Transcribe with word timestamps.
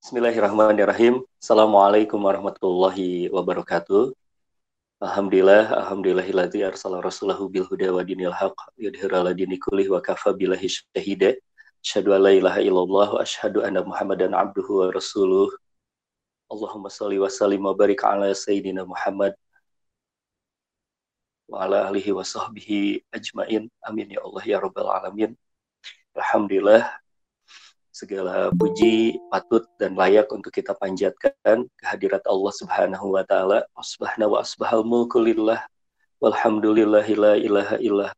Bismillahirrahmanirrahim. 0.00 1.28
Assalamualaikum 1.36 2.16
warahmatullahi 2.24 3.28
wabarakatuh. 3.28 4.16
Alhamdulillah, 4.96 5.76
alhamdulillahilladzi 5.76 6.64
arsala 6.64 7.04
rasulahu 7.04 7.52
bil 7.52 7.68
huda 7.68 7.92
wa 7.92 8.00
dinil 8.00 8.32
haq 8.32 8.56
yudhira 8.80 9.20
ala 9.20 9.36
dini 9.36 9.60
wa 9.60 10.00
kafa 10.00 10.32
billahi 10.32 10.72
syahida. 10.72 11.36
Asyhadu 11.84 12.16
an 12.16 12.24
la 12.24 12.32
ilaha 12.32 12.64
illallah 12.64 13.08
wa 13.12 13.20
asyhadu 13.20 13.60
anna 13.60 13.84
Muhammadan 13.84 14.32
abduhu 14.32 14.80
wa 14.80 14.88
rasuluh. 14.88 15.52
Allahumma 16.48 16.88
salli 16.88 17.20
wa 17.20 17.28
sallim 17.28 17.60
wa 17.60 17.76
barik 17.76 18.00
ala 18.00 18.32
sayyidina 18.32 18.88
Muhammad 18.88 19.36
wa 21.44 21.68
ala 21.68 21.92
alihi 21.92 22.16
wa 22.16 22.24
sahbihi 22.24 23.04
ajmain. 23.12 23.68
Amin 23.84 24.16
ya 24.16 24.24
Allah 24.24 24.44
ya 24.48 24.64
rabbal 24.64 24.88
alamin. 24.96 25.36
Alhamdulillah 26.16 26.88
segala 27.90 28.54
puji 28.54 29.18
patut 29.28 29.66
dan 29.76 29.98
layak 29.98 30.30
untuk 30.30 30.54
kita 30.54 30.74
panjatkan 30.78 31.66
kehadirat 31.78 32.22
Allah 32.26 32.52
Subhanahu 32.54 33.18
wa 33.18 33.22
taala. 33.26 33.66
Asbahna 33.74 34.30
wa 34.30 34.42
asbahal 34.42 34.86
mulku 34.86 35.18
lillah 35.18 35.66
walhamdulillahi 36.22 37.12
la 37.18 37.34
ilaha 37.34 37.76
illah 37.82 38.10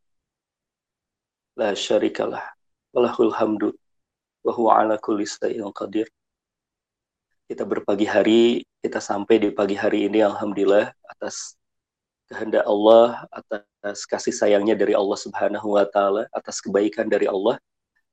la 1.57 1.73
syarikalah 1.73 2.41
walahul 2.93 3.33
hamdu 3.33 3.69
wa 4.45 4.51
huwa 4.53 4.71
ala 4.77 4.95
kulli 5.01 5.25
shay'in 5.25 5.65
qadir. 5.73 6.05
Kita 7.49 7.65
berpagi 7.65 8.07
hari, 8.07 8.43
kita 8.79 9.01
sampai 9.01 9.41
di 9.41 9.49
pagi 9.49 9.75
hari 9.75 10.05
ini 10.05 10.21
alhamdulillah 10.21 10.93
atas 11.09 11.57
kehendak 12.29 12.63
Allah, 12.65 13.25
atas 13.33 14.05
kasih 14.05 14.31
sayangnya 14.31 14.77
dari 14.77 14.93
Allah 14.95 15.17
Subhanahu 15.17 15.75
wa 15.75 15.85
taala, 15.89 16.29
atas 16.31 16.61
kebaikan 16.61 17.09
dari 17.09 17.25
Allah 17.27 17.57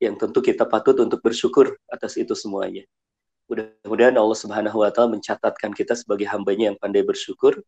yang 0.01 0.17
tentu 0.17 0.41
kita 0.41 0.65
patut 0.65 0.97
untuk 0.99 1.21
bersyukur 1.21 1.77
atas 1.93 2.17
itu 2.17 2.33
semuanya. 2.33 2.89
Mudah-mudahan 3.47 4.17
Allah 4.17 4.39
Subhanahu 4.39 4.81
wa 4.81 4.89
taala 4.89 5.21
mencatatkan 5.21 5.77
kita 5.77 5.93
sebagai 5.93 6.25
hambanya 6.33 6.73
yang 6.73 6.79
pandai 6.81 7.05
bersyukur. 7.05 7.61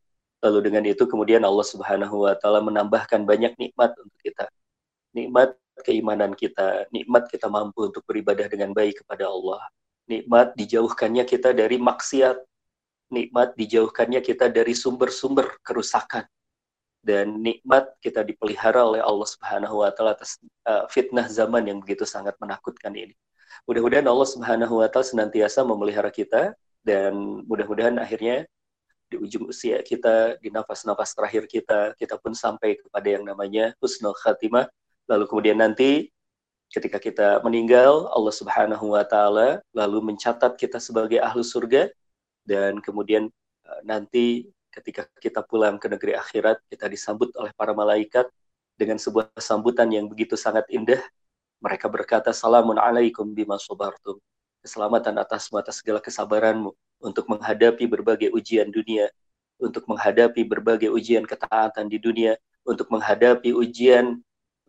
Lalu 0.42 0.58
dengan 0.72 0.82
itu 0.88 1.04
kemudian 1.04 1.44
Allah 1.44 1.66
Subhanahu 1.68 2.24
wa 2.24 2.34
taala 2.34 2.64
menambahkan 2.64 3.28
banyak 3.28 3.52
nikmat 3.60 3.92
untuk 4.00 4.18
kita. 4.24 4.48
Nikmat 5.12 5.54
keimanan 5.84 6.32
kita, 6.32 6.88
nikmat 6.88 7.28
kita 7.28 7.52
mampu 7.52 7.92
untuk 7.92 8.00
beribadah 8.08 8.48
dengan 8.48 8.72
baik 8.72 9.04
kepada 9.04 9.28
Allah. 9.28 9.60
Nikmat 10.08 10.56
dijauhkannya 10.56 11.28
kita 11.28 11.52
dari 11.52 11.76
maksiat, 11.76 12.40
nikmat 13.12 13.54
dijauhkannya 13.60 14.24
kita 14.24 14.48
dari 14.48 14.72
sumber-sumber 14.72 15.60
kerusakan 15.60 16.24
dan 17.02 17.42
nikmat 17.42 17.90
kita 17.98 18.22
dipelihara 18.22 18.78
oleh 18.86 19.02
Allah 19.02 19.26
Subhanahu 19.26 19.82
wa 19.82 19.90
taala 19.90 20.14
atas 20.14 20.38
uh, 20.70 20.86
fitnah 20.86 21.26
zaman 21.26 21.66
yang 21.66 21.78
begitu 21.82 22.06
sangat 22.06 22.38
menakutkan 22.38 22.94
ini. 22.94 23.14
Mudah-mudahan 23.66 24.06
Allah 24.06 24.28
Subhanahu 24.30 24.80
wa 24.80 24.86
taala 24.86 25.06
senantiasa 25.06 25.66
memelihara 25.66 26.14
kita 26.14 26.54
dan 26.86 27.42
mudah-mudahan 27.50 27.98
akhirnya 27.98 28.46
di 29.12 29.20
ujung 29.20 29.50
usia 29.50 29.82
kita, 29.84 30.40
di 30.40 30.48
nafas-nafas 30.48 31.12
terakhir 31.12 31.44
kita, 31.44 31.92
kita 32.00 32.16
pun 32.16 32.32
sampai 32.32 32.80
kepada 32.80 33.04
yang 33.12 33.28
namanya 33.28 33.76
husnul 33.82 34.16
khatimah. 34.16 34.70
Lalu 35.10 35.28
kemudian 35.28 35.60
nanti 35.60 36.08
ketika 36.72 36.96
kita 36.96 37.28
meninggal, 37.44 38.08
Allah 38.08 38.32
Subhanahu 38.32 38.96
wa 38.96 39.04
taala 39.04 39.60
lalu 39.76 40.14
mencatat 40.14 40.56
kita 40.56 40.80
sebagai 40.80 41.20
ahlu 41.20 41.44
surga 41.44 41.92
dan 42.48 42.80
kemudian 42.80 43.28
uh, 43.68 43.80
nanti 43.84 44.48
ketika 44.72 45.04
kita 45.20 45.44
pulang 45.44 45.76
ke 45.76 45.86
negeri 45.86 46.16
akhirat, 46.16 46.64
kita 46.72 46.88
disambut 46.88 47.30
oleh 47.36 47.52
para 47.52 47.76
malaikat 47.76 48.26
dengan 48.74 48.96
sebuah 48.96 49.28
sambutan 49.36 49.86
yang 49.92 50.08
begitu 50.08 50.34
sangat 50.34 50.64
indah. 50.72 51.00
Mereka 51.60 51.86
berkata, 51.92 52.32
Salamun 52.32 52.80
alaikum 52.80 53.28
bima 53.30 53.60
sobartum. 53.60 54.18
Keselamatan 54.64 55.14
atasmu 55.20 55.60
atas 55.60 55.84
segala 55.84 56.00
kesabaranmu 56.00 56.72
untuk 57.04 57.28
menghadapi 57.28 57.84
berbagai 57.86 58.32
ujian 58.32 58.72
dunia, 58.72 59.12
untuk 59.60 59.84
menghadapi 59.86 60.42
berbagai 60.42 60.90
ujian 60.90 61.22
ketaatan 61.28 61.86
di 61.86 62.00
dunia, 62.00 62.34
untuk 62.66 62.88
menghadapi 62.90 63.52
ujian 63.54 64.18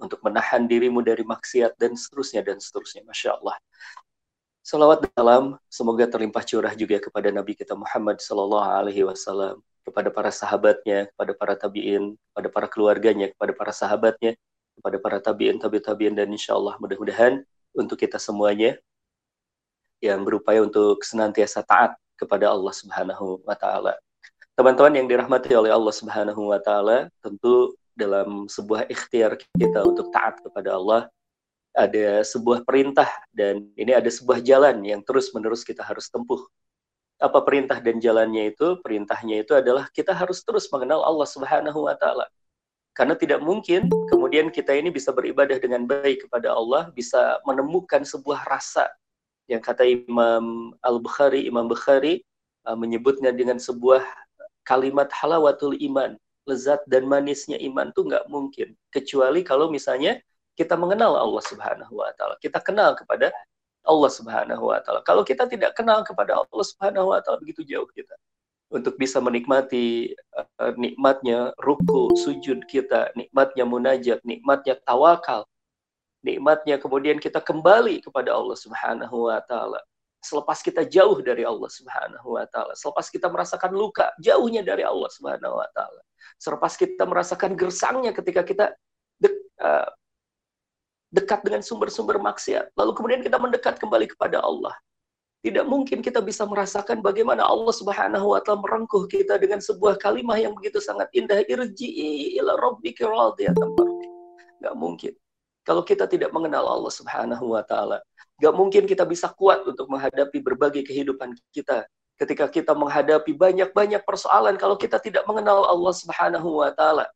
untuk 0.04 0.20
menahan 0.26 0.66
dirimu 0.68 1.00
dari 1.00 1.24
maksiat 1.24 1.78
dan 1.78 1.96
seterusnya 1.96 2.44
dan 2.44 2.58
seterusnya. 2.60 3.08
Masya 3.08 3.40
Allah. 3.40 3.56
Salawat 4.64 5.08
dalam 5.16 5.60
semoga 5.68 6.08
terlimpah 6.08 6.44
curah 6.44 6.74
juga 6.76 7.00
kepada 7.00 7.32
Nabi 7.32 7.56
kita 7.56 7.76
Muhammad 7.76 8.24
Sallallahu 8.24 8.64
Alaihi 8.64 9.04
Wasallam 9.04 9.60
kepada 9.84 10.10
para 10.10 10.32
sahabatnya, 10.32 11.12
kepada 11.14 11.32
para 11.36 11.54
tabiin, 11.60 12.16
kepada 12.32 12.48
para 12.50 12.68
keluarganya, 12.72 13.28
kepada 13.36 13.52
para 13.52 13.72
sahabatnya, 13.76 14.34
kepada 14.80 14.98
para 14.98 15.18
tabiin, 15.20 15.60
tabi 15.60 15.80
tabiin 15.84 16.16
dan 16.18 16.32
insya 16.32 16.58
Allah 16.58 16.80
mudah-mudahan 16.82 17.44
untuk 17.76 18.00
kita 18.00 18.18
semuanya 18.18 18.80
yang 20.04 20.24
berupaya 20.26 20.64
untuk 20.64 21.00
senantiasa 21.04 21.64
taat 21.64 21.96
kepada 22.18 22.52
Allah 22.52 22.74
Subhanahu 22.74 23.44
wa 23.44 23.56
taala. 23.56 23.96
Teman-teman 24.54 24.94
yang 25.00 25.08
dirahmati 25.10 25.54
oleh 25.56 25.72
Allah 25.74 25.94
Subhanahu 25.94 26.52
wa 26.54 26.60
taala, 26.60 27.10
tentu 27.24 27.74
dalam 27.94 28.50
sebuah 28.50 28.90
ikhtiar 28.90 29.38
kita 29.38 29.86
untuk 29.86 30.10
taat 30.10 30.42
kepada 30.42 30.74
Allah 30.74 31.02
ada 31.74 32.22
sebuah 32.22 32.62
perintah 32.62 33.10
dan 33.34 33.66
ini 33.74 33.98
ada 33.98 34.06
sebuah 34.06 34.46
jalan 34.46 34.82
yang 34.86 35.02
terus-menerus 35.02 35.66
kita 35.66 35.82
harus 35.82 36.06
tempuh 36.10 36.46
apa 37.24 37.40
perintah 37.40 37.80
dan 37.80 38.04
jalannya 38.04 38.52
itu? 38.52 38.76
Perintahnya 38.84 39.48
itu 39.48 39.56
adalah 39.56 39.88
kita 39.96 40.12
harus 40.12 40.44
terus 40.44 40.68
mengenal 40.68 41.00
Allah 41.08 41.24
Subhanahu 41.24 41.88
wa 41.88 41.96
taala. 41.96 42.28
Karena 42.92 43.16
tidak 43.16 43.40
mungkin 43.42 43.88
kemudian 44.12 44.52
kita 44.52 44.76
ini 44.76 44.92
bisa 44.92 45.16
beribadah 45.16 45.58
dengan 45.58 45.88
baik 45.88 46.28
kepada 46.28 46.52
Allah, 46.52 46.92
bisa 46.92 47.40
menemukan 47.48 48.04
sebuah 48.04 48.46
rasa 48.46 48.92
yang 49.48 49.64
kata 49.64 49.88
Imam 49.88 50.76
Al-Bukhari, 50.84 51.48
Imam 51.48 51.66
Bukhari 51.66 52.22
uh, 52.68 52.78
menyebutnya 52.78 53.32
dengan 53.34 53.58
sebuah 53.58 54.04
kalimat 54.68 55.10
halawatul 55.10 55.74
iman, 55.80 56.20
lezat 56.46 56.84
dan 56.86 57.08
manisnya 57.08 57.56
iman 57.66 57.90
itu 57.90 58.04
nggak 58.04 58.28
mungkin 58.28 58.76
kecuali 58.92 59.42
kalau 59.42 59.72
misalnya 59.72 60.20
kita 60.54 60.78
mengenal 60.78 61.18
Allah 61.18 61.44
Subhanahu 61.44 61.98
wa 61.98 62.12
taala. 62.14 62.38
Kita 62.38 62.62
kenal 62.62 62.94
kepada 62.94 63.34
Allah 63.84 64.12
Subhanahu 64.12 64.64
wa 64.72 64.80
taala. 64.80 65.04
Kalau 65.04 65.28
kita 65.28 65.48
tidak 65.48 65.76
kenal 65.76 66.02
kepada 66.08 66.40
Allah 66.40 66.66
Subhanahu 66.66 67.12
wa 67.12 67.20
taala 67.20 67.40
begitu 67.44 67.68
jauh 67.68 67.88
kita 67.92 68.16
untuk 68.74 68.98
bisa 68.98 69.22
menikmati 69.22 70.18
uh, 70.34 70.74
nikmatnya 70.74 71.54
ruku, 71.62 72.10
sujud 72.18 72.66
kita, 72.66 73.14
nikmatnya 73.14 73.70
munajat, 73.70 74.20
nikmatnya 74.26 74.82
tawakal, 74.82 75.46
nikmatnya 76.26 76.82
kemudian 76.82 77.22
kita 77.22 77.38
kembali 77.38 78.02
kepada 78.02 78.34
Allah 78.34 78.58
Subhanahu 78.58 79.30
wa 79.30 79.40
taala. 79.46 79.78
Selepas 80.24 80.64
kita 80.64 80.88
jauh 80.88 81.20
dari 81.20 81.44
Allah 81.44 81.68
Subhanahu 81.70 82.40
wa 82.40 82.48
taala, 82.50 82.74
selepas 82.74 83.12
kita 83.12 83.30
merasakan 83.30 83.76
luka 83.76 84.10
jauhnya 84.18 84.66
dari 84.66 84.82
Allah 84.82 85.12
Subhanahu 85.12 85.60
wa 85.60 85.70
taala. 85.76 86.02
Selepas 86.40 86.74
kita 86.80 87.04
merasakan 87.06 87.54
gersangnya 87.60 88.16
ketika 88.16 88.42
kita 88.42 88.66
dek, 89.22 89.36
uh, 89.62 89.86
dekat 91.14 91.46
dengan 91.46 91.62
sumber-sumber 91.62 92.18
maksiat. 92.18 92.74
Lalu 92.74 92.92
kemudian 92.98 93.22
kita 93.22 93.38
mendekat 93.38 93.78
kembali 93.78 94.10
kepada 94.10 94.42
Allah. 94.42 94.74
Tidak 95.44 95.68
mungkin 95.68 96.00
kita 96.00 96.24
bisa 96.24 96.48
merasakan 96.48 97.04
bagaimana 97.04 97.44
Allah 97.44 97.76
Subhanahu 97.76 98.32
wa 98.32 98.40
taala 98.40 98.64
merengkuh 98.64 99.06
kita 99.12 99.36
dengan 99.38 99.60
sebuah 99.60 100.00
kalimat 100.00 100.40
yang 100.40 100.56
begitu 100.56 100.80
sangat 100.80 101.12
indah, 101.12 101.44
irji'i 101.46 102.40
ila 102.40 102.56
rabbika 102.58 103.06
radiyatan 103.06 103.76
Gak 104.64 104.76
mungkin. 104.80 105.14
Kalau 105.68 105.84
kita 105.84 106.08
tidak 106.08 106.32
mengenal 106.32 106.64
Allah 106.64 106.94
Subhanahu 106.96 107.60
wa 107.60 107.64
taala, 107.68 108.00
gak 108.40 108.56
mungkin 108.56 108.88
kita 108.88 109.04
bisa 109.04 109.36
kuat 109.36 109.68
untuk 109.68 109.92
menghadapi 109.92 110.40
berbagai 110.40 110.88
kehidupan 110.88 111.36
kita. 111.52 111.92
Ketika 112.16 112.48
kita 112.48 112.72
menghadapi 112.72 113.36
banyak-banyak 113.36 114.00
persoalan 114.08 114.56
kalau 114.56 114.80
kita 114.80 114.96
tidak 115.04 115.28
mengenal 115.28 115.68
Allah 115.68 115.92
Subhanahu 115.92 116.64
wa 116.64 116.72
taala. 116.72 117.12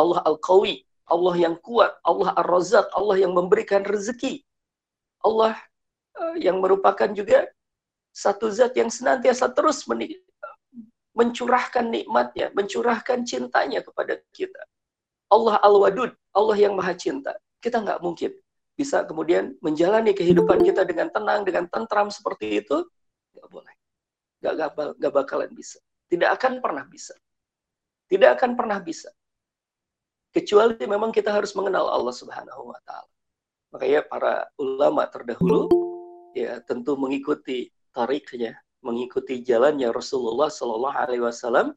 Allah 0.00 0.24
Al-Qawi, 0.24 0.85
Allah 1.06 1.34
yang 1.38 1.54
kuat, 1.62 1.94
Allah 2.02 2.34
Ar-Razak, 2.34 2.90
Allah 2.90 3.16
yang 3.22 3.30
memberikan 3.30 3.86
rezeki. 3.86 4.42
Allah 5.22 5.54
uh, 6.18 6.34
yang 6.34 6.58
merupakan 6.58 7.06
juga 7.14 7.46
satu 8.10 8.50
zat 8.50 8.74
yang 8.74 8.90
senantiasa 8.90 9.54
terus 9.54 9.86
mencurahkan 11.14 11.86
nikmatnya, 11.86 12.50
mencurahkan 12.52 13.22
cintanya 13.22 13.86
kepada 13.86 14.18
kita. 14.34 14.62
Allah 15.30 15.62
Al-Wadud, 15.62 16.10
Allah 16.34 16.56
yang 16.58 16.74
maha 16.74 16.94
cinta. 16.98 17.34
Kita 17.62 17.82
nggak 17.82 18.02
mungkin 18.02 18.34
bisa 18.76 19.06
kemudian 19.06 19.54
menjalani 19.62 20.10
kehidupan 20.10 20.62
kita 20.62 20.82
dengan 20.82 21.10
tenang, 21.10 21.46
dengan 21.46 21.70
tentram 21.70 22.10
seperti 22.10 22.62
itu. 22.62 22.82
Nggak 23.34 23.48
boleh. 23.50 23.74
Nggak, 24.42 24.54
nggak 24.98 25.12
bakalan 25.14 25.50
bisa. 25.54 25.78
Tidak 26.06 26.30
akan 26.34 26.58
pernah 26.62 26.86
bisa. 26.86 27.14
Tidak 28.06 28.38
akan 28.38 28.54
pernah 28.54 28.78
bisa 28.78 29.10
kecuali 30.36 30.76
memang 30.84 31.08
kita 31.08 31.32
harus 31.32 31.56
mengenal 31.56 31.88
Allah 31.88 32.12
Subhanahu 32.12 32.68
wa 32.68 32.80
taala. 32.84 33.08
Makanya 33.72 34.04
para 34.04 34.32
ulama 34.60 35.08
terdahulu 35.08 35.72
ya 36.36 36.60
tentu 36.68 36.92
mengikuti 37.00 37.72
tariknya, 37.96 38.60
mengikuti 38.84 39.40
jalannya 39.40 39.88
Rasulullah 39.88 40.52
Shallallahu 40.52 40.92
alaihi 40.92 41.24
wasallam. 41.24 41.72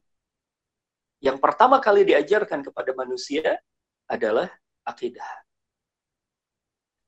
Yang 1.24 1.40
pertama 1.40 1.80
kali 1.80 2.04
diajarkan 2.04 2.60
kepada 2.60 2.92
manusia 2.92 3.56
adalah 4.04 4.52
akidah. 4.84 5.28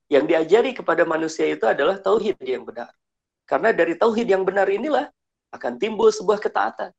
Yang 0.09 0.25
diajari 0.29 0.71
kepada 0.77 1.05
manusia 1.05 1.49
itu 1.49 1.65
adalah 1.65 1.97
tauhid 1.97 2.37
yang 2.41 2.65
benar. 2.65 2.93
Karena 3.45 3.73
dari 3.73 3.97
tauhid 3.97 4.29
yang 4.29 4.45
benar 4.45 4.69
inilah 4.69 5.09
akan 5.53 5.77
timbul 5.77 6.09
sebuah 6.09 6.41
ketaatan. 6.41 6.93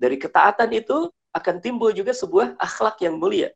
Dari 0.00 0.16
ketaatan 0.16 0.68
itu 0.72 1.12
akan 1.36 1.56
timbul 1.60 1.92
juga 1.92 2.16
sebuah 2.16 2.56
akhlak 2.56 3.04
yang 3.04 3.20
mulia. 3.20 3.52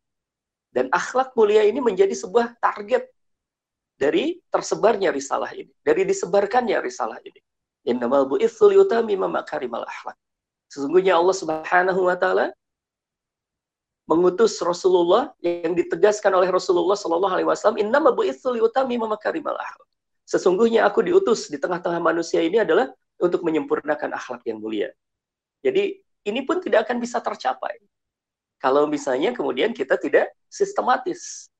Dan 0.74 0.90
akhlak 0.90 1.38
mulia 1.38 1.62
ini 1.62 1.78
menjadi 1.78 2.10
sebuah 2.18 2.58
target 2.58 3.06
dari 3.94 4.42
tersebarnya 4.50 5.14
risalah 5.14 5.54
ini, 5.54 5.70
dari 5.86 6.02
disebarkannya 6.02 6.82
risalah 6.82 7.22
ini. 7.22 7.38
Innamal 7.86 8.26
bu'itsu 8.26 8.74
liyutami 8.74 9.14
makarimal 9.14 9.86
akhlak. 9.86 10.18
Sesungguhnya 10.66 11.14
Allah 11.14 11.36
Subhanahu 11.36 12.10
wa 12.10 12.16
taala 12.18 12.50
mengutus 14.10 14.58
Rasulullah 14.58 15.30
yang 15.38 15.78
ditegaskan 15.78 16.34
oleh 16.34 16.50
Rasulullah 16.50 16.98
Shallallahu 16.98 17.34
alaihi 17.38 17.48
wasallam, 17.48 17.78
"Innama 17.78 18.10
bu'itsu 18.10 18.58
liyutami 18.58 18.98
makarimal 18.98 19.54
akhlak." 19.54 19.86
Sesungguhnya 20.26 20.82
aku 20.90 21.06
diutus 21.06 21.46
di 21.46 21.60
tengah-tengah 21.62 22.02
manusia 22.02 22.42
ini 22.42 22.58
adalah 22.58 22.90
untuk 23.22 23.46
menyempurnakan 23.46 24.10
akhlak 24.10 24.42
yang 24.42 24.58
mulia. 24.58 24.90
Jadi 25.62 26.02
ini 26.26 26.40
pun 26.42 26.58
tidak 26.58 26.88
akan 26.88 26.98
bisa 26.98 27.22
tercapai 27.22 27.78
kalau 28.64 28.88
misalnya 28.88 29.36
kemudian 29.36 29.76
kita 29.76 30.00
tidak 30.00 30.32
sistematis 30.48 31.52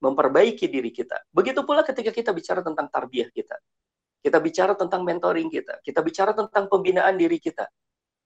memperbaiki 0.00 0.64
diri 0.64 0.88
kita. 0.88 1.20
Begitu 1.28 1.60
pula 1.68 1.84
ketika 1.84 2.08
kita 2.08 2.32
bicara 2.32 2.64
tentang 2.64 2.88
tarbiyah 2.88 3.28
kita. 3.28 3.60
Kita 4.24 4.40
bicara 4.40 4.72
tentang 4.72 5.04
mentoring 5.04 5.52
kita. 5.52 5.84
Kita 5.84 6.00
bicara 6.00 6.32
tentang 6.32 6.64
pembinaan 6.72 7.20
diri 7.20 7.36
kita. 7.36 7.68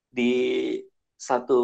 Di 0.06 0.78
satu 1.18 1.58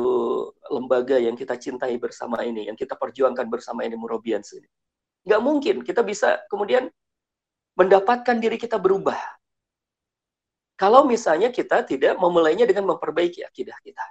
lembaga 0.74 1.22
yang 1.22 1.38
kita 1.38 1.54
cintai 1.54 1.94
bersama 2.02 2.42
ini, 2.42 2.66
yang 2.66 2.74
kita 2.74 2.98
perjuangkan 2.98 3.46
bersama 3.46 3.86
ini, 3.86 3.94
Murabians 3.94 4.50
ini. 4.58 4.66
Nggak 5.22 5.42
mungkin 5.46 5.76
kita 5.86 6.02
bisa 6.02 6.42
kemudian 6.50 6.90
mendapatkan 7.78 8.42
diri 8.42 8.58
kita 8.58 8.74
berubah. 8.74 9.18
Kalau 10.74 11.06
misalnya 11.06 11.54
kita 11.54 11.86
tidak 11.86 12.18
memulainya 12.18 12.66
dengan 12.66 12.90
memperbaiki 12.90 13.46
akidah 13.46 13.78
kita. 13.86 14.02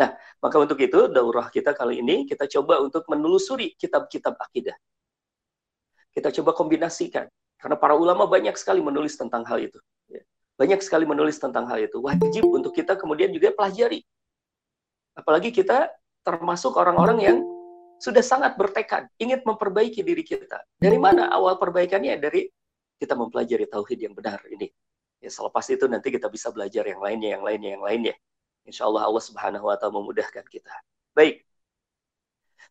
Nah, 0.00 0.16
maka 0.40 0.56
untuk 0.56 0.80
itu 0.80 1.12
daurah 1.12 1.52
kita 1.52 1.76
kali 1.76 2.00
ini 2.00 2.24
kita 2.24 2.48
coba 2.48 2.80
untuk 2.80 3.04
menelusuri 3.12 3.76
kitab-kitab 3.76 4.40
akidah 4.40 4.72
kita 6.14 6.28
coba 6.42 6.54
kombinasikan. 6.54 7.26
Karena 7.60 7.76
para 7.76 7.94
ulama 7.94 8.24
banyak 8.24 8.56
sekali 8.56 8.80
menulis 8.80 9.14
tentang 9.20 9.44
hal 9.44 9.60
itu. 9.60 9.78
Ya. 10.08 10.24
Banyak 10.56 10.80
sekali 10.80 11.04
menulis 11.04 11.36
tentang 11.36 11.68
hal 11.68 11.78
itu. 11.80 12.00
Wajib 12.00 12.44
untuk 12.48 12.72
kita 12.72 12.96
kemudian 12.96 13.30
juga 13.30 13.52
pelajari. 13.52 14.00
Apalagi 15.12 15.52
kita 15.52 15.92
termasuk 16.24 16.76
orang-orang 16.76 17.18
yang 17.20 17.38
sudah 18.00 18.24
sangat 18.24 18.56
bertekad, 18.56 19.12
ingin 19.20 19.44
memperbaiki 19.44 20.00
diri 20.00 20.24
kita. 20.24 20.64
Dari 20.80 20.96
mana 20.96 21.28
awal 21.28 21.60
perbaikannya? 21.60 22.16
Dari 22.16 22.48
kita 22.96 23.12
mempelajari 23.12 23.68
tauhid 23.68 24.08
yang 24.08 24.14
benar 24.16 24.40
ini. 24.48 24.72
Ya, 25.20 25.28
selepas 25.28 25.68
itu 25.68 25.84
nanti 25.84 26.08
kita 26.08 26.32
bisa 26.32 26.48
belajar 26.48 26.88
yang 26.88 27.04
lainnya, 27.04 27.36
yang 27.36 27.44
lainnya, 27.44 27.70
yang 27.76 27.84
lainnya. 27.84 28.14
Insya 28.70 28.86
Allah 28.86 29.10
Allah 29.10 29.22
Subhanahu 29.22 29.66
Wa 29.66 29.76
Taala 29.76 29.98
memudahkan 29.98 30.46
kita. 30.46 30.70
Baik, 31.10 31.42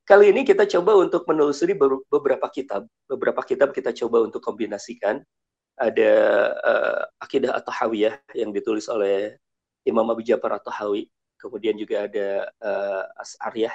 Kali 0.10 0.34
ini 0.34 0.42
kita 0.42 0.66
coba 0.66 0.98
untuk 0.98 1.22
menelusuri 1.30 1.78
beberapa 2.10 2.50
kitab. 2.50 2.90
Beberapa 3.06 3.46
kitab 3.46 3.70
kita 3.70 3.94
coba 3.94 4.26
untuk 4.26 4.42
kombinasikan. 4.42 5.22
Ada 5.78 6.12
uh, 6.66 7.02
Akidah 7.22 7.54
atau 7.54 7.70
Hawiyah 7.70 8.18
yang 8.34 8.50
ditulis 8.50 8.90
oleh 8.90 9.38
Imam 9.86 10.10
Abu 10.10 10.26
Ja'far 10.26 10.58
atau 10.58 10.74
Hawi. 10.74 11.14
Kemudian 11.38 11.78
juga 11.78 12.10
ada 12.10 12.50
uh, 12.58 13.22
As'ariyah. 13.22 13.72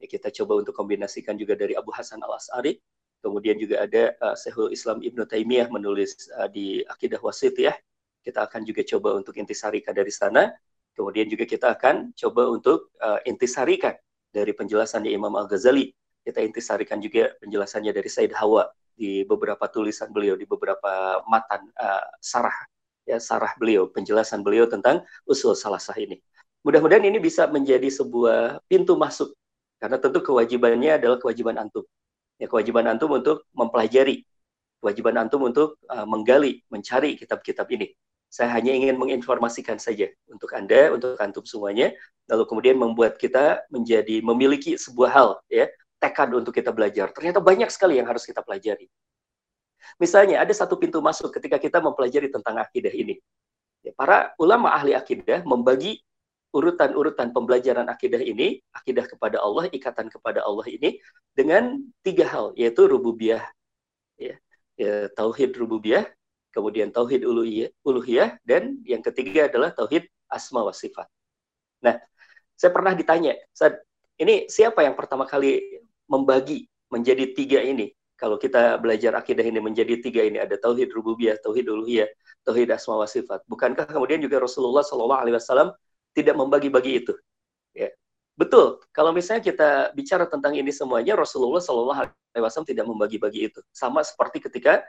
Ya, 0.00 0.06
kita 0.08 0.32
coba 0.40 0.64
untuk 0.64 0.72
kombinasikan 0.72 1.36
juga 1.36 1.52
dari 1.52 1.76
Abu 1.76 1.92
Hasan 1.92 2.24
al-As'ari. 2.24 2.80
Kemudian 3.20 3.60
juga 3.60 3.84
ada 3.84 4.16
uh, 4.24 4.34
Syekhul 4.40 4.72
Islam 4.72 5.04
Ibnu 5.04 5.28
Taimiyah 5.28 5.68
menulis 5.68 6.32
uh, 6.32 6.48
di 6.48 6.80
Akidah 6.88 7.20
Wasitiyah. 7.20 7.76
Kita 8.24 8.48
akan 8.48 8.64
juga 8.64 8.82
coba 8.88 9.20
untuk 9.20 9.36
intisarikan 9.36 9.92
dari 9.92 10.10
sana. 10.10 10.48
Kemudian 10.98 11.30
juga 11.30 11.46
kita 11.46 11.78
akan 11.78 12.10
coba 12.10 12.50
untuk 12.50 12.90
uh, 12.98 13.22
intisarikan 13.22 13.94
dari 14.34 14.50
penjelasannya 14.50 15.14
Imam 15.14 15.30
Al-Ghazali. 15.38 15.94
Kita 16.26 16.42
intisarikan 16.42 16.98
juga 16.98 17.30
penjelasannya 17.38 17.94
dari 17.94 18.10
Said 18.10 18.34
Hawa 18.34 18.66
di 18.98 19.22
beberapa 19.22 19.70
tulisan 19.70 20.10
beliau, 20.10 20.34
di 20.34 20.42
beberapa 20.42 21.22
matan 21.30 21.70
uh, 21.78 22.02
sarah 22.18 22.66
ya 23.06 23.22
sarah 23.22 23.54
beliau, 23.56 23.86
penjelasan 23.88 24.42
beliau 24.42 24.66
tentang 24.66 25.06
usul 25.24 25.54
salah 25.54 25.78
sah 25.78 25.94
ini. 25.94 26.18
Mudah-mudahan 26.66 27.06
ini 27.06 27.22
bisa 27.22 27.46
menjadi 27.46 27.86
sebuah 27.88 28.66
pintu 28.66 28.98
masuk 28.98 29.32
karena 29.78 29.96
tentu 30.02 30.20
kewajibannya 30.20 30.98
adalah 30.98 31.16
kewajiban 31.22 31.56
antum. 31.56 31.86
Ya 32.42 32.50
kewajiban 32.50 32.90
antum 32.90 33.14
untuk 33.14 33.46
mempelajari, 33.54 34.26
kewajiban 34.82 35.14
antum 35.14 35.46
untuk 35.46 35.78
uh, 35.86 36.04
menggali, 36.04 36.66
mencari 36.68 37.14
kitab-kitab 37.14 37.70
ini. 37.70 37.94
Saya 38.28 38.52
hanya 38.52 38.76
ingin 38.76 39.00
menginformasikan 39.00 39.80
saja 39.80 40.12
untuk 40.28 40.52
Anda, 40.52 40.92
untuk 40.92 41.16
antum 41.16 41.44
semuanya, 41.48 41.96
lalu 42.28 42.44
kemudian 42.44 42.76
membuat 42.76 43.16
kita 43.16 43.64
menjadi 43.72 44.20
memiliki 44.20 44.76
sebuah 44.76 45.10
hal, 45.10 45.28
ya, 45.48 45.64
tekad 45.96 46.30
untuk 46.36 46.52
kita 46.52 46.68
belajar. 46.70 47.08
Ternyata 47.10 47.40
banyak 47.40 47.72
sekali 47.72 47.96
yang 47.96 48.06
harus 48.06 48.28
kita 48.28 48.44
pelajari. 48.44 48.86
Misalnya 49.96 50.44
ada 50.44 50.52
satu 50.52 50.76
pintu 50.76 51.00
masuk 51.00 51.32
ketika 51.32 51.56
kita 51.56 51.80
mempelajari 51.80 52.28
tentang 52.28 52.60
akidah 52.60 52.92
ini. 52.92 53.16
Ya, 53.80 53.96
para 53.96 54.36
ulama 54.36 54.76
ahli 54.76 54.92
akidah 54.92 55.40
membagi 55.48 56.04
urutan-urutan 56.52 57.32
pembelajaran 57.32 57.88
akidah 57.88 58.20
ini, 58.20 58.60
akidah 58.72 59.04
kepada 59.08 59.40
Allah, 59.40 59.68
ikatan 59.72 60.08
kepada 60.12 60.44
Allah 60.44 60.64
ini 60.68 61.00
dengan 61.32 61.80
tiga 62.04 62.28
hal, 62.28 62.56
yaitu 62.56 62.88
rububiyah, 62.88 63.44
ya, 64.16 64.36
ya, 64.76 65.12
tauhid 65.12 65.56
rububiyah, 65.56 66.08
kemudian 66.54 66.90
tauhid 66.90 67.22
uluhiyah, 67.24 68.40
dan 68.42 68.80
yang 68.84 69.04
ketiga 69.04 69.46
adalah 69.46 69.72
tauhid 69.72 70.08
asma 70.28 70.64
wa 70.64 70.74
sifat. 70.74 71.06
Nah, 71.84 71.96
saya 72.58 72.70
pernah 72.74 72.92
ditanya, 72.96 73.38
saat 73.54 73.80
ini 74.18 74.50
siapa 74.50 74.82
yang 74.82 74.98
pertama 74.98 75.24
kali 75.24 75.62
membagi 76.10 76.66
menjadi 76.90 77.30
tiga 77.36 77.60
ini? 77.62 77.94
Kalau 78.18 78.34
kita 78.34 78.82
belajar 78.82 79.14
akidah 79.14 79.46
ini 79.46 79.62
menjadi 79.62 80.02
tiga 80.02 80.26
ini 80.26 80.42
ada 80.42 80.58
tauhid 80.58 80.90
rububiyah, 80.90 81.38
tauhid 81.38 81.70
uluhiyah, 81.70 82.10
tauhid 82.42 82.66
asma 82.74 82.98
wa 82.98 83.06
sifat. 83.06 83.46
Bukankah 83.46 83.86
kemudian 83.86 84.18
juga 84.18 84.42
Rasulullah 84.42 84.82
Shallallahu 84.82 85.22
Alaihi 85.22 85.38
Wasallam 85.38 85.70
tidak 86.18 86.34
membagi-bagi 86.34 87.06
itu? 87.06 87.14
Ya. 87.70 87.94
Betul. 88.34 88.82
Kalau 88.90 89.14
misalnya 89.14 89.46
kita 89.46 89.94
bicara 89.94 90.26
tentang 90.26 90.58
ini 90.58 90.74
semuanya, 90.74 91.14
Rasulullah 91.14 91.62
Shallallahu 91.62 92.10
Alaihi 92.34 92.42
Wasallam 92.42 92.66
tidak 92.66 92.90
membagi-bagi 92.90 93.54
itu. 93.54 93.62
Sama 93.70 94.02
seperti 94.02 94.42
ketika 94.42 94.82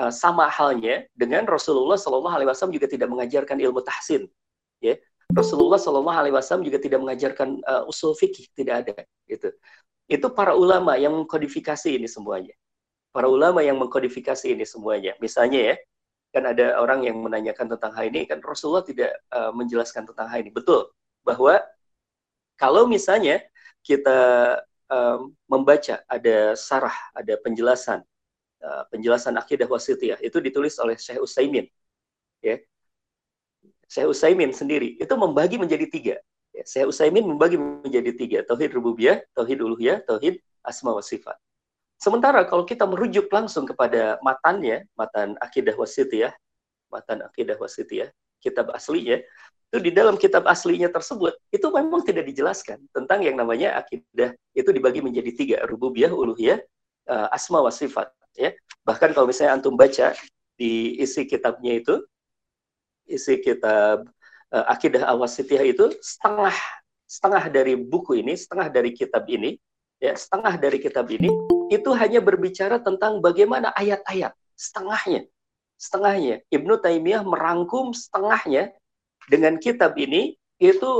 Eh, 0.00 0.12
sama 0.16 0.48
halnya 0.48 1.04
dengan 1.12 1.44
Rasulullah 1.44 2.00
Shallallahu 2.00 2.32
Alaihi 2.32 2.48
Wasallam 2.48 2.72
juga 2.72 2.88
tidak 2.88 3.12
mengajarkan 3.12 3.60
ilmu 3.60 3.84
tahsin, 3.84 4.32
ya. 4.80 4.96
Rasulullah 5.28 5.76
Shallallahu 5.76 6.18
Alaihi 6.24 6.32
Wasallam 6.32 6.64
juga 6.64 6.80
tidak 6.80 7.04
mengajarkan 7.04 7.60
uh, 7.68 7.84
usul 7.84 8.16
fikih, 8.16 8.48
tidak 8.56 8.74
ada. 8.80 9.04
Itu, 9.28 9.52
itu 10.08 10.26
para 10.32 10.56
ulama 10.56 10.96
yang 10.96 11.12
mengkodifikasi 11.20 12.00
ini 12.00 12.08
semuanya. 12.08 12.56
Para 13.12 13.28
ulama 13.28 13.60
yang 13.60 13.76
mengkodifikasi 13.76 14.48
ini 14.48 14.64
semuanya. 14.64 15.12
Misalnya 15.20 15.60
ya, 15.60 15.74
kan 16.32 16.48
ada 16.48 16.80
orang 16.80 17.04
yang 17.04 17.20
menanyakan 17.20 17.68
tentang 17.76 17.92
hal 17.92 18.08
ini, 18.08 18.24
kan 18.24 18.40
Rasulullah 18.40 18.82
tidak 18.82 19.12
uh, 19.36 19.52
menjelaskan 19.52 20.08
tentang 20.08 20.32
hal 20.32 20.40
ini. 20.40 20.48
Betul, 20.48 20.88
bahwa 21.28 21.60
kalau 22.56 22.88
misalnya 22.88 23.44
kita 23.84 24.18
um, 24.88 25.36
membaca 25.44 26.00
ada 26.08 26.56
sarah, 26.56 26.96
ada 27.12 27.36
penjelasan 27.44 28.00
uh, 28.64 28.84
penjelasan 28.92 29.36
akidah 29.36 29.66
wasitiyah 29.66 30.20
itu 30.20 30.38
ditulis 30.40 30.76
oleh 30.80 30.96
Syekh 30.96 31.20
Utsaimin 31.20 31.66
ya. 32.44 32.60
Syekh 33.90 34.06
Utsaimin 34.06 34.54
sendiri. 34.54 34.94
Itu 35.00 35.18
membagi 35.18 35.58
menjadi 35.58 35.86
tiga 35.90 36.14
ya, 36.54 36.62
Syekh 36.64 36.92
Utsaimin 36.92 37.24
membagi 37.26 37.56
menjadi 37.58 38.10
tiga. 38.16 38.38
Tauhid 38.46 38.70
rububiyah 38.72 39.24
tauhid 39.34 39.58
uluhiyah 39.60 40.04
tauhid 40.06 40.40
asma 40.64 40.94
wa 40.94 41.02
sifat. 41.04 41.36
Sementara 42.00 42.48
kalau 42.48 42.64
kita 42.64 42.88
merujuk 42.88 43.28
langsung 43.28 43.68
kepada 43.68 44.16
matannya 44.24 44.88
matan 44.96 45.36
akidah 45.36 45.76
wasitiyah 45.76 46.32
matan 46.88 47.20
akidah 47.20 47.60
wasitiyah 47.60 48.08
kitab 48.40 48.72
aslinya 48.72 49.20
itu 49.70 49.78
di 49.78 49.94
dalam 49.94 50.18
kitab 50.18 50.48
aslinya 50.50 50.90
tersebut 50.90 51.36
itu 51.54 51.62
memang 51.70 52.02
tidak 52.02 52.26
dijelaskan 52.26 52.82
tentang 52.90 53.22
yang 53.22 53.38
namanya 53.38 53.78
akidah 53.78 54.34
itu 54.50 54.70
dibagi 54.74 54.98
menjadi 54.98 55.30
tiga 55.30 55.56
rububiyah 55.68 56.10
uluhiyah 56.10 56.58
uh, 57.06 57.30
asma 57.30 57.62
wa 57.62 57.70
sifat 57.70 58.10
ya. 58.36 58.50
Bahkan 58.86 59.14
kalau 59.14 59.28
misalnya 59.28 59.58
antum 59.60 59.74
baca 59.74 60.14
di 60.56 60.98
isi 61.00 61.24
kitabnya 61.24 61.80
itu 61.80 62.04
isi 63.08 63.40
kitab 63.40 64.06
uh, 64.52 64.66
akidah 64.70 65.08
awasitiyah 65.08 65.64
itu 65.66 65.90
setengah 66.04 66.54
setengah 67.10 67.44
dari 67.50 67.74
buku 67.74 68.22
ini 68.22 68.38
setengah 68.38 68.70
dari 68.70 68.94
kitab 68.94 69.26
ini 69.26 69.58
ya 69.98 70.14
setengah 70.14 70.54
dari 70.60 70.78
kitab 70.78 71.10
ini 71.10 71.28
itu 71.70 71.90
hanya 71.94 72.18
berbicara 72.18 72.82
tentang 72.82 73.22
bagaimana 73.22 73.70
ayat-ayat 73.74 74.34
setengahnya. 74.60 75.24
Setengahnya. 75.80 76.44
Ibnu 76.52 76.76
Taimiyah 76.84 77.24
merangkum 77.24 77.96
setengahnya 77.96 78.74
dengan 79.32 79.56
kitab 79.56 79.96
ini 79.96 80.36
itu 80.60 80.90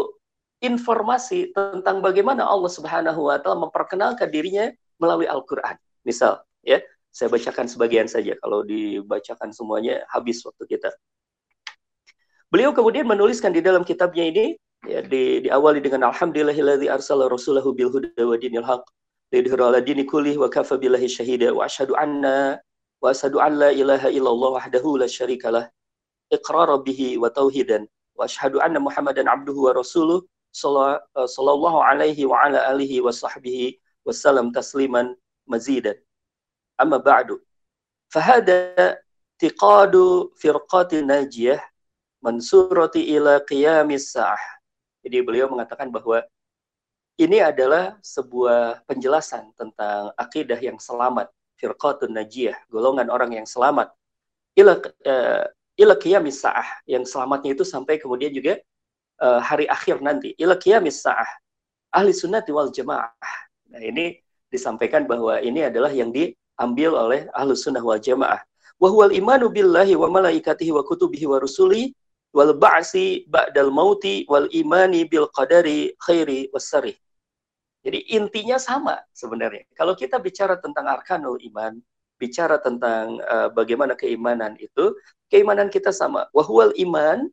informasi 0.65 1.53
tentang 1.53 2.01
bagaimana 2.01 2.49
Allah 2.49 2.73
Subhanahu 2.73 3.29
wa 3.29 3.37
taala 3.37 3.69
memperkenalkan 3.69 4.29
dirinya 4.33 4.73
melalui 4.97 5.29
Al-Qur'an. 5.29 5.77
Misal, 6.05 6.41
ya, 6.65 6.81
saya 7.11 7.29
bacakan 7.29 7.67
sebagian 7.67 8.07
saja. 8.07 8.39
Kalau 8.39 8.63
dibacakan 8.63 9.51
semuanya 9.51 10.07
habis 10.11 10.43
waktu 10.47 10.65
kita. 10.79 10.91
Beliau 12.51 12.75
kemudian 12.75 13.07
menuliskan 13.07 13.55
di 13.55 13.63
dalam 13.63 13.87
kitabnya 13.87 14.27
ini 14.27 14.59
ya, 14.87 15.03
di, 15.07 15.47
diawali 15.47 15.79
dengan 15.79 16.11
alhamdulillahilladzi 16.11 16.91
arsala 16.91 17.31
rasulahu 17.31 17.71
bil 17.75 17.91
huda 17.95 18.11
wa 18.27 18.35
dinil 18.35 18.67
haq 18.67 18.83
lidhira 19.31 19.71
ala 19.71 19.79
dini 19.79 20.03
kullih 20.03 20.35
wa 20.35 20.51
kafa 20.51 20.75
billahi 20.75 21.07
syahida 21.07 21.55
wa 21.55 21.71
asyhadu 21.71 21.95
anna 21.95 22.59
wa 22.99 23.15
asyhadu 23.15 23.39
an 23.39 23.55
la 23.55 23.71
ilaha 23.71 24.11
illallah 24.11 24.59
wahdahu 24.59 24.99
la 24.99 25.07
syarikalah 25.07 25.71
iqrara 26.35 26.83
bihi 26.83 27.23
wa 27.23 27.31
tauhidan 27.31 27.87
wa 28.19 28.27
asyhadu 28.27 28.59
anna 28.59 28.83
muhammadan 28.83 29.31
abduhu 29.31 29.71
wa 29.71 29.79
rasuluh 29.79 30.27
sallallahu 30.51 31.87
alaihi 31.87 32.27
wa 32.27 32.43
ala 32.43 32.67
alihi 32.75 32.99
wa 32.99 33.15
sahbihi 33.15 33.79
wasallam 34.03 34.51
tasliman 34.51 35.15
mazidan 35.47 35.95
amma 36.81 36.97
ba'du 36.97 37.37
fahada 38.09 38.97
tiqadu 39.37 40.33
firqati 40.41 41.05
najiyah 41.05 41.61
mansurati 42.21 43.17
ila 43.17 43.41
qiyamis 43.45 44.13
sa'ah. 44.13 44.41
Jadi 45.01 45.25
beliau 45.25 45.49
mengatakan 45.49 45.89
bahwa 45.89 46.21
ini 47.17 47.41
adalah 47.41 47.97
sebuah 48.05 48.85
penjelasan 48.85 49.53
tentang 49.57 50.13
akidah 50.17 50.57
yang 50.61 50.77
selamat, 50.77 51.33
firqatun 51.57 52.13
najiyah, 52.13 52.57
golongan 52.69 53.09
orang 53.09 53.41
yang 53.41 53.49
selamat. 53.49 53.93
Ila 54.57 54.77
uh, 54.81 55.45
ila 55.81 55.95
qiyamis 55.97 56.45
sa'ah, 56.45 56.85
yang 56.85 57.09
selamatnya 57.09 57.57
itu 57.57 57.65
sampai 57.65 57.97
kemudian 57.97 58.33
juga 58.33 58.61
uh, 59.25 59.41
hari 59.41 59.65
akhir 59.65 60.05
nanti. 60.05 60.37
Ila 60.37 60.61
qiyamis 60.61 61.01
sa'ah. 61.01 61.29
Ahli 61.97 62.13
sunnati 62.13 62.53
wal 62.53 62.69
jamaah. 62.69 63.17
Nah, 63.73 63.81
ini 63.81 64.21
disampaikan 64.53 65.09
bahwa 65.09 65.41
ini 65.41 65.65
adalah 65.65 65.89
yang 65.91 66.13
diambil 66.61 66.93
oleh 66.93 67.21
ahlu 67.33 67.57
sunnah 67.57 67.81
wal 67.81 67.97
jamaah. 67.97 68.45
Imanu 69.17 69.49
billahi 69.49 69.97
wa 69.97 70.13
malaikatihi 70.13 70.77
wa 70.77 70.85
kutubihi 70.85 71.25
wa 71.25 71.41
rusuli 71.41 71.97
wal 72.37 72.53
ba'si 72.53 73.25
ba'dal 73.33 73.73
mauti 73.73 74.29
wal 74.29 74.45
imani 74.53 75.09
bil 75.09 75.33
qadari 75.33 75.97
khairi 76.05 76.53
wasari. 76.53 76.93
Jadi 77.81 78.13
intinya 78.13 78.61
sama 78.61 79.01
sebenarnya. 79.17 79.65
Kalau 79.73 79.97
kita 79.97 80.21
bicara 80.21 80.61
tentang 80.61 80.85
arkanul 80.85 81.41
iman, 81.41 81.81
bicara 82.21 82.61
tentang 82.61 83.17
uh, 83.25 83.49
bagaimana 83.49 83.97
keimanan 83.97 84.53
itu, 84.61 84.93
keimanan 85.33 85.73
kita 85.73 85.89
sama. 85.89 86.29
Wahwal 86.37 86.77
iman 86.77 87.33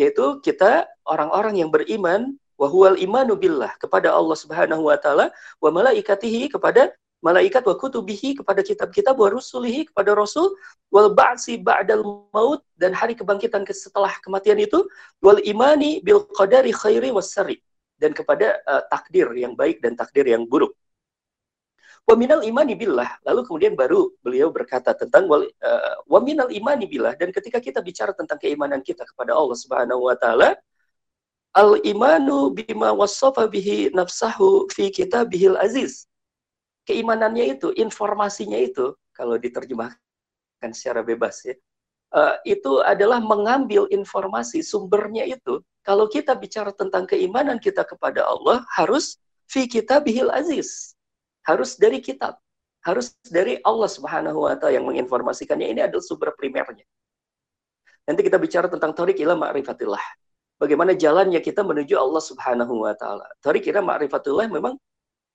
yaitu 0.00 0.40
kita 0.40 0.88
orang-orang 1.04 1.60
yang 1.60 1.68
beriman 1.68 2.40
wahwal 2.56 2.96
imanu 2.96 3.36
billah 3.36 3.76
kepada 3.76 4.08
Allah 4.08 4.32
Subhanahu 4.32 4.88
wa 4.88 4.96
taala 4.96 5.28
wa 5.60 5.68
malaikatihi 5.68 6.48
kepada 6.48 6.96
malaikat 7.22 7.62
wa 7.62 7.78
kutubihi 7.78 8.34
kepada 8.42 8.60
kitab-kitab 8.66 9.14
wa 9.14 9.30
rusulihi 9.30 9.86
kepada 9.88 10.12
rasul 10.18 10.50
wal 10.90 11.14
ba'si 11.14 11.56
ba'dal 11.62 12.02
maut 12.34 12.60
dan 12.74 12.90
hari 12.92 13.14
kebangkitan 13.14 13.62
setelah 13.70 14.10
kematian 14.20 14.58
itu 14.58 14.82
wal 15.22 15.38
imani 15.46 16.02
bil 16.02 16.26
qadari 16.34 16.74
khairi 16.74 17.14
was 17.14 17.30
sari 17.30 17.62
dan 18.02 18.10
kepada 18.10 18.58
uh, 18.66 18.82
takdir 18.90 19.30
yang 19.38 19.54
baik 19.54 19.78
dan 19.78 19.94
takdir 19.94 20.26
yang 20.26 20.42
buruk. 20.50 20.74
Wa 22.02 22.18
minal 22.18 22.42
imani 22.42 22.74
billah 22.74 23.22
lalu 23.22 23.46
kemudian 23.46 23.78
baru 23.78 24.10
beliau 24.26 24.50
berkata 24.50 24.90
tentang 24.90 25.30
uh, 25.30 25.46
wa 26.10 26.18
minal 26.18 26.50
imani 26.50 26.90
billah 26.90 27.14
dan 27.14 27.30
ketika 27.30 27.62
kita 27.62 27.78
bicara 27.78 28.10
tentang 28.10 28.42
keimanan 28.42 28.82
kita 28.82 29.06
kepada 29.06 29.38
Allah 29.38 29.54
Subhanahu 29.54 30.10
wa 30.10 30.18
taala 30.18 30.58
al 31.54 31.78
imanu 31.86 32.50
bima 32.50 32.90
wasafa 32.90 33.46
bihi 33.46 33.94
nafsahu 33.94 34.66
fi 34.74 34.90
kitabihil 34.90 35.54
aziz 35.62 36.10
keimanannya 36.88 37.58
itu, 37.58 37.70
informasinya 37.74 38.58
itu, 38.58 38.94
kalau 39.14 39.36
diterjemahkan 39.38 40.70
secara 40.72 41.04
bebas 41.04 41.42
ya, 41.46 41.54
uh, 42.16 42.36
itu 42.44 42.80
adalah 42.84 43.18
mengambil 43.18 43.88
informasi 43.88 44.60
sumbernya 44.60 45.26
itu. 45.26 45.60
Kalau 45.82 46.06
kita 46.06 46.38
bicara 46.38 46.70
tentang 46.70 47.10
keimanan 47.10 47.58
kita 47.58 47.82
kepada 47.82 48.22
Allah, 48.22 48.62
harus 48.70 49.18
fi 49.50 49.66
bihil 50.06 50.30
aziz. 50.30 50.94
Harus 51.42 51.74
dari 51.74 51.98
kitab. 51.98 52.38
Harus 52.86 53.14
dari 53.26 53.58
Allah 53.66 53.90
Subhanahu 53.90 54.46
wa 54.46 54.54
taala 54.54 54.78
yang 54.78 54.86
menginformasikannya. 54.86 55.74
Ini 55.74 55.80
adalah 55.90 56.02
sumber 56.02 56.30
primernya. 56.38 56.86
Nanti 58.06 58.20
kita 58.26 58.38
bicara 58.38 58.66
tentang 58.66 58.94
tarik 58.94 59.18
ila 59.22 59.38
ma'rifatillah. 59.38 60.02
Bagaimana 60.58 60.94
jalannya 60.94 61.42
kita 61.42 61.66
menuju 61.66 61.98
Allah 61.98 62.22
Subhanahu 62.22 62.86
wa 62.86 62.94
taala. 62.94 63.26
Tarik 63.42 63.66
ila 63.70 63.82
ma'rifatillah 63.82 64.46
memang 64.50 64.78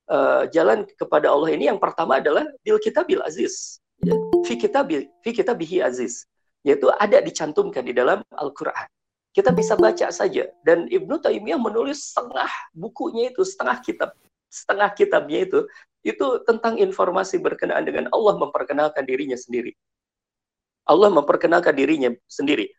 uh, 0.10 0.44
jalan 0.52 0.88
kepada 0.98 1.32
Allah 1.32 1.54
ini 1.54 1.70
yang 1.70 1.80
pertama 1.80 2.20
adalah 2.20 2.48
bil 2.64 2.80
kitabil 2.80 3.20
aziz. 3.24 3.80
Ya. 4.04 4.14
Fi 4.46 4.56
kitabil 4.58 5.08
fi 5.22 5.30
kitabihi 5.32 5.84
aziz. 5.84 6.28
Yaitu 6.66 6.92
ada 7.00 7.24
dicantumkan 7.24 7.86
di 7.86 7.96
dalam 7.96 8.24
Al-Qur'an. 8.34 8.88
Kita 9.32 9.54
bisa 9.54 9.78
baca 9.78 10.10
saja 10.10 10.50
dan 10.66 10.90
Ibnu 10.90 11.22
Taimiyah 11.22 11.62
menulis 11.62 12.10
setengah 12.10 12.50
bukunya 12.74 13.30
itu, 13.30 13.46
setengah 13.46 13.78
kitab, 13.86 14.10
setengah 14.50 14.90
kitabnya 14.98 15.46
itu 15.46 15.60
itu 16.02 16.26
tentang 16.48 16.82
informasi 16.82 17.38
berkenaan 17.38 17.86
dengan 17.86 18.06
Allah 18.10 18.34
memperkenalkan 18.42 19.06
dirinya 19.06 19.38
sendiri. 19.38 19.78
Allah 20.88 21.12
memperkenalkan 21.14 21.76
dirinya 21.76 22.10
sendiri. 22.26 22.72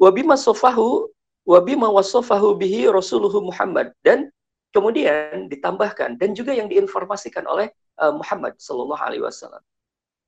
Wabima 0.00 0.34
sofahu 0.34 1.12
wabima 1.42 1.90
wasofahu 1.90 2.54
bihi 2.58 2.88
rasuluhu 2.88 3.50
Muhammad 3.50 3.92
dan 4.06 4.30
Kemudian 4.72 5.52
ditambahkan 5.52 6.16
dan 6.16 6.32
juga 6.32 6.56
yang 6.56 6.64
diinformasikan 6.64 7.44
oleh 7.44 7.68
uh, 8.00 8.12
Muhammad 8.16 8.56
Sallallahu 8.56 9.02
Alaihi 9.04 9.20
Wasallam 9.20 9.60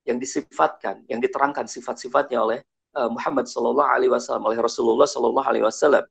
yang 0.05 0.21
disifatkan, 0.21 1.01
yang 1.09 1.25
diterangkan 1.25 1.65
sifat-sifatnya 1.65 2.45
oleh 2.45 2.61
uh, 2.93 3.09
Muhammad 3.09 3.49
Sallallahu 3.49 3.89
Alaihi 3.89 4.13
Wasallam 4.13 4.45
oleh 4.45 4.61
Rasulullah 4.61 5.09
Sallallahu 5.09 5.49
Alaihi 5.49 5.65
Wasallam. 5.65 6.05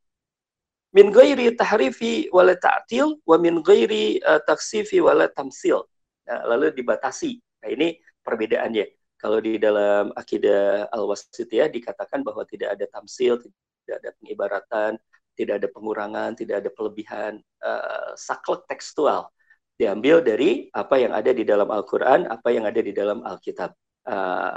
Min 0.93 1.13
ghairi 1.13 1.53
tahrifi 1.53 2.29
wala 2.33 2.57
ta'til 2.57 3.21
wa 3.21 3.37
min 3.37 3.61
ghairi 3.61 4.17
uh, 4.25 4.41
taksifi 4.45 4.97
wala 4.97 5.29
tamsil. 5.29 5.85
Nah, 6.25 6.41
lalu 6.49 6.73
dibatasi. 6.73 7.37
Nah, 7.61 7.69
ini 7.69 8.01
perbedaannya. 8.25 8.85
Kalau 9.21 9.39
di 9.39 9.55
dalam 9.55 10.11
akidah 10.17 10.89
al-wasitiyah 10.91 11.71
dikatakan 11.71 12.25
bahwa 12.25 12.43
tidak 12.43 12.75
ada 12.75 12.85
tamsil, 12.91 13.39
tidak 13.39 13.95
ada 14.03 14.09
pengibaratan, 14.19 14.91
tidak 15.33 15.61
ada 15.61 15.67
pengurangan, 15.69 16.37
tidak 16.37 16.65
ada 16.65 16.69
kelebihan 16.73 17.41
uh, 17.61 18.13
saklek 18.17 18.65
tekstual. 18.69 19.29
Diambil 19.73 20.21
dari 20.21 20.69
apa 20.69 21.01
yang 21.01 21.11
ada 21.17 21.33
di 21.33 21.41
dalam 21.41 21.65
Al-Quran, 21.67 22.29
apa 22.29 22.53
yang 22.53 22.69
ada 22.69 22.77
di 22.77 22.93
dalam 22.93 23.25
Alkitab, 23.25 23.73
uh, 24.05 24.55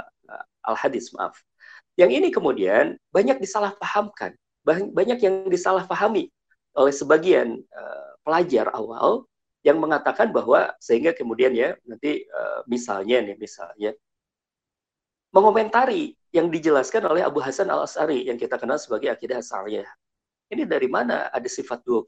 Al-Hadis, 0.67 1.09
maaf. 1.17 1.41
Yang 1.97 2.11
ini 2.21 2.27
kemudian 2.29 2.93
banyak 3.09 3.41
disalahpahamkan, 3.41 4.37
banyak 4.67 5.19
yang 5.19 5.49
disalahpahami 5.49 6.29
oleh 6.77 6.93
sebagian 6.93 7.57
uh, 7.73 8.11
pelajar 8.21 8.69
awal 8.69 9.25
yang 9.65 9.81
mengatakan 9.81 10.29
bahwa 10.29 10.71
sehingga 10.77 11.11
kemudian 11.17 11.51
ya 11.57 11.73
nanti 11.89 12.23
uh, 12.29 12.61
misalnya 12.69 13.25
nih 13.25 13.35
misalnya 13.35 13.91
mengomentari 15.33 16.13
yang 16.31 16.47
dijelaskan 16.53 17.03
oleh 17.09 17.25
Abu 17.25 17.41
Hasan 17.41 17.67
Al 17.67 17.83
Asari 17.83 18.29
yang 18.29 18.37
kita 18.37 18.61
kenal 18.61 18.77
sebagai 18.77 19.11
akidah 19.11 19.41
Asariyah 19.41 19.89
ini 20.47 20.63
dari 20.63 20.87
mana 20.87 21.27
ada 21.31 21.47
sifat 21.47 21.83
20 21.83 22.07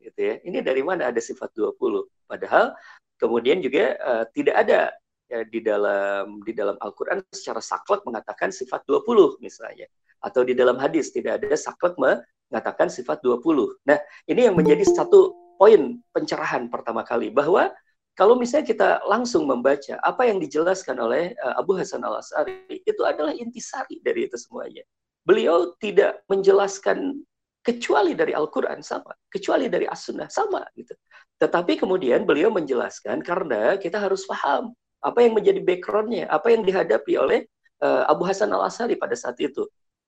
gitu 0.00 0.20
ya. 0.20 0.34
Ini 0.40 0.64
dari 0.64 0.80
mana 0.80 1.12
ada 1.12 1.20
sifat 1.20 1.52
20? 1.52 1.76
Padahal 2.24 2.72
kemudian 3.20 3.60
juga 3.60 3.96
uh, 4.00 4.24
tidak 4.32 4.56
ada 4.64 4.92
ya, 5.28 5.44
di 5.44 5.60
dalam 5.60 6.40
di 6.44 6.52
dalam 6.56 6.76
Al-Qur'an 6.80 7.20
secara 7.32 7.60
saklek 7.60 8.04
mengatakan 8.08 8.48
sifat 8.48 8.88
20 8.88 9.40
misalnya 9.44 9.84
atau 10.24 10.40
di 10.40 10.56
dalam 10.56 10.80
hadis 10.80 11.12
tidak 11.12 11.44
ada 11.44 11.52
saklek 11.52 12.00
mengatakan 12.00 12.88
sifat 12.88 13.20
20. 13.20 13.84
Nah, 13.84 14.00
ini 14.24 14.48
yang 14.48 14.56
menjadi 14.56 14.84
satu 14.88 15.36
poin 15.60 16.00
pencerahan 16.16 16.72
pertama 16.72 17.04
kali 17.04 17.28
bahwa 17.28 17.68
kalau 18.14 18.38
misalnya 18.38 18.66
kita 18.70 18.88
langsung 19.10 19.44
membaca 19.44 19.98
apa 20.00 20.22
yang 20.24 20.38
dijelaskan 20.38 20.96
oleh 21.02 21.34
uh, 21.42 21.60
Abu 21.60 21.76
Hasan 21.76 22.06
Al 22.06 22.22
Asari 22.22 22.80
itu 22.86 23.02
adalah 23.04 23.34
intisari 23.34 24.00
dari 24.00 24.30
itu 24.30 24.38
semuanya. 24.38 24.86
Beliau 25.26 25.74
tidak 25.82 26.22
menjelaskan 26.30 27.20
kecuali 27.64 28.12
dari 28.12 28.36
Al-Quran 28.36 28.84
sama, 28.84 29.16
kecuali 29.32 29.72
dari 29.72 29.88
As-Sunnah 29.88 30.28
sama 30.28 30.60
gitu. 30.76 30.92
Tetapi 31.40 31.80
kemudian 31.80 32.28
beliau 32.28 32.52
menjelaskan 32.52 33.24
karena 33.24 33.80
kita 33.80 33.96
harus 33.96 34.28
paham 34.28 34.76
apa 35.00 35.18
yang 35.24 35.32
menjadi 35.32 35.64
backgroundnya, 35.64 36.28
apa 36.28 36.52
yang 36.52 36.62
dihadapi 36.62 37.12
oleh 37.16 37.40
uh, 37.80 38.04
Abu 38.04 38.28
Hasan 38.28 38.52
Al 38.52 38.68
Asari 38.68 39.00
pada 39.00 39.16
saat 39.16 39.40
itu. 39.40 39.64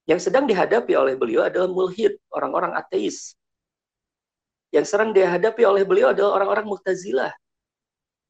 Yang 0.06 0.30
sedang 0.30 0.46
dihadapi 0.46 0.94
oleh 0.94 1.18
beliau 1.18 1.48
adalah 1.48 1.66
mulhid, 1.66 2.14
orang-orang 2.30 2.76
ateis. 2.78 3.34
Yang 4.70 4.92
sedang 4.92 5.10
dihadapi 5.10 5.66
oleh 5.66 5.82
beliau 5.82 6.14
adalah 6.14 6.38
orang-orang 6.38 6.70
Mu'tazilah 6.70 7.34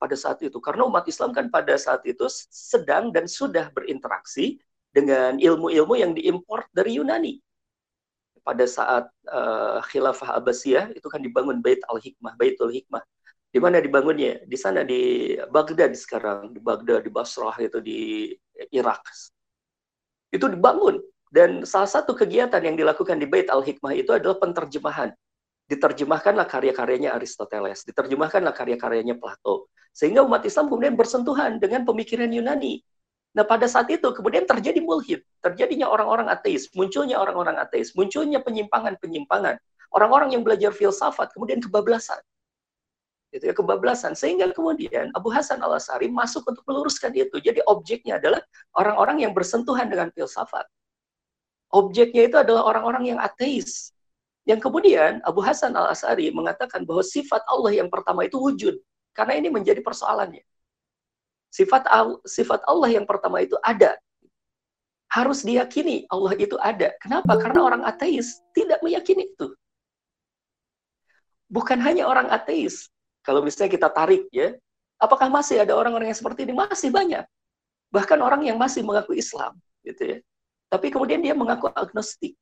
pada 0.01 0.17
saat 0.17 0.41
itu. 0.41 0.57
Karena 0.63 0.89
umat 0.89 1.05
Islam 1.05 1.37
kan 1.37 1.53
pada 1.53 1.77
saat 1.77 2.01
itu 2.09 2.25
sedang 2.49 3.13
dan 3.13 3.29
sudah 3.29 3.69
berinteraksi 3.75 4.57
dengan 4.89 5.37
ilmu-ilmu 5.37 5.95
yang 6.01 6.17
diimpor 6.17 6.65
dari 6.73 6.97
Yunani 6.97 7.37
pada 8.47 8.63
saat 8.63 9.11
uh, 9.27 9.83
khilafah 9.91 10.39
Abbasiyah 10.39 10.95
itu 10.95 11.11
kan 11.11 11.19
dibangun 11.19 11.59
Bait 11.59 11.83
al-Hikmah, 11.91 12.39
Baitul 12.39 12.71
Hikmah. 12.71 13.03
Di 13.51 13.59
mana 13.59 13.83
dibangunnya? 13.83 14.39
Di 14.47 14.55
sana 14.55 14.87
di 14.87 15.35
Baghdad 15.51 15.91
sekarang, 15.99 16.55
di 16.55 16.63
Baghdad, 16.63 17.03
di 17.03 17.11
Basrah 17.11 17.59
itu 17.59 17.83
di 17.83 18.31
Irak. 18.71 19.03
Itu 20.31 20.47
dibangun 20.47 21.03
Dan 21.27 21.67
salah 21.67 21.91
satu 21.91 22.15
kegiatan 22.15 22.63
yang 22.63 22.79
dilakukan 22.79 23.19
di 23.19 23.27
Bait 23.27 23.51
Al-Hikmah 23.51 23.93
itu 23.99 24.15
adalah 24.15 24.39
penterjemahan. 24.39 25.11
Diterjemahkanlah 25.67 26.47
karya-karyanya 26.47 27.11
Aristoteles, 27.19 27.83
diterjemahkanlah 27.83 28.55
karya-karyanya 28.55 29.19
Plato. 29.19 29.67
Sehingga 29.91 30.23
umat 30.23 30.47
Islam 30.47 30.71
kemudian 30.71 30.95
bersentuhan 30.95 31.59
dengan 31.59 31.83
pemikiran 31.83 32.31
Yunani. 32.31 32.79
Nah 33.37 33.45
pada 33.45 33.69
saat 33.69 33.85
itu 33.93 34.09
kemudian 34.17 34.49
terjadi 34.49 34.81
mulhid, 34.81 35.21
terjadinya 35.45 35.93
orang-orang 35.93 36.33
ateis, 36.33 36.73
munculnya 36.73 37.21
orang-orang 37.21 37.61
ateis, 37.61 37.93
munculnya 37.93 38.41
penyimpangan-penyimpangan. 38.41 39.61
Orang-orang 39.93 40.33
yang 40.33 40.41
belajar 40.41 40.73
filsafat 40.73 41.37
kemudian 41.37 41.61
kebablasan. 41.61 42.17
Gitu 43.29 43.53
ya 43.53 43.53
kebablasan. 43.53 44.17
Sehingga 44.17 44.49
kemudian 44.57 45.13
Abu 45.13 45.29
Hasan 45.29 45.61
Al 45.61 45.77
Asari 45.77 46.09
masuk 46.09 46.49
untuk 46.49 46.65
meluruskan 46.65 47.13
itu. 47.13 47.37
Jadi 47.37 47.61
objeknya 47.69 48.17
adalah 48.17 48.41
orang-orang 48.73 49.29
yang 49.29 49.37
bersentuhan 49.37 49.93
dengan 49.93 50.09
filsafat. 50.17 50.65
Objeknya 51.77 52.33
itu 52.33 52.37
adalah 52.41 52.65
orang-orang 52.65 53.13
yang 53.13 53.21
ateis. 53.21 53.93
Yang 54.49 54.65
kemudian 54.65 55.21
Abu 55.29 55.45
Hasan 55.45 55.77
Al 55.77 55.93
Asari 55.93 56.33
mengatakan 56.33 56.89
bahwa 56.89 57.05
sifat 57.05 57.45
Allah 57.53 57.85
yang 57.85 57.93
pertama 57.93 58.25
itu 58.25 58.41
wujud. 58.41 58.81
Karena 59.13 59.37
ini 59.37 59.53
menjadi 59.53 59.85
persoalannya 59.85 60.41
sifat 61.57 61.89
sifat 62.29 62.61
Allah 62.69 62.93
yang 62.93 63.09
pertama 63.09 63.41
itu 63.41 63.57
ada 63.65 63.97
harus 65.09 65.41
diyakini 65.41 66.05
Allah 66.13 66.37
itu 66.37 66.61
ada 66.61 66.93
kenapa 67.01 67.41
karena 67.41 67.61
orang 67.65 67.83
ateis 67.89 68.45
tidak 68.53 68.85
meyakini 68.85 69.33
itu 69.33 69.57
bukan 71.49 71.81
hanya 71.81 72.05
orang 72.05 72.29
ateis 72.29 72.93
kalau 73.27 73.43
misalnya 73.43 73.75
kita 73.75 73.91
tarik 73.91 74.31
ya, 74.31 74.55
apakah 75.03 75.27
masih 75.27 75.59
ada 75.59 75.75
orang-orang 75.75 76.15
yang 76.15 76.19
seperti 76.23 76.47
ini? 76.47 76.55
Masih 76.55 76.95
banyak. 76.95 77.27
Bahkan 77.91 78.19
orang 78.23 78.47
yang 78.47 78.55
masih 78.55 78.87
mengaku 78.87 79.19
Islam, 79.19 79.59
gitu 79.83 80.03
ya. 80.15 80.19
Tapi 80.71 80.95
kemudian 80.95 81.19
dia 81.19 81.35
mengaku 81.35 81.67
agnostik. 81.75 82.39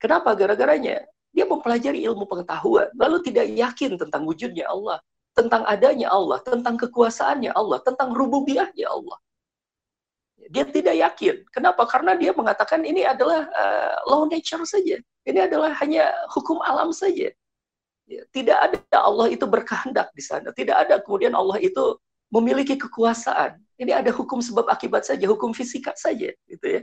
Kenapa? 0.00 0.32
Gara-garanya 0.32 1.04
dia 1.36 1.44
mempelajari 1.44 2.00
ilmu 2.08 2.24
pengetahuan, 2.24 2.88
lalu 2.96 3.20
tidak 3.28 3.44
yakin 3.44 4.00
tentang 4.00 4.24
wujudnya 4.24 4.72
Allah, 4.72 5.04
tentang 5.34 5.66
adanya 5.66 6.14
Allah, 6.14 6.38
tentang 6.40 6.78
kekuasaannya 6.78 7.50
Allah, 7.52 7.82
tentang 7.82 8.14
rububiyahnya 8.14 8.86
Allah. 8.86 9.18
Dia 10.48 10.64
tidak 10.68 10.94
yakin. 10.94 11.36
Kenapa? 11.50 11.82
Karena 11.90 12.14
dia 12.14 12.30
mengatakan 12.30 12.86
ini 12.86 13.02
adalah 13.02 13.48
uh, 13.50 13.96
law 14.06 14.28
nature 14.30 14.62
saja. 14.62 15.02
Ini 15.24 15.50
adalah 15.50 15.74
hanya 15.82 16.12
hukum 16.30 16.60
alam 16.62 16.94
saja. 16.94 17.32
Ya, 18.04 18.22
tidak 18.36 18.58
ada 18.60 18.98
Allah 19.00 19.32
itu 19.32 19.48
berkehendak 19.48 20.12
di 20.12 20.20
sana. 20.20 20.52
Tidak 20.52 20.76
ada 20.76 21.00
kemudian 21.00 21.32
Allah 21.32 21.56
itu 21.58 21.96
memiliki 22.28 22.76
kekuasaan. 22.76 23.56
Ini 23.80 24.04
ada 24.04 24.12
hukum 24.12 24.38
sebab 24.44 24.68
akibat 24.68 25.08
saja, 25.08 25.24
hukum 25.24 25.56
fisika 25.56 25.96
saja, 25.96 26.30
gitu 26.46 26.66
ya. 26.66 26.82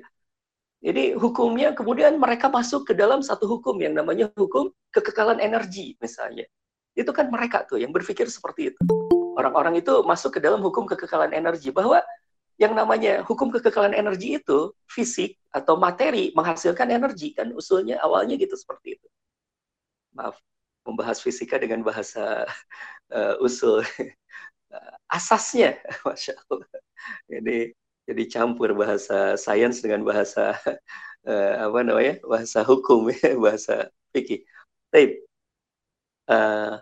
Jadi 0.82 1.14
hukumnya 1.14 1.78
kemudian 1.78 2.18
mereka 2.18 2.50
masuk 2.50 2.90
ke 2.90 2.94
dalam 2.98 3.22
satu 3.22 3.46
hukum 3.46 3.78
yang 3.78 3.94
namanya 3.94 4.34
hukum 4.34 4.74
kekekalan 4.90 5.38
energi 5.38 5.94
misalnya. 6.02 6.50
Itu 6.98 7.12
kan 7.16 7.32
mereka 7.32 7.64
tuh 7.64 7.80
yang 7.80 7.92
berpikir 7.96 8.28
seperti 8.28 8.76
itu. 8.76 8.82
Orang-orang 9.38 9.80
itu 9.80 10.04
masuk 10.04 10.38
ke 10.38 10.40
dalam 10.44 10.60
hukum 10.60 10.84
kekekalan 10.84 11.32
energi 11.32 11.72
bahwa 11.72 12.04
yang 12.60 12.78
namanya 12.78 13.26
hukum 13.26 13.50
kekekalan 13.50 13.96
energi 13.96 14.38
itu 14.38 14.70
fisik 14.86 15.40
atau 15.50 15.80
materi 15.80 16.30
menghasilkan 16.38 16.94
energi 16.94 17.34
kan 17.34 17.50
usulnya 17.58 17.98
awalnya 18.04 18.38
gitu 18.38 18.54
seperti 18.54 19.00
itu. 19.00 19.08
Maaf 20.14 20.38
membahas 20.86 21.22
fisika 21.22 21.58
dengan 21.58 21.82
bahasa 21.86 22.46
uh, 23.14 23.36
usul 23.46 23.82
asasnya, 25.18 25.80
masya 26.08 26.38
Allah. 26.48 26.70
Jadi 27.28 27.74
jadi 28.06 28.24
campur 28.28 28.74
bahasa 28.74 29.38
sains 29.38 29.80
dengan 29.80 30.04
bahasa 30.04 30.58
uh, 31.26 31.54
apa 31.70 31.80
namanya 31.86 32.20
bahasa 32.26 32.66
hukum 32.66 33.10
ya 33.10 33.38
bahasa 33.38 33.90
fikih. 34.14 34.44
Tapi 34.92 35.24
uh, 36.30 36.78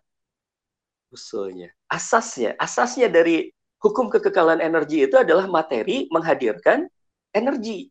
usulnya, 1.14 1.70
asasnya, 1.90 2.58
asasnya 2.58 3.08
dari 3.10 3.50
hukum 3.80 4.12
kekekalan 4.12 4.60
energi 4.60 5.08
itu 5.08 5.16
adalah 5.16 5.48
materi 5.48 6.10
menghadirkan 6.12 6.86
energi, 7.32 7.90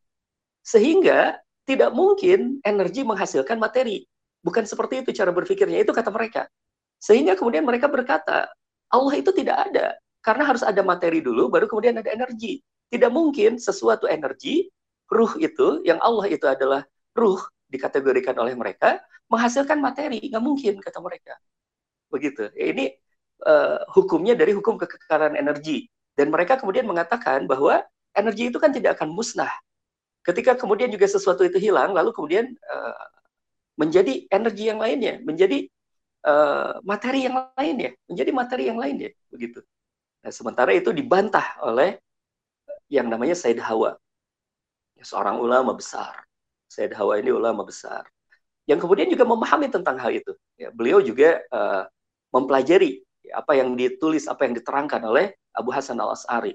sehingga 0.60 1.38
tidak 1.68 1.92
mungkin 1.92 2.60
energi 2.64 3.04
menghasilkan 3.04 3.60
materi. 3.60 4.04
Bukan 4.40 4.64
seperti 4.64 5.04
itu 5.04 5.10
cara 5.12 5.34
berpikirnya, 5.34 5.84
itu 5.84 5.92
kata 5.92 6.08
mereka. 6.08 6.48
Sehingga 6.96 7.36
kemudian 7.36 7.66
mereka 7.66 7.90
berkata, 7.90 8.48
Allah 8.88 9.14
itu 9.14 9.30
tidak 9.34 9.68
ada. 9.68 9.94
Karena 10.24 10.48
harus 10.48 10.64
ada 10.64 10.80
materi 10.80 11.20
dulu, 11.20 11.52
baru 11.52 11.68
kemudian 11.68 12.00
ada 12.00 12.08
energi. 12.08 12.64
Tidak 12.88 13.12
mungkin 13.12 13.60
sesuatu 13.60 14.08
energi, 14.08 14.66
ruh 15.12 15.36
itu, 15.36 15.84
yang 15.84 16.00
Allah 16.00 16.26
itu 16.32 16.46
adalah 16.48 16.82
ruh, 17.12 17.40
dikategorikan 17.68 18.34
oleh 18.40 18.56
mereka, 18.56 18.98
menghasilkan 19.28 19.78
materi. 19.78 20.18
Nggak 20.28 20.44
mungkin, 20.44 20.74
kata 20.80 20.98
mereka. 21.04 21.36
Begitu. 22.08 22.48
Ini 22.56 22.96
uh, 23.44 23.84
hukumnya 23.92 24.34
dari 24.34 24.56
hukum 24.56 24.80
kekekalan 24.80 25.36
energi. 25.36 25.86
Dan 26.18 26.34
mereka 26.34 26.58
kemudian 26.58 26.88
mengatakan 26.88 27.46
bahwa 27.46 27.84
energi 28.16 28.50
itu 28.50 28.58
kan 28.58 28.74
tidak 28.74 28.98
akan 28.98 29.14
musnah. 29.14 29.52
Ketika 30.26 30.58
kemudian 30.58 30.90
juga 30.90 31.06
sesuatu 31.06 31.46
itu 31.46 31.56
hilang, 31.62 31.94
lalu 31.94 32.10
kemudian 32.10 32.50
uh, 32.68 33.06
menjadi 33.78 34.26
energi 34.28 34.64
yang 34.66 34.82
lainnya, 34.82 35.22
menjadi 35.22 35.70
uh, 36.26 36.82
materi 36.82 37.30
yang 37.30 37.48
lainnya, 37.54 37.94
menjadi 38.10 38.30
materi 38.34 38.64
yang 38.66 38.76
lainnya, 38.76 39.14
begitu. 39.30 39.62
Nah, 40.20 40.34
sementara 40.34 40.74
itu 40.74 40.90
dibantah 40.90 41.56
oleh 41.62 42.02
yang 42.90 43.06
namanya 43.06 43.38
Said 43.38 43.62
Hawa, 43.62 43.94
seorang 45.00 45.38
ulama 45.38 45.72
besar. 45.72 46.27
Said 46.68 46.92
Hawa 46.92 47.18
ini 47.18 47.32
ulama 47.32 47.64
besar, 47.64 48.04
yang 48.68 48.76
kemudian 48.78 49.08
juga 49.08 49.24
memahami 49.24 49.72
tentang 49.72 49.96
hal 49.96 50.12
itu. 50.12 50.36
Ya, 50.60 50.68
beliau 50.68 51.00
juga 51.00 51.40
uh, 51.48 51.88
mempelajari 52.30 53.00
apa 53.32 53.56
yang 53.56 53.72
ditulis, 53.74 54.28
apa 54.28 54.44
yang 54.44 54.54
diterangkan 54.56 55.00
oleh 55.04 55.32
Abu 55.56 55.72
Hasan 55.72 55.98
al 55.98 56.12
Asari. 56.12 56.52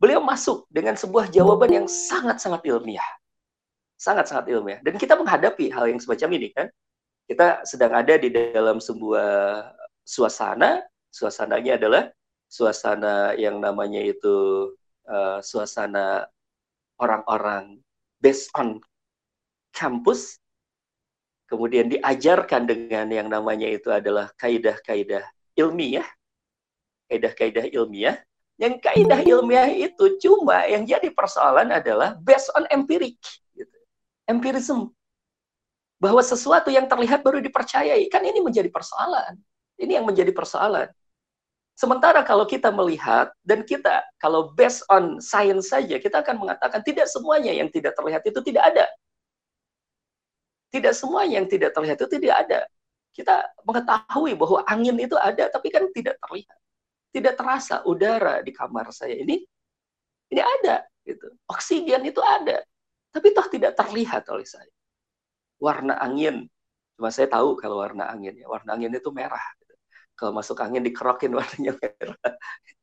Beliau 0.00 0.24
masuk 0.24 0.64
dengan 0.72 0.96
sebuah 0.96 1.28
jawaban 1.28 1.68
yang 1.68 1.86
sangat-sangat 1.86 2.64
ilmiah 2.64 3.04
sangat-sangat 4.00 4.48
ilmiah. 4.48 4.80
Dan 4.80 4.96
kita 4.96 5.12
menghadapi 5.12 5.68
hal 5.68 5.92
yang 5.92 6.00
semacam 6.00 6.28
ini 6.40 6.48
kan. 6.56 6.72
Kita 7.28 7.62
sedang 7.68 7.94
ada 7.94 8.16
di 8.16 8.32
dalam 8.32 8.80
sebuah 8.80 9.62
suasana, 10.02 10.82
suasananya 11.12 11.78
adalah 11.78 12.02
suasana 12.50 13.36
yang 13.38 13.62
namanya 13.62 14.02
itu 14.02 14.66
uh, 15.06 15.38
suasana 15.38 16.26
orang-orang 16.98 17.78
based 18.18 18.50
on 18.58 18.82
campus, 19.70 20.38
kemudian 21.50 21.90
diajarkan 21.90 22.66
dengan 22.68 23.06
yang 23.10 23.26
namanya 23.26 23.66
itu 23.66 23.90
adalah 23.90 24.30
kaidah-kaidah 24.38 25.26
ilmiah, 25.58 26.06
kaidah-kaidah 27.10 27.70
ilmiah, 27.74 28.18
yang 28.60 28.76
kaidah 28.76 29.24
ilmiah 29.24 29.72
itu 29.72 30.20
cuma 30.20 30.68
yang 30.68 30.84
jadi 30.84 31.08
persoalan 31.16 31.72
adalah 31.72 32.12
based 32.20 32.52
on 32.52 32.68
empirik 32.68 33.16
empirism. 34.28 34.92
Bahwa 35.96 36.20
sesuatu 36.20 36.68
yang 36.72 36.88
terlihat 36.88 37.20
baru 37.20 37.44
dipercayai. 37.44 38.08
Kan 38.08 38.24
ini 38.24 38.40
menjadi 38.40 38.68
persoalan. 38.72 39.36
Ini 39.80 40.00
yang 40.00 40.06
menjadi 40.08 40.32
persoalan. 40.32 40.88
Sementara 41.76 42.20
kalau 42.20 42.44
kita 42.44 42.68
melihat 42.68 43.32
dan 43.40 43.64
kita 43.64 44.04
kalau 44.20 44.52
based 44.52 44.84
on 44.92 45.16
science 45.16 45.72
saja 45.72 45.96
kita 45.96 46.20
akan 46.20 46.36
mengatakan 46.36 46.84
tidak 46.84 47.08
semuanya 47.08 47.56
yang 47.56 47.72
tidak 47.72 47.96
terlihat 47.96 48.20
itu 48.28 48.40
tidak 48.44 48.68
ada. 48.76 48.84
Tidak 50.70 50.94
semua 50.94 51.26
yang 51.26 51.50
tidak 51.50 51.74
terlihat 51.74 51.98
itu 51.98 52.08
tidak 52.22 52.36
ada. 52.46 52.60
Kita 53.10 53.42
mengetahui 53.66 54.38
bahwa 54.38 54.62
angin 54.70 54.96
itu 55.02 55.18
ada 55.18 55.50
tapi 55.50 55.68
kan 55.68 55.90
tidak 55.90 56.16
terlihat. 56.22 56.58
Tidak 57.10 57.34
terasa 57.34 57.82
udara 57.82 58.38
di 58.40 58.54
kamar 58.54 58.94
saya 58.94 59.18
ini 59.18 59.42
ini 60.30 60.40
ada 60.40 60.86
gitu. 61.02 61.26
Oksigen 61.50 62.06
itu 62.06 62.22
ada. 62.22 62.62
Tapi 63.10 63.34
toh 63.34 63.46
tidak 63.50 63.74
terlihat 63.74 64.30
oleh 64.30 64.46
saya. 64.46 64.70
Warna 65.58 65.98
angin, 65.98 66.46
cuma 66.94 67.10
saya 67.10 67.26
tahu 67.26 67.58
kalau 67.58 67.82
warna 67.82 68.08
angin 68.08 68.38
ya, 68.38 68.46
warna 68.46 68.78
angin 68.78 68.94
itu 68.94 69.10
merah. 69.10 69.42
Gitu. 69.58 69.74
Kalau 70.14 70.32
masuk 70.32 70.56
angin 70.62 70.86
dikerokin 70.86 71.34
warnanya 71.38 71.74
merah. 71.74 72.18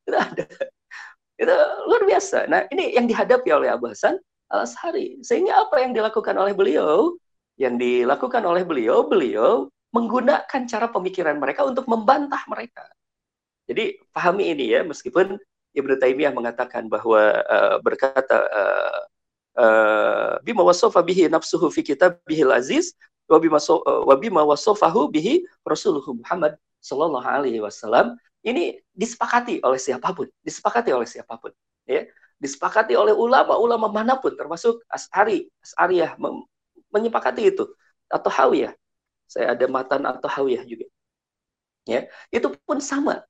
itu 0.03 0.17
ada. 0.19 0.45
Itu 1.39 1.55
luar 1.87 2.03
biasa. 2.03 2.51
Nah 2.51 2.67
ini 2.67 2.99
yang 2.99 3.07
dihadapi 3.07 3.49
oleh 3.55 3.71
Abu 3.71 3.87
Hasan 3.87 4.19
al 4.51 4.67
Ashari. 4.67 5.23
Sehingga 5.23 5.63
apa 5.63 5.79
yang 5.79 5.95
dilakukan 5.95 6.35
oleh 6.35 6.51
beliau? 6.51 7.15
Yang 7.57 7.75
dilakukan 7.81 8.43
oleh 8.45 8.63
beliau, 8.63 9.09
beliau 9.09 9.67
menggunakan 9.91 10.61
cara 10.69 10.87
pemikiran 10.93 11.41
mereka 11.41 11.65
untuk 11.65 11.89
membantah 11.89 12.45
mereka. 12.45 12.85
Jadi 13.65 13.97
pahami 14.13 14.53
ini 14.53 14.77
ya, 14.77 14.85
meskipun 14.85 15.35
Ibnu 15.73 15.93
Taimiyah 15.99 16.33
mengatakan 16.33 16.87
bahwa 16.87 17.41
uh, 17.43 17.77
berkata 17.81 18.45
uh, 18.47 19.01
Eh, 19.57 20.33
bima 20.45 20.61
wasofa 20.61 21.01
bihi 21.01 21.25
nafsuhu 21.33 21.73
fi 21.73 21.81
kitabihil 21.81 22.53
aziz 22.53 22.93
wa 23.25 23.41
bima 23.41 23.57
uh, 23.57 24.05
wa 24.05 24.13
bima 24.13 24.45
wasofahu 24.45 25.09
bihi 25.09 25.49
Rasulullah 25.65 26.05
Muhammad 26.13 26.61
sallallahu 26.77 27.25
alaihi 27.25 27.57
wasallam 27.57 28.21
ini 28.45 28.77
disepakati 28.93 29.57
oleh 29.65 29.81
siapa 29.81 30.13
pun, 30.13 30.29
disepakati 30.45 30.93
oleh 30.93 31.09
siapa 31.09 31.41
pun, 31.41 31.49
ya. 31.89 32.05
disepakati 32.37 32.93
oleh 32.93 33.17
ulama-ulama 33.17 33.89
mana 33.89 34.21
pun 34.21 34.37
termasuk 34.37 34.77
As'ari, 34.93 35.49
As'ariyah 35.65 36.21
menyepakati 36.93 37.53
itu 37.53 37.65
atau 38.07 38.31
Hawiyah. 38.31 38.73
Saya 39.27 39.53
ada 39.53 39.65
matan 39.67 40.07
atau 40.07 40.27
Hawiyah 40.27 40.63
juga. 40.63 40.87
Ya, 41.87 42.11
itu 42.31 42.51
pun 42.67 42.83
sama 42.83 43.23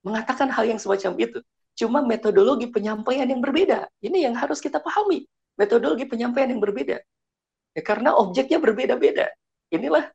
mengatakan 0.00 0.48
hal 0.48 0.64
yang 0.64 0.80
semacam 0.80 1.12
itu. 1.20 1.38
Cuma 1.76 2.04
metodologi 2.04 2.68
penyampaian 2.68 3.28
yang 3.28 3.40
berbeda. 3.40 3.88
Ini 4.00 4.28
yang 4.28 4.34
harus 4.36 4.60
kita 4.60 4.80
pahami. 4.80 5.24
Metodologi 5.56 6.04
penyampaian 6.08 6.48
yang 6.52 6.60
berbeda. 6.60 7.00
Ya, 7.76 7.82
karena 7.84 8.16
objeknya 8.16 8.56
berbeda-beda. 8.60 9.28
Inilah 9.70 10.08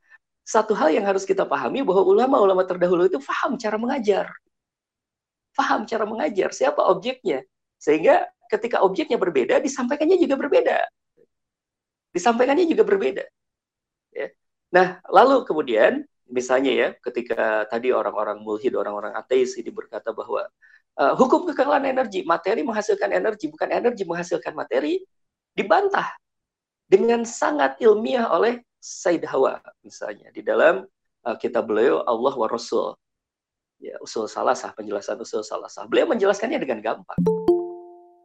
satu 0.46 0.78
hal 0.78 0.94
yang 0.94 1.06
harus 1.10 1.26
kita 1.26 1.46
pahami 1.46 1.82
bahwa 1.82 2.06
ulama-ulama 2.06 2.62
terdahulu 2.66 3.10
itu 3.10 3.18
paham 3.18 3.58
cara 3.58 3.78
mengajar. 3.82 4.30
Paham 5.56 5.88
cara 5.88 6.04
mengajar, 6.06 6.52
siapa 6.52 6.84
objeknya. 6.86 7.42
Sehingga 7.80 8.28
ketika 8.52 8.84
objeknya 8.84 9.18
berbeda, 9.18 9.58
disampaikannya 9.64 10.20
juga 10.22 10.36
berbeda. 10.38 10.86
Disampaikannya 12.16 12.64
juga 12.64 12.88
berbeda. 12.88 13.28
Ya. 14.16 14.32
Nah, 14.72 15.04
lalu 15.12 15.44
kemudian, 15.44 16.08
misalnya 16.32 16.72
ya, 16.72 16.88
ketika 17.04 17.68
tadi 17.68 17.92
orang-orang 17.92 18.40
mulhid, 18.40 18.72
orang-orang 18.80 19.12
ateis 19.20 19.60
ini 19.60 19.68
berkata 19.68 20.16
bahwa 20.16 20.48
uh, 20.96 21.14
hukum 21.20 21.44
kekekalan 21.52 21.84
energi, 21.84 22.24
materi 22.24 22.64
menghasilkan 22.64 23.12
energi, 23.12 23.52
bukan 23.52 23.68
energi 23.68 24.08
menghasilkan 24.08 24.56
materi, 24.56 25.04
dibantah 25.52 26.16
dengan 26.86 27.26
sangat 27.26 27.82
ilmiah 27.82 28.30
oleh 28.30 28.62
Said 28.78 29.26
Hawa 29.26 29.58
misalnya 29.82 30.30
di 30.30 30.46
dalam 30.46 30.86
uh, 31.26 31.36
kitab 31.42 31.66
beliau 31.66 32.06
Allah 32.06 32.34
wa 32.38 32.46
Rasul 32.46 32.94
ya 33.82 33.98
usul 33.98 34.30
salasah 34.30 34.78
penjelasan 34.78 35.18
usul 35.18 35.42
salasah 35.42 35.90
beliau 35.90 36.06
menjelaskannya 36.14 36.62
dengan 36.62 36.80
gampang 36.86 37.18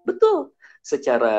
betul 0.05 0.53
secara 0.81 1.35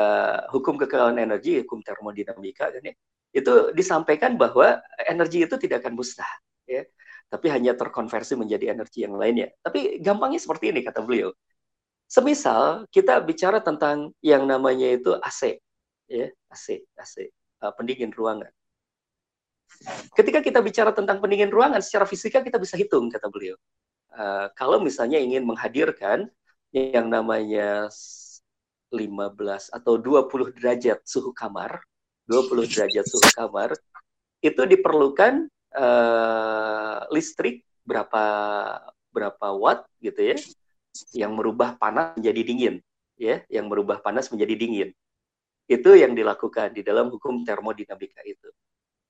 hukum 0.54 0.78
kekekalan 0.78 1.18
energi 1.18 1.62
hukum 1.62 1.82
termodinamika 1.82 2.70
kan 2.70 2.82
ya 2.82 2.94
itu 3.32 3.52
disampaikan 3.72 4.36
bahwa 4.36 4.78
energi 5.08 5.44
itu 5.48 5.56
tidak 5.56 5.82
akan 5.82 5.96
musnah 5.98 6.28
ya. 6.68 6.84
Tapi 7.32 7.48
hanya 7.48 7.72
terkonversi 7.72 8.36
menjadi 8.36 8.76
energi 8.76 9.04
yang 9.08 9.16
lainnya 9.18 9.50
tapi 9.64 9.98
gampangnya 9.98 10.40
seperti 10.40 10.70
ini 10.70 10.80
kata 10.84 11.02
beliau. 11.02 11.32
Semisal 12.06 12.84
kita 12.92 13.18
bicara 13.24 13.64
tentang 13.64 14.12
yang 14.20 14.44
namanya 14.44 14.92
itu 14.94 15.16
AC 15.16 15.58
ya 16.06 16.28
AC 16.52 16.84
AC 16.94 17.32
uh, 17.64 17.72
pendingin 17.72 18.12
ruangan. 18.12 18.52
Ketika 20.12 20.44
kita 20.44 20.60
bicara 20.60 20.92
tentang 20.92 21.18
pendingin 21.18 21.48
ruangan, 21.48 21.80
secara 21.80 22.04
fisika 22.04 22.44
kita 22.44 22.60
bisa 22.60 22.76
hitung, 22.76 23.08
kata 23.08 23.32
beliau. 23.32 23.56
Uh, 24.12 24.52
kalau 24.52 24.76
misalnya 24.76 25.16
ingin 25.16 25.48
menghadirkan 25.48 26.28
yang 26.72 27.08
namanya 27.08 27.88
15 28.92 29.72
atau 29.72 29.96
20 29.96 30.52
derajat 30.60 31.00
suhu 31.08 31.32
kamar, 31.32 31.80
20 32.28 32.68
derajat 32.68 33.04
suhu 33.08 33.24
kamar, 33.32 33.72
itu 34.44 34.62
diperlukan 34.68 35.48
uh, 35.74 37.08
listrik 37.08 37.64
berapa 37.82 38.24
berapa 39.10 39.46
watt 39.56 39.88
gitu 40.04 40.32
ya, 40.32 40.36
yang 41.16 41.32
merubah 41.32 41.80
panas 41.80 42.14
menjadi 42.20 42.40
dingin, 42.44 42.74
ya, 43.16 43.40
yang 43.48 43.66
merubah 43.72 44.04
panas 44.04 44.28
menjadi 44.28 44.54
dingin. 44.56 44.88
Itu 45.66 45.96
yang 45.96 46.12
dilakukan 46.12 46.76
di 46.76 46.84
dalam 46.84 47.08
hukum 47.08 47.48
termodinamika 47.48 48.20
itu. 48.28 48.52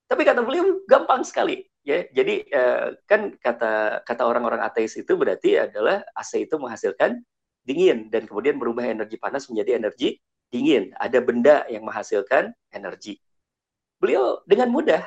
Tapi 0.06 0.22
kata 0.28 0.44
beliau 0.44 0.84
gampang 0.84 1.24
sekali, 1.24 1.64
ya. 1.82 2.04
Jadi 2.12 2.44
uh, 2.52 2.92
kan 3.08 3.32
kata 3.40 4.04
kata 4.04 4.22
orang-orang 4.22 4.60
ateis 4.60 4.94
itu 4.94 5.16
berarti 5.16 5.56
adalah 5.56 6.04
AC 6.12 6.44
itu 6.44 6.54
menghasilkan 6.60 7.24
dingin 7.62 8.11
dan 8.11 8.27
kemudian 8.27 8.59
berubah 8.59 8.87
energi 8.87 9.16
panas 9.18 9.46
menjadi 9.51 9.79
energi 9.79 10.18
dingin. 10.53 10.92
Ada 10.98 11.18
benda 11.22 11.64
yang 11.70 11.87
menghasilkan 11.87 12.53
energi. 12.75 13.18
Beliau 13.98 14.42
dengan 14.44 14.68
mudah. 14.70 15.03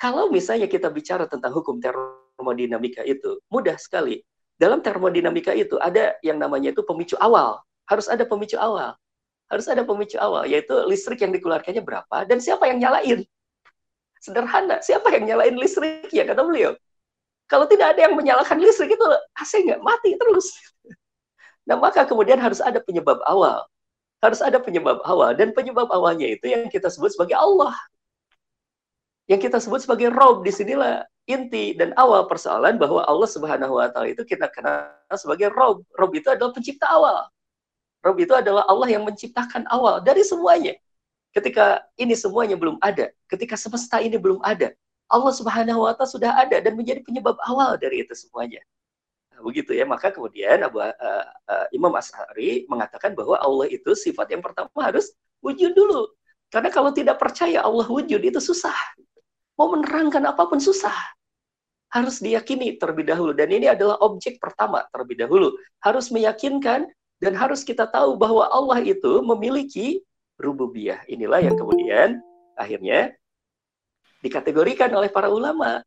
Kalau 0.00 0.32
misalnya 0.32 0.66
kita 0.66 0.88
bicara 0.88 1.28
tentang 1.28 1.52
hukum 1.52 1.76
termodinamika 1.78 3.04
itu, 3.04 3.38
mudah 3.52 3.76
sekali. 3.76 4.24
Dalam 4.56 4.80
termodinamika 4.80 5.52
itu 5.52 5.76
ada 5.80 6.16
yang 6.24 6.40
namanya 6.40 6.72
itu 6.72 6.80
pemicu 6.84 7.16
awal. 7.20 7.60
Harus 7.84 8.08
ada 8.08 8.24
pemicu 8.24 8.56
awal 8.56 8.96
harus 9.50 9.66
ada 9.66 9.82
pemicu 9.82 10.16
awal, 10.16 10.46
yaitu 10.46 10.72
listrik 10.86 11.26
yang 11.26 11.34
dikeluarkannya 11.34 11.82
berapa 11.82 12.22
dan 12.24 12.38
siapa 12.38 12.70
yang 12.70 12.78
nyalain. 12.78 13.26
Sederhana, 14.22 14.78
siapa 14.78 15.10
yang 15.10 15.26
nyalain 15.26 15.58
listrik 15.58 16.06
ya 16.14 16.22
kata 16.22 16.46
beliau. 16.46 16.78
Kalau 17.50 17.66
tidak 17.66 17.98
ada 17.98 18.06
yang 18.06 18.14
menyalakan 18.14 18.62
listrik 18.62 18.94
itu 18.94 19.04
AC 19.34 19.52
nggak 19.66 19.82
mati 19.82 20.14
terus. 20.14 20.54
Nah 21.66 21.74
maka 21.74 22.06
kemudian 22.06 22.38
harus 22.38 22.62
ada 22.62 22.78
penyebab 22.78 23.18
awal. 23.26 23.66
Harus 24.22 24.38
ada 24.38 24.62
penyebab 24.62 25.02
awal 25.02 25.34
dan 25.34 25.50
penyebab 25.50 25.90
awalnya 25.90 26.30
itu 26.30 26.46
yang 26.46 26.70
kita 26.70 26.86
sebut 26.86 27.10
sebagai 27.10 27.34
Allah. 27.34 27.74
Yang 29.26 29.50
kita 29.50 29.58
sebut 29.58 29.82
sebagai 29.82 30.14
Rob 30.14 30.46
di 30.46 30.54
sinilah 30.54 31.02
inti 31.26 31.74
dan 31.74 31.90
awal 31.98 32.30
persoalan 32.30 32.78
bahwa 32.78 33.02
Allah 33.06 33.26
Subhanahu 33.30 33.82
Wa 33.82 33.90
Taala 33.90 34.14
itu 34.14 34.22
kita 34.22 34.46
kenal 34.50 34.94
sebagai 35.14 35.50
Rob. 35.50 35.82
Rob 35.94 36.10
itu 36.14 36.30
adalah 36.30 36.54
pencipta 36.54 36.86
awal. 36.86 37.26
Rob 38.02 38.16
itu 38.18 38.32
adalah 38.32 38.62
Allah 38.70 38.88
yang 38.94 39.02
menciptakan 39.02 39.66
awal 39.70 40.02
dari 40.02 40.22
semuanya. 40.22 40.74
Ketika 41.30 41.86
ini 41.94 42.18
semuanya 42.18 42.58
belum 42.58 42.82
ada, 42.82 43.14
ketika 43.30 43.54
semesta 43.54 44.02
ini 44.02 44.18
belum 44.18 44.42
ada, 44.42 44.74
Allah 45.10 45.32
Subhanahu 45.34 45.84
wa 45.84 45.92
taala 45.92 46.08
sudah 46.10 46.32
ada 46.38 46.62
dan 46.62 46.78
menjadi 46.78 47.02
penyebab 47.02 47.36
awal 47.44 47.74
dari 47.76 48.06
itu 48.06 48.14
semuanya. 48.14 48.62
Nah, 49.34 49.42
begitu 49.42 49.74
ya, 49.74 49.82
maka 49.82 50.14
kemudian 50.14 50.62
Abu 50.62 50.78
uh, 50.78 50.94
uh, 50.94 51.66
Imam 51.74 51.90
Ash'ari 51.92 52.64
mengatakan 52.70 53.18
bahwa 53.18 53.36
Allah 53.42 53.66
itu 53.66 53.90
sifat 53.92 54.30
yang 54.30 54.42
pertama 54.42 54.70
harus 54.80 55.10
wujud 55.42 55.74
dulu. 55.74 56.06
Karena 56.50 56.70
kalau 56.70 56.90
tidak 56.94 57.18
percaya 57.18 57.62
Allah 57.62 57.86
wujud 57.86 58.22
itu 58.22 58.38
susah. 58.38 58.74
Mau 59.58 59.70
menerangkan 59.74 60.24
apa 60.30 60.46
pun 60.46 60.62
susah 60.62 60.94
harus 61.90 62.22
diyakini 62.22 62.78
terlebih 62.78 63.02
dahulu 63.02 63.34
dan 63.34 63.50
ini 63.50 63.66
adalah 63.66 63.98
objek 64.06 64.38
pertama 64.38 64.86
terlebih 64.94 65.26
dahulu 65.26 65.58
harus 65.82 66.06
meyakinkan 66.14 66.86
dan 67.18 67.32
harus 67.34 67.66
kita 67.66 67.84
tahu 67.90 68.14
bahwa 68.14 68.46
Allah 68.48 68.80
itu 68.80 69.20
memiliki 69.20 70.00
rububiyah. 70.40 71.04
Inilah 71.10 71.44
yang 71.44 71.58
kemudian 71.58 72.22
akhirnya 72.56 73.12
dikategorikan 74.20 74.92
oleh 74.92 75.08
para 75.12 75.28
ulama. 75.28 75.84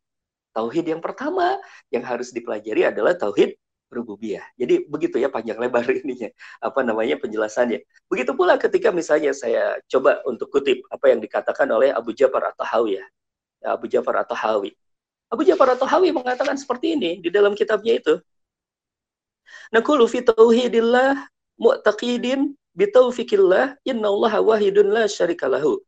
Tauhid 0.54 0.86
yang 0.86 1.02
pertama 1.02 1.58
yang 1.90 2.06
harus 2.06 2.30
dipelajari 2.30 2.86
adalah 2.86 3.18
tauhid 3.18 3.58
rububiyah. 3.90 4.42
Jadi 4.58 4.86
begitu 4.86 5.22
ya 5.22 5.30
panjang 5.30 5.58
lebar 5.58 5.86
ininya 6.02 6.30
apa 6.62 6.82
namanya 6.82 7.18
penjelasannya. 7.18 7.82
Begitu 8.10 8.34
pula 8.34 8.58
ketika 8.58 8.90
misalnya 8.90 9.30
saya 9.30 9.78
coba 9.86 10.22
untuk 10.26 10.50
kutip 10.50 10.82
apa 10.90 11.10
yang 11.14 11.22
dikatakan 11.22 11.66
oleh 11.70 11.94
Abu 11.94 12.10
Ja'far 12.14 12.54
atau 12.54 12.66
Hawi 12.66 12.98
ya. 12.98 13.04
Abu 13.64 13.86
Ja'far 13.88 14.26
atau 14.26 14.36
Hawi. 14.36 14.74
Abu 15.30 15.42
Ja'far 15.46 15.78
atau 15.78 15.86
Hawi 15.88 16.12
mengatakan 16.12 16.58
seperti 16.58 16.98
ini 16.98 17.10
di 17.22 17.30
dalam 17.32 17.56
kitabnya 17.56 17.96
itu. 17.96 18.14
Nakulu 19.72 20.04
fi 20.06 20.22
tauhidillah 20.22 21.26
mu'taqidin 21.58 22.52
bitaufikillah 22.74 23.78
innallaha 23.86 24.42
wahidun 24.42 24.90
la 24.90 25.06
syarikalahu. 25.08 25.80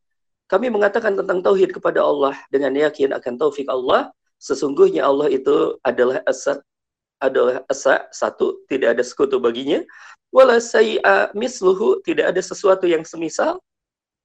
Kami 0.47 0.71
mengatakan 0.71 1.15
tentang 1.19 1.43
tauhid 1.43 1.75
kepada 1.75 1.99
Allah 2.03 2.35
dengan 2.47 2.71
yakin 2.71 3.11
akan 3.15 3.33
taufik 3.35 3.67
Allah. 3.67 4.11
Sesungguhnya 4.39 5.03
Allah 5.03 5.27
itu 5.27 5.75
adalah 5.83 6.23
asa, 6.23 6.63
adalah 7.19 7.65
asa 7.67 8.07
satu, 8.15 8.63
tidak 8.71 8.95
ada 8.95 9.03
sekutu 9.03 9.41
baginya. 9.43 9.83
Wala 10.31 10.63
say'a 10.63 11.35
misluhu, 11.35 11.99
tidak 12.07 12.31
ada 12.31 12.41
sesuatu 12.43 12.87
yang 12.87 13.03
semisal. 13.03 13.59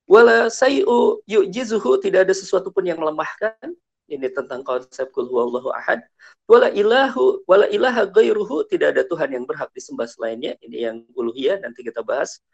Wala 0.06 0.46
say'u 0.52 1.24
yu'jizuhu, 1.26 1.98
tidak 1.98 2.28
ada 2.28 2.34
sesuatu 2.36 2.70
pun 2.70 2.84
yang 2.86 3.00
melemahkan 3.00 3.56
ini 4.12 4.28
tentang 4.28 4.60
konsep 4.60 5.08
kul 5.16 5.24
huwallahu 5.24 5.72
ahad 5.72 6.04
wala 6.44 6.68
ilahu 6.68 7.40
wala 7.48 7.64
ilaha 7.72 8.04
ghairuhu 8.04 8.68
tidak 8.68 8.92
ada 8.92 9.02
tuhan 9.08 9.32
yang 9.32 9.44
berhak 9.48 9.72
disembah 9.72 10.04
selainnya 10.04 10.52
ini 10.60 10.84
yang 10.84 10.96
uluhiyah 11.16 11.64
nanti 11.64 11.80
kita 11.80 12.04
bahas 12.04 12.44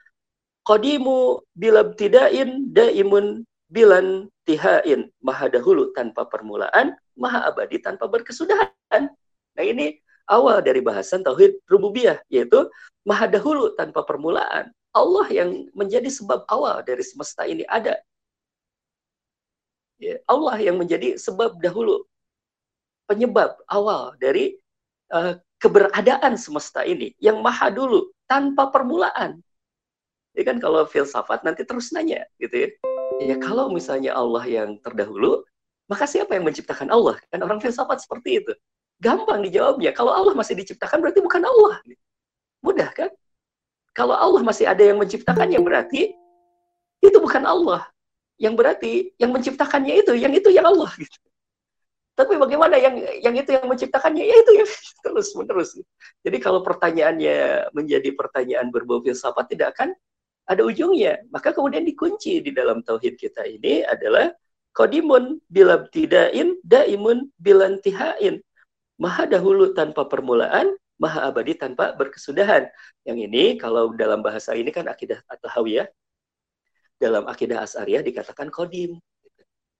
qadimu 0.62 1.42
bilabtidain 1.59 2.70
daimun 2.70 3.42
bilan 3.68 4.28
tihain 4.48 5.12
maha 5.20 5.46
dahulu 5.52 5.92
tanpa 5.92 6.24
permulaan 6.24 6.96
maha 7.16 7.48
abadi 7.52 7.81
tanpa 7.81 8.09
berkesudahan 8.09 9.02
nah 9.54 9.64
ini 9.64 10.00
awal 10.28 10.61
dari 10.64 10.81
bahasan 10.81 11.20
tauhid 11.20 11.61
rububiyah 11.68 12.20
yaitu 12.33 12.68
maha 13.04 13.28
dahulu 13.28 13.72
tanpa 13.76 14.04
permulaan 14.04 14.72
Allah 14.96 15.26
yang 15.28 15.68
menjadi 15.76 16.09
sebab 16.09 16.48
awal 16.48 16.81
dari 16.81 17.04
semesta 17.04 17.44
ini 17.44 17.62
ada 17.68 18.00
Ya, 19.98 20.22
Allah 20.31 20.54
yang 20.62 20.78
menjadi 20.78 21.18
sebab 21.18 21.59
dahulu 21.59 22.07
penyebab 23.11 23.59
awal 23.66 24.14
dari 24.22 24.54
uh, 25.11 25.35
keberadaan 25.59 26.38
semesta 26.38 26.87
ini 26.87 27.18
yang 27.18 27.42
maha 27.42 27.66
dulu 27.66 28.07
tanpa 28.31 28.70
permulaan. 28.70 29.42
Ya 30.38 30.46
kan 30.46 30.62
kalau 30.62 30.87
filsafat 30.87 31.42
nanti 31.42 31.66
terus 31.66 31.90
nanya 31.90 32.22
gitu 32.38 32.54
ya. 32.62 32.68
Ya 33.16 33.36
kalau 33.40 33.72
misalnya 33.72 34.12
Allah 34.12 34.44
yang 34.44 34.76
terdahulu, 34.84 35.42
maka 35.88 36.04
siapa 36.04 36.36
yang 36.36 36.44
menciptakan 36.44 36.92
Allah? 36.92 37.16
Kan 37.32 37.40
orang 37.40 37.58
filsafat 37.58 38.04
seperti 38.04 38.44
itu. 38.44 38.52
Gampang 39.00 39.40
dijawabnya. 39.40 39.96
Kalau 39.96 40.12
Allah 40.12 40.36
masih 40.36 40.54
diciptakan 40.60 41.00
berarti 41.00 41.24
bukan 41.24 41.42
Allah. 41.42 41.80
Mudah 42.60 42.90
kan? 42.92 43.10
Kalau 43.96 44.14
Allah 44.14 44.44
masih 44.44 44.68
ada 44.68 44.84
yang 44.84 45.00
menciptakannya 45.00 45.58
berarti 45.58 46.12
itu 47.00 47.18
bukan 47.18 47.42
Allah. 47.48 47.88
Yang 48.38 48.54
berarti 48.54 48.92
yang 49.18 49.34
menciptakannya 49.34 49.94
itu, 50.06 50.12
yang 50.14 50.30
itu 50.30 50.52
yang 50.54 50.68
Allah 50.68 50.92
gitu. 50.94 51.18
Tapi 52.18 52.34
bagaimana 52.34 52.74
yang 52.78 52.98
yang 53.22 53.34
itu 53.38 53.50
yang 53.54 53.66
menciptakannya? 53.66 54.26
Ya 54.26 54.36
itu 54.42 54.52
yang 54.58 54.68
terus 55.06 55.30
menerus. 55.38 55.78
Jadi 56.26 56.38
kalau 56.42 56.66
pertanyaannya 56.66 57.70
menjadi 57.70 58.10
pertanyaan 58.14 58.74
berbau 58.74 58.98
filsafat 59.02 59.54
tidak 59.54 59.78
akan 59.78 59.94
ada 60.48 60.64
ujungnya. 60.64 61.20
Maka 61.28 61.52
kemudian 61.52 61.84
dikunci 61.84 62.40
di 62.40 62.50
dalam 62.50 62.80
tauhid 62.80 63.20
kita 63.20 63.44
ini 63.44 63.84
adalah 63.84 64.32
kodimun 64.72 65.38
bila 65.46 65.84
tidain 65.92 66.56
daimun 66.64 67.28
bilantihain. 67.37 68.40
Maha 68.98 69.30
dahulu 69.30 69.76
tanpa 69.76 70.08
permulaan, 70.08 70.74
maha 70.98 71.28
abadi 71.30 71.54
tanpa 71.54 71.94
berkesudahan. 71.94 72.66
Yang 73.06 73.18
ini 73.30 73.44
kalau 73.61 73.94
dalam 73.94 74.24
bahasa 74.24 74.56
ini 74.56 74.72
kan 74.74 74.88
akidah 74.88 75.20
atau 75.28 75.46
hawiyah. 75.46 75.87
Dalam 76.98 77.30
akidah 77.30 77.62
asariah 77.62 78.02
dikatakan 78.02 78.50
kodim 78.50 78.98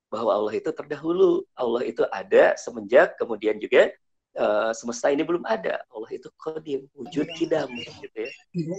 bahwa 0.07 0.39
Allah 0.39 0.55
itu 0.55 0.71
terdahulu, 0.71 1.43
Allah 1.59 1.83
itu 1.83 2.07
ada 2.15 2.55
semenjak 2.55 3.19
kemudian 3.19 3.59
juga 3.59 3.91
uh, 4.39 4.71
semesta 4.71 5.11
ini 5.11 5.27
belum 5.27 5.43
ada. 5.43 5.83
Allah 5.91 6.11
itu 6.15 6.31
kodim, 6.39 6.87
wujud 6.95 7.27
kidam, 7.35 7.67
gitu 7.75 8.19
ya. 8.23 8.31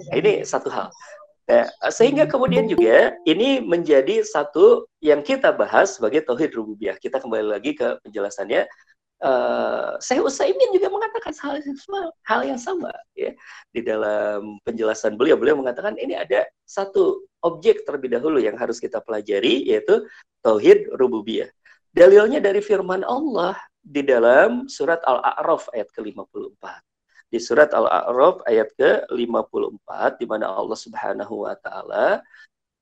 Nah, 0.10 0.16
ini 0.16 0.34
satu 0.48 0.72
hal. 0.72 0.88
Nah, 1.50 1.66
sehingga 1.90 2.30
kemudian 2.30 2.70
juga 2.70 3.18
ini 3.26 3.58
menjadi 3.58 4.22
satu 4.22 4.86
yang 5.02 5.26
kita 5.26 5.50
bahas 5.50 5.98
sebagai 5.98 6.22
tauhid 6.22 6.54
rububiyah. 6.54 7.02
Kita 7.02 7.18
kembali 7.18 7.58
lagi 7.58 7.74
ke 7.74 7.98
penjelasannya. 8.06 8.70
Uh, 9.20 10.00
Syekh 10.00 10.24
Utsaimin 10.24 10.72
juga 10.72 10.88
mengatakan 10.88 11.36
hal 11.44 11.60
yang 11.60 11.76
sama, 11.76 12.02
hal 12.24 12.42
yang 12.48 12.56
sama 12.56 12.88
ya 13.20 13.36
di 13.76 13.84
dalam 13.84 14.64
penjelasan 14.64 15.20
beliau 15.20 15.36
beliau 15.36 15.60
mengatakan 15.60 16.00
ini 16.00 16.16
ada 16.16 16.48
satu 16.64 17.28
objek 17.44 17.84
terlebih 17.84 18.16
dahulu 18.16 18.40
yang 18.40 18.56
harus 18.56 18.80
kita 18.80 19.04
pelajari 19.04 19.68
yaitu 19.68 20.08
tauhid 20.40 20.88
rububiyah. 20.96 21.52
Dalilnya 21.92 22.40
dari 22.40 22.64
firman 22.64 23.04
Allah 23.04 23.60
di 23.84 24.08
dalam 24.08 24.72
surat 24.72 25.04
Al-A'raf 25.04 25.68
ayat 25.76 25.92
ke-54. 25.92 26.89
Di 27.30 27.38
surat 27.38 27.70
Al-A'raf 27.70 28.42
ayat 28.50 28.74
ke-54 28.74 30.18
di 30.18 30.26
mana 30.26 30.50
Allah 30.50 30.74
Subhanahu 30.74 31.46
wa 31.46 31.54
taala 31.62 32.26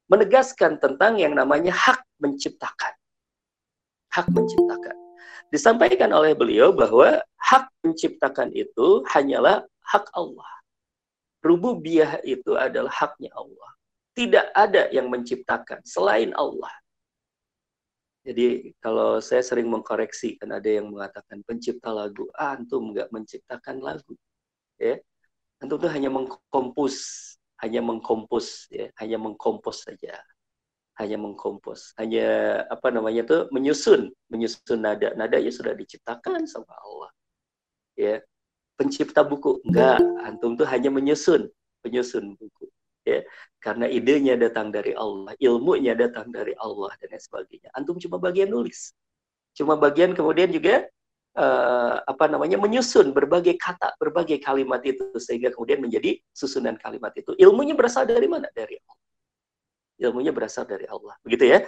menegaskan 0.08 0.80
tentang 0.80 1.20
yang 1.20 1.36
namanya 1.36 1.76
hak 1.76 2.00
menciptakan. 2.24 2.96
Hak 4.08 4.32
menciptakan. 4.32 4.96
Disampaikan 5.52 6.16
oleh 6.16 6.32
beliau 6.32 6.72
bahwa 6.72 7.20
hak 7.44 7.68
menciptakan 7.84 8.56
itu 8.56 9.04
hanyalah 9.12 9.68
hak 9.84 10.08
Allah. 10.16 10.48
Rububiyah 11.44 12.24
itu 12.24 12.56
adalah 12.56 12.92
haknya 12.92 13.32
Allah. 13.36 13.72
Tidak 14.16 14.46
ada 14.56 14.90
yang 14.90 15.08
menciptakan 15.08 15.86
selain 15.86 16.34
Allah. 16.34 16.72
Jadi 18.28 18.76
kalau 18.84 19.24
saya 19.24 19.40
sering 19.40 19.72
mengkoreksi 19.72 20.36
kan 20.36 20.52
ada 20.52 20.68
yang 20.68 20.92
mengatakan 20.92 21.40
pencipta 21.48 21.96
lagu, 21.96 22.28
ah, 22.36 22.60
antum 22.60 22.92
nggak 22.92 23.08
menciptakan 23.08 23.80
lagu, 23.80 24.20
ya, 24.78 24.96
antum 25.62 25.78
itu 25.82 25.90
hanya 25.90 26.10
mengkompos, 26.13 26.96
hanya 27.62 27.82
mengkompos, 27.82 28.70
ya, 28.70 28.90
hanya 29.02 29.18
mengkompos 29.18 29.86
saja, 29.90 30.22
hanya 30.98 31.18
mengkompos, 31.22 31.94
hanya 31.98 32.62
apa 32.70 32.90
namanya 32.90 33.22
tuh 33.26 33.42
menyusun, 33.54 34.10
menyusun 34.30 34.80
nada, 34.82 35.13
nadanya 35.13 35.54
sudah 35.54 35.74
diciptakan 35.78 36.46
sama 36.50 36.74
Allah, 36.78 37.10
ya, 37.98 38.16
pencipta 38.78 39.26
buku? 39.26 39.62
Enggak, 39.66 40.02
antum 40.22 40.54
tuh 40.54 40.70
hanya 40.70 40.94
menyusun, 40.94 41.50
penyusun 41.82 42.38
buku, 42.38 42.70
ya. 43.06 43.26
Karena 43.58 43.90
idenya 43.90 44.38
datang 44.38 44.70
dari 44.70 44.94
Allah 44.94 45.34
ilmunya 45.42 45.98
datang 45.98 46.30
dari 46.30 46.54
Allah 46.62 46.94
dan 47.02 47.18
lain 47.18 47.24
sebagainya. 47.26 47.70
Antum 47.74 47.98
cuma 47.98 48.22
bagian 48.22 48.54
nulis. 48.54 48.94
Cuma 49.58 49.74
bagian 49.74 50.13
kemudian 50.13 50.54
juga 50.54 50.86
uh, 51.38 52.02
apa 52.04 52.26
namanya 52.28 52.58
menyusun 52.58 53.13
berbagai 53.13 53.56
kata 53.62 53.93
berbagai 54.02 54.41
kalimat 54.41 54.82
itu 54.82 55.13
sehingga 55.21 55.54
kemudian 55.54 55.80
menjadi 55.80 56.17
susunan 56.34 56.76
kalimat 56.82 57.13
itu. 57.13 57.38
Ilmunya 57.38 57.78
berasal 57.78 58.10
dari 58.10 58.26
mana? 58.26 58.50
Dari 58.52 58.76
Allah. 58.82 58.97
Ilmunya 59.97 60.34
berasal 60.34 60.65
dari 60.65 60.89
Allah. 60.89 61.13
Begitu 61.21 61.45
ya? 61.45 61.60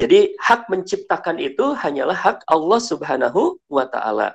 Jadi 0.00 0.34
hak 0.40 0.72
menciptakan 0.72 1.36
itu 1.38 1.76
hanyalah 1.76 2.16
hak 2.16 2.38
Allah 2.48 2.80
Subhanahu 2.80 3.60
wa 3.68 3.84
taala. 3.86 4.34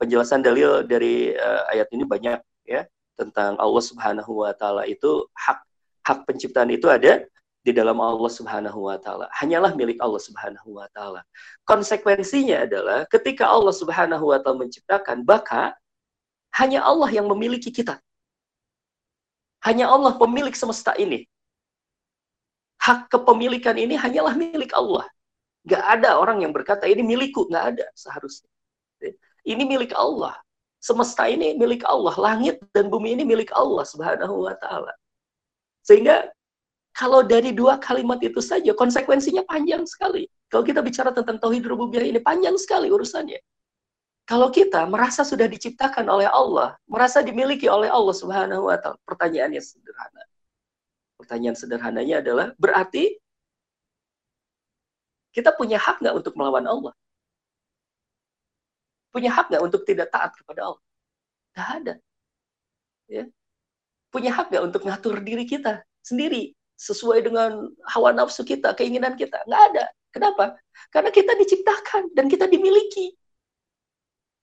Penjelasan 0.00 0.42
dalil 0.42 0.82
dari 0.82 1.30
uh, 1.36 1.62
ayat 1.70 1.86
ini 1.94 2.02
banyak 2.02 2.42
ya 2.66 2.82
tentang 3.14 3.54
Allah 3.60 3.82
Subhanahu 3.84 4.42
wa 4.42 4.52
taala 4.56 4.88
itu 4.88 5.28
hak 5.36 5.62
hak 6.02 6.18
penciptaan 6.26 6.68
itu 6.74 6.90
ada 6.90 7.22
di 7.62 7.70
dalam 7.70 7.98
Allah 8.02 8.30
Subhanahu 8.30 8.90
wa 8.90 8.98
taala. 8.98 9.30
Hanyalah 9.38 9.78
milik 9.78 10.02
Allah 10.02 10.18
Subhanahu 10.18 10.68
wa 10.74 10.86
taala. 10.90 11.22
Konsekuensinya 11.62 12.66
adalah 12.66 13.06
ketika 13.06 13.46
Allah 13.46 13.70
Subhanahu 13.70 14.34
wa 14.34 14.38
taala 14.42 14.66
menciptakan, 14.66 15.22
maka 15.22 15.78
hanya 16.58 16.82
Allah 16.82 17.08
yang 17.08 17.30
memiliki 17.30 17.70
kita. 17.70 18.02
Hanya 19.62 19.86
Allah 19.86 20.18
pemilik 20.18 20.52
semesta 20.58 20.92
ini. 20.98 21.22
Hak 22.82 23.06
kepemilikan 23.14 23.78
ini 23.78 23.94
hanyalah 23.94 24.34
milik 24.34 24.74
Allah. 24.74 25.06
Gak 25.62 25.78
ada 25.78 26.18
orang 26.18 26.42
yang 26.42 26.50
berkata 26.50 26.90
ini 26.90 27.06
milikku, 27.06 27.46
gak 27.46 27.78
ada 27.78 27.86
seharusnya. 27.94 28.50
Ini 29.46 29.62
milik 29.62 29.94
Allah. 29.94 30.34
Semesta 30.82 31.30
ini 31.30 31.54
milik 31.54 31.86
Allah, 31.86 32.10
langit 32.18 32.58
dan 32.74 32.90
bumi 32.90 33.14
ini 33.14 33.22
milik 33.22 33.54
Allah 33.54 33.86
Subhanahu 33.86 34.50
wa 34.50 34.54
taala. 34.58 34.90
Sehingga 35.86 36.26
kalau 36.92 37.24
dari 37.24 37.56
dua 37.56 37.80
kalimat 37.80 38.20
itu 38.20 38.38
saja 38.44 38.76
konsekuensinya 38.76 39.42
panjang 39.48 39.88
sekali. 39.88 40.28
Kalau 40.52 40.60
kita 40.60 40.84
bicara 40.84 41.08
tentang 41.16 41.40
tauhid 41.40 41.64
rububiyah 41.64 42.04
ini 42.04 42.20
panjang 42.20 42.52
sekali 42.60 42.92
urusannya. 42.92 43.40
Kalau 44.28 44.52
kita 44.52 44.84
merasa 44.86 45.24
sudah 45.24 45.48
diciptakan 45.48 46.06
oleh 46.06 46.28
Allah, 46.28 46.76
merasa 46.86 47.24
dimiliki 47.24 47.66
oleh 47.66 47.88
Allah 47.88 48.14
Subhanahu 48.14 48.68
wa 48.68 48.76
taala, 48.78 49.00
pertanyaannya 49.08 49.58
sederhana. 49.58 50.22
Pertanyaan 51.16 51.56
sederhananya 51.56 52.16
adalah 52.20 52.46
berarti 52.60 53.16
kita 55.32 55.56
punya 55.56 55.80
hak 55.80 56.04
nggak 56.04 56.14
untuk 56.14 56.36
melawan 56.36 56.68
Allah? 56.68 56.94
Punya 59.10 59.32
hak 59.32 59.48
nggak 59.48 59.64
untuk 59.64 59.82
tidak 59.88 60.12
taat 60.12 60.36
kepada 60.36 60.70
Allah? 60.70 60.82
Gak 61.56 61.68
ada. 61.82 61.94
Ya. 63.08 63.24
Punya 64.12 64.30
hak 64.36 64.52
nggak 64.52 64.64
untuk 64.68 64.82
ngatur 64.84 65.16
diri 65.24 65.48
kita 65.48 65.80
sendiri 66.04 66.52
sesuai 66.82 67.22
dengan 67.22 67.70
hawa 67.94 68.10
nafsu 68.10 68.42
kita, 68.42 68.74
keinginan 68.74 69.14
kita? 69.14 69.38
Nggak 69.46 69.62
ada. 69.70 69.84
Kenapa? 70.10 70.44
Karena 70.90 71.14
kita 71.14 71.32
diciptakan 71.38 72.10
dan 72.12 72.26
kita 72.26 72.50
dimiliki. 72.50 73.14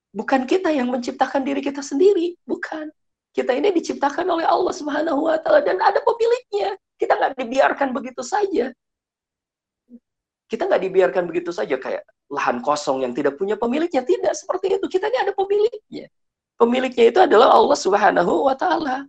Bukan 0.10 0.50
kita 0.50 0.74
yang 0.74 0.90
menciptakan 0.90 1.46
diri 1.46 1.62
kita 1.62 1.84
sendiri, 1.84 2.40
bukan. 2.48 2.90
Kita 3.30 3.54
ini 3.54 3.70
diciptakan 3.70 4.26
oleh 4.26 4.48
Allah 4.48 4.74
Subhanahu 4.74 5.30
wa 5.30 5.38
taala 5.38 5.62
dan 5.62 5.78
ada 5.78 6.02
pemiliknya. 6.02 6.74
Kita 6.98 7.14
nggak 7.14 7.38
dibiarkan 7.38 7.94
begitu 7.94 8.26
saja. 8.26 8.74
Kita 10.50 10.66
nggak 10.66 10.82
dibiarkan 10.82 11.30
begitu 11.30 11.54
saja 11.54 11.78
kayak 11.78 12.02
lahan 12.34 12.58
kosong 12.66 13.06
yang 13.06 13.14
tidak 13.14 13.38
punya 13.38 13.54
pemiliknya. 13.54 14.02
Tidak 14.02 14.34
seperti 14.34 14.82
itu. 14.82 14.86
Kita 14.90 15.06
ini 15.14 15.30
ada 15.30 15.34
pemiliknya. 15.38 16.10
Pemiliknya 16.58 17.06
itu 17.14 17.20
adalah 17.22 17.54
Allah 17.54 17.78
Subhanahu 17.78 18.50
wa 18.50 18.58
taala. 18.58 19.06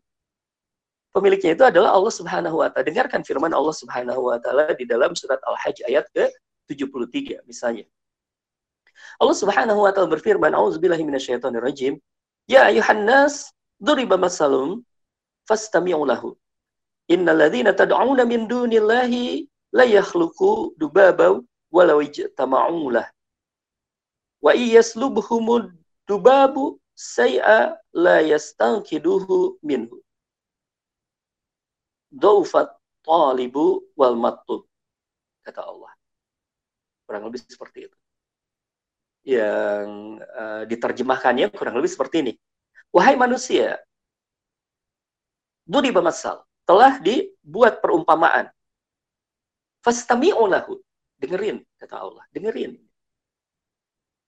Pemiliknya 1.10 1.58
itu 1.58 1.64
adalah 1.66 1.90
Allah 1.90 2.14
Subhanahu 2.14 2.62
wa 2.62 2.70
taala. 2.70 2.86
Dengarkan 2.86 3.26
firman 3.26 3.50
Allah 3.50 3.74
Subhanahu 3.74 4.30
wa 4.30 4.38
taala 4.38 4.70
di 4.78 4.86
dalam 4.86 5.10
surat 5.18 5.42
Al-Hajj 5.42 5.82
ayat 5.90 6.06
ke-73 6.14 7.42
misalnya. 7.50 7.82
Allah 9.18 9.34
Subhanahu 9.34 9.82
wa 9.82 9.90
taala 9.90 10.06
berfirman, 10.06 10.54
"A'udzubillahi 10.54 11.02
minasyaitonirrajim. 11.02 11.98
Ya 12.46 12.70
ayuhan 12.70 13.02
nas, 13.02 13.50
duriba 13.82 14.14
masalum 14.14 14.86
fastami'u 15.50 16.06
lahu. 16.06 16.38
Innal 17.10 17.42
ladzina 17.42 17.74
tad'una 17.74 18.22
min 18.22 18.46
dunillahi 18.46 19.50
la 19.74 19.82
yakhluqu 19.82 20.78
dubaba 20.78 21.42
walau 21.74 21.98
ijtama'u 21.98 22.94
lah. 22.94 23.06
Wa 24.38 24.54
iyaslubhumud 24.54 25.74
dubabu 26.06 26.78
say'a 26.94 27.74
la 27.94 28.22
yastankiduhu 28.22 29.58
minhu. 29.66 29.98
Daufat 32.10 32.74
talibu 33.06 33.86
wal 33.94 34.18
matub. 34.18 34.66
Kata 35.46 35.62
Allah. 35.64 35.92
Kurang 37.06 37.30
lebih 37.30 37.40
seperti 37.46 37.86
itu. 37.88 37.98
Yang 39.24 39.88
uh, 40.26 40.62
diterjemahkannya 40.66 41.54
kurang 41.54 41.78
lebih 41.78 41.90
seperti 41.90 42.16
ini. 42.26 42.32
Wahai 42.90 43.14
manusia, 43.14 43.78
duri 45.62 45.94
masal 45.94 46.42
telah 46.66 46.98
dibuat 46.98 47.78
perumpamaan. 47.78 48.50
Fastami'u 49.86 50.50
lahu 50.50 50.82
dengerin 51.20 51.60
kata 51.76 52.00
Allah 52.00 52.24
dengerin 52.32 52.80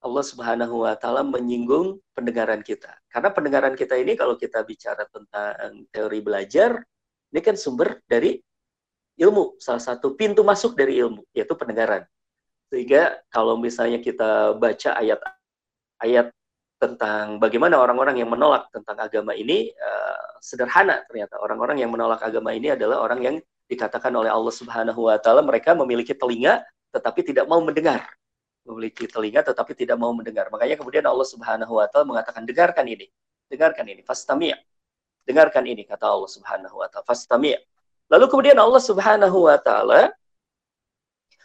Allah 0.04 0.24
Subhanahu 0.28 0.84
wa 0.84 0.92
taala 1.00 1.24
menyinggung 1.24 1.98
pendengaran 2.12 2.60
kita 2.60 2.92
karena 3.08 3.32
pendengaran 3.32 3.74
kita 3.74 3.96
ini 3.96 4.12
kalau 4.12 4.36
kita 4.36 4.60
bicara 4.62 5.08
tentang 5.08 5.88
teori 5.88 6.20
belajar 6.20 6.84
Ini 7.32 7.40
kan 7.40 7.56
sumber 7.56 7.98
dari 8.04 8.36
ilmu, 9.16 9.56
salah 9.56 9.80
satu 9.80 10.12
pintu 10.12 10.44
masuk 10.44 10.76
dari 10.76 11.00
ilmu, 11.00 11.24
yaitu 11.32 11.56
pendengaran. 11.56 12.04
Sehingga 12.68 13.20
kalau 13.28 13.56
misalnya 13.56 14.00
kita 14.00 14.56
baca 14.56 14.90
ayat-ayat 15.00 16.32
tentang 16.80 17.38
bagaimana 17.38 17.78
orang-orang 17.78 18.20
yang 18.20 18.28
menolak 18.32 18.66
tentang 18.74 18.98
agama 18.98 19.32
ini 19.36 19.70
uh, 19.70 20.40
sederhana 20.42 21.04
ternyata. 21.06 21.38
Orang-orang 21.38 21.78
yang 21.78 21.94
menolak 21.94 22.18
agama 22.24 22.50
ini 22.52 22.74
adalah 22.74 23.04
orang 23.04 23.20
yang 23.22 23.36
dikatakan 23.70 24.10
oleh 24.10 24.28
Allah 24.28 24.50
Subhanahu 24.50 25.06
wa 25.06 25.16
taala 25.16 25.40
mereka 25.46 25.78
memiliki 25.78 26.12
telinga 26.12 26.64
tetapi 26.90 27.22
tidak 27.22 27.46
mau 27.46 27.62
mendengar. 27.62 28.02
Memiliki 28.66 29.06
telinga 29.06 29.46
tetapi 29.46 29.78
tidak 29.78 29.94
mau 29.94 30.10
mendengar. 30.10 30.50
Makanya 30.50 30.74
kemudian 30.74 31.06
Allah 31.06 31.24
Subhanahu 31.28 31.78
wa 31.78 31.86
taala 31.86 32.04
mengatakan 32.08 32.42
dengarkan 32.42 32.84
ini 32.90 33.06
dengarkan 33.52 33.84
ini 33.84 34.00
fastami' 34.00 34.56
dengarkan 35.28 35.64
ini 35.66 35.86
kata 35.86 36.06
Allah 36.08 36.30
Subhanahu 36.30 36.80
wa 36.82 36.86
taala. 36.90 37.06
Fastami' 37.06 37.56
lalu 38.10 38.24
kemudian 38.28 38.58
Allah 38.58 38.82
Subhanahu 38.82 39.48
wa 39.48 39.58
taala 39.58 40.10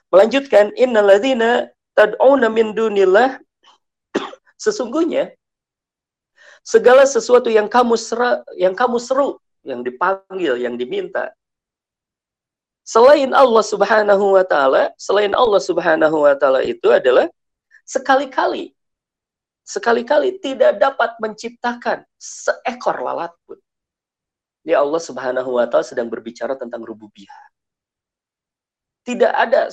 melanjutkan 0.09 0.73
innalladzina 0.75 1.69
tad'una 1.93 2.47
min 2.49 2.73
dunillah. 2.73 3.37
Sesungguhnya 4.63 5.33
segala 6.65 7.05
sesuatu 7.05 7.47
yang 7.47 7.69
kamu 7.69 7.95
seru, 7.95 8.41
yang 8.57 8.73
kamu 8.73 8.97
seru, 8.97 9.37
yang 9.61 9.85
dipanggil, 9.85 10.57
yang 10.57 10.75
diminta 10.75 11.31
selain 12.87 13.35
Allah 13.35 13.63
Subhanahu 13.67 14.39
wa 14.39 14.45
taala, 14.47 14.95
selain 14.95 15.35
Allah 15.35 15.59
Subhanahu 15.59 16.23
wa 16.23 16.33
taala 16.39 16.63
itu 16.63 16.87
adalah 16.87 17.27
sekali-kali 17.83 18.77
sekali-kali 19.67 20.39
tidak 20.39 20.79
dapat 20.79 21.19
menciptakan 21.19 22.07
seekor 22.15 23.03
lalat 23.03 23.35
pun. 23.43 23.59
Ya 24.67 24.83
Allah 24.83 24.99
Subhanahu 24.99 25.55
wa 25.55 25.63
taala 25.71 25.87
sedang 25.87 26.11
berbicara 26.11 26.59
tentang 26.59 26.83
rububiyah. 26.83 27.39
Tidak 29.07 29.31
ada 29.31 29.71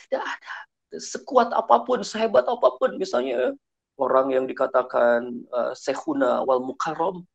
tidak 0.00 0.24
ada 0.24 0.54
sekuat 0.96 1.52
apa 1.52 1.84
pun, 1.84 2.00
sehebat 2.00 2.48
apa 2.48 2.68
pun. 2.80 2.96
Misalnya 2.96 3.52
orang 4.00 4.32
yang 4.32 4.44
dikatakan 4.48 5.44
uh, 5.52 5.76
sehuna 5.76 6.40
wal 6.48 6.64
mukarom 6.64 7.28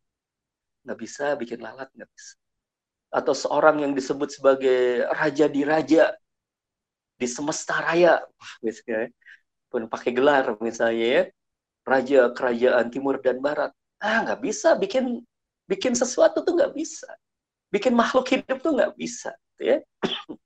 nggak 0.90 0.98
bisa 0.98 1.38
bikin 1.38 1.62
lalat 1.62 1.86
nggak 1.94 2.10
bisa. 2.10 2.34
Atau 3.14 3.38
seorang 3.38 3.86
yang 3.86 3.94
disebut 3.94 4.34
sebagai 4.34 5.06
raja 5.14 5.46
di 5.46 5.62
raja 5.62 6.18
di 7.14 7.28
semesta 7.30 7.78
raya. 7.78 8.26
Misalnya 8.66 9.14
pun 9.70 9.86
pakai 9.86 10.18
gelar 10.18 10.58
misalnya 10.66 11.06
ya. 11.06 11.24
Raja 11.86 12.34
kerajaan 12.34 12.90
timur 12.90 13.22
dan 13.22 13.38
barat. 13.38 13.70
Ah 14.02 14.26
nggak 14.26 14.42
bisa 14.42 14.74
bikin 14.82 15.22
bikin 15.68 15.94
sesuatu 15.94 16.42
tuh 16.42 16.56
nggak 16.56 16.74
bisa. 16.74 17.08
Bikin 17.68 17.94
makhluk 17.94 18.26
hidup 18.32 18.64
tuh 18.64 18.74
nggak 18.74 18.96
bisa 18.96 19.36
ya. 19.60 19.84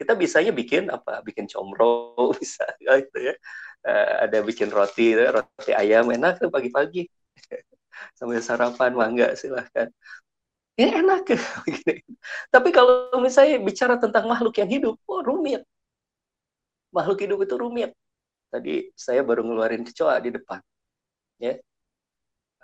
Kita 0.00 0.16
bisanya 0.16 0.54
bikin 0.54 0.88
apa? 0.88 1.20
Bikin 1.20 1.50
comro 1.50 2.14
bisa 2.40 2.64
gitu 2.80 3.18
ya. 3.20 3.34
Uh, 3.80 4.28
ada 4.28 4.38
bikin 4.44 4.68
roti 4.72 5.16
roti 5.16 5.72
ayam 5.74 6.08
enak 6.08 6.40
tuh 6.40 6.48
pagi-pagi. 6.48 7.10
Sambil 8.16 8.40
sarapan 8.40 8.96
mangga 8.96 9.36
silahkan. 9.36 9.92
Ya 10.78 10.96
enak. 10.96 11.28
Tapi 12.54 12.68
kalau 12.72 13.12
misalnya 13.20 13.60
bicara 13.60 14.00
tentang 14.00 14.24
makhluk 14.30 14.56
yang 14.56 14.70
hidup 14.70 14.96
oh 15.04 15.20
rumit. 15.20 15.66
Makhluk 16.94 17.20
hidup 17.20 17.38
itu 17.44 17.54
rumit. 17.60 17.90
Tadi 18.50 18.88
saya 18.96 19.20
baru 19.20 19.44
ngeluarin 19.44 19.84
kecoa 19.84 20.16
di 20.18 20.34
depan 20.34 20.58
ya 21.40 21.56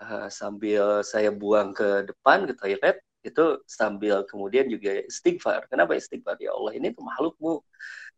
uh, 0.00 0.28
sambil 0.28 1.00
saya 1.04 1.30
buang 1.32 1.72
ke 1.76 2.08
depan 2.08 2.48
ke 2.48 2.54
toilet 2.56 2.96
itu 3.26 3.44
sambil 3.66 4.22
kemudian 4.22 4.70
juga 4.70 5.02
istighfar. 5.02 5.66
Kenapa 5.66 5.98
istighfar? 5.98 6.38
Ya 6.38 6.54
Allah 6.54 6.72
ini 6.78 6.94
tuh 6.94 7.02
makhlukmu. 7.02 7.60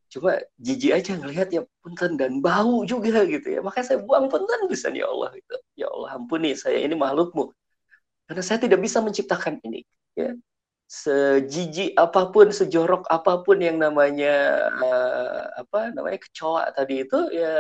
Cuma 0.09 0.41
jijik 0.61 0.93
aja 0.93 1.13
ngelihat 1.21 1.49
ya 1.53 1.63
punten 1.85 2.17
dan 2.21 2.41
bau 2.45 2.85
juga 2.85 3.25
gitu 3.25 3.49
ya. 3.49 3.61
Makanya 3.65 3.87
saya 3.95 3.99
buang 4.05 4.29
punten 4.29 4.69
bisa 4.69 4.93
ya 4.93 5.09
Allah 5.09 5.33
gitu. 5.37 5.57
Ya 5.77 5.89
Allah 5.89 6.17
ampuni 6.17 6.53
saya 6.57 6.81
ini 6.85 6.93
makhlukmu. 6.97 7.53
Karena 8.29 8.43
saya 8.45 8.59
tidak 8.61 8.81
bisa 8.85 9.01
menciptakan 9.01 9.61
ini 9.65 9.81
ya. 10.13 10.37
Sejijik 10.89 11.93
apa 12.01 12.33
pun 12.33 12.49
sejorok 12.49 13.05
apa 13.13 13.45
pun 13.45 13.61
yang 13.61 13.77
namanya 13.77 14.33
uh, 14.81 15.45
apa 15.61 15.93
namanya 15.93 16.17
kecoa 16.17 16.65
tadi 16.73 17.05
itu 17.05 17.29
ya 17.29 17.53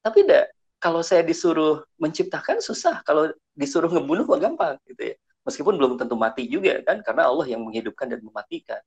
tapi 0.00 0.24
tidak 0.24 0.53
kalau 0.84 1.00
saya 1.00 1.24
disuruh 1.24 1.80
menciptakan 1.96 2.60
susah 2.60 3.00
kalau 3.08 3.32
disuruh 3.56 3.88
ngebunuh 3.88 4.28
mah 4.28 4.36
gampang 4.36 4.76
gitu 4.84 5.16
ya. 5.16 5.16
Meskipun 5.48 5.80
belum 5.80 5.96
tentu 5.96 6.12
mati 6.12 6.44
juga 6.44 6.76
kan 6.84 7.00
karena 7.00 7.24
Allah 7.32 7.48
yang 7.48 7.64
menghidupkan 7.64 8.12
dan 8.12 8.20
mematikan. 8.20 8.84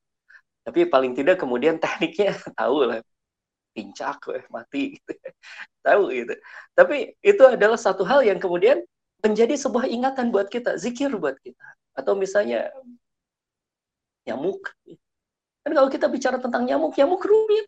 Tapi 0.61 0.85
paling 0.85 1.17
tidak 1.17 1.41
kemudian 1.41 1.79
tekniknya 1.81 2.37
tahu 2.53 2.85
lah 2.85 3.01
pincak 3.73 4.21
eh, 4.37 4.45
mati 4.53 5.01
gitu. 5.01 5.13
tahu 5.81 6.13
gitu. 6.13 6.33
Tapi 6.77 7.17
itu 7.25 7.43
adalah 7.49 7.81
satu 7.81 8.05
hal 8.05 8.21
yang 8.21 8.37
kemudian 8.37 8.85
menjadi 9.25 9.57
sebuah 9.57 9.89
ingatan 9.89 10.29
buat 10.29 10.53
kita 10.53 10.77
zikir 10.77 11.09
buat 11.17 11.41
kita. 11.41 11.65
Atau 11.97 12.13
misalnya 12.13 12.69
nyamuk. 14.29 14.69
Kan 15.65 15.71
kalau 15.73 15.89
kita 15.89 16.05
bicara 16.13 16.37
tentang 16.37 16.61
nyamuk 16.69 16.93
nyamuk 16.93 17.25
rumit 17.25 17.65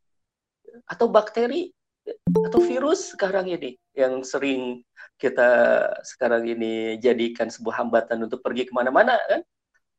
atau 0.86 1.10
bakteri 1.10 1.74
atau 2.46 2.60
virus 2.62 3.14
sekarang 3.14 3.50
ini 3.50 3.78
yang 4.00 4.24
sering 4.24 4.82
kita 5.20 5.50
sekarang 6.08 6.48
ini 6.48 6.96
jadikan 7.04 7.52
sebuah 7.52 7.84
hambatan 7.84 8.24
untuk 8.24 8.40
pergi 8.40 8.72
ke 8.72 8.74
mana-mana 8.74 9.20
kan? 9.28 9.44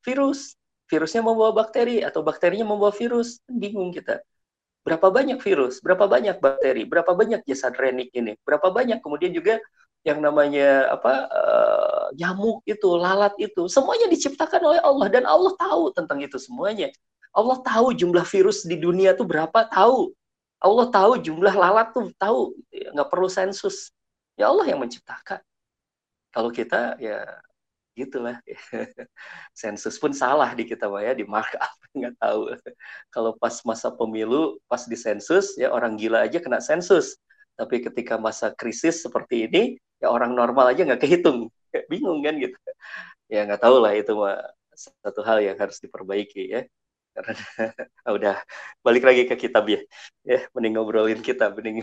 Virus. 0.01 0.57
Virusnya 0.89 1.23
membawa 1.23 1.55
bakteri 1.55 2.03
atau 2.03 2.25
bakterinya 2.25 2.67
membawa 2.67 2.91
virus. 2.91 3.39
Bingung 3.47 3.93
kita. 3.93 4.25
Berapa 4.81 5.13
banyak 5.13 5.39
virus? 5.45 5.79
Berapa 5.85 6.09
banyak 6.09 6.41
bakteri? 6.41 6.89
Berapa 6.89 7.13
banyak 7.13 7.45
jasad 7.45 7.77
renik 7.77 8.11
ini? 8.17 8.35
Berapa 8.43 8.73
banyak? 8.73 9.05
Kemudian 9.05 9.31
juga 9.37 9.61
yang 10.01 10.25
namanya 10.25 10.89
apa 10.89 11.29
uh, 11.29 12.07
nyamuk 12.17 12.65
itu 12.65 12.89
lalat 12.97 13.37
itu 13.37 13.69
semuanya 13.69 14.09
diciptakan 14.09 14.61
oleh 14.65 14.81
Allah. 14.81 15.07
Dan 15.13 15.29
Allah 15.29 15.53
tahu 15.61 15.93
tentang 15.93 16.25
itu 16.25 16.41
semuanya. 16.41 16.89
Allah 17.31 17.61
tahu 17.63 17.95
jumlah 17.95 18.27
virus 18.27 18.67
di 18.67 18.81
dunia 18.81 19.15
tuh 19.15 19.29
berapa 19.29 19.69
tahu 19.71 20.11
Allah 20.61 20.87
tahu 20.93 21.13
jumlah 21.25 21.55
lalat 21.57 21.89
tuh 21.97 22.13
tahu 22.21 22.53
nggak 22.69 23.09
perlu 23.09 23.29
sensus. 23.33 23.91
Ya 24.37 24.53
Allah 24.53 24.69
yang 24.69 24.81
menciptakan. 24.81 25.41
Kalau 26.31 26.53
kita 26.53 27.01
ya 27.01 27.25
gitulah. 27.97 28.39
Sensus 29.57 29.97
pun 30.01 30.13
salah 30.13 30.53
di 30.57 30.65
kita 30.65 30.89
ya 31.01 31.13
di 31.17 31.25
mark 31.25 31.53
up 31.57 31.75
nggak 31.99 32.15
tahu. 32.21 32.41
Kalau 33.09 33.33
pas 33.41 33.57
masa 33.65 33.89
pemilu 33.93 34.61
pas 34.69 34.85
di 34.85 34.97
sensus 34.97 35.57
ya 35.57 35.73
orang 35.73 35.97
gila 35.97 36.25
aja 36.29 36.39
kena 36.41 36.61
sensus. 36.61 37.17
Tapi 37.57 37.85
ketika 37.85 38.17
masa 38.17 38.53
krisis 38.57 39.05
seperti 39.05 39.49
ini 39.49 39.63
ya 40.01 40.09
orang 40.13 40.33
normal 40.37 40.73
aja 40.73 40.85
nggak 40.85 41.03
kehitung. 41.03 41.49
Bingung 41.93 42.21
kan 42.25 42.37
gitu. 42.37 42.57
Ya 43.33 43.45
nggak 43.49 43.61
tahu 43.65 43.77
lah 43.81 43.93
itu 43.97 44.13
mah 44.17 44.39
satu 44.77 45.21
hal 45.25 45.45
yang 45.45 45.57
harus 45.61 45.77
diperbaiki 45.83 46.43
ya 46.49 46.63
karena 47.11 47.35
oh, 48.07 48.15
udah 48.19 48.37
balik 48.87 49.05
lagi 49.05 49.27
ke 49.27 49.35
kitab 49.37 49.67
ya. 49.67 49.81
Ya 50.23 50.47
mending 50.55 50.79
ngobrolin 50.79 51.21
kitab 51.21 51.59
mending 51.59 51.83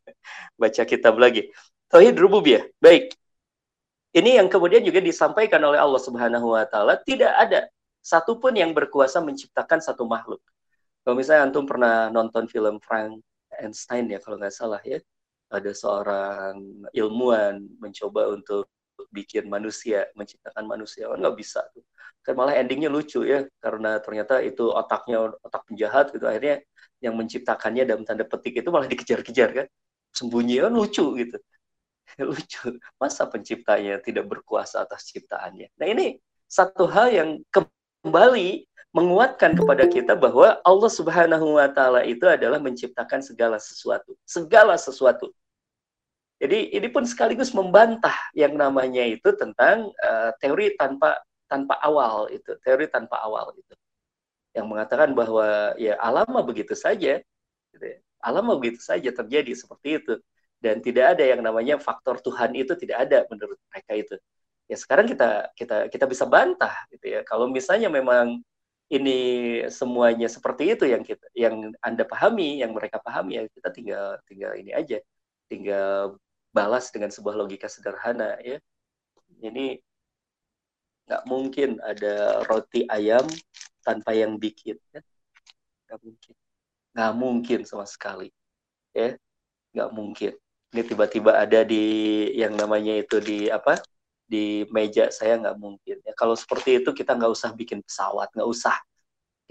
baca 0.60 0.82
kitab 0.88 1.14
lagi. 1.20 1.52
Tauhid 1.92 2.16
rububiyah 2.16 2.64
baik. 2.80 3.12
Ini 4.12 4.44
yang 4.44 4.48
kemudian 4.52 4.84
juga 4.84 5.00
disampaikan 5.00 5.60
oleh 5.64 5.80
Allah 5.80 6.00
Subhanahu 6.00 6.52
wa 6.52 6.64
taala, 6.68 7.00
tidak 7.00 7.32
ada 7.32 7.64
satupun 8.04 8.52
yang 8.52 8.76
berkuasa 8.76 9.24
menciptakan 9.24 9.80
satu 9.80 10.04
makhluk. 10.04 10.40
Kalau 11.00 11.16
misalnya 11.16 11.48
antum 11.48 11.64
pernah 11.64 12.12
nonton 12.12 12.44
film 12.44 12.76
Frankenstein 12.84 14.12
ya 14.12 14.20
kalau 14.20 14.36
nggak 14.36 14.52
salah 14.52 14.84
ya, 14.84 15.00
ada 15.48 15.72
seorang 15.72 16.60
ilmuwan 16.92 17.60
mencoba 17.80 18.32
untuk 18.32 18.68
bikin 19.10 19.50
manusia, 19.50 20.06
menciptakan 20.14 20.64
manusia, 20.68 21.10
kan 21.10 21.18
nggak 21.18 21.36
bisa 21.38 21.64
tuh. 21.74 21.82
Kan 22.22 22.38
malah 22.38 22.54
endingnya 22.54 22.92
lucu 22.92 23.26
ya, 23.26 23.48
karena 23.58 23.98
ternyata 23.98 24.38
itu 24.44 24.70
otaknya 24.70 25.34
otak 25.42 25.66
penjahat 25.66 26.14
gitu. 26.14 26.24
Akhirnya 26.28 26.62
yang 27.02 27.18
menciptakannya 27.18 27.82
dalam 27.82 28.06
tanda 28.06 28.22
petik 28.22 28.62
itu 28.62 28.68
malah 28.70 28.86
dikejar-kejar 28.86 29.50
kan, 29.50 29.66
sembunyi 30.14 30.62
kan 30.62 30.72
lucu 30.74 31.06
gitu. 31.18 31.36
lucu 32.20 32.76
masa 33.00 33.24
penciptanya 33.28 34.00
tidak 34.02 34.28
berkuasa 34.28 34.84
atas 34.84 35.08
ciptaannya 35.10 35.72
nah 35.78 35.86
ini 35.88 36.20
satu 36.48 36.84
hal 36.84 37.08
yang 37.12 37.30
kembali 37.48 38.68
menguatkan 38.92 39.56
kepada 39.56 39.88
kita 39.88 40.12
bahwa 40.12 40.60
Allah 40.60 40.92
Subhanahu 40.92 41.56
wa 41.56 41.68
taala 41.72 42.04
itu 42.04 42.28
adalah 42.28 42.60
menciptakan 42.60 43.24
segala 43.24 43.56
sesuatu 43.56 44.12
segala 44.28 44.76
sesuatu 44.76 45.32
jadi 46.42 46.74
ini 46.74 46.88
pun 46.90 47.06
sekaligus 47.06 47.54
membantah 47.54 48.18
yang 48.34 48.58
namanya 48.58 49.06
itu 49.06 49.30
tentang 49.38 49.94
uh, 50.02 50.34
teori 50.42 50.74
tanpa 50.74 51.22
tanpa 51.46 51.78
awal 51.78 52.26
itu 52.34 52.58
teori 52.66 52.90
tanpa 52.90 53.22
awal 53.22 53.54
itu. 53.54 53.74
Yang 54.50 54.66
mengatakan 54.66 55.14
bahwa 55.14 55.78
ya 55.78 55.94
alam 56.02 56.26
begitu 56.42 56.74
saja 56.74 57.22
gitu 57.70 57.84
ya. 57.86 57.98
begitu 58.58 58.82
saja 58.82 59.14
terjadi 59.14 59.54
seperti 59.54 60.02
itu. 60.02 60.14
Dan 60.58 60.82
tidak 60.82 61.14
ada 61.18 61.24
yang 61.26 61.46
namanya 61.46 61.78
faktor 61.78 62.18
Tuhan 62.18 62.58
itu 62.58 62.74
tidak 62.74 63.06
ada 63.06 63.22
menurut 63.30 63.58
mereka 63.70 63.92
itu. 63.94 64.14
Ya 64.66 64.74
sekarang 64.74 65.06
kita 65.06 65.54
kita 65.54 65.76
kita 65.94 66.10
bisa 66.10 66.26
bantah 66.26 66.74
gitu 66.90 67.06
ya. 67.06 67.20
Kalau 67.22 67.46
misalnya 67.46 67.86
memang 67.86 68.42
ini 68.90 69.18
semuanya 69.70 70.26
seperti 70.26 70.74
itu 70.74 70.90
yang 70.90 71.06
kita 71.06 71.22
yang 71.38 71.70
anda 71.86 72.02
pahami 72.02 72.58
yang 72.66 72.74
mereka 72.74 72.98
pahami 72.98 73.38
ya 73.38 73.44
kita 73.46 73.70
tinggal 73.70 74.18
tinggal 74.26 74.52
ini 74.58 74.74
aja. 74.74 74.98
Tinggal 75.46 76.18
balas 76.52 76.92
dengan 76.92 77.08
sebuah 77.08 77.34
logika 77.34 77.66
sederhana 77.66 78.36
ya. 78.44 78.60
Ini 79.42 79.80
nggak 81.08 81.24
mungkin 81.26 81.82
ada 81.82 82.46
roti 82.46 82.86
ayam 82.86 83.26
tanpa 83.82 84.14
yang 84.14 84.38
bikin 84.38 84.78
ya. 84.92 85.00
Nggak 85.88 85.98
mungkin. 86.04 86.34
Nggak 86.92 87.12
mungkin 87.16 87.60
sama 87.64 87.88
sekali 87.88 88.28
ya. 88.92 89.16
Nggak 89.72 89.90
mungkin. 89.90 90.32
Ini 90.72 90.82
tiba-tiba 90.88 91.36
ada 91.36 91.64
di 91.64 91.84
yang 92.36 92.56
namanya 92.56 92.96
itu 92.96 93.20
di 93.20 93.48
apa 93.48 93.80
di 94.28 94.64
meja 94.72 95.08
saya 95.12 95.40
nggak 95.40 95.56
mungkin 95.58 95.96
ya. 96.04 96.12
Kalau 96.14 96.36
seperti 96.36 96.84
itu 96.84 96.92
kita 96.92 97.16
nggak 97.16 97.32
usah 97.32 97.50
bikin 97.56 97.80
pesawat 97.82 98.28
nggak 98.36 98.48
usah 98.48 98.76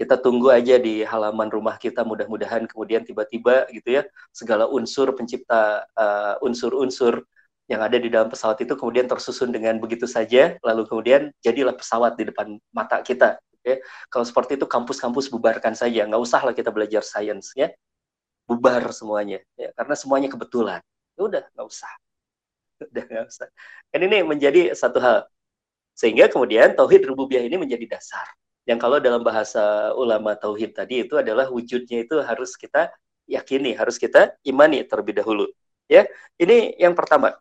kita 0.02 0.18
tunggu 0.18 0.50
aja 0.50 0.82
di 0.82 1.06
halaman 1.06 1.46
rumah 1.46 1.78
kita 1.78 2.02
mudah-mudahan 2.02 2.66
kemudian 2.66 3.06
tiba-tiba 3.06 3.70
gitu 3.70 4.02
ya 4.02 4.02
segala 4.34 4.66
unsur 4.66 5.14
pencipta 5.14 5.86
uh, 5.94 6.42
unsur-unsur 6.42 7.22
yang 7.70 7.78
ada 7.86 7.94
di 8.02 8.10
dalam 8.10 8.26
pesawat 8.26 8.58
itu 8.66 8.74
kemudian 8.74 9.06
tersusun 9.06 9.54
dengan 9.54 9.78
begitu 9.78 10.10
saja 10.10 10.58
lalu 10.66 10.90
kemudian 10.90 11.30
jadilah 11.38 11.78
pesawat 11.78 12.18
di 12.18 12.34
depan 12.34 12.58
mata 12.74 12.98
kita 13.06 13.38
ya. 13.62 13.78
Kalau 14.10 14.26
seperti 14.26 14.58
itu 14.58 14.66
kampus-kampus 14.66 15.30
bubarkan 15.30 15.78
saja 15.78 16.02
nggak 16.10 16.18
usah 16.18 16.42
lah 16.42 16.50
kita 16.50 16.74
belajar 16.74 17.06
sains 17.06 17.54
ya. 17.54 17.70
Bubar 18.42 18.90
semuanya 18.90 19.38
ya 19.54 19.70
karena 19.78 19.94
semuanya 19.94 20.28
kebetulan. 20.34 20.82
Ya 21.14 21.22
udah 21.22 21.42
nggak 21.54 21.68
usah. 21.70 21.92
Udah 22.90 23.04
nggak 23.06 23.26
usah. 23.30 23.46
Kan 23.94 24.00
ini 24.02 24.26
menjadi 24.26 24.74
satu 24.74 24.98
hal. 24.98 25.30
Sehingga 25.94 26.26
kemudian 26.26 26.74
tauhid 26.74 27.06
rububiyah 27.06 27.46
ini 27.46 27.54
menjadi 27.54 27.94
dasar 27.94 28.26
yang 28.68 28.78
kalau 28.78 29.02
dalam 29.02 29.22
bahasa 29.26 29.90
ulama 29.98 30.38
tauhid 30.38 30.74
tadi 30.76 31.02
itu 31.02 31.18
adalah 31.18 31.50
wujudnya 31.50 32.06
itu 32.06 32.22
harus 32.22 32.54
kita 32.54 32.94
yakini 33.26 33.74
harus 33.74 33.98
kita 33.98 34.34
imani 34.46 34.86
terlebih 34.86 35.18
dahulu 35.18 35.46
ya. 35.90 36.06
Ini 36.38 36.78
yang 36.78 36.94
pertama. 36.94 37.34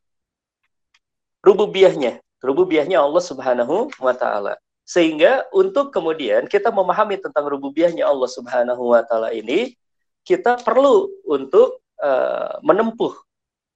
Rububiyahnya 1.42 2.22
rububiyahnya 2.42 3.00
Allah 3.00 3.24
Subhanahu 3.24 3.94
wa 4.02 4.14
taala. 4.18 4.58
Sehingga 4.82 5.48
untuk 5.54 5.94
kemudian 5.94 6.50
kita 6.50 6.74
memahami 6.74 7.22
tentang 7.22 7.48
rububiyahnya 7.48 8.04
Allah 8.04 8.28
Subhanahu 8.28 8.92
wa 8.92 9.06
taala 9.06 9.32
ini 9.32 9.78
kita 10.26 10.60
perlu 10.60 11.08
untuk 11.24 11.80
uh, 12.02 12.60
menempuh 12.66 13.14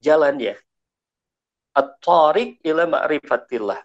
jalannya. 0.02 0.58
At-tariq 1.78 2.60
ila 2.66 2.90
ma'rifatillah. 2.90 3.80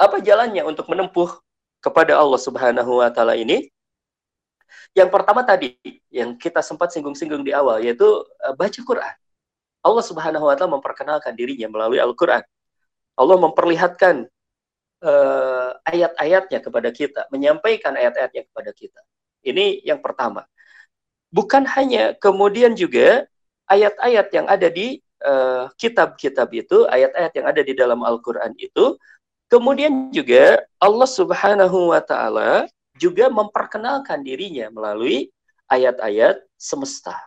Apa 0.00 0.16
jalannya 0.20 0.64
untuk 0.64 0.86
menempuh 0.88 1.40
kepada 1.80 2.16
Allah 2.16 2.40
Subhanahu 2.40 3.00
wa 3.00 3.10
taala 3.12 3.36
ini 3.36 3.68
yang 4.94 5.08
pertama 5.08 5.42
tadi 5.42 5.76
yang 6.12 6.36
kita 6.36 6.60
sempat 6.60 6.94
singgung-singgung 6.94 7.42
di 7.42 7.52
awal 7.56 7.80
yaitu 7.80 8.06
uh, 8.44 8.54
baca 8.54 8.80
Quran 8.80 9.16
Allah 9.80 10.04
Subhanahu 10.04 10.48
wa 10.48 10.54
taala 10.54 10.76
memperkenalkan 10.76 11.32
dirinya 11.34 11.66
melalui 11.72 11.98
Al-Qur'an 11.98 12.44
Allah 13.20 13.36
memperlihatkan 13.36 14.28
uh, 15.04 15.70
ayat-ayatnya 15.84 16.60
kepada 16.64 16.88
kita, 16.92 17.20
menyampaikan 17.28 17.96
ayat-ayatnya 17.96 18.48
kepada 18.48 18.70
kita. 18.72 19.00
Ini 19.44 19.84
yang 19.84 20.00
pertama. 20.04 20.44
Bukan 21.32 21.64
hanya 21.76 22.16
kemudian 22.16 22.76
juga 22.76 23.24
ayat-ayat 23.70 24.34
yang 24.34 24.50
ada 24.50 24.66
di 24.66 24.98
eh, 25.22 25.64
kitab-kitab 25.78 26.50
uh, 26.50 26.58
itu, 26.58 26.78
ayat-ayat 26.90 27.32
yang 27.38 27.46
ada 27.46 27.62
di 27.62 27.72
dalam 27.78 28.02
Al-Quran 28.02 28.50
itu, 28.58 28.98
kemudian 29.50 30.14
juga 30.14 30.62
Allah 30.78 31.08
Subhanahu 31.10 31.92
wa 31.92 32.00
Ta'ala 32.00 32.70
juga 32.96 33.26
memperkenalkan 33.28 34.22
dirinya 34.22 34.70
melalui 34.70 35.28
ayat-ayat 35.66 36.40
semesta, 36.54 37.18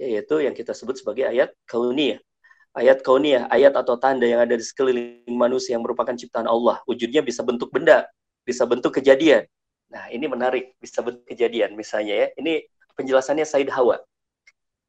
yaitu 0.00 0.42
yang 0.42 0.56
kita 0.56 0.72
sebut 0.72 0.98
sebagai 0.98 1.28
ayat 1.28 1.52
kauniyah 1.68 2.18
ayat 2.78 3.02
kauniyah, 3.02 3.50
ayat 3.50 3.74
atau 3.74 3.98
tanda 3.98 4.22
yang 4.22 4.38
ada 4.46 4.54
di 4.54 4.62
sekeliling 4.62 5.34
manusia 5.34 5.74
yang 5.74 5.82
merupakan 5.82 6.14
ciptaan 6.14 6.46
Allah. 6.46 6.78
Wujudnya 6.86 7.26
bisa 7.26 7.42
bentuk 7.42 7.74
benda, 7.74 8.06
bisa 8.46 8.62
bentuk 8.68 8.94
kejadian. 8.94 9.46
Nah, 9.90 10.06
ini 10.14 10.30
menarik, 10.30 10.78
bisa 10.78 11.02
bentuk 11.02 11.26
kejadian 11.26 11.74
misalnya 11.74 12.14
ya. 12.14 12.28
Ini 12.38 12.62
penjelasannya 12.94 13.42
Said 13.42 13.72
Hawa. 13.74 13.98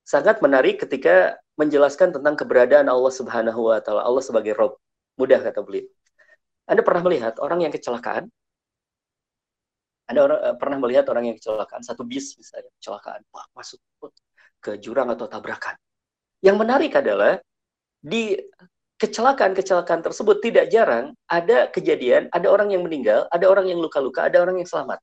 Sangat 0.06 0.42
menarik 0.46 0.82
ketika 0.82 1.38
menjelaskan 1.58 2.14
tentang 2.14 2.38
keberadaan 2.38 2.90
Allah 2.90 3.14
Subhanahu 3.14 3.74
wa 3.74 3.82
taala, 3.82 4.06
Allah 4.06 4.24
sebagai 4.24 4.54
Rob. 4.54 4.78
Mudah 5.18 5.42
kata 5.42 5.66
beliau. 5.66 5.90
Anda 6.70 6.86
pernah 6.86 7.02
melihat 7.02 7.42
orang 7.42 7.66
yang 7.66 7.74
kecelakaan? 7.74 8.30
Anda 10.10 10.20
orang, 10.26 10.40
eh, 10.42 10.56
pernah 10.58 10.78
melihat 10.78 11.06
orang 11.10 11.34
yang 11.34 11.36
kecelakaan 11.38 11.82
satu 11.82 12.06
bis 12.06 12.38
misalnya 12.38 12.70
kecelakaan, 12.78 13.26
wah, 13.34 13.46
masuk 13.58 13.82
ke 14.62 14.78
jurang 14.78 15.10
atau 15.10 15.26
tabrakan. 15.26 15.74
Yang 16.46 16.58
menarik 16.62 16.94
adalah 16.94 17.42
di 18.00 18.38
kecelakaan-kecelakaan 19.00 20.04
tersebut 20.04 20.44
tidak 20.44 20.68
jarang 20.70 21.16
ada 21.26 21.72
kejadian, 21.72 22.28
ada 22.36 22.48
orang 22.52 22.70
yang 22.70 22.84
meninggal, 22.84 23.26
ada 23.32 23.46
orang 23.48 23.72
yang 23.72 23.80
luka-luka, 23.80 24.28
ada 24.28 24.44
orang 24.44 24.60
yang 24.60 24.68
selamat. 24.68 25.00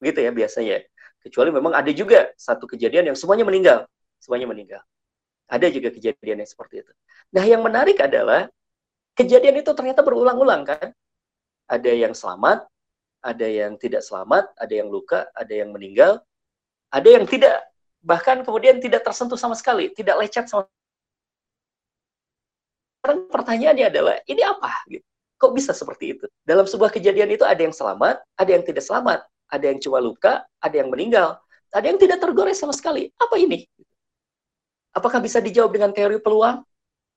Begitu 0.00 0.18
ya 0.26 0.32
biasanya. 0.32 0.76
Kecuali 1.22 1.54
memang 1.54 1.70
ada 1.70 1.92
juga 1.94 2.34
satu 2.34 2.66
kejadian 2.66 3.12
yang 3.14 3.16
semuanya 3.16 3.46
meninggal. 3.46 3.78
Semuanya 4.18 4.50
meninggal. 4.50 4.82
Ada 5.46 5.70
juga 5.70 5.94
kejadian 5.94 6.42
yang 6.42 6.50
seperti 6.50 6.82
itu. 6.82 6.92
Nah 7.36 7.44
yang 7.46 7.62
menarik 7.62 8.00
adalah 8.02 8.50
kejadian 9.18 9.60
itu 9.60 9.70
ternyata 9.76 10.00
berulang-ulang 10.04 10.66
kan. 10.66 10.88
Ada 11.68 11.92
yang 11.92 12.12
selamat, 12.12 12.68
ada 13.22 13.46
yang 13.46 13.78
tidak 13.78 14.02
selamat, 14.04 14.50
ada 14.58 14.74
yang 14.74 14.88
luka, 14.90 15.30
ada 15.32 15.52
yang 15.52 15.70
meninggal, 15.72 16.20
ada 16.92 17.08
yang 17.08 17.24
tidak, 17.24 17.64
bahkan 18.02 18.44
kemudian 18.44 18.82
tidak 18.82 19.06
tersentuh 19.06 19.38
sama 19.38 19.56
sekali, 19.56 19.88
tidak 19.94 20.20
lecet 20.20 20.50
sama 20.50 20.68
sekarang 23.02 23.26
pertanyaannya 23.34 23.86
adalah 23.90 24.14
ini 24.30 24.46
apa? 24.46 24.70
Kok 25.34 25.58
bisa 25.58 25.74
seperti 25.74 26.14
itu? 26.14 26.30
Dalam 26.46 26.70
sebuah 26.70 26.94
kejadian 26.94 27.34
itu 27.34 27.42
ada 27.42 27.58
yang 27.58 27.74
selamat, 27.74 28.22
ada 28.38 28.50
yang 28.54 28.62
tidak 28.62 28.86
selamat, 28.86 29.26
ada 29.50 29.64
yang 29.66 29.82
cuma 29.82 29.98
luka, 29.98 30.46
ada 30.62 30.70
yang 30.70 30.86
meninggal, 30.86 31.34
ada 31.74 31.82
yang 31.82 31.98
tidak 31.98 32.22
tergores 32.22 32.62
sama 32.62 32.70
sekali. 32.70 33.10
Apa 33.18 33.42
ini? 33.42 33.66
Apakah 34.94 35.18
bisa 35.18 35.42
dijawab 35.42 35.74
dengan 35.74 35.90
teori 35.90 36.22
peluang? 36.22 36.62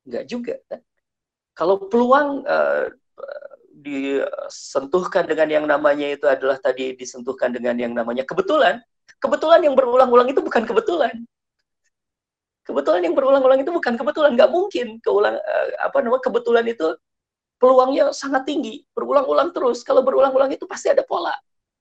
Enggak 0.10 0.26
juga. 0.26 0.58
Kan? 0.66 0.82
Kalau 1.56 1.88
peluang 1.88 2.44
uh, 2.44 2.92
disentuhkan 3.72 5.24
dengan 5.24 5.48
yang 5.48 5.66
namanya 5.66 6.08
itu 6.12 6.28
adalah 6.28 6.60
tadi 6.60 6.96
disentuhkan 7.00 7.54
dengan 7.56 7.80
yang 7.80 7.96
namanya 7.96 8.28
kebetulan, 8.28 8.84
kebetulan 9.24 9.64
yang 9.64 9.76
berulang-ulang 9.78 10.28
itu 10.28 10.44
bukan 10.44 10.68
kebetulan. 10.68 11.16
Kebetulan 12.66 13.02
yang 13.06 13.14
berulang-ulang 13.14 13.62
itu 13.62 13.70
bukan 13.70 13.94
kebetulan. 13.94 14.34
Nggak 14.34 14.50
mungkin 14.50 14.98
keulang 15.00 15.38
uh, 15.38 15.68
apa 15.86 16.02
namanya 16.02 16.24
kebetulan 16.26 16.66
itu 16.66 16.98
peluangnya 17.62 18.10
sangat 18.10 18.44
tinggi. 18.50 18.82
Berulang-ulang 18.92 19.54
terus. 19.54 19.86
Kalau 19.86 20.02
berulang-ulang 20.02 20.50
itu 20.50 20.66
pasti 20.66 20.90
ada 20.90 21.06
pola. 21.06 21.34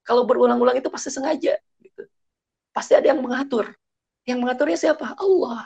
Kalau 0.05 0.23
berulang-ulang 0.29 0.77
itu 0.77 0.87
pasti 0.93 1.09
sengaja 1.09 1.57
gitu. 1.81 2.05
Pasti 2.69 2.93
ada 2.93 3.09
yang 3.09 3.17
mengatur. 3.17 3.73
Yang 4.29 4.37
mengaturnya 4.45 4.77
siapa? 4.77 5.17
Allah. 5.17 5.65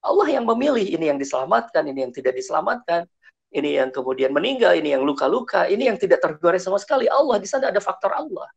Allah 0.00 0.28
yang 0.32 0.48
memilih. 0.48 0.96
Ini 0.96 1.12
yang 1.12 1.18
diselamatkan 1.20 1.84
ini 1.84 2.08
yang 2.08 2.12
tidak 2.16 2.32
diselamatkan 2.32 3.04
ini 3.48 3.80
yang 3.80 3.88
kemudian 3.88 4.30
meninggal 4.34 4.76
ini 4.76 4.92
yang 4.92 5.02
luka-luka 5.04 5.64
ini 5.68 5.88
yang 5.88 5.96
tidak 5.96 6.20
tergores 6.20 6.64
sama 6.64 6.76
sekali 6.76 7.08
Allah 7.08 7.40
di 7.40 7.48
sana 7.48 7.72
ada 7.72 7.80
faktor 7.80 8.12
Allah 8.12 8.48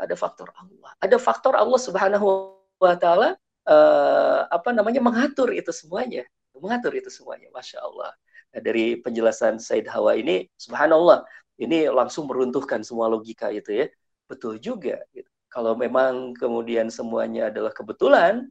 ada 0.00 0.14
faktor 0.18 0.50
Allah 0.56 0.90
ada 0.98 1.16
faktor 1.20 1.54
Allah 1.54 1.78
subhanahu 1.78 2.56
wa 2.80 2.94
taala 2.96 3.38
uh, 3.70 4.40
apa 4.48 4.70
namanya 4.72 5.02
mengatur 5.02 5.52
itu 5.52 5.70
semuanya, 5.74 6.24
mengatur 6.56 6.96
itu 6.96 7.10
semuanya, 7.12 7.48
masya 7.52 7.82
Allah. 7.82 8.12
Nah, 8.50 8.60
dari 8.62 8.98
penjelasan 8.98 9.62
Said 9.62 9.86
Hawa 9.90 10.16
ini, 10.18 10.48
subhanallah, 10.58 11.22
ini 11.60 11.86
langsung 11.86 12.26
meruntuhkan 12.26 12.80
semua 12.82 13.06
logika 13.06 13.52
itu 13.52 13.84
ya, 13.84 13.86
betul 14.26 14.56
juga. 14.58 15.02
Gitu. 15.14 15.28
Kalau 15.50 15.74
memang 15.74 16.34
kemudian 16.34 16.88
semuanya 16.90 17.50
adalah 17.50 17.74
kebetulan, 17.74 18.50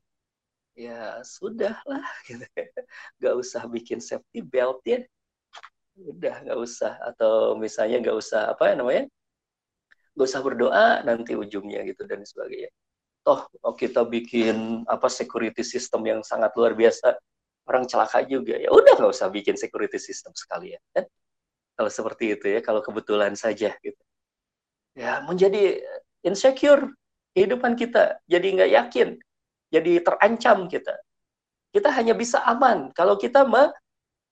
ya 0.76 1.20
sudahlah, 1.24 2.05
gitu. 2.28 2.45
Gak 3.24 3.36
usah 3.36 3.68
bikin 3.68 3.99
safety 3.99 4.39
belt 4.39 4.84
ya, 4.88 5.03
udah 6.06 6.36
nggak 6.47 6.60
usah. 6.60 7.00
Atau 7.04 7.58
misalnya 7.60 8.00
nggak 8.04 8.18
usah 8.18 8.56
apa 8.56 8.76
namanya, 8.76 9.08
nggak 10.16 10.28
usah 10.28 10.41
berdoa 10.43 10.88
nanti 11.04 11.36
ujungnya 11.36 11.84
gitu 11.88 12.08
dan 12.08 12.24
sebagainya. 12.24 12.72
Toh 13.24 13.47
oh, 13.64 13.76
kita 13.76 14.08
bikin 14.08 14.88
apa 14.88 15.12
security 15.12 15.62
system 15.64 16.08
yang 16.08 16.22
sangat 16.24 16.56
luar 16.56 16.74
biasa 16.76 17.20
orang 17.68 17.86
celaka 17.86 18.24
juga. 18.26 18.56
Ya 18.58 18.72
udah 18.72 18.93
nggak 18.97 19.12
usah 19.14 19.30
bikin 19.30 19.60
security 19.60 20.00
system 20.00 20.32
sekalian 20.36 20.82
kan? 20.95 21.06
Kalau 21.80 21.91
seperti 21.91 22.36
itu 22.36 22.45
ya 22.52 22.60
kalau 22.60 22.84
kebetulan 22.84 23.36
saja 23.36 23.76
gitu. 23.80 24.04
Ya 24.97 25.24
menjadi 25.24 25.80
insecure 26.26 26.91
kehidupan 27.32 27.80
kita 27.80 28.20
jadi 28.28 28.47
nggak 28.60 28.72
yakin 28.76 29.10
jadi 29.70 30.02
terancam 30.02 30.66
kita. 30.68 30.97
Kita 31.70 31.93
hanya 31.93 32.18
bisa 32.18 32.41
aman. 32.50 32.89
Kalau 32.97 33.16
kita 33.16 33.45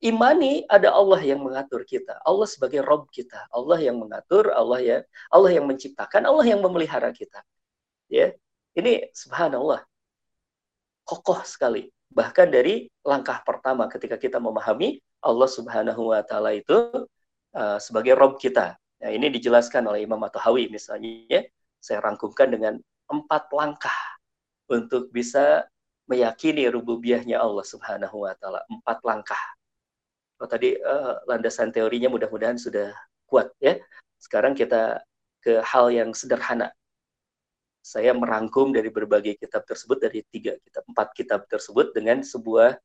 imani 0.04 0.66
ada 0.70 0.93
Allah 0.93 1.22
yang 1.22 1.41
mengatur 1.41 1.82
kita. 1.88 2.22
Allah 2.22 2.45
sebagai 2.45 2.86
Rob 2.86 3.10
kita. 3.10 3.50
Allah 3.50 3.80
yang 3.82 3.98
mengatur, 3.98 4.54
Allah 4.54 4.80
ya, 4.82 4.98
Allah 5.34 5.52
yang 5.54 5.66
menciptakan, 5.66 6.26
Allah 6.26 6.45
yang 6.45 6.62
memelihara 6.62 7.10
kita. 7.14 7.41
Ya, 8.08 8.34
ini 8.78 9.10
subhanallah 9.12 9.84
kokoh 11.08 11.41
sekali. 11.43 11.89
Bahkan 12.08 12.48
dari 12.54 12.88
langkah 13.04 13.43
pertama 13.43 13.88
ketika 13.91 14.16
kita 14.16 14.39
memahami 14.39 15.00
Allah 15.24 15.50
Subhanahu 15.50 16.14
wa 16.14 16.22
taala 16.24 16.56
itu 16.56 17.08
uh, 17.58 17.78
sebagai 17.82 18.16
Rob 18.16 18.39
kita. 18.39 18.80
Nah, 18.98 19.12
ini 19.12 19.30
dijelaskan 19.30 19.86
oleh 19.86 20.08
Imam 20.08 20.18
At-Tahawi 20.24 20.74
misalnya, 20.74 21.26
ya. 21.30 21.41
saya 21.78 22.02
rangkumkan 22.02 22.50
dengan 22.50 22.74
empat 23.06 23.54
langkah 23.54 23.93
untuk 24.72 25.14
bisa 25.14 25.68
meyakini 26.08 26.66
rububiyahnya 26.72 27.38
Allah 27.38 27.66
Subhanahu 27.68 28.24
wa 28.24 28.34
taala. 28.39 28.64
Empat 28.72 29.04
langkah 29.04 29.41
Oh, 30.38 30.45
tadi 30.45 30.77
uh, 30.77 31.17
landasan 31.25 31.73
teorinya 31.73 32.13
mudah-mudahan 32.13 32.61
sudah 32.61 32.93
kuat 33.25 33.49
ya. 33.57 33.81
Sekarang 34.21 34.53
kita 34.53 35.01
ke 35.41 35.61
hal 35.65 35.89
yang 35.89 36.13
sederhana. 36.13 36.69
Saya 37.81 38.13
merangkum 38.13 38.69
dari 38.69 38.91
berbagai 38.91 39.39
kitab 39.39 39.63
tersebut 39.63 39.97
dari 39.97 40.21
tiga 40.29 40.59
kitab, 40.61 40.83
empat 40.91 41.07
kitab 41.17 41.41
tersebut 41.47 41.95
dengan 41.95 42.21
sebuah 42.21 42.77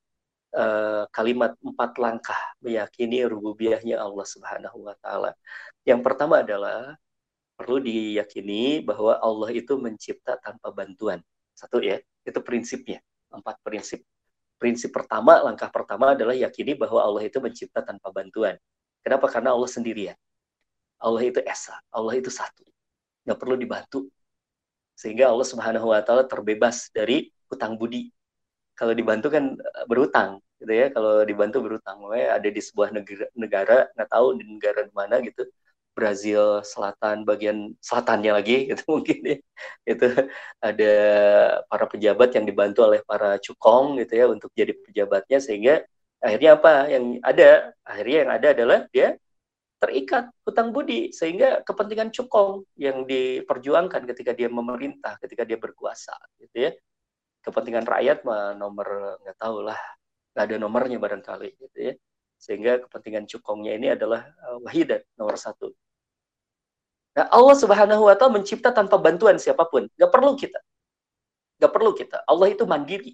uh, 0.54 1.04
kalimat 1.10 1.52
empat 1.60 1.98
langkah 1.98 2.38
meyakini 2.62 3.26
rububiyahnya 3.26 3.98
Allah 3.98 4.24
Subhanahu 4.24 4.88
Wa 4.88 4.94
Taala. 5.02 5.30
Yang 5.82 6.00
pertama 6.06 6.40
adalah 6.40 6.94
perlu 7.58 7.82
diyakini 7.82 8.80
bahwa 8.80 9.18
Allah 9.20 9.50
itu 9.52 9.76
mencipta 9.76 10.38
tanpa 10.40 10.70
bantuan. 10.72 11.20
Satu 11.52 11.82
ya, 11.84 12.00
itu 12.24 12.40
prinsipnya. 12.40 13.02
Empat 13.32 13.60
prinsip 13.64 14.04
prinsip 14.62 14.94
pertama, 14.94 15.42
langkah 15.42 15.66
pertama 15.66 16.14
adalah 16.14 16.38
yakini 16.38 16.78
bahwa 16.78 17.02
Allah 17.02 17.26
itu 17.26 17.42
mencipta 17.42 17.82
tanpa 17.82 18.14
bantuan. 18.14 18.54
Kenapa? 19.02 19.26
Karena 19.26 19.50
Allah 19.50 19.66
sendirian. 19.66 20.14
Allah 21.02 21.22
itu 21.26 21.42
esa, 21.42 21.74
Allah 21.90 22.14
itu 22.14 22.30
satu. 22.30 22.62
Nggak 23.26 23.38
perlu 23.42 23.58
dibantu. 23.58 24.06
Sehingga 24.94 25.34
Allah 25.34 25.42
Subhanahu 25.42 25.90
wa 25.90 25.98
taala 26.06 26.22
terbebas 26.30 26.94
dari 26.94 27.34
hutang 27.50 27.74
budi. 27.74 28.14
Kalau 28.78 28.94
dibantu 28.94 29.34
kan 29.34 29.58
eh, 29.58 29.84
berutang, 29.90 30.38
gitu 30.62 30.70
ya. 30.70 30.86
Kalau 30.94 31.26
dibantu 31.26 31.58
makanya 31.98 32.38
ada 32.38 32.48
di 32.48 32.60
sebuah 32.62 32.94
negara, 32.94 33.26
negara 33.34 33.76
nggak 33.98 34.08
tahu 34.14 34.26
di 34.38 34.44
negara 34.46 34.80
mana 34.94 35.18
gitu, 35.26 35.42
Brazil 35.92 36.64
Selatan 36.64 37.24
bagian 37.28 37.76
selatannya 37.78 38.32
lagi 38.32 38.56
gitu 38.72 38.82
mungkin 38.88 39.18
ya. 39.22 39.36
itu 39.86 40.06
ada 40.58 40.94
para 41.68 41.84
pejabat 41.88 42.32
yang 42.36 42.44
dibantu 42.48 42.84
oleh 42.88 43.00
para 43.04 43.36
cukong 43.38 44.00
gitu 44.00 44.12
ya 44.16 44.26
untuk 44.28 44.50
jadi 44.56 44.72
pejabatnya 44.72 45.38
sehingga 45.38 45.84
akhirnya 46.22 46.56
apa 46.56 46.72
yang 46.88 47.04
ada 47.22 47.74
akhirnya 47.84 48.18
yang 48.24 48.30
ada 48.32 48.48
adalah 48.54 48.78
dia 48.94 49.08
terikat 49.82 50.30
hutang 50.46 50.70
budi 50.70 51.10
sehingga 51.10 51.66
kepentingan 51.66 52.14
cukong 52.14 52.62
yang 52.78 53.02
diperjuangkan 53.02 54.06
ketika 54.14 54.30
dia 54.30 54.46
memerintah 54.46 55.18
ketika 55.18 55.42
dia 55.42 55.58
berkuasa 55.58 56.14
gitu 56.38 56.70
ya 56.70 56.72
kepentingan 57.42 57.82
rakyat 57.82 58.22
mah 58.22 58.54
nomor 58.54 59.18
nggak 59.26 59.36
tahu 59.36 59.66
lah 59.66 59.80
nggak 60.32 60.44
ada 60.46 60.56
nomornya 60.62 61.02
barangkali 61.02 61.58
gitu 61.58 61.78
ya 61.90 61.94
sehingga 62.42 62.82
kepentingan 62.82 63.30
cukongnya 63.30 63.78
ini 63.78 63.88
adalah 63.94 64.26
uh, 64.42 64.58
wahidat 64.66 65.06
nomor 65.14 65.38
satu. 65.38 65.70
Nah, 67.12 67.28
Allah 67.28 67.56
Subhanahu 67.56 68.08
wa 68.08 68.14
taala 68.16 68.40
mencipta 68.40 68.72
tanpa 68.72 68.96
bantuan 68.96 69.36
siapa 69.36 69.68
pun, 69.68 69.84
nggak 70.00 70.10
perlu 70.12 70.32
kita. 70.32 70.60
Nggak 71.60 71.72
perlu 71.72 71.92
kita. 71.92 72.24
Allah 72.24 72.48
itu 72.48 72.64
mandiri 72.64 73.12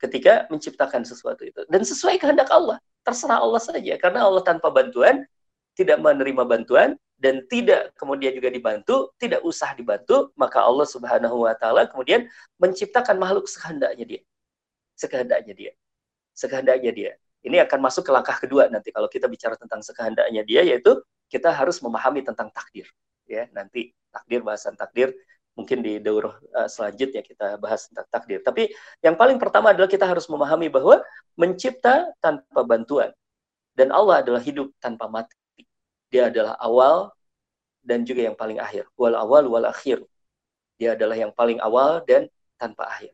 ketika 0.00 0.46
menciptakan 0.48 1.04
sesuatu 1.04 1.42
itu 1.44 1.60
dan 1.68 1.82
sesuai 1.82 2.16
kehendak 2.22 2.48
Allah. 2.48 2.78
Terserah 3.02 3.42
Allah 3.42 3.58
saja 3.58 3.96
karena 3.98 4.24
Allah 4.28 4.44
tanpa 4.46 4.70
bantuan 4.70 5.26
tidak 5.74 5.98
menerima 5.98 6.44
bantuan 6.46 6.94
dan 7.20 7.44
tidak 7.50 7.92
kemudian 7.98 8.32
juga 8.32 8.48
dibantu, 8.48 9.12
tidak 9.20 9.44
usah 9.44 9.74
dibantu, 9.76 10.32
maka 10.38 10.62
Allah 10.62 10.86
Subhanahu 10.88 11.44
wa 11.44 11.52
taala 11.58 11.90
kemudian 11.90 12.30
menciptakan 12.62 13.18
makhluk 13.18 13.50
sekehendaknya 13.50 14.04
dia. 14.06 14.22
Sekehendaknya 14.94 15.54
dia. 15.58 15.72
Sekehendaknya 16.38 16.92
dia. 16.94 17.12
Ini 17.40 17.64
akan 17.66 17.78
masuk 17.82 18.04
ke 18.06 18.12
langkah 18.12 18.36
kedua 18.36 18.68
nanti 18.68 18.92
kalau 18.92 19.08
kita 19.08 19.26
bicara 19.26 19.56
tentang 19.56 19.80
sekehendaknya 19.80 20.44
dia 20.44 20.60
yaitu 20.62 21.00
kita 21.32 21.48
harus 21.50 21.80
memahami 21.80 22.20
tentang 22.20 22.52
takdir 22.52 22.84
ya 23.30 23.46
nanti 23.54 23.94
takdir 24.10 24.42
bahasan 24.42 24.74
takdir 24.74 25.14
mungkin 25.54 25.86
di 25.86 26.02
daurah 26.02 26.34
uh, 26.56 26.66
selanjutnya 26.66 27.22
kita 27.22 27.60
bahas 27.62 27.86
tentang 27.86 28.08
takdir. 28.10 28.42
Tapi 28.42 28.70
yang 29.04 29.14
paling 29.14 29.38
pertama 29.38 29.70
adalah 29.70 29.86
kita 29.86 30.08
harus 30.08 30.26
memahami 30.26 30.66
bahwa 30.66 30.98
mencipta 31.38 32.10
tanpa 32.18 32.66
bantuan 32.66 33.14
dan 33.78 33.94
Allah 33.94 34.20
adalah 34.24 34.42
hidup 34.42 34.72
tanpa 34.82 35.06
mati. 35.06 35.36
Dia 36.10 36.26
adalah 36.26 36.58
awal 36.58 37.14
dan 37.86 38.02
juga 38.02 38.26
yang 38.26 38.34
paling 38.34 38.58
akhir. 38.58 38.84
Wal 38.98 39.14
awal 39.14 39.46
wal 39.46 39.66
akhir. 39.66 40.02
Dia 40.80 40.96
adalah 40.98 41.14
yang 41.14 41.30
paling 41.30 41.60
awal 41.62 42.02
dan 42.08 42.26
tanpa 42.58 42.88
akhir. 42.88 43.12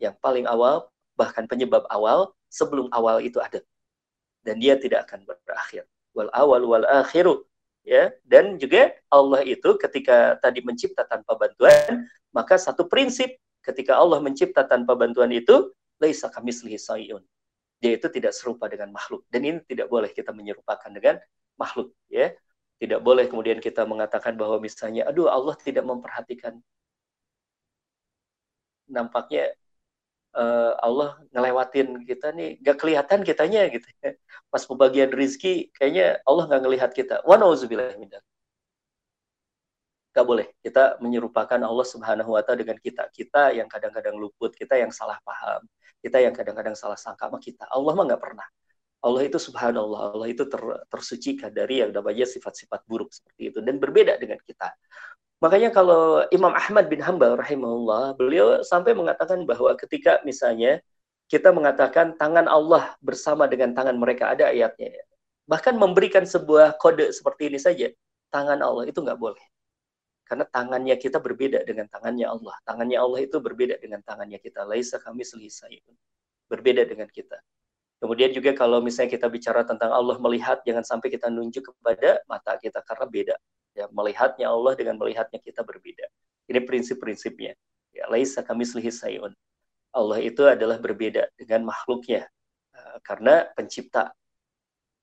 Yang 0.00 0.16
paling 0.22 0.46
awal 0.48 0.88
bahkan 1.18 1.44
penyebab 1.44 1.84
awal 1.92 2.32
sebelum 2.48 2.88
awal 2.94 3.20
itu 3.20 3.36
ada. 3.42 3.60
Dan 4.42 4.58
dia 4.58 4.80
tidak 4.80 5.06
akan 5.06 5.28
berakhir. 5.28 5.84
Wal 6.16 6.30
awal 6.32 6.62
wal 6.66 6.86
akhiru. 6.88 7.44
Ya, 7.82 8.14
dan 8.22 8.62
juga 8.62 8.94
Allah 9.10 9.42
itu 9.42 9.74
ketika 9.74 10.38
tadi 10.38 10.62
mencipta 10.62 11.02
tanpa 11.02 11.34
bantuan, 11.34 12.06
maka 12.30 12.54
satu 12.54 12.86
prinsip 12.86 13.34
ketika 13.66 13.98
Allah 13.98 14.22
mencipta 14.22 14.62
tanpa 14.62 14.94
bantuan 14.94 15.34
itu 15.34 15.74
laisa 15.98 16.30
kamislihi 16.30 16.78
sayun. 16.78 17.22
Dia 17.82 17.98
itu 17.98 18.06
tidak 18.06 18.38
serupa 18.38 18.70
dengan 18.70 18.94
makhluk 18.94 19.26
dan 19.26 19.42
ini 19.42 19.58
tidak 19.66 19.90
boleh 19.90 20.14
kita 20.14 20.30
menyerupakan 20.30 20.90
dengan 20.94 21.18
makhluk 21.58 21.90
ya. 22.06 22.30
Tidak 22.78 22.98
boleh 22.98 23.30
kemudian 23.30 23.58
kita 23.62 23.86
mengatakan 23.86 24.34
bahwa 24.34 24.58
misalnya 24.62 25.06
aduh 25.06 25.30
Allah 25.30 25.54
tidak 25.58 25.86
memperhatikan 25.86 26.58
nampaknya 28.90 29.54
uh, 30.36 30.72
Allah 30.80 31.20
ngelewatin 31.32 32.04
kita 32.08 32.32
nih 32.32 32.60
gak 32.60 32.76
kelihatan 32.80 33.20
kitanya 33.24 33.68
gitu 33.68 33.86
ya. 34.00 34.16
Pas 34.52 34.64
pembagian 34.64 35.08
rizki 35.12 35.72
kayaknya 35.76 36.20
Allah 36.28 36.44
nggak 36.48 36.62
ngelihat 36.64 36.90
kita. 36.92 37.24
Wa 37.24 37.36
nauzubillah 37.40 37.96
Gak 40.12 40.26
boleh 40.28 40.52
kita 40.60 41.00
menyerupakan 41.00 41.56
Allah 41.56 41.86
Subhanahu 41.88 42.36
wa 42.36 42.44
taala 42.44 42.60
dengan 42.60 42.76
kita. 42.76 43.08
Kita 43.08 43.56
yang 43.56 43.64
kadang-kadang 43.64 44.12
luput, 44.20 44.52
kita 44.52 44.76
yang 44.76 44.92
salah 44.92 45.16
paham, 45.24 45.64
kita 46.04 46.20
yang 46.20 46.36
kadang-kadang 46.36 46.76
salah 46.76 47.00
sangka 47.00 47.32
sama 47.32 47.40
kita. 47.40 47.64
Allah 47.72 47.92
mah 47.96 48.04
nggak 48.12 48.20
pernah. 48.20 48.44
Allah 49.02 49.22
itu 49.26 49.34
subhanallah, 49.34 50.14
Allah 50.14 50.28
itu 50.30 50.46
ter, 50.46 50.62
tersucikan 50.86 51.50
dari 51.50 51.82
yang 51.82 51.90
namanya 51.90 52.22
sifat-sifat 52.22 52.86
buruk 52.86 53.10
seperti 53.10 53.50
itu 53.50 53.58
dan 53.58 53.82
berbeda 53.82 54.14
dengan 54.20 54.38
kita. 54.46 54.70
Makanya 55.42 55.74
kalau 55.74 56.22
Imam 56.30 56.54
Ahmad 56.54 56.86
bin 56.86 57.02
Hambal 57.02 57.34
rahimahullah, 57.34 58.14
beliau 58.14 58.62
sampai 58.62 58.94
mengatakan 58.94 59.42
bahwa 59.42 59.74
ketika 59.74 60.22
misalnya 60.22 60.78
kita 61.26 61.50
mengatakan 61.50 62.14
tangan 62.14 62.46
Allah 62.46 62.94
bersama 63.02 63.50
dengan 63.50 63.74
tangan 63.74 63.98
mereka, 63.98 64.30
ada 64.30 64.54
ayatnya. 64.54 64.94
Bahkan 65.50 65.74
memberikan 65.74 66.22
sebuah 66.22 66.78
kode 66.78 67.10
seperti 67.10 67.50
ini 67.50 67.58
saja, 67.58 67.90
tangan 68.30 68.62
Allah 68.62 68.86
itu 68.86 69.02
nggak 69.02 69.18
boleh. 69.18 69.42
Karena 70.22 70.46
tangannya 70.46 70.94
kita 70.94 71.18
berbeda 71.18 71.66
dengan 71.66 71.90
tangannya 71.90 72.30
Allah. 72.30 72.54
Tangannya 72.62 73.02
Allah 73.02 73.26
itu 73.26 73.42
berbeda 73.42 73.82
dengan 73.82 73.98
tangannya 74.06 74.38
kita. 74.38 74.62
Laisa 74.62 75.02
kami 75.02 75.26
selisai. 75.26 75.82
Berbeda 76.46 76.86
dengan 76.86 77.10
kita. 77.10 77.42
Kemudian 77.98 78.30
juga 78.30 78.54
kalau 78.54 78.78
misalnya 78.78 79.10
kita 79.18 79.26
bicara 79.26 79.66
tentang 79.66 79.90
Allah 79.90 80.16
melihat, 80.22 80.62
jangan 80.62 80.86
sampai 80.86 81.10
kita 81.10 81.26
nunjuk 81.34 81.74
kepada 81.74 82.22
mata 82.30 82.54
kita 82.62 82.78
karena 82.86 83.06
beda. 83.10 83.36
Ya, 83.72 83.88
melihatnya 83.88 84.52
Allah 84.52 84.76
dengan 84.76 85.00
melihatnya 85.00 85.40
kita 85.40 85.64
berbeda. 85.64 86.04
Ini 86.48 86.60
prinsip-prinsipnya. 86.64 87.56
Ya, 87.92 88.04
laisa 88.08 88.44
kami 88.44 88.68
sayun. 88.68 89.32
Allah 89.92 90.18
itu 90.24 90.44
adalah 90.48 90.80
berbeda 90.80 91.28
dengan 91.36 91.68
makhluknya 91.68 92.24
uh, 92.72 92.96
karena 93.04 93.48
pencipta. 93.52 94.12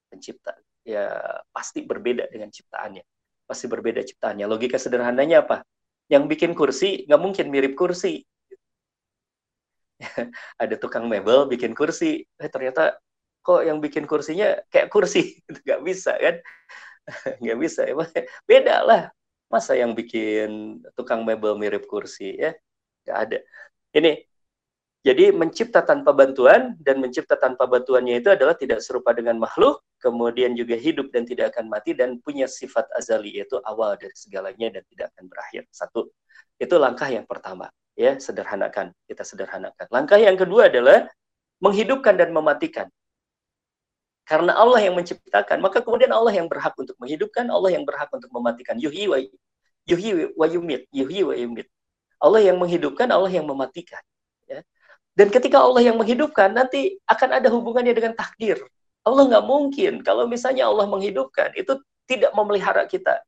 Pencipta 0.09 0.57
ya 0.81 1.13
pasti 1.53 1.85
berbeda 1.85 2.25
dengan 2.33 2.49
ciptaannya. 2.49 3.05
Pasti 3.45 3.65
berbeda 3.69 4.01
ciptaannya. 4.01 4.45
Logika 4.49 4.81
sederhananya 4.81 5.45
apa? 5.45 5.61
Yang 6.09 6.23
bikin 6.33 6.51
kursi 6.57 7.05
nggak 7.05 7.21
mungkin 7.21 7.45
mirip 7.53 7.77
kursi. 7.77 8.25
Ada 10.61 10.75
tukang 10.81 11.05
mebel 11.05 11.45
bikin 11.45 11.75
kursi, 11.77 12.23
eh, 12.23 12.49
ternyata 12.49 12.97
kok 13.43 13.61
yang 13.67 13.83
bikin 13.83 14.07
kursinya 14.07 14.57
kayak 14.71 14.89
kursi, 14.89 15.37
nggak 15.65 15.81
bisa 15.85 16.15
kan? 16.17 16.35
nggak 17.41 17.57
bisa 17.57 17.81
ya 17.89 17.93
beda 18.45 18.75
lah 18.85 19.03
masa 19.49 19.73
yang 19.73 19.97
bikin 19.97 20.79
tukang 20.93 21.25
mebel 21.25 21.57
mirip 21.57 21.89
kursi 21.89 22.37
ya 22.37 22.53
nggak 23.05 23.17
ada 23.17 23.37
ini 23.97 24.29
jadi 24.99 25.31
mencipta 25.31 25.79
tanpa 25.79 26.11
bantuan 26.11 26.75
dan 26.83 26.99
mencipta 26.99 27.39
tanpa 27.39 27.63
bantuannya 27.63 28.19
itu 28.19 28.35
adalah 28.35 28.51
tidak 28.51 28.83
serupa 28.83 29.15
dengan 29.15 29.39
makhluk, 29.39 29.79
kemudian 30.03 30.59
juga 30.59 30.75
hidup 30.75 31.07
dan 31.15 31.23
tidak 31.23 31.55
akan 31.55 31.71
mati 31.71 31.95
dan 31.95 32.19
punya 32.19 32.51
sifat 32.51 32.83
azali 32.99 33.39
yaitu 33.39 33.63
awal 33.63 33.95
dari 33.95 34.11
segalanya 34.11 34.75
dan 34.75 34.83
tidak 34.91 35.07
akan 35.15 35.31
berakhir. 35.31 35.63
Satu. 35.71 36.11
Itu 36.59 36.75
langkah 36.75 37.07
yang 37.07 37.23
pertama, 37.23 37.71
ya, 37.95 38.19
sederhanakan. 38.19 38.91
Kita 39.07 39.23
sederhanakan. 39.23 39.87
Langkah 39.87 40.19
yang 40.19 40.35
kedua 40.35 40.67
adalah 40.67 41.07
menghidupkan 41.63 42.19
dan 42.19 42.35
mematikan. 42.35 42.91
Karena 44.29 44.53
Allah 44.53 44.77
yang 44.85 44.93
menciptakan, 44.93 45.57
maka 45.57 45.81
kemudian 45.81 46.13
Allah 46.13 46.29
yang 46.29 46.45
berhak 46.45 46.77
untuk 46.77 46.93
menghidupkan, 47.01 47.49
Allah 47.49 47.73
yang 47.73 47.81
berhak 47.81 48.13
untuk 48.13 48.29
mematikan. 48.29 48.77
Yuhi 48.77 49.09
wa 49.09 49.17
yuhi 49.89 50.29
wa 50.37 50.45
yumit, 50.45 50.85
yuhi 50.93 51.25
wa 51.25 51.33
yumit. 51.33 51.65
Allah 52.21 52.45
yang 52.45 52.61
menghidupkan, 52.61 53.09
Allah 53.09 53.33
yang 53.33 53.49
mematikan. 53.49 54.05
Ya. 54.45 54.61
Dan 55.17 55.33
ketika 55.33 55.57
Allah 55.57 55.81
yang 55.81 55.97
menghidupkan, 55.97 56.53
nanti 56.53 57.01
akan 57.09 57.41
ada 57.41 57.49
hubungannya 57.49 57.89
dengan 57.97 58.13
takdir. 58.13 58.61
Allah 59.01 59.25
nggak 59.25 59.45
mungkin 59.49 60.05
kalau 60.05 60.29
misalnya 60.29 60.69
Allah 60.69 60.85
menghidupkan 60.85 61.55
itu 61.57 61.81
tidak 62.05 62.29
memelihara 62.37 62.85
kita, 62.85 63.25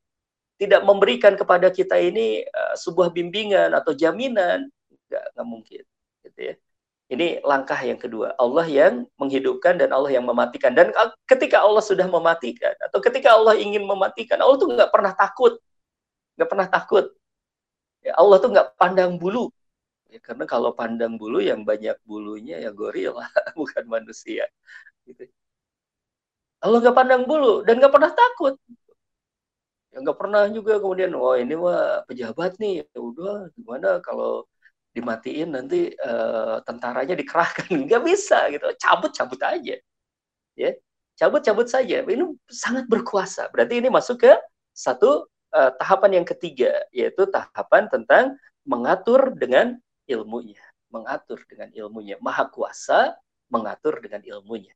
tidak 0.61 0.85
memberikan 0.85 1.33
kepada 1.33 1.73
kita 1.73 1.97
ini 1.97 2.45
uh, 2.45 2.75
sebuah 2.77 3.09
bimbingan 3.09 3.73
atau 3.73 3.97
jaminan, 3.97 4.69
nggak 5.09 5.25
nggak 5.33 5.47
mungkin, 5.47 5.83
gitu 6.29 6.39
ya. 6.53 6.55
Ini 7.11 7.43
langkah 7.43 7.75
yang 7.83 7.99
kedua, 7.99 8.31
Allah 8.39 8.63
yang 8.63 9.03
menghidupkan 9.19 9.75
dan 9.75 9.91
Allah 9.91 10.15
yang 10.15 10.23
mematikan. 10.23 10.71
Dan 10.71 10.95
ketika 11.27 11.59
Allah 11.59 11.83
sudah 11.83 12.07
mematikan 12.07 12.71
atau 12.87 13.03
ketika 13.03 13.35
Allah 13.35 13.59
ingin 13.59 13.83
mematikan, 13.83 14.39
Allah 14.39 14.55
tuh 14.55 14.71
nggak 14.71 14.87
pernah 14.95 15.11
takut, 15.11 15.59
nggak 16.39 16.49
pernah 16.51 16.67
takut. 16.71 17.05
Ya, 17.99 18.15
Allah 18.15 18.37
tuh 18.39 18.49
nggak 18.55 18.79
pandang 18.79 19.19
bulu, 19.19 19.51
ya, 20.07 20.23
karena 20.23 20.47
kalau 20.47 20.71
pandang 20.71 21.19
bulu 21.19 21.43
yang 21.43 21.67
banyak 21.67 21.99
bulunya 22.07 22.63
ya 22.63 22.71
gorila, 22.71 23.27
bukan 23.59 23.83
manusia. 23.91 24.47
Gitu. 25.03 25.27
Allah 26.63 26.77
nggak 26.79 26.95
pandang 26.95 27.23
bulu 27.27 27.67
dan 27.67 27.75
nggak 27.83 27.91
pernah 27.91 28.11
takut. 28.15 28.55
Ya 29.91 29.97
nggak 29.99 30.15
pernah 30.15 30.47
juga 30.47 30.79
kemudian, 30.79 31.11
wah 31.19 31.35
ini 31.35 31.59
wah 31.59 32.07
pejabat 32.07 32.55
nih, 32.55 32.87
ya 32.87 32.99
udah 33.03 33.51
gimana 33.59 33.99
kalau 33.99 34.47
dimatiin 34.91 35.55
nanti 35.55 35.91
uh, 36.03 36.59
tentaranya 36.67 37.15
dikerahkan. 37.15 37.67
Nggak 37.87 38.03
bisa 38.03 38.47
gitu. 38.51 38.67
Cabut 38.79 39.11
cabut 39.15 39.39
aja. 39.43 39.75
Ya 40.55 40.71
cabut 41.15 41.41
cabut 41.45 41.67
saja. 41.69 42.01
Ini 42.01 42.25
sangat 42.49 42.89
berkuasa. 42.89 43.47
Berarti 43.53 43.77
ini 43.77 43.93
masuk 43.93 44.25
ke 44.25 44.33
satu 44.73 45.29
uh, 45.53 45.71
tahapan 45.77 46.21
yang 46.21 46.27
ketiga 46.27 46.71
yaitu 46.89 47.29
tahapan 47.29 47.85
tentang 47.87 48.35
mengatur 48.65 49.31
dengan 49.37 49.77
ilmunya. 50.09 50.59
Mengatur 50.89 51.39
dengan 51.47 51.69
ilmunya. 51.71 52.19
Maha 52.19 52.49
kuasa 52.49 53.15
mengatur 53.51 53.99
dengan 54.01 54.23
ilmunya 54.25 54.73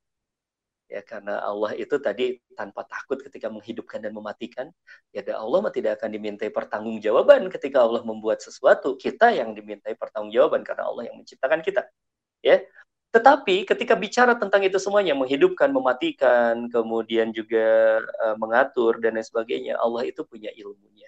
ya 0.85 1.01
karena 1.01 1.41
Allah 1.41 1.73
itu 1.73 1.97
tadi 1.97 2.37
tanpa 2.53 2.85
takut 2.85 3.17
ketika 3.25 3.49
menghidupkan 3.49 3.99
dan 4.05 4.13
mematikan 4.13 4.69
ya 5.09 5.21
Allah 5.33 5.59
mah 5.65 5.73
tidak 5.73 5.97
akan 6.01 6.13
dimintai 6.13 6.53
pertanggungjawaban 6.53 7.49
ketika 7.49 7.81
Allah 7.81 8.05
membuat 8.05 8.41
sesuatu. 8.41 8.93
Kita 8.97 9.33
yang 9.33 9.57
dimintai 9.57 9.97
pertanggungjawaban 9.97 10.61
karena 10.61 10.85
Allah 10.85 11.09
yang 11.09 11.17
menciptakan 11.17 11.61
kita 11.65 11.89
ya. 12.45 12.61
Tetapi 13.15 13.63
ketika 13.63 13.95
bicara 13.95 14.35
tentang 14.35 14.61
itu 14.67 14.75
semuanya 14.75 15.15
menghidupkan 15.15 15.71
mematikan 15.71 16.67
kemudian 16.67 17.31
juga 17.31 17.99
uh, 18.27 18.35
mengatur 18.35 18.99
dan 18.99 19.15
lain 19.15 19.23
sebagainya 19.25 19.79
Allah 19.79 20.03
itu 20.05 20.21
punya 20.27 20.51
ilmunya. 20.53 21.07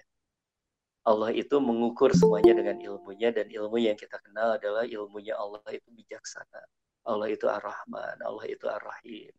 Allah 1.04 1.32
itu 1.32 1.56
mengukur 1.60 2.12
semuanya 2.16 2.52
dengan 2.52 2.76
ilmunya 2.80 3.32
dan 3.32 3.48
ilmu 3.48 3.80
yang 3.80 3.96
kita 3.96 4.20
kenal 4.20 4.56
adalah 4.56 4.84
ilmunya 4.84 5.36
Allah 5.36 5.64
itu 5.72 5.88
bijaksana. 5.92 6.64
Allah 7.08 7.28
itu 7.32 7.48
ar-Rahman 7.48 8.20
Allah 8.20 8.44
itu 8.44 8.68
ar-Rahim 8.68 9.32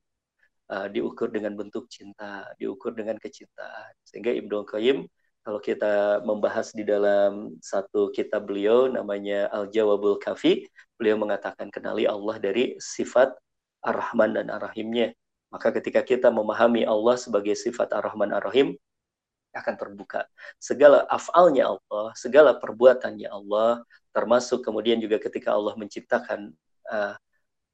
uh, 0.70 0.88
diukur 0.88 1.34
dengan 1.34 1.58
bentuk 1.58 1.90
cinta, 1.90 2.46
diukur 2.62 2.94
dengan 2.94 3.18
kecintaan. 3.18 3.94
Sehingga 4.06 4.32
Ibnu 4.34 4.66
Qayyim 4.66 5.06
kalau 5.44 5.60
kita 5.64 6.22
membahas 6.28 6.70
di 6.76 6.86
dalam 6.86 7.58
satu 7.64 8.14
kitab 8.14 8.46
beliau 8.46 8.86
namanya 8.92 9.50
Al-Jawabul 9.50 10.22
Kafi, 10.22 10.68
beliau 11.00 11.18
mengatakan 11.18 11.74
kenali 11.74 12.06
Allah 12.06 12.38
dari 12.38 12.76
sifat 12.78 13.34
Ar-Rahman 13.82 14.36
dan 14.36 14.52
Ar-Rahimnya. 14.52 15.16
Maka 15.50 15.74
ketika 15.74 16.06
kita 16.06 16.30
memahami 16.30 16.86
Allah 16.86 17.18
sebagai 17.18 17.58
sifat 17.58 17.90
Ar-Rahman 17.96 18.30
Ar-Rahim, 18.36 18.78
akan 19.50 19.76
terbuka. 19.82 20.30
Segala 20.62 21.10
afalnya 21.10 21.74
Allah, 21.74 22.14
segala 22.14 22.54
perbuatannya 22.54 23.26
Allah, 23.34 23.82
termasuk 24.14 24.62
kemudian 24.62 25.02
juga 25.02 25.18
ketika 25.18 25.58
Allah 25.58 25.74
menciptakan 25.74 26.54
uh, 26.94 27.18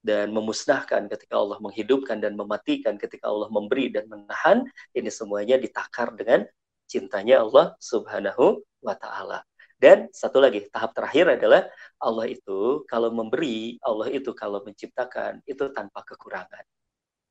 dan 0.06 0.30
memusnahkan 0.30 1.10
ketika 1.10 1.41
Allah 1.41 1.58
menghidupkan 1.58 2.22
dan 2.22 2.38
mematikan 2.38 2.93
ketika 3.01 3.26
Allah 3.26 3.49
memberi 3.49 3.89
dan 3.89 4.06
menahan 4.06 4.62
ini 4.93 5.10
semuanya 5.10 5.58
ditakar 5.58 6.14
dengan 6.14 6.45
cintanya 6.86 7.41
Allah 7.41 7.74
Subhanahu 7.82 8.62
wa 8.86 8.93
taala. 8.93 9.41
Dan 9.82 10.08
satu 10.14 10.38
lagi 10.38 10.70
tahap 10.70 10.93
terakhir 10.93 11.41
adalah 11.41 11.66
Allah 11.97 12.30
itu 12.30 12.86
kalau 12.86 13.10
memberi, 13.10 13.82
Allah 13.82 14.14
itu 14.14 14.30
kalau 14.38 14.62
menciptakan 14.62 15.41
itu 15.49 15.74
tanpa 15.74 16.06
kekurangan. 16.06 16.64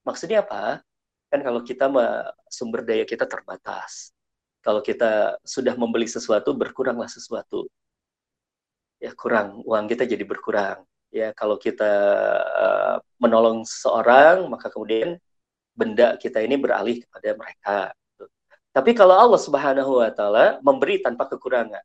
Maksudnya 0.02 0.42
apa? 0.42 0.82
Kan 1.30 1.40
kalau 1.46 1.62
kita 1.62 1.86
sumber 2.50 2.82
daya 2.82 3.06
kita 3.06 3.24
terbatas. 3.24 4.10
Kalau 4.60 4.82
kita 4.82 5.38
sudah 5.46 5.78
membeli 5.78 6.10
sesuatu 6.10 6.52
berkuranglah 6.52 7.08
sesuatu. 7.08 7.70
Ya 8.98 9.14
kurang, 9.14 9.62
uang 9.62 9.86
kita 9.88 10.04
jadi 10.08 10.24
berkurang 10.26 10.84
ya 11.14 11.30
kalau 11.30 11.54
kita 11.54 11.92
uh, 12.42 12.96
menolong 13.22 13.62
seorang 13.62 14.50
maka 14.50 14.66
kemudian 14.66 15.14
benda 15.70 16.18
kita 16.18 16.42
ini 16.42 16.58
beralih 16.58 17.06
kepada 17.06 17.38
mereka 17.38 17.78
gitu. 17.94 18.26
tapi 18.74 18.90
kalau 18.98 19.14
Allah 19.14 19.38
Subhanahu 19.38 20.02
wa 20.02 20.10
taala 20.10 20.58
memberi 20.58 20.98
tanpa 20.98 21.30
kekurangan 21.30 21.82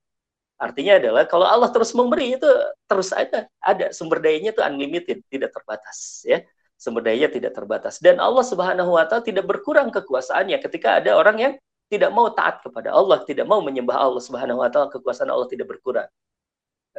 artinya 0.58 0.98
adalah 0.98 1.24
kalau 1.30 1.46
Allah 1.46 1.70
terus 1.70 1.94
memberi 1.94 2.36
itu 2.36 2.50
terus 2.90 3.14
ada 3.14 3.46
ada 3.62 3.94
sumber 3.94 4.18
dayanya 4.18 4.50
itu 4.50 4.66
unlimited 4.66 5.22
tidak 5.30 5.54
terbatas 5.54 6.26
ya 6.26 6.42
sumber 6.74 7.06
dayanya 7.06 7.30
tidak 7.30 7.54
terbatas 7.54 8.02
dan 8.02 8.18
Allah 8.18 8.42
Subhanahu 8.42 8.98
wa 8.98 9.06
taala 9.06 9.22
tidak 9.22 9.46
berkurang 9.46 9.94
kekuasaannya 9.94 10.58
ketika 10.58 10.98
ada 10.98 11.14
orang 11.14 11.38
yang 11.38 11.54
tidak 11.90 12.14
mau 12.14 12.30
taat 12.30 12.62
kepada 12.62 12.94
Allah, 12.94 13.26
tidak 13.26 13.50
mau 13.50 13.60
menyembah 13.66 13.98
Allah 13.98 14.22
Subhanahu 14.22 14.62
wa 14.62 14.70
taala, 14.70 14.94
kekuasaan 14.94 15.34
Allah 15.34 15.50
tidak 15.50 15.74
berkurang. 15.74 16.06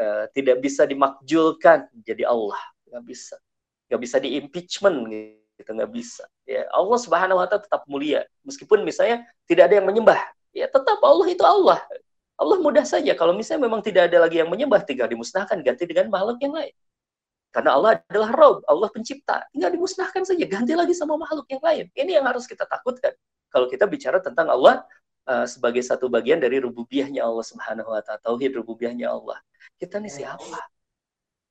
Eh, 0.01 0.24
tidak 0.32 0.64
bisa 0.64 0.88
dimakjulkan 0.88 1.92
jadi 2.01 2.24
Allah. 2.24 2.57
Nggak 2.88 3.05
bisa. 3.05 3.36
Nggak 3.92 4.01
bisa 4.01 4.16
di 4.16 4.28
impeachment 4.40 4.96
gitu 5.61 5.70
nggak 5.76 5.92
bisa. 5.92 6.24
Ya 6.48 6.64
Allah 6.72 6.96
subhanahu 6.96 7.36
wa 7.36 7.44
taala 7.44 7.61
tetap 7.61 7.84
mulia. 7.84 8.24
Meskipun 8.48 8.80
misalnya 8.80 9.28
tidak 9.44 9.68
ada 9.68 9.76
yang 9.76 9.84
menyembah 9.84 10.16
ya 10.57 10.72
tetap 10.72 10.96
Allah 11.05 11.26
itu 11.28 11.44
Allah. 11.44 11.84
Allah 12.40 12.57
mudah 12.64 12.80
saja. 12.88 13.12
Kalau 13.12 13.36
misalnya 13.36 13.68
memang 13.68 13.84
tidak 13.84 14.09
ada 14.09 14.24
lagi 14.24 14.40
yang 14.40 14.48
menyembah 14.48 14.80
tinggal 14.88 15.05
dimusnahkan 15.05 15.61
ganti 15.61 15.84
dengan 15.84 16.09
makhluk 16.09 16.40
yang 16.40 16.57
lain. 16.57 16.72
Karena 17.53 17.76
Allah 17.76 18.01
adalah 18.09 18.30
Rob, 18.32 18.64
Allah 18.64 18.88
pencipta. 18.88 19.44
Tinggal 19.53 19.68
dimusnahkan 19.76 20.24
saja, 20.24 20.44
ganti 20.48 20.72
lagi 20.72 20.96
sama 20.96 21.20
makhluk 21.20 21.44
yang 21.53 21.61
lain. 21.61 21.84
Ini 21.92 22.22
yang 22.22 22.24
harus 22.24 22.48
kita 22.48 22.64
takutkan. 22.64 23.12
Kalau 23.53 23.68
kita 23.68 23.84
bicara 23.84 24.22
tentang 24.24 24.48
Allah 24.48 24.80
uh, 25.26 25.46
sebagai 25.48 25.82
satu 25.84 26.08
bagian 26.08 26.38
dari 26.38 26.62
rububiyahnya 26.62 27.24
Allah 27.24 27.44
Subhanahu 27.44 27.90
wa 27.92 28.00
taala, 28.00 28.20
tauhid 28.22 28.56
rububiyahnya 28.56 29.10
Allah. 29.10 29.40
Kita 29.76 30.00
ini 30.00 30.08
siapa? 30.08 30.56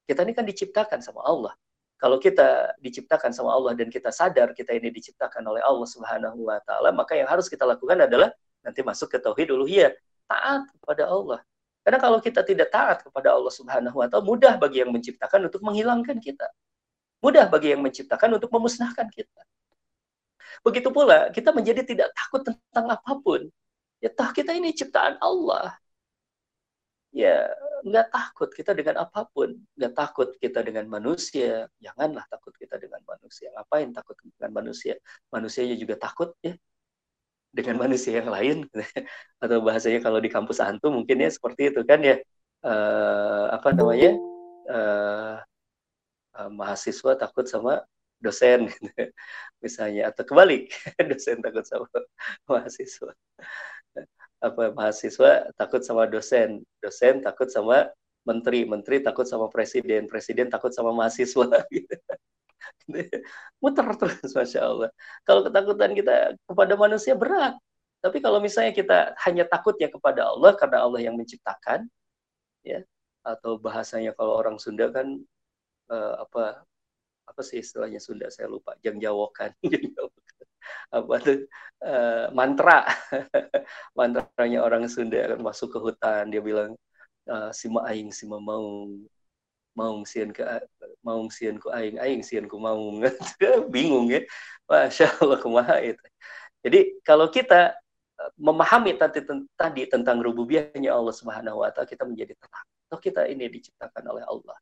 Kita 0.06 0.26
ini 0.26 0.34
kan 0.34 0.46
diciptakan 0.46 1.06
sama 1.06 1.22
Allah. 1.26 1.54
Kalau 2.00 2.16
kita 2.16 2.80
diciptakan 2.80 3.36
sama 3.36 3.52
Allah 3.52 3.76
dan 3.76 3.92
kita 3.92 4.08
sadar 4.08 4.56
kita 4.56 4.72
ini 4.72 4.88
diciptakan 4.88 5.44
oleh 5.44 5.60
Allah 5.60 5.84
Subhanahu 5.84 6.48
wa 6.48 6.58
taala, 6.64 6.96
maka 6.96 7.20
yang 7.20 7.28
harus 7.28 7.52
kita 7.52 7.68
lakukan 7.68 8.00
adalah 8.08 8.32
nanti 8.64 8.80
masuk 8.80 9.12
ke 9.12 9.18
tauhid 9.20 9.52
uluhiyah, 9.52 9.92
taat 10.26 10.64
kepada 10.80 11.12
Allah. 11.12 11.44
Karena 11.84 12.00
kalau 12.00 12.24
kita 12.24 12.46
tidak 12.48 12.72
taat 12.72 13.04
kepada 13.04 13.36
Allah 13.36 13.52
Subhanahu 13.52 14.00
wa 14.00 14.08
taala, 14.08 14.24
mudah 14.24 14.56
bagi 14.56 14.80
yang 14.80 14.96
menciptakan 14.96 15.52
untuk 15.52 15.60
menghilangkan 15.60 16.24
kita. 16.24 16.48
Mudah 17.20 17.52
bagi 17.52 17.76
yang 17.76 17.84
menciptakan 17.84 18.40
untuk 18.40 18.48
memusnahkan 18.48 19.12
kita. 19.12 19.42
Begitu 20.66 20.90
pula 20.92 21.32
kita 21.32 21.56
menjadi 21.56 21.82
tidak 21.88 22.10
takut 22.16 22.42
tentang 22.44 22.86
apa 22.92 23.12
pun. 23.20 23.42
Ya 24.00 24.10
toh 24.12 24.30
kita 24.32 24.56
ini 24.56 24.72
ciptaan 24.72 25.20
Allah. 25.20 25.76
Ya 27.12 27.50
nggak 27.84 28.08
takut 28.14 28.50
kita 28.54 28.72
dengan 28.76 29.04
apa 29.04 29.28
pun. 29.32 29.56
Nggak 29.76 29.94
takut 29.96 30.30
kita 30.40 30.64
dengan 30.64 30.86
manusia. 30.88 31.68
Janganlah 31.84 32.24
takut 32.30 32.54
kita 32.56 32.76
dengan 32.80 33.02
manusia. 33.04 33.52
Ngapain 33.56 33.90
takut 33.92 34.16
dengan 34.20 34.52
manusia? 34.56 34.94
Manusianya 35.34 35.76
juga 35.80 35.96
takut 36.00 36.32
ya. 36.44 36.56
Dengan 37.50 37.76
manusia 37.82 38.22
yang 38.22 38.30
lain. 38.30 38.58
Atau 39.44 39.60
bahasanya 39.66 40.00
kalau 40.06 40.20
di 40.22 40.30
kampus 40.32 40.62
antum 40.64 40.96
mungkin 40.96 41.24
ya 41.24 41.30
seperti 41.32 41.74
itu 41.76 41.82
kan 41.84 42.00
ya. 42.04 42.16
Uh, 42.60 43.52
apa 43.56 43.72
namanya? 43.72 44.12
Uh, 44.70 45.36
mahasiswa 46.48 47.20
takut 47.20 47.44
sama 47.52 47.84
dosen 48.20 48.68
misalnya 49.64 50.12
atau 50.12 50.24
kebalik 50.28 50.72
dosen 51.12 51.40
takut 51.44 51.64
sama 51.64 51.88
mahasiswa 52.48 53.12
apa 54.40 54.72
mahasiswa 54.72 55.52
takut 55.60 55.84
sama 55.84 56.08
dosen, 56.08 56.64
dosen 56.80 57.20
takut 57.20 57.52
sama 57.52 57.92
menteri, 58.24 58.64
menteri 58.64 59.04
takut 59.04 59.28
sama 59.28 59.52
presiden, 59.52 60.08
presiden 60.08 60.48
takut 60.48 60.72
sama 60.72 60.96
mahasiswa 60.96 61.48
gitu. 61.76 61.96
Muter 63.60 63.88
terus 64.00 64.32
masya 64.32 64.62
Allah. 64.64 64.90
Kalau 65.28 65.44
ketakutan 65.48 65.92
kita 65.92 66.16
kepada 66.48 66.74
manusia 66.80 67.14
berat, 67.20 67.56
tapi 68.00 68.24
kalau 68.24 68.40
misalnya 68.40 68.72
kita 68.72 69.14
hanya 69.28 69.44
takutnya 69.44 69.92
kepada 69.92 70.32
Allah 70.32 70.56
karena 70.56 70.78
Allah 70.88 71.00
yang 71.04 71.16
menciptakan, 71.20 71.88
ya, 72.64 72.80
atau 73.28 73.60
bahasanya 73.60 74.16
kalau 74.16 74.40
orang 74.40 74.56
Sunda 74.56 74.88
kan 74.88 75.20
uh, 75.92 76.24
apa 76.24 76.64
apa 77.30 77.42
sih 77.46 77.62
istilahnya 77.62 78.02
Sunda? 78.02 78.28
Saya 78.34 78.50
lupa. 78.50 78.74
Jangjawokan 78.82 79.54
apa 80.98 81.16
tuh? 81.22 81.40
Uh, 81.80 82.28
mantra. 82.34 82.90
Mantranya 83.98 84.66
orang 84.66 84.90
Sunda 84.90 85.38
kan 85.38 85.40
masuk 85.40 85.78
ke 85.78 85.80
hutan. 85.80 86.34
Dia 86.34 86.42
bilang 86.42 86.74
uh, 87.30 87.50
sima 87.54 87.86
aing 87.88 88.10
sima 88.10 88.42
mau 88.42 88.90
mau 89.78 89.96
sian 90.04 90.34
ke 90.34 90.44
mau 91.06 91.24
sian 91.30 91.62
ku 91.62 91.70
aing. 91.70 92.02
Aing 92.02 92.22
sian 92.26 92.50
ku 92.50 92.58
mau 92.58 92.80
bingung 93.74 94.10
ya. 94.10 94.26
Masya 94.66 95.22
Allah 95.22 95.38
kumaha 95.40 95.78
itu. 95.86 96.04
Jadi 96.60 97.00
kalau 97.08 97.32
kita 97.32 97.72
eh, 98.20 98.32
memahami 98.36 99.00
tadi, 99.00 99.24
tadi 99.56 99.88
tentang 99.88 100.20
rububiyahnya 100.20 100.92
Allah 100.92 101.16
Subhanahu 101.16 101.64
wa 101.64 101.72
taala 101.72 101.88
kita 101.88 102.04
menjadi 102.04 102.36
tenang. 102.36 102.68
Toh 102.92 103.00
kita 103.00 103.26
ini 103.32 103.48
diciptakan 103.48 104.04
oleh 104.12 104.26
Allah. 104.28 104.58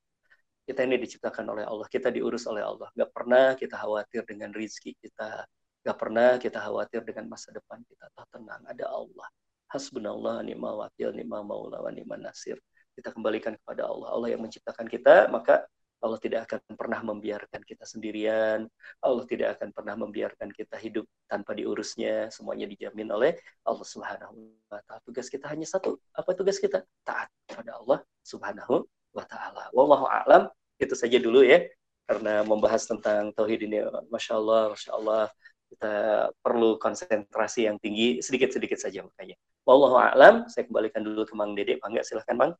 Kita 0.67 0.83
ini 0.83 0.99
diciptakan 0.99 1.47
oleh 1.47 1.63
Allah, 1.63 1.87
kita 1.87 2.11
diurus 2.11 2.43
oleh 2.51 2.59
Allah. 2.59 2.91
Gak 2.91 3.15
pernah 3.15 3.55
kita 3.55 3.79
khawatir 3.79 4.27
dengan 4.27 4.51
rizki 4.51 4.99
kita, 4.99 5.47
gak 5.79 5.95
pernah 5.95 6.35
kita 6.35 6.59
khawatir 6.59 7.07
dengan 7.07 7.31
masa 7.31 7.55
depan 7.55 7.79
kita. 7.87 8.11
Toh 8.11 8.27
tenang, 8.35 8.67
ada 8.67 8.91
Allah. 8.91 9.31
Hasbunallah 9.71 10.43
ni'mal 10.43 10.75
wakil, 10.83 11.15
ni'mal 11.15 11.47
maula 11.47 11.79
wa 11.79 11.87
ni'mal 11.87 12.19
nasir. 12.19 12.59
Kita 12.99 13.15
kembalikan 13.15 13.55
kepada 13.63 13.87
Allah. 13.87 14.11
Allah 14.11 14.29
yang 14.35 14.43
menciptakan 14.43 14.91
kita, 14.91 15.31
maka 15.31 15.63
Allah 15.97 16.19
tidak 16.21 16.45
akan 16.51 16.61
pernah 16.77 16.99
membiarkan 17.01 17.61
kita 17.65 17.87
sendirian. 17.87 18.69
Allah 19.01 19.23
tidak 19.25 19.57
akan 19.57 19.73
pernah 19.73 19.95
membiarkan 19.97 20.53
kita 20.53 20.77
hidup 20.77 21.07
tanpa 21.25 21.57
diurusnya. 21.57 22.29
Semuanya 22.29 22.69
dijamin 22.69 23.09
oleh 23.09 23.39
Allah 23.65 23.87
Subhanahu 23.87 24.35
wa 24.69 24.81
taala. 24.85 25.01
Tugas 25.01 25.25
kita 25.31 25.49
hanya 25.49 25.65
satu. 25.65 25.97
Apa 26.13 26.37
tugas 26.37 26.61
kita? 26.61 26.85
Taat 27.01 27.31
kepada 27.49 27.81
Allah 27.81 27.99
Subhanahu 28.21 28.85
wa 29.15 29.25
taala. 29.25 29.73
Wallahu 29.73 30.05
a'lam. 30.05 30.53
Itu 30.77 30.93
saja 30.93 31.17
dulu 31.17 31.41
ya. 31.43 31.65
Karena 32.07 32.39
membahas 32.47 32.87
tentang 32.87 33.35
tauhid 33.35 33.67
ini 33.67 33.83
Masya 34.07 34.39
Allah, 34.39 34.71
Masya 34.71 34.91
Allah 34.95 35.23
kita 35.67 35.95
perlu 36.39 36.79
konsentrasi 36.79 37.67
yang 37.67 37.75
tinggi 37.77 38.23
sedikit-sedikit 38.23 38.79
saja 38.79 39.03
makanya. 39.03 39.35
Wallahu 39.67 39.99
a'lam. 39.99 40.47
Saya 40.47 40.63
kembalikan 40.63 41.03
dulu 41.03 41.27
ke 41.27 41.35
Mang 41.35 41.51
Dede. 41.51 41.75
Bangga 41.83 42.01
silahkan 42.07 42.39
Bang. 42.39 42.51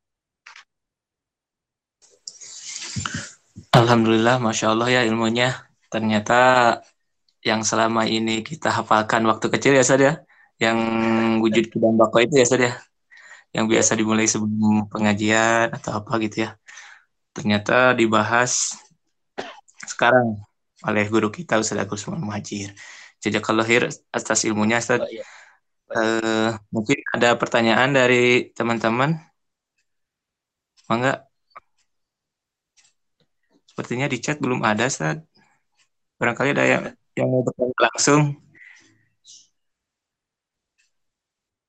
Alhamdulillah, 3.72 4.44
Masya 4.44 4.76
Allah 4.76 4.88
ya 4.92 5.02
ilmunya. 5.08 5.56
Ternyata 5.88 6.40
yang 7.48 7.64
selama 7.64 8.04
ini 8.04 8.44
kita 8.44 8.68
hafalkan 8.68 9.24
waktu 9.24 9.48
kecil 9.48 9.72
ya 9.80 9.86
saja, 9.88 10.04
ya. 10.04 10.14
yang 10.68 10.78
wujud 11.40 11.72
kidang 11.72 11.96
bako 11.96 12.28
itu 12.28 12.44
ya 12.44 12.48
saja, 12.50 12.66
ya. 12.68 12.76
yang 13.56 13.72
biasa 13.72 13.96
dimulai 13.96 14.28
sebelum 14.28 14.92
pengajian 14.92 15.72
atau 15.72 16.04
apa 16.04 16.20
gitu 16.20 16.44
ya. 16.44 16.60
Ternyata 17.38 17.94
dibahas 17.94 18.74
sekarang 19.86 20.42
oleh 20.82 21.06
guru 21.06 21.30
kita 21.30 21.62
Ustaz 21.62 21.78
Agus 21.78 22.02
Muhajir. 22.10 22.74
kalau 23.46 23.62
lahir 23.62 23.86
atas 24.10 24.42
ilmunya 24.50 24.82
Ustaz. 24.82 25.06
Oh, 25.06 25.10
iya. 25.10 25.22
Uh, 25.88 26.52
mungkin 26.74 26.98
ada 27.14 27.38
pertanyaan 27.38 27.94
dari 27.94 28.50
teman-teman. 28.58 29.22
Mangga? 30.90 31.30
Sepertinya 33.70 34.10
di 34.10 34.18
chat 34.18 34.42
belum 34.42 34.66
ada, 34.66 34.90
saat 34.90 35.22
Barangkali 36.18 36.50
ada 36.58 36.66
yang 36.66 36.84
yang 37.14 37.30
mau 37.30 37.46
bertanya 37.46 37.78
langsung. 37.94 38.22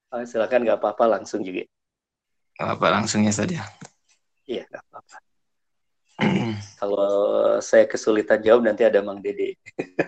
Oh, 0.09 0.25
silakan 0.25 0.65
nggak 0.65 0.81
apa-apa 0.81 1.05
langsung 1.05 1.45
juga. 1.45 1.69
Nggak 2.57 2.69
apa 2.81 2.87
langsungnya 2.89 3.29
saja. 3.29 3.61
Iya 4.49 4.65
nggak 4.65 4.81
apa-apa. 4.89 5.28
Kalau 6.79 7.11
saya 7.63 7.87
kesulitan 7.87 8.43
jawab 8.43 8.67
nanti 8.67 8.83
ada 8.83 8.99
Mang 8.99 9.23
Dede. 9.23 9.55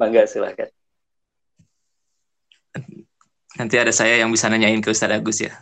Mangga 0.00 0.24
silakan. 0.24 0.72
Nanti 3.60 3.76
ada 3.76 3.92
saya 3.92 4.16
yang 4.16 4.32
bisa 4.32 4.48
nanyain 4.48 4.80
ke 4.80 4.88
Ustadz 4.88 5.20
Agus 5.20 5.44
ya. 5.44 5.52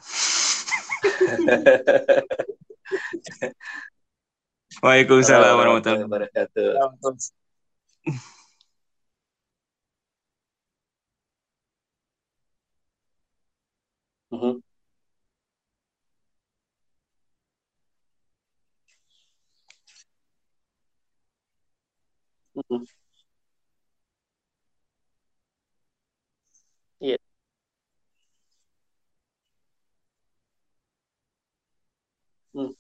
Waalaikumsalam 4.79 5.59
warahmatullahi 5.59 6.07
wabarakatuh. 6.07 6.79
Mm-hmm. 14.31 14.68
Iya. 27.01 27.19
Hmm. 32.55 32.73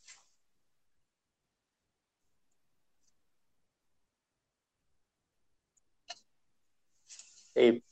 Eh, 7.54 7.82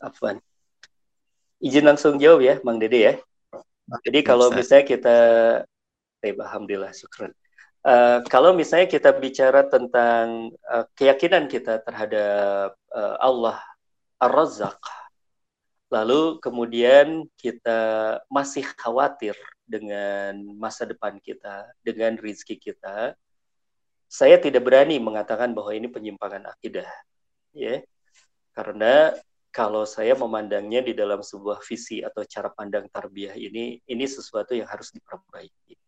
Afwan. 0.00 0.40
Izin 1.64 1.84
langsung 1.88 2.20
jawab 2.20 2.40
ya, 2.44 2.54
Mang 2.60 2.76
Dede 2.76 2.98
ya. 3.00 3.14
Jadi 4.04 4.20
kalau 4.24 4.52
misalnya 4.52 4.84
kita, 4.84 5.16
eh, 6.24 6.34
Alhamdulillah, 6.36 6.92
syukur. 6.92 7.32
Uh, 7.84 8.24
kalau 8.32 8.56
misalnya 8.56 8.88
kita 8.88 9.12
bicara 9.12 9.60
tentang 9.68 10.48
uh, 10.72 10.88
keyakinan 10.96 11.52
kita 11.52 11.84
terhadap 11.84 12.72
uh, 12.88 13.16
Allah 13.20 13.60
Ar-Razzaq, 14.16 14.80
lalu 15.92 16.40
kemudian 16.40 17.28
kita 17.36 18.16
masih 18.32 18.64
khawatir 18.80 19.36
dengan 19.68 20.40
masa 20.56 20.88
depan 20.88 21.20
kita, 21.20 21.68
dengan 21.84 22.16
rizki 22.16 22.56
kita, 22.56 23.20
saya 24.08 24.40
tidak 24.40 24.64
berani 24.64 24.96
mengatakan 24.96 25.52
bahwa 25.52 25.76
ini 25.76 25.84
penyimpangan 25.84 26.56
akidah, 26.56 26.88
ya, 27.52 27.84
karena 28.56 29.12
kalau 29.52 29.84
saya 29.84 30.16
memandangnya 30.16 30.80
di 30.80 30.96
dalam 30.96 31.20
sebuah 31.20 31.60
visi 31.60 32.00
atau 32.00 32.24
cara 32.24 32.48
pandang 32.48 32.88
tarbiyah 32.88 33.36
ini, 33.36 33.76
ini 33.84 34.04
sesuatu 34.08 34.56
yang 34.56 34.72
harus 34.72 34.88
diperbaiki. 34.88 35.83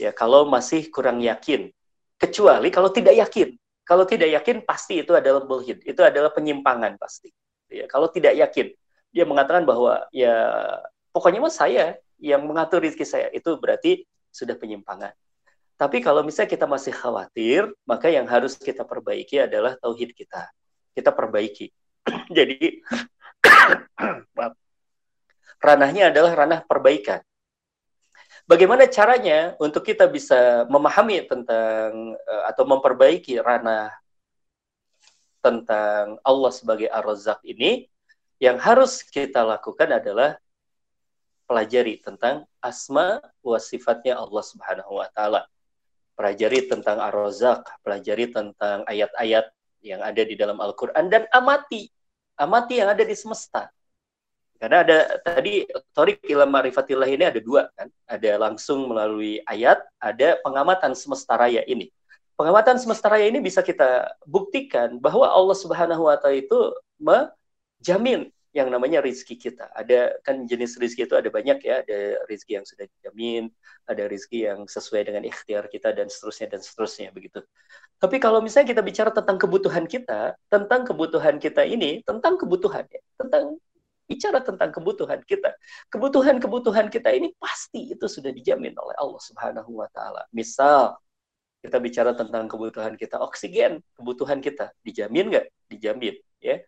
Ya, 0.00 0.16
kalau 0.16 0.48
masih 0.48 0.88
kurang 0.88 1.20
yakin, 1.20 1.68
kecuali 2.16 2.72
kalau 2.72 2.88
tidak 2.88 3.20
yakin, 3.20 3.52
kalau 3.84 4.08
tidak 4.08 4.32
yakin 4.32 4.64
pasti 4.64 5.04
itu 5.04 5.12
adalah 5.12 5.44
bullshit, 5.44 5.84
itu 5.84 6.00
adalah 6.00 6.32
penyimpangan 6.32 6.96
pasti. 6.96 7.28
Ya, 7.68 7.84
kalau 7.84 8.08
tidak 8.08 8.32
yakin, 8.32 8.72
dia 9.12 9.28
mengatakan 9.28 9.68
bahwa 9.68 10.08
ya 10.08 10.32
pokoknya 11.12 11.44
mas 11.44 11.60
saya 11.60 12.00
yang 12.16 12.40
mengatur 12.48 12.80
rezeki 12.80 13.04
saya 13.04 13.28
itu 13.28 13.60
berarti 13.60 14.08
sudah 14.32 14.56
penyimpangan. 14.56 15.12
Tapi 15.76 16.00
kalau 16.04 16.24
misalnya 16.24 16.52
kita 16.52 16.68
masih 16.68 16.92
khawatir, 16.92 17.68
maka 17.88 18.12
yang 18.12 18.28
harus 18.28 18.56
kita 18.56 18.84
perbaiki 18.84 19.40
adalah 19.40 19.76
tauhid 19.80 20.12
kita. 20.12 20.48
Kita 20.96 21.12
perbaiki. 21.12 21.72
Jadi 22.36 22.84
ranahnya 25.66 26.12
adalah 26.12 26.32
ranah 26.36 26.60
perbaikan. 26.64 27.20
Bagaimana 28.50 28.90
caranya 28.90 29.54
untuk 29.62 29.86
kita 29.86 30.10
bisa 30.10 30.66
memahami 30.66 31.22
tentang 31.22 32.18
eh, 32.18 32.42
atau 32.50 32.66
memperbaiki 32.66 33.38
ranah 33.38 33.94
tentang 35.38 36.18
Allah 36.26 36.50
sebagai 36.50 36.90
Ar-Razzaq 36.90 37.46
ini? 37.46 37.86
Yang 38.42 38.58
harus 38.66 38.92
kita 39.06 39.46
lakukan 39.46 39.94
adalah 39.94 40.34
pelajari 41.46 42.02
tentang 42.02 42.42
asma 42.58 43.22
wa 43.38 43.58
sifatnya 43.62 44.18
Allah 44.18 44.42
Subhanahu 44.42 44.98
wa 44.98 45.06
taala. 45.14 45.46
Pelajari 46.18 46.66
tentang 46.66 46.98
Ar-Razzaq, 46.98 47.86
pelajari 47.86 48.34
tentang 48.34 48.82
ayat-ayat 48.90 49.46
yang 49.86 50.02
ada 50.02 50.26
di 50.26 50.34
dalam 50.34 50.58
Al-Qur'an 50.58 51.06
dan 51.06 51.30
amati 51.30 51.86
amati 52.40 52.80
yang 52.80 52.90
ada 52.90 53.04
di 53.04 53.12
semesta. 53.12 53.68
Karena 54.60 54.84
ada 54.84 54.98
tadi 55.24 55.64
Torik 55.96 56.20
ilmu 56.28 56.44
marifatillah 56.44 57.08
ini 57.08 57.24
ada 57.24 57.40
dua 57.40 57.72
kan, 57.72 57.88
ada 58.04 58.30
langsung 58.36 58.92
melalui 58.92 59.40
ayat, 59.48 59.80
ada 59.96 60.36
pengamatan 60.44 60.92
semesta 60.92 61.40
raya 61.40 61.64
ini. 61.64 61.88
Pengamatan 62.36 62.76
semesta 62.76 63.08
raya 63.08 63.24
ini 63.32 63.40
bisa 63.40 63.64
kita 63.64 64.12
buktikan 64.28 65.00
bahwa 65.00 65.32
Allah 65.32 65.56
Subhanahu 65.56 66.12
wa 66.12 66.16
taala 66.20 66.44
itu 66.44 66.76
menjamin 67.00 68.28
yang 68.52 68.68
namanya 68.68 69.00
rizki 69.00 69.40
kita. 69.40 69.70
Ada 69.72 70.20
kan 70.26 70.44
jenis 70.44 70.76
rizki 70.76 71.08
itu 71.08 71.16
ada 71.16 71.32
banyak 71.32 71.62
ya, 71.64 71.80
ada 71.80 72.20
rizki 72.28 72.58
yang 72.58 72.68
sudah 72.68 72.84
dijamin, 72.84 73.48
ada 73.88 74.04
rizki 74.10 74.44
yang 74.44 74.68
sesuai 74.68 75.08
dengan 75.08 75.24
ikhtiar 75.24 75.72
kita 75.72 75.94
dan 75.96 76.12
seterusnya 76.12 76.52
dan 76.52 76.60
seterusnya 76.60 77.08
begitu. 77.16 77.40
Tapi 77.96 78.20
kalau 78.20 78.44
misalnya 78.44 78.76
kita 78.76 78.82
bicara 78.84 79.10
tentang 79.14 79.40
kebutuhan 79.40 79.88
kita, 79.88 80.36
tentang 80.52 80.84
kebutuhan 80.84 81.40
kita 81.40 81.62
ini, 81.64 82.04
tentang 82.04 82.36
kebutuhan 82.36 82.84
ya, 82.90 83.00
tentang 83.16 83.56
bicara 84.10 84.42
tentang 84.42 84.74
kebutuhan 84.74 85.22
kita. 85.22 85.54
Kebutuhan-kebutuhan 85.94 86.90
kita 86.90 87.14
ini 87.14 87.30
pasti 87.38 87.94
itu 87.94 88.10
sudah 88.10 88.34
dijamin 88.34 88.74
oleh 88.74 88.98
Allah 88.98 89.22
Subhanahu 89.22 89.78
wa 89.78 89.86
taala. 89.94 90.26
Misal 90.34 90.98
kita 91.62 91.78
bicara 91.78 92.10
tentang 92.18 92.50
kebutuhan 92.50 92.98
kita 92.98 93.22
oksigen, 93.22 93.78
kebutuhan 93.94 94.42
kita 94.42 94.74
dijamin 94.82 95.30
nggak? 95.30 95.46
Dijamin, 95.70 96.18
ya. 96.42 96.58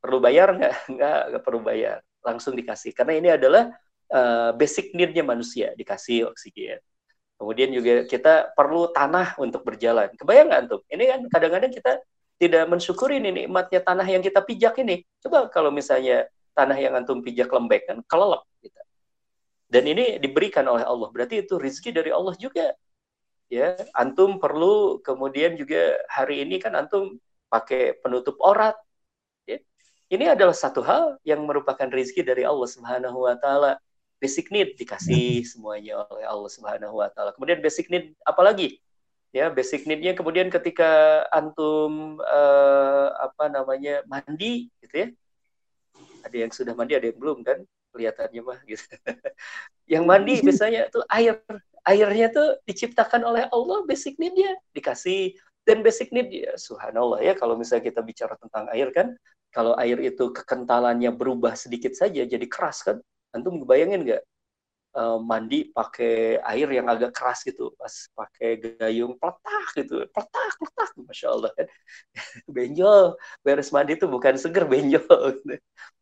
Perlu 0.00 0.24
bayar 0.24 0.56
nggak? 0.56 0.74
Nggak, 0.94 1.20
nggak 1.34 1.42
perlu 1.42 1.60
bayar. 1.60 1.98
Langsung 2.22 2.54
dikasih. 2.54 2.94
Karena 2.94 3.18
ini 3.18 3.28
adalah 3.34 3.68
uh, 4.14 4.54
basic 4.54 4.94
need-nya 4.94 5.26
manusia, 5.26 5.74
dikasih 5.74 6.30
oksigen. 6.30 6.78
Kemudian 7.34 7.70
juga 7.74 8.06
kita 8.06 8.54
perlu 8.54 8.94
tanah 8.94 9.34
untuk 9.42 9.66
berjalan. 9.66 10.10
Kebayang 10.14 10.54
nggak 10.54 10.62
tuh? 10.70 10.80
Ini 10.86 11.04
kan 11.06 11.20
kadang-kadang 11.30 11.70
kita 11.74 11.92
tidak 12.38 12.64
mensyukuri 12.70 13.18
ini 13.18 13.30
nikmatnya 13.44 13.82
tanah 13.82 14.06
yang 14.06 14.22
kita 14.22 14.38
pijak 14.46 14.78
ini. 14.78 15.02
Coba 15.18 15.50
kalau 15.50 15.74
misalnya 15.74 16.30
tanah 16.58 16.74
yang 16.74 16.98
antum 16.98 17.22
pijak 17.22 17.46
lembek 17.54 17.86
kan 17.86 18.02
kelelep 18.10 18.42
gitu. 18.58 18.80
Dan 19.70 19.84
ini 19.86 20.18
diberikan 20.18 20.66
oleh 20.66 20.82
Allah. 20.82 21.06
Berarti 21.14 21.46
itu 21.46 21.54
rizki 21.54 21.94
dari 21.94 22.10
Allah 22.10 22.34
juga. 22.34 22.74
Ya, 23.48 23.78
antum 23.96 24.42
perlu 24.42 24.98
kemudian 25.00 25.56
juga 25.56 25.96
hari 26.10 26.42
ini 26.42 26.58
kan 26.58 26.74
antum 26.74 27.16
pakai 27.46 27.96
penutup 28.02 28.34
orat. 28.42 28.74
Ya. 29.46 29.62
Ini 30.10 30.34
adalah 30.34 30.56
satu 30.56 30.82
hal 30.82 31.16
yang 31.22 31.46
merupakan 31.46 31.86
rizki 31.88 32.26
dari 32.26 32.42
Allah 32.42 32.66
Subhanahu 32.66 33.24
wa 33.24 33.38
taala. 33.38 33.78
Basic 34.18 34.50
need 34.50 34.74
dikasih 34.74 35.46
semuanya 35.46 36.02
oleh 36.10 36.26
Allah 36.26 36.50
Subhanahu 36.50 36.98
wa 36.98 37.08
taala. 37.14 37.30
Kemudian 37.38 37.62
basic 37.62 37.86
need 37.88 38.18
apalagi? 38.26 38.82
ya 39.28 39.52
basic 39.52 39.84
need-nya 39.84 40.16
kemudian 40.16 40.48
ketika 40.48 41.24
antum 41.28 42.16
uh, 42.24 43.12
apa 43.20 43.52
namanya 43.52 44.00
mandi 44.08 44.72
gitu 44.80 44.94
ya 45.04 45.08
ada 46.24 46.36
yang 46.36 46.52
sudah 46.52 46.74
mandi 46.74 46.94
ada 46.98 47.06
yang 47.10 47.18
belum 47.18 47.44
kan? 47.44 47.58
Kelihatannya 47.94 48.42
mah 48.44 48.60
gitu. 48.68 48.84
Yang 49.92 50.04
mandi 50.04 50.34
biasanya 50.46 50.82
tuh 50.92 51.04
air. 51.08 51.40
Airnya 51.88 52.28
tuh 52.28 52.60
diciptakan 52.68 53.24
oleh 53.24 53.48
Allah 53.48 53.80
basic 53.88 54.20
need-nya. 54.20 54.60
Dikasih. 54.76 55.32
Dan 55.64 55.80
basic 55.80 56.12
need 56.12 56.28
ya 56.28 56.52
subhanallah 56.56 57.24
ya. 57.24 57.32
Kalau 57.32 57.56
misalnya 57.56 57.88
kita 57.88 58.00
bicara 58.04 58.36
tentang 58.36 58.68
air 58.72 58.92
kan 58.92 59.16
kalau 59.52 59.72
air 59.80 59.96
itu 60.00 60.28
kekentalannya 60.32 61.08
berubah 61.16 61.56
sedikit 61.56 61.96
saja 61.96 62.24
jadi 62.24 62.44
keras 62.44 62.84
kan? 62.84 63.00
Antum 63.32 63.64
bayangin 63.64 64.04
nggak 64.04 64.22
uh, 64.96 65.18
mandi 65.20 65.68
pakai 65.72 66.40
air 66.40 66.68
yang 66.68 66.88
agak 66.88 67.12
keras 67.12 67.44
gitu 67.44 67.72
pas 67.76 67.92
pakai 68.12 68.60
gayung 68.80 69.16
peletak 69.16 69.66
gitu. 69.76 70.04
Peletak 70.12 70.52
peletak 70.60 70.90
masya 71.04 71.28
Allah 71.32 71.50
kan? 71.56 71.66
Benjol. 72.56 73.04
Beres 73.44 73.68
mandi 73.72 73.96
itu 73.96 74.06
bukan 74.08 74.34
seger 74.36 74.64
benjol. 74.68 75.40
gitu. 75.44 75.56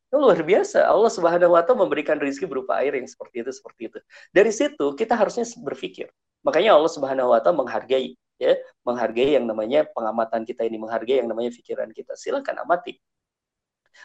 Itu 0.07 0.17
luar 0.17 0.39
biasa 0.39 0.87
Allah 0.87 1.11
subhanahu 1.11 1.55
wa 1.55 1.63
taala 1.67 1.83
memberikan 1.83 2.17
rezeki 2.17 2.47
berupa 2.47 2.79
air 2.79 2.95
yang 2.95 3.07
seperti 3.11 3.43
itu 3.43 3.51
seperti 3.51 3.83
itu 3.91 3.99
dari 4.31 4.53
situ 4.55 4.95
kita 4.95 5.19
harusnya 5.19 5.45
berpikir 5.61 6.07
makanya 6.47 6.79
Allah 6.79 6.91
subhanahu 6.93 7.35
wa 7.35 7.41
taala 7.43 7.59
menghargai 7.63 8.15
ya 8.39 8.55
menghargai 8.87 9.35
yang 9.35 9.45
namanya 9.49 9.89
pengamatan 9.91 10.47
kita 10.47 10.63
ini 10.63 10.79
menghargai 10.79 11.25
yang 11.25 11.29
namanya 11.29 11.51
pikiran 11.51 11.91
kita 11.91 12.15
silakan 12.15 12.63
amati 12.63 12.97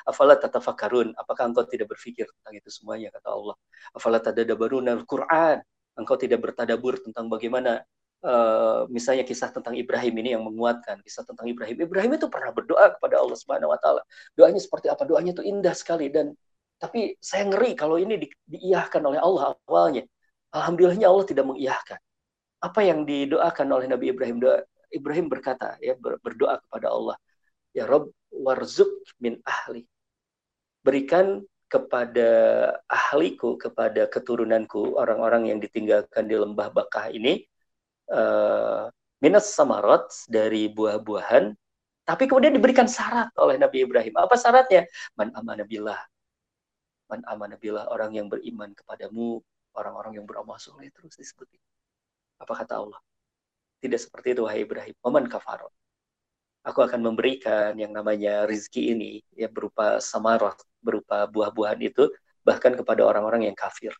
Afala 0.08 0.40
tatafakkarun? 0.40 1.14
Apakah 1.20 1.52
engkau 1.52 1.68
tidak 1.68 1.92
berpikir 1.92 2.24
tentang 2.24 2.54
itu 2.58 2.70
semuanya 2.72 3.12
kata 3.12 3.30
Allah? 3.32 3.56
Afala 3.92 4.24
tadadabarun 4.24 4.88
al-Qur'an? 4.88 5.60
Engkau 6.00 6.16
tidak 6.16 6.40
bertadabur 6.40 6.98
tentang 7.04 7.28
bagaimana 7.28 7.84
uh, 8.26 8.86
misalnya 8.90 9.26
kisah 9.26 9.50
tentang 9.54 9.74
Ibrahim 9.78 10.14
ini 10.22 10.30
yang 10.38 10.44
menguatkan 10.46 11.02
kisah 11.06 11.26
tentang 11.26 11.46
Ibrahim. 11.50 11.78
Ibrahim 11.82 12.12
itu 12.18 12.28
pernah 12.30 12.52
berdoa 12.54 12.96
kepada 12.98 13.22
Allah 13.22 13.38
Subhanahu 13.38 13.74
wa 13.74 13.80
taala. 13.82 14.02
Doanya 14.38 14.62
seperti 14.62 14.88
apa? 14.90 15.04
Doanya 15.06 15.36
itu 15.38 15.44
indah 15.46 15.76
sekali 15.76 16.10
dan 16.10 16.34
tapi 16.82 17.14
saya 17.22 17.46
ngeri 17.46 17.78
kalau 17.78 18.02
ini 18.02 18.26
di, 18.26 18.28
diiyahkan 18.50 19.02
oleh 19.06 19.22
Allah 19.22 19.54
awalnya. 19.70 20.04
Alhamdulillahnya 20.52 21.08
Allah 21.08 21.26
tidak 21.30 21.46
mengiyahkan. 21.48 22.00
Apa 22.62 22.82
yang 22.86 23.06
didoakan 23.08 23.68
oleh 23.72 23.88
Nabi 23.90 24.12
Ibrahim? 24.14 24.38
Doa, 24.42 24.62
Ibrahim 24.92 25.32
berkata 25.32 25.80
ya 25.80 25.96
berdoa 25.98 26.60
kepada 26.68 26.92
Allah, 26.92 27.16
ya 27.72 27.88
Rob 27.88 28.12
warzuk 28.30 28.92
min 29.24 29.40
ahli 29.48 29.88
berikan 30.82 31.46
kepada 31.72 32.30
ahliku, 32.92 33.56
kepada 33.56 34.04
keturunanku, 34.12 35.00
orang-orang 35.00 35.56
yang 35.56 35.60
ditinggalkan 35.64 36.28
di 36.28 36.36
lembah 36.36 36.68
Bakah 36.68 37.16
ini, 37.16 37.48
uh, 38.12 38.92
minas 39.24 39.50
samarot 39.56 40.12
dari 40.28 40.68
buah-buahan, 40.70 41.56
tapi 42.06 42.24
kemudian 42.28 42.52
diberikan 42.52 42.86
syarat 42.86 43.32
oleh 43.40 43.56
Nabi 43.56 43.88
Ibrahim. 43.88 44.14
Apa 44.20 44.36
syaratnya? 44.36 44.86
Man 45.16 45.32
amanabillah. 45.32 46.00
Man 47.08 47.24
amanabillah, 47.28 47.88
orang 47.92 48.16
yang 48.16 48.28
beriman 48.28 48.76
kepadamu, 48.76 49.40
orang-orang 49.76 50.20
yang 50.20 50.26
beramal 50.28 50.60
soleh 50.60 50.92
terus 50.92 51.16
disebut. 51.16 51.48
Apa 52.44 52.54
kata 52.64 52.84
Allah? 52.84 53.00
Tidak 53.82 53.98
seperti 53.98 54.36
itu, 54.38 54.44
wahai 54.46 54.68
Ibrahim. 54.68 54.96
Waman 55.02 55.26
kafarot 55.32 55.72
aku 56.62 56.80
akan 56.86 57.02
memberikan 57.02 57.74
yang 57.78 57.90
namanya 57.94 58.46
rizki 58.46 58.94
ini 58.94 59.22
ya 59.34 59.50
berupa 59.50 59.98
samarah, 59.98 60.54
berupa 60.82 61.26
buah-buahan 61.30 61.80
itu 61.82 62.10
bahkan 62.46 62.74
kepada 62.78 63.06
orang-orang 63.06 63.50
yang 63.50 63.58
kafir. 63.58 63.94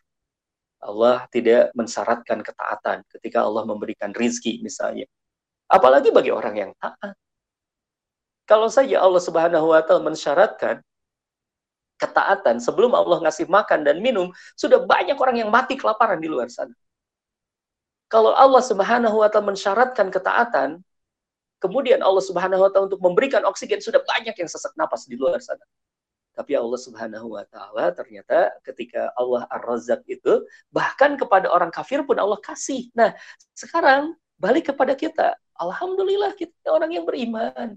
Allah 0.82 1.24
tidak 1.30 1.70
mensyaratkan 1.78 2.42
ketaatan 2.42 3.06
ketika 3.06 3.46
Allah 3.46 3.62
memberikan 3.62 4.10
rizki 4.10 4.58
misalnya. 4.60 5.06
Apalagi 5.70 6.10
bagi 6.10 6.34
orang 6.34 6.54
yang 6.58 6.70
taat. 6.76 7.14
Kalau 8.44 8.66
saja 8.66 8.98
Allah 8.98 9.22
Subhanahu 9.22 9.70
wa 9.70 9.80
taala 9.80 10.02
mensyaratkan 10.02 10.82
ketaatan 11.96 12.58
sebelum 12.58 12.92
Allah 12.98 13.22
ngasih 13.22 13.46
makan 13.46 13.86
dan 13.86 14.02
minum, 14.02 14.34
sudah 14.58 14.82
banyak 14.82 15.14
orang 15.14 15.46
yang 15.46 15.50
mati 15.54 15.78
kelaparan 15.78 16.18
di 16.18 16.26
luar 16.26 16.50
sana. 16.50 16.74
Kalau 18.10 18.34
Allah 18.34 18.60
Subhanahu 18.60 19.22
wa 19.22 19.30
taala 19.30 19.54
mensyaratkan 19.54 20.10
ketaatan, 20.10 20.82
Kemudian 21.62 22.02
Allah 22.02 22.18
Subhanahu 22.18 22.66
wa 22.66 22.70
taala 22.74 22.90
untuk 22.90 22.98
memberikan 22.98 23.46
oksigen 23.46 23.78
sudah 23.78 24.02
banyak 24.02 24.34
yang 24.34 24.50
sesak 24.50 24.74
napas 24.74 25.06
di 25.06 25.14
luar 25.14 25.38
sana. 25.38 25.62
Tapi 26.32 26.56
Allah 26.56 26.80
Subhanahu 26.80 27.36
wa 27.36 27.44
taala 27.44 27.92
ternyata 27.92 28.48
ketika 28.64 29.12
Allah 29.20 29.44
Ar-Razzaq 29.52 30.00
itu 30.08 30.44
bahkan 30.72 31.20
kepada 31.20 31.52
orang 31.52 31.68
kafir 31.68 32.00
pun 32.08 32.16
Allah 32.16 32.40
kasih. 32.40 32.88
Nah, 32.96 33.12
sekarang 33.52 34.16
balik 34.40 34.72
kepada 34.72 34.96
kita. 34.96 35.36
Alhamdulillah 35.60 36.32
kita 36.32 36.72
orang 36.72 36.90
yang 36.96 37.04
beriman. 37.04 37.76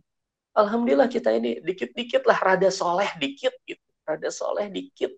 Alhamdulillah 0.55 1.11
kita 1.11 1.35
ini 1.35 1.59
dikit-dikit 1.59 2.23
lah 2.23 2.39
rada 2.39 2.71
soleh 2.71 3.11
dikit 3.19 3.51
gitu. 3.67 3.83
Rada 4.07 4.31
soleh 4.31 4.71
dikit. 4.71 5.11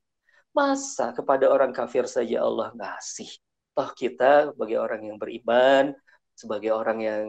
Masa 0.50 1.14
kepada 1.14 1.46
orang 1.46 1.70
kafir 1.70 2.10
saja 2.10 2.42
Allah 2.42 2.74
ngasih. 2.74 3.30
Toh 3.78 3.94
kita 3.94 4.50
sebagai 4.50 4.82
orang 4.82 5.06
yang 5.06 5.22
beriman, 5.22 5.94
sebagai 6.34 6.74
orang 6.74 7.00
yang 7.06 7.24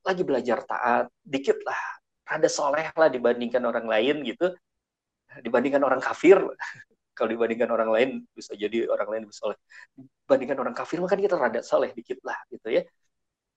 lagi 0.00 0.24
belajar 0.24 0.64
taat, 0.64 1.12
dikit 1.20 1.60
lah, 1.64 1.80
rada 2.24 2.48
soleh 2.48 2.88
lah 2.96 3.12
dibandingkan 3.12 3.60
orang 3.64 3.84
lain 3.84 4.24
gitu, 4.24 4.52
dibandingkan 5.42 5.82
orang 5.82 6.02
kafir. 6.02 6.38
Kalau 7.14 7.30
dibandingkan 7.30 7.70
orang 7.70 7.90
lain 7.94 8.10
bisa 8.34 8.58
jadi 8.58 8.90
orang 8.90 9.08
lain 9.10 9.22
bisa 9.30 9.46
soleh. 9.46 9.58
Dibandingkan 9.96 10.58
orang 10.58 10.74
kafir 10.74 10.98
maka 10.98 11.14
kita 11.14 11.38
rada 11.38 11.62
soleh 11.62 11.94
dikit 11.94 12.18
lah 12.26 12.38
gitu 12.50 12.74
ya. 12.74 12.82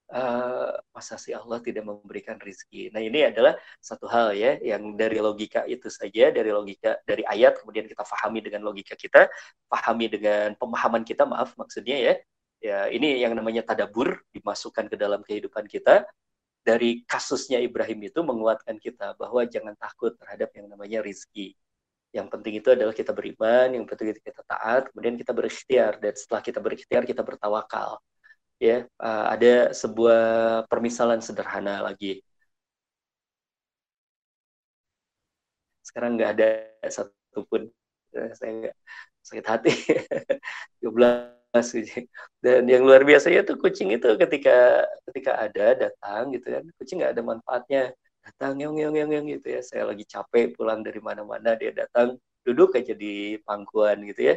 Uh, 0.07 0.71
masa 0.95 1.19
sih 1.19 1.35
Allah 1.35 1.59
tidak 1.59 1.83
memberikan 1.83 2.39
rizki. 2.39 2.87
Nah 2.95 3.03
ini 3.03 3.27
adalah 3.27 3.59
satu 3.83 4.07
hal 4.07 4.31
ya 4.39 4.55
yang 4.63 4.95
dari 4.95 5.19
logika 5.19 5.67
itu 5.67 5.91
saja, 5.91 6.31
dari 6.31 6.47
logika 6.47 6.95
dari 7.03 7.27
ayat 7.27 7.59
kemudian 7.59 7.89
kita 7.91 8.07
pahami 8.07 8.39
dengan 8.39 8.63
logika 8.63 8.95
kita, 8.95 9.27
pahami 9.67 10.07
dengan 10.07 10.55
pemahaman 10.55 11.03
kita, 11.03 11.27
maaf 11.27 11.57
maksudnya 11.59 11.97
ya. 11.99 12.13
Ya 12.57 12.79
ini 12.89 13.21
yang 13.21 13.35
namanya 13.35 13.67
tadabur 13.67 14.17
dimasukkan 14.33 14.89
ke 14.89 14.95
dalam 14.95 15.21
kehidupan 15.27 15.67
kita 15.67 16.07
dari 16.67 17.07
kasusnya 17.07 17.63
Ibrahim 17.63 18.11
itu 18.11 18.19
menguatkan 18.19 18.75
kita 18.75 19.15
bahwa 19.15 19.47
jangan 19.47 19.71
takut 19.79 20.15
terhadap 20.19 20.51
yang 20.51 20.67
namanya 20.67 20.99
rizki. 20.99 21.55
Yang 22.17 22.27
penting 22.33 22.53
itu 22.59 22.69
adalah 22.75 22.93
kita 22.99 23.11
beriman, 23.17 23.67
yang 23.77 23.85
penting 23.89 24.07
itu 24.13 24.21
kita 24.29 24.41
taat, 24.51 24.81
kemudian 24.91 25.15
kita 25.21 25.31
berikhtiar 25.37 25.93
dan 26.03 26.13
setelah 26.17 26.41
kita 26.47 26.59
berikhtiar 26.65 27.03
kita 27.05 27.21
bertawakal. 27.21 28.01
Ya, 28.57 28.89
uh, 28.97 29.25
ada 29.33 29.69
sebuah 29.81 30.21
permisalan 30.71 31.21
sederhana 31.21 31.85
lagi. 31.85 32.25
Sekarang 35.85 36.17
nggak 36.17 36.31
ada 36.35 36.47
satupun 36.89 37.61
eh, 38.17 38.29
saya 38.37 38.51
nggak 38.65 38.75
sakit 39.27 39.45
hati. 39.45 39.71
12 40.83 41.73
dan 42.43 42.61
yang 42.69 42.83
luar 42.85 43.01
biasanya 43.07 43.41
tuh 43.47 43.57
kucing 43.57 43.89
itu 43.95 44.07
ketika 44.19 44.85
ketika 45.09 45.31
ada 45.41 45.65
datang 45.89 46.29
gitu 46.35 46.47
kan 46.53 46.63
kucing 46.77 46.97
nggak 47.01 47.13
ada 47.17 47.23
manfaatnya 47.25 47.81
datang 48.27 48.59
yang 48.59 48.75
yang 48.75 48.93
yang 48.93 49.09
yang 49.09 49.25
gitu 49.25 49.47
ya. 49.55 49.61
Saya 49.63 49.83
lagi 49.87 50.03
capek 50.03 50.59
pulang 50.59 50.83
dari 50.83 50.99
mana-mana 50.99 51.55
dia 51.55 51.71
datang 51.71 52.19
duduk 52.43 52.75
aja 52.75 52.91
di 52.91 53.39
pangkuan 53.47 54.03
gitu 54.03 54.33
ya. 54.33 54.35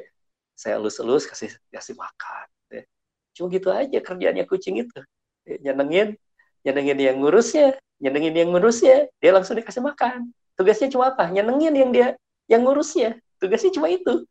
Saya 0.54 0.78
elus-elus 0.78 1.26
kasih 1.26 1.50
kasih 1.74 1.98
makan 1.98 2.46
gitu 2.46 2.74
ya. 2.78 2.84
cuma 3.30 3.46
gitu 3.50 3.68
aja 3.74 3.98
kerjanya 3.98 4.44
kucing 4.46 4.78
itu. 4.86 5.00
Ya, 5.42 5.56
nyenengin 5.70 6.14
nyenengin 6.62 6.98
yang 7.02 7.16
ngurusnya 7.18 7.74
nyenengin 7.98 8.34
yang 8.36 8.50
ngurusnya 8.54 9.10
dia 9.18 9.30
langsung 9.34 9.58
dikasih 9.58 9.82
makan. 9.82 10.30
Tugasnya 10.54 10.92
cuma 10.92 11.10
apa? 11.10 11.26
Nyenengin 11.26 11.74
yang 11.74 11.90
dia 11.90 12.08
yang 12.46 12.62
ngurusnya. 12.62 13.18
Tugasnya 13.42 13.74
cuma 13.74 13.90
itu. 13.90 14.22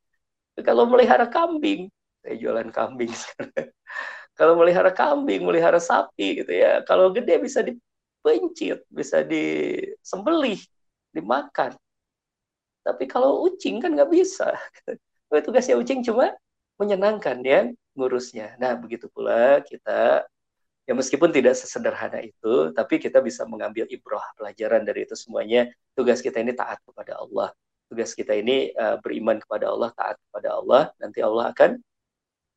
Kalau 0.60 0.88
melihara 0.88 1.28
kambing 1.28 1.92
saya 2.20 2.36
jualan 2.36 2.68
kambing 2.76 3.12
kalau 4.40 4.60
melihara 4.60 4.92
kambing 4.92 5.44
melihara 5.44 5.80
sapi 5.80 6.44
gitu 6.44 6.52
ya. 6.52 6.84
Kalau 6.84 7.12
gede 7.16 7.40
bisa 7.40 7.64
dipencit 8.20 8.84
bisa 8.92 9.24
disembelih 9.24 10.60
dimakan 11.16 11.74
tapi 12.84 13.08
kalau 13.08 13.48
ucing 13.48 13.80
kan 13.80 13.96
nggak 13.96 14.12
bisa 14.12 14.56
tugasnya 15.46 15.80
ucing 15.80 16.04
cuma 16.04 16.36
menyenangkan 16.76 17.40
ya 17.42 17.72
ngurusnya 17.96 18.60
nah 18.60 18.76
begitu 18.76 19.08
pula 19.12 19.64
kita 19.64 20.28
ya 20.90 20.98
meskipun 20.98 21.30
tidak 21.30 21.54
sesederhana 21.54 22.18
itu, 22.26 22.74
tapi 22.74 22.98
kita 22.98 23.22
bisa 23.22 23.46
mengambil 23.46 23.86
ibrah 23.94 24.26
pelajaran 24.34 24.82
dari 24.82 25.06
itu 25.06 25.14
semuanya. 25.14 25.70
Tugas 25.94 26.18
kita 26.18 26.42
ini 26.42 26.58
taat 26.58 26.82
kepada 26.82 27.22
Allah. 27.22 27.54
Tugas 27.86 28.18
kita 28.18 28.34
ini 28.34 28.74
uh, 28.74 28.98
beriman 28.98 29.38
kepada 29.38 29.70
Allah, 29.70 29.94
taat 29.94 30.18
kepada 30.18 30.58
Allah. 30.58 30.90
Nanti 30.98 31.22
Allah 31.22 31.54
akan 31.54 31.78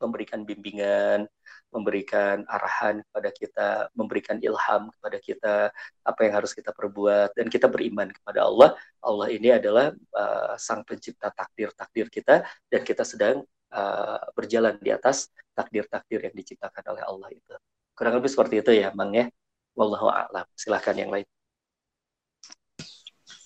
memberikan 0.02 0.42
bimbingan, 0.42 1.30
memberikan 1.70 2.44
arahan 2.50 3.00
kepada 3.06 3.30
kita, 3.32 3.68
memberikan 3.94 4.36
ilham 4.42 4.90
kepada 4.98 5.18
kita 5.22 5.54
apa 6.02 6.20
yang 6.26 6.34
harus 6.42 6.52
kita 6.52 6.74
perbuat 6.74 7.32
dan 7.38 7.46
kita 7.46 7.70
beriman 7.70 8.10
kepada 8.10 8.44
Allah. 8.44 8.74
Allah 9.00 9.28
ini 9.30 9.54
adalah 9.54 9.94
uh, 9.94 10.54
sang 10.58 10.82
pencipta 10.82 11.30
takdir-takdir 11.30 12.10
kita 12.10 12.42
dan 12.68 12.80
kita 12.82 13.06
sedang 13.06 13.46
uh, 13.72 14.20
berjalan 14.36 14.76
di 14.82 14.90
atas 14.92 15.32
takdir-takdir 15.56 16.28
yang 16.28 16.34
diciptakan 16.34 16.84
oleh 16.92 17.02
Allah 17.06 17.28
itu. 17.30 17.54
Kurang 17.96 18.20
lebih 18.20 18.28
seperti 18.28 18.60
itu 18.60 18.72
ya, 18.74 18.90
Bang 18.92 19.14
ya. 19.16 19.30
Wallahu 19.72 20.12
a'lam. 20.12 20.44
Silahkan 20.52 20.92
yang 20.92 21.08
lain. 21.08 21.24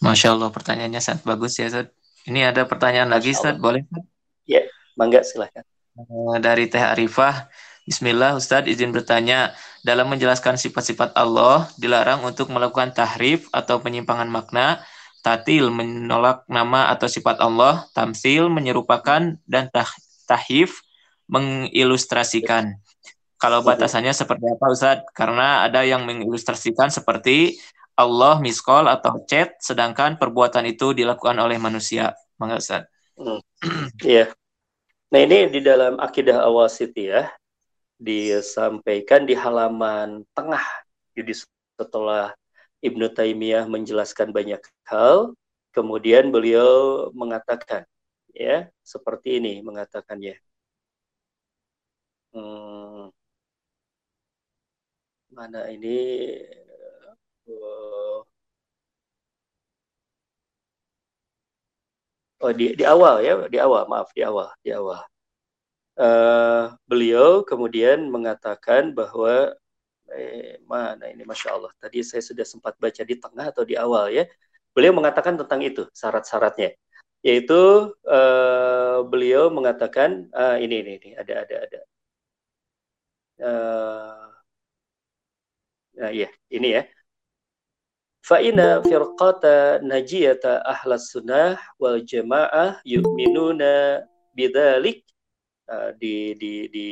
Masya 0.02 0.34
Allah 0.34 0.50
pertanyaannya 0.50 1.00
sangat 1.00 1.22
bagus 1.22 1.56
ya 1.56 1.70
Ustaz. 1.70 1.88
Ini 2.26 2.50
ada 2.50 2.66
pertanyaan 2.66 3.06
lagi 3.06 3.30
Ustaz, 3.30 3.54
boleh 3.54 3.86
Ya, 4.46 4.66
mangga 4.98 5.22
silahkan. 5.22 5.62
Eh, 5.96 6.36
dari 6.44 6.68
Teh 6.68 6.84
Arifah, 6.84 7.48
Bismillah 7.88 8.36
Ustadz 8.36 8.68
izin 8.68 8.92
bertanya, 8.92 9.56
dalam 9.80 10.12
menjelaskan 10.12 10.60
sifat-sifat 10.60 11.16
Allah, 11.16 11.72
dilarang 11.80 12.20
untuk 12.20 12.52
melakukan 12.52 12.92
tahrif 12.92 13.48
atau 13.48 13.80
penyimpangan 13.80 14.28
makna, 14.28 14.84
tatil 15.24 15.72
menolak 15.72 16.44
nama 16.52 16.92
atau 16.92 17.08
sifat 17.08 17.40
Allah, 17.40 17.88
tamsil 17.96 18.52
menyerupakan, 18.52 19.40
dan 19.48 19.64
tah 19.72 19.88
tahif 20.28 20.84
mengilustrasikan. 21.32 22.76
Kalau 23.40 23.64
batasannya 23.64 24.12
seperti 24.12 24.52
apa 24.52 24.66
Ustaz? 24.68 24.98
Karena 25.16 25.64
ada 25.64 25.80
yang 25.80 26.04
mengilustrasikan 26.04 26.92
seperti 26.92 27.56
Allah 27.96 28.36
miskol 28.44 28.84
atau 28.84 29.24
chat, 29.24 29.56
sedangkan 29.64 30.20
perbuatan 30.20 30.68
itu 30.68 30.92
dilakukan 30.92 31.40
oleh 31.40 31.56
manusia. 31.56 32.12
Mangga 32.36 32.60
Ustaz. 32.60 32.84
Hmm. 33.16 33.40
Iya. 34.04 34.36
Nah 35.06 35.20
ini 35.22 35.46
di 35.54 35.60
dalam 35.62 36.02
akidah 36.02 36.42
Siti 36.66 37.06
ya, 37.14 37.30
disampaikan 37.96 39.22
di 39.24 39.34
halaman 39.38 40.26
tengah. 40.34 40.64
Jadi 41.16 41.32
setelah 41.78 42.34
Ibnu 42.82 43.06
Taimiyah 43.14 43.64
menjelaskan 43.70 44.34
banyak 44.34 44.60
hal, 44.90 45.32
kemudian 45.70 46.34
beliau 46.34 47.08
mengatakan 47.14 47.86
ya 48.34 48.68
seperti 48.82 49.38
ini 49.40 49.62
mengatakannya. 49.64 50.36
Hmm, 52.34 53.08
mana 55.36 55.60
ini 55.74 55.96
uh, 57.48 58.05
oh 62.46 62.52
di 62.54 62.66
di 62.78 62.84
awal 62.86 63.14
ya 63.26 63.32
di 63.50 63.58
awal 63.58 63.82
maaf 63.90 64.08
di 64.14 64.22
awal 64.22 64.48
di 64.62 64.70
awal. 64.70 65.02
Uh, 65.96 66.76
beliau 66.90 67.40
kemudian 67.50 67.98
mengatakan 68.12 68.92
bahwa 68.92 69.56
eh, 70.12 70.60
mana 70.68 71.08
ini 71.08 71.24
masya 71.24 71.56
Allah 71.56 71.72
tadi 71.80 72.04
saya 72.04 72.20
sudah 72.20 72.44
sempat 72.44 72.76
baca 72.76 73.02
di 73.10 73.16
tengah 73.18 73.46
atau 73.52 73.64
di 73.66 73.74
awal 73.74 74.12
ya. 74.14 74.24
Beliau 74.76 74.92
mengatakan 74.98 75.34
tentang 75.40 75.60
itu 75.64 75.82
syarat-syaratnya. 75.96 76.76
Yaitu 77.26 77.90
uh, 78.06 78.98
beliau 79.10 79.50
mengatakan 79.50 80.30
uh, 80.36 80.56
ini 80.62 80.74
ini 80.84 80.92
ini 81.00 81.10
ada 81.18 81.34
ada 81.42 81.56
ada. 81.66 81.80
Uh, 83.40 84.26
Nah, 85.96 86.10
iya, 86.12 86.28
ini 86.52 86.66
ya. 86.76 86.82
Fa'ina 88.26 88.82
firqata 88.82 89.78
najiyata 89.86 90.58
ahlas 90.66 91.14
sunnah 91.14 91.54
wal 91.78 92.02
jamaah 92.02 92.82
yu'minuna 92.82 94.02
bidalik 94.34 95.06
uh, 95.70 95.94
di, 95.94 96.34
di, 96.34 96.66
di, 96.66 96.88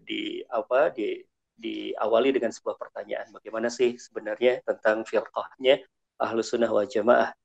di 0.00 0.20
apa 0.48 0.88
di 0.88 1.20
diawali 1.60 2.32
dengan 2.32 2.48
sebuah 2.56 2.80
pertanyaan. 2.80 3.28
Bagaimana 3.36 3.68
sih 3.68 4.00
sebenarnya 4.00 4.64
tentang 4.64 5.04
firqahnya 5.04 5.84
ahlus 6.16 6.56
sunnah 6.56 6.72
wal 6.72 6.88
jamaah? 6.88 7.36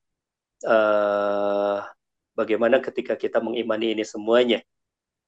Uh, 0.64 1.84
bagaimana 2.32 2.80
ketika 2.80 3.12
kita 3.12 3.44
mengimani 3.44 3.92
ini 3.92 4.08
semuanya? 4.08 4.64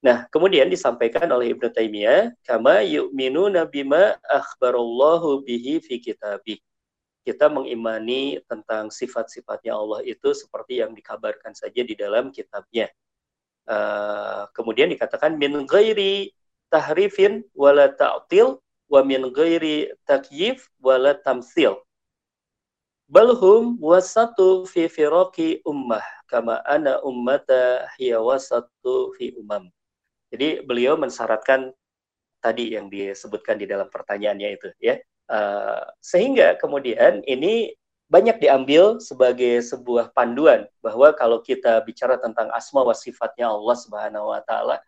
Nah, 0.01 0.25
kemudian 0.33 0.73
disampaikan 0.73 1.29
oleh 1.29 1.53
Ibnu 1.53 1.69
Taimiyah, 1.69 2.33
kama 2.49 2.81
yu'minuna 2.81 3.69
bima 3.69 4.17
akhbarallahu 4.25 5.45
bihi 5.45 5.85
fi 5.85 6.01
kitabih. 6.01 6.65
Kita 7.27 7.51
mengimani 7.51 8.39
tentang 8.47 8.87
sifat-sifatnya 8.95 9.75
Allah 9.75 9.99
itu 10.07 10.31
seperti 10.31 10.79
yang 10.79 10.95
dikabarkan 10.95 11.59
saja 11.59 11.83
di 11.83 11.99
dalam 11.99 12.31
kitabnya. 12.31 12.87
Uh, 13.67 14.47
kemudian 14.55 14.87
dikatakan 14.87 15.35
min 15.35 15.67
ghairi 15.67 16.31
tahrifin 16.71 17.43
wala 17.51 17.91
ta'til 17.91 18.63
wa 18.87 19.01
min 19.03 19.27
ghairi 19.35 19.91
takyif 20.07 20.71
wala 20.79 21.19
tamsil. 21.19 21.83
Balhum 23.11 23.75
wasatu 23.83 24.63
fi 24.71 24.87
firaqi 24.87 25.67
ummah 25.67 26.03
kama 26.31 26.63
ana 26.63 27.03
ummata 27.03 27.91
hiya 27.99 28.23
wasatu 28.23 29.15
fi 29.19 29.35
umam. 29.35 29.67
Jadi 30.31 30.63
beliau 30.63 30.95
mensyaratkan 30.95 31.71
tadi 32.39 32.75
yang 32.75 32.87
disebutkan 32.87 33.59
di 33.59 33.67
dalam 33.67 33.91
pertanyaannya 33.91 34.49
itu 34.55 34.71
ya. 34.79 34.99
Uh, 35.27 35.83
sehingga 35.99 36.55
kemudian 36.63 37.19
ini 37.27 37.75
banyak 38.07 38.39
diambil 38.39 39.03
sebagai 39.03 39.59
sebuah 39.67 40.15
panduan 40.15 40.71
bahwa 40.79 41.11
kalau 41.19 41.43
kita 41.43 41.83
bicara 41.83 42.15
tentang 42.23 42.47
asma 42.55 42.87
wa 42.87 42.95
sifatnya 42.95 43.51
Allah 43.51 43.75
Subhanahu 43.75 44.31
wa 44.31 44.39
taala 44.47 44.79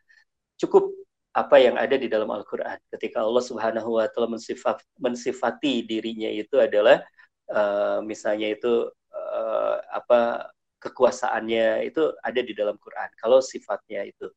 cukup 0.55 0.95
apa 1.34 1.59
yang 1.59 1.74
ada 1.74 1.99
di 1.99 2.07
dalam 2.07 2.30
Al-Qur'an. 2.30 2.78
Ketika 2.95 3.26
Allah 3.26 3.43
Subhanahu 3.43 3.99
wa 3.99 4.07
taala 4.07 4.30
mensifat, 4.30 4.82
mensifati 5.03 5.82
dirinya 5.82 6.30
itu 6.30 6.59
adalah 6.62 7.03
uh, 7.51 7.99
misalnya 8.07 8.55
itu 8.55 8.86
uh, 9.11 9.76
apa 9.91 10.51
kekuasaannya 10.78 11.91
itu 11.91 12.14
ada 12.22 12.41
di 12.43 12.55
dalam 12.55 12.78
Quran. 12.78 13.11
Kalau 13.18 13.43
sifatnya 13.43 14.07
itu 14.07 14.30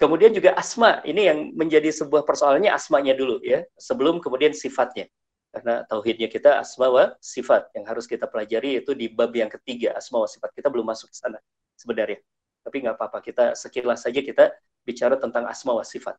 Kemudian 0.00 0.32
juga 0.32 0.56
asma, 0.56 1.04
ini 1.04 1.28
yang 1.28 1.38
menjadi 1.52 1.92
sebuah 1.92 2.24
persoalannya 2.24 2.72
asmanya 2.72 3.12
dulu 3.12 3.36
ya, 3.44 3.60
sebelum 3.76 4.16
kemudian 4.16 4.56
sifatnya. 4.56 5.04
Karena 5.52 5.84
tauhidnya 5.84 6.32
kita 6.32 6.56
asma 6.56 6.88
wa 6.88 7.04
sifat 7.20 7.68
yang 7.76 7.84
harus 7.84 8.08
kita 8.08 8.24
pelajari 8.24 8.80
itu 8.80 8.96
di 8.96 9.12
bab 9.12 9.28
yang 9.36 9.52
ketiga 9.52 9.92
asma 9.92 10.24
wa 10.24 10.28
sifat. 10.30 10.56
Kita 10.56 10.72
belum 10.72 10.88
masuk 10.88 11.12
ke 11.12 11.16
sana 11.20 11.36
sebenarnya. 11.76 12.16
Tapi 12.64 12.76
nggak 12.80 12.96
apa-apa, 12.96 13.18
kita 13.20 13.44
sekilas 13.52 14.00
saja 14.00 14.24
kita 14.24 14.56
bicara 14.88 15.20
tentang 15.20 15.44
asma 15.44 15.76
wa 15.76 15.84
sifat. 15.84 16.16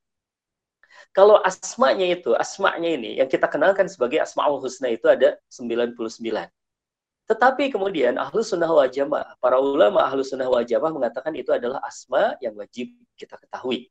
Kalau 1.10 1.42
asmanya 1.42 2.06
itu, 2.06 2.38
asmanya 2.38 2.86
ini 2.86 3.18
yang 3.18 3.26
kita 3.26 3.50
kenalkan 3.50 3.90
sebagai 3.90 4.22
asmaul 4.22 4.62
husna 4.62 4.94
itu 4.94 5.10
ada 5.10 5.42
99. 5.50 6.22
Tetapi 7.32 7.72
kemudian 7.72 8.20
ahlu 8.20 8.44
sunnah 8.44 8.68
wal 8.68 8.92
para 9.40 9.56
ulama 9.56 10.04
ahlu 10.04 10.20
sunnah 10.20 10.52
wal 10.52 10.68
mengatakan 10.92 11.32
itu 11.32 11.56
adalah 11.56 11.80
asma 11.88 12.36
yang 12.44 12.52
wajib 12.60 12.92
kita 13.16 13.40
ketahui. 13.40 13.88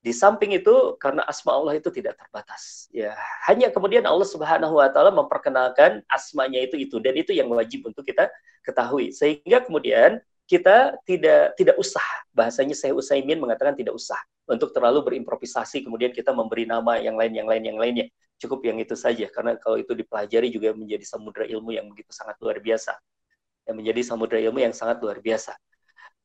Di 0.00 0.10
samping 0.10 0.56
itu 0.56 0.96
karena 0.96 1.20
asma 1.28 1.52
Allah 1.52 1.76
itu 1.76 1.92
tidak 1.92 2.16
terbatas. 2.16 2.88
Ya, 2.88 3.12
hanya 3.44 3.68
kemudian 3.68 4.08
Allah 4.08 4.24
Subhanahu 4.24 4.80
wa 4.80 4.88
taala 4.88 5.12
memperkenalkan 5.12 6.00
asmanya 6.08 6.64
itu 6.64 6.80
itu 6.80 6.96
dan 6.96 7.12
itu 7.12 7.36
yang 7.36 7.52
wajib 7.52 7.84
untuk 7.84 8.08
kita 8.08 8.32
ketahui. 8.64 9.12
Sehingga 9.12 9.60
kemudian 9.68 10.24
kita 10.48 10.96
tidak 11.04 11.52
tidak 11.60 11.76
usah 11.76 12.02
bahasanya 12.32 12.72
saya 12.72 12.96
Usaimin 12.96 13.36
mengatakan 13.36 13.76
tidak 13.76 13.94
usah 13.94 14.18
untuk 14.48 14.74
terlalu 14.74 15.06
berimprovisasi 15.12 15.86
kemudian 15.86 16.10
kita 16.10 16.34
memberi 16.34 16.66
nama 16.66 16.98
yang 16.98 17.14
lain 17.14 17.32
yang 17.36 17.46
lain 17.46 17.62
yang 17.62 17.78
lainnya 17.78 18.06
cukup 18.42 18.66
yang 18.66 18.78
itu 18.82 18.98
saja. 18.98 19.30
Karena 19.30 19.54
kalau 19.56 19.78
itu 19.78 19.94
dipelajari 19.94 20.50
juga 20.50 20.74
menjadi 20.74 21.06
samudra 21.06 21.46
ilmu 21.46 21.70
yang 21.70 21.86
begitu 21.86 22.10
sangat 22.10 22.36
luar 22.42 22.58
biasa. 22.58 22.98
Yang 23.70 23.76
menjadi 23.78 24.00
samudra 24.02 24.38
ilmu 24.42 24.58
yang 24.58 24.74
sangat 24.74 24.98
luar 24.98 25.22
biasa. 25.22 25.54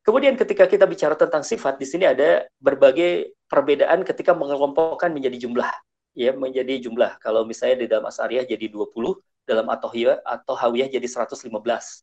Kemudian 0.01 0.39
ketika 0.39 0.65
kita 0.65 0.87
bicara 0.87 1.19
tentang 1.19 1.43
sifat 1.43 1.77
di 1.77 1.83
sini 1.83 2.07
ada 2.07 2.47
berbagai 2.63 3.35
perbedaan 3.51 4.07
ketika 4.07 4.31
mengelompokkan 4.31 5.11
menjadi 5.11 5.47
jumlah. 5.47 5.69
Ya 6.17 6.33
menjadi 6.33 6.81
jumlah. 6.81 7.21
Kalau 7.21 7.45
misalnya 7.45 7.85
di 7.85 7.87
dalam 7.91 8.09
asariah 8.09 8.47
jadi 8.47 8.71
20 8.71 8.95
dalam 9.47 9.67
atohiyah 9.71 10.19
atau 10.27 10.59
hawiyah 10.59 10.91
jadi 10.91 11.07
115 11.07 11.47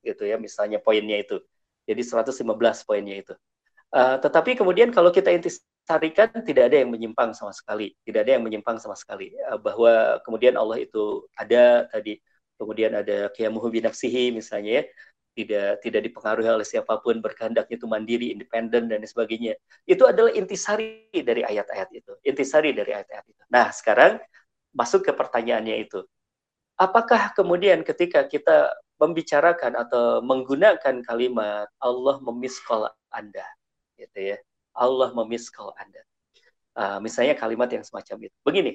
gitu 0.00 0.22
ya 0.24 0.36
misalnya 0.40 0.78
poinnya 0.80 1.20
itu. 1.20 1.42
Jadi 1.84 2.00
115 2.00 2.40
poinnya 2.88 3.20
itu. 3.20 3.34
Uh, 3.94 4.16
tetapi 4.18 4.56
kemudian 4.58 4.90
kalau 4.90 5.12
kita 5.12 5.30
intisarikan 5.84 6.32
tidak 6.40 6.72
ada 6.72 6.80
yang 6.80 6.90
menyimpang 6.96 7.36
sama 7.36 7.52
sekali, 7.52 7.92
tidak 8.08 8.24
ada 8.24 8.40
yang 8.40 8.44
menyimpang 8.48 8.80
sama 8.80 8.96
sekali 8.96 9.36
uh, 9.52 9.60
bahwa 9.60 10.16
kemudian 10.24 10.56
Allah 10.56 10.80
itu 10.80 11.28
ada 11.36 11.84
tadi, 11.92 12.16
kemudian 12.56 12.96
ada 12.96 13.28
qiyamuhu 13.36 13.68
binafsihi 13.68 14.32
misalnya 14.32 14.80
ya, 14.80 14.82
tidak 15.36 15.84
tidak 15.84 16.00
dipengaruhi 16.08 16.48
oleh 16.48 16.64
siapa 16.64 17.04
pun, 17.04 17.20
berkehendaknya 17.20 17.76
itu 17.76 17.84
mandiri, 17.84 18.32
independen 18.32 18.88
dan 18.88 19.04
sebagainya. 19.04 19.60
Itu 19.84 20.08
adalah 20.08 20.32
intisari 20.32 21.12
dari 21.12 21.44
ayat-ayat 21.44 21.92
itu, 21.92 22.16
intisari 22.24 22.72
dari 22.72 22.96
ayat-ayat 22.96 23.26
itu. 23.28 23.42
Nah, 23.52 23.68
sekarang 23.68 24.24
masuk 24.72 25.04
ke 25.04 25.12
pertanyaannya 25.12 25.84
itu. 25.84 26.00
Apakah 26.80 27.36
kemudian 27.36 27.84
ketika 27.84 28.24
kita 28.24 28.72
membicarakan 28.96 29.76
atau 29.76 30.24
menggunakan 30.24 31.04
kalimat 31.04 31.68
Allah 31.76 32.16
memiskol 32.24 32.88
Anda, 33.12 33.44
gitu 34.00 34.32
ya. 34.32 34.38
Allah 34.74 35.14
memiskol 35.14 35.72
Anda. 35.78 36.02
Uh, 36.74 36.98
misalnya 36.98 37.38
kalimat 37.38 37.70
yang 37.70 37.86
semacam 37.86 38.26
itu. 38.26 38.36
Begini, 38.42 38.72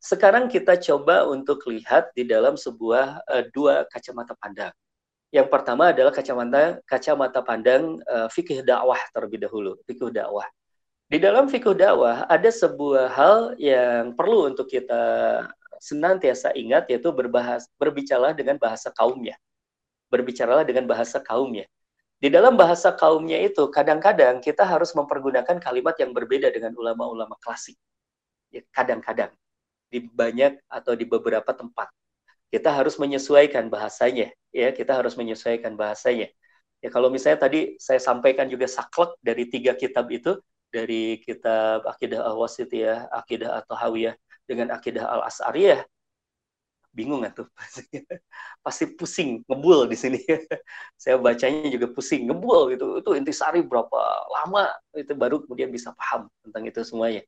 sekarang 0.00 0.48
kita 0.48 0.80
coba 0.80 1.28
untuk 1.28 1.60
lihat 1.68 2.14
di 2.16 2.24
dalam 2.24 2.56
sebuah 2.56 3.22
uh, 3.28 3.44
dua 3.52 3.84
kacamata 3.92 4.32
pandang. 4.40 4.72
Yang 5.28 5.48
pertama 5.52 5.92
adalah 5.92 6.08
kacamata 6.08 6.80
kacamata 6.88 7.44
pandang 7.44 8.00
uh, 8.08 8.32
fikih 8.32 8.64
dakwah 8.64 8.96
terlebih 9.12 9.44
dahulu, 9.44 9.76
fikih 9.84 10.08
dakwah. 10.08 10.48
Di 11.08 11.20
dalam 11.20 11.52
fikih 11.52 11.76
dakwah 11.76 12.24
ada 12.24 12.48
sebuah 12.48 13.12
hal 13.12 13.36
yang 13.60 14.16
perlu 14.16 14.48
untuk 14.48 14.68
kita 14.72 15.44
senantiasa 15.78 16.52
ingat 16.54 16.90
yaitu 16.90 17.12
berbahas 17.14 17.68
berbicara 17.76 18.32
dengan 18.32 18.56
bahasa 18.56 18.88
kaumnya. 18.94 19.36
Berbicaralah 20.08 20.64
dengan 20.64 20.88
bahasa 20.88 21.20
kaumnya. 21.20 21.68
Di 22.18 22.28
dalam 22.34 22.58
bahasa 22.58 22.90
kaumnya 22.98 23.38
itu, 23.38 23.70
kadang-kadang 23.70 24.42
kita 24.42 24.66
harus 24.66 24.90
mempergunakan 24.90 25.62
kalimat 25.62 25.94
yang 26.02 26.10
berbeda 26.10 26.50
dengan 26.50 26.74
ulama-ulama 26.74 27.38
klasik. 27.38 27.78
Ya, 28.50 28.66
kadang-kadang. 28.74 29.30
Di 29.86 30.02
banyak 30.02 30.66
atau 30.66 30.98
di 30.98 31.06
beberapa 31.06 31.54
tempat. 31.54 31.88
Kita 32.50 32.74
harus 32.74 32.98
menyesuaikan 32.98 33.70
bahasanya. 33.70 34.34
ya 34.50 34.74
Kita 34.74 34.98
harus 34.98 35.14
menyesuaikan 35.14 35.78
bahasanya. 35.78 36.26
Ya, 36.82 36.88
kalau 36.90 37.06
misalnya 37.06 37.46
tadi 37.46 37.78
saya 37.78 38.02
sampaikan 38.02 38.50
juga 38.50 38.66
saklek 38.66 39.14
dari 39.22 39.46
tiga 39.46 39.78
kitab 39.78 40.10
itu, 40.10 40.38
dari 40.74 41.22
kitab 41.22 41.86
Akidah 41.86 42.22
Al-Wasitiyah, 42.22 43.10
Akidah 43.14 43.62
atau 43.62 43.74
Hawiyah, 43.78 44.14
dengan 44.46 44.74
Akidah 44.74 45.06
Al-As'ariyah, 45.06 45.86
bingung 46.92 47.22
tuh? 47.34 47.46
Pasti 48.64 48.84
pusing 48.94 49.44
ngebul 49.46 49.88
di 49.88 49.96
sini. 49.96 50.20
Saya 51.02 51.16
bacanya 51.20 51.68
juga 51.70 51.88
pusing 51.92 52.28
ngebul 52.28 52.74
gitu. 52.74 52.86
Itu 53.00 53.10
intisari 53.14 53.62
berapa 53.64 54.00
lama 54.32 54.72
itu 54.96 55.12
baru 55.14 55.44
kemudian 55.44 55.70
bisa 55.70 55.94
paham 55.94 56.26
tentang 56.44 56.62
itu 56.66 56.80
semuanya. 56.84 57.22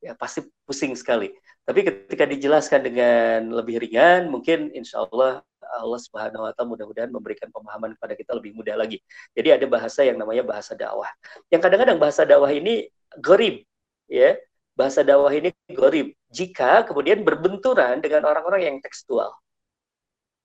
Ya 0.00 0.16
pasti 0.16 0.48
pusing 0.64 0.96
sekali. 0.96 1.28
Tapi 1.68 1.84
ketika 1.84 2.24
dijelaskan 2.24 2.80
dengan 2.80 3.52
lebih 3.52 3.84
ringan 3.84 4.32
mungkin 4.32 4.72
insya 4.72 5.04
Allah 5.04 5.44
Allah 5.60 6.00
Subhanahu 6.00 6.48
Wa 6.48 6.52
Taala 6.56 6.68
mudah-mudahan 6.72 7.12
memberikan 7.12 7.52
pemahaman 7.52 7.94
kepada 7.94 8.16
kita 8.16 8.32
lebih 8.34 8.56
mudah 8.56 8.80
lagi. 8.80 8.98
Jadi 9.36 9.60
ada 9.60 9.66
bahasa 9.68 10.00
yang 10.02 10.16
namanya 10.16 10.42
bahasa 10.42 10.72
dakwah. 10.72 11.12
Yang 11.52 11.60
kadang-kadang 11.68 11.98
bahasa 12.00 12.24
dakwah 12.24 12.50
ini 12.50 12.88
gerib 13.20 13.62
ya 14.10 14.34
bahasa 14.80 15.04
dakwah 15.04 15.28
ini 15.28 15.52
gorib 15.76 16.16
jika 16.32 16.88
kemudian 16.88 17.20
berbenturan 17.20 18.00
dengan 18.00 18.24
orang-orang 18.24 18.72
yang 18.72 18.76
tekstual. 18.80 19.28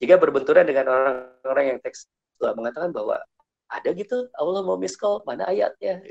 Jika 0.03 0.19
berbenturan 0.19 0.67
dengan 0.67 0.91
orang-orang 0.91 1.65
yang 1.71 1.79
tekstual 1.79 2.51
mengatakan 2.59 2.91
bahwa 2.91 3.15
ada 3.71 3.89
gitu 3.95 4.27
Allah 4.36 4.61
mau 4.67 4.75
miskol 4.75 5.23
mana 5.23 5.47
ayatnya 5.47 6.03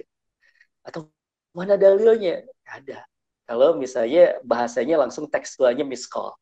atau 0.89 1.13
mana 1.53 1.77
dalilnya 1.77 2.49
ada. 2.65 3.05
Kalau 3.45 3.77
misalnya 3.77 4.41
bahasanya 4.41 5.05
langsung 5.05 5.29
tekstualnya 5.29 5.85
miskol. 5.85 6.33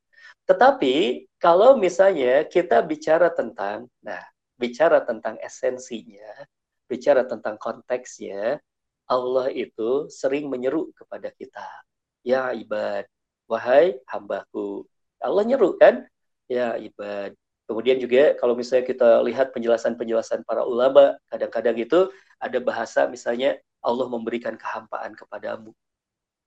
Tetapi 0.47 1.27
kalau 1.43 1.75
misalnya 1.75 2.47
kita 2.47 2.79
bicara 2.87 3.27
tentang, 3.35 3.91
nah 3.99 4.23
bicara 4.55 5.03
tentang 5.03 5.35
esensinya, 5.43 6.47
bicara 6.87 7.27
tentang 7.27 7.59
konteksnya, 7.59 8.63
Allah 9.13 9.53
itu 9.53 10.09
sering 10.09 10.49
menyeru 10.49 10.89
kepada 10.97 11.29
kita. 11.37 11.69
Ya 12.25 12.57
ibad, 12.57 13.05
wahai 13.45 14.01
hambaku. 14.09 14.89
Allah 15.21 15.45
nyeru 15.45 15.77
kan? 15.77 16.09
Ya 16.49 16.81
ibad. 16.81 17.37
Kemudian 17.69 18.01
juga 18.01 18.33
kalau 18.41 18.57
misalnya 18.57 18.89
kita 18.89 19.21
lihat 19.29 19.53
penjelasan-penjelasan 19.53 20.49
para 20.49 20.65
ulama, 20.65 21.21
kadang-kadang 21.29 21.77
itu 21.77 22.09
ada 22.41 22.59
bahasa 22.59 23.05
misalnya 23.07 23.61
Allah 23.85 24.09
memberikan 24.09 24.57
kehampaan 24.57 25.13
kepadamu. 25.13 25.77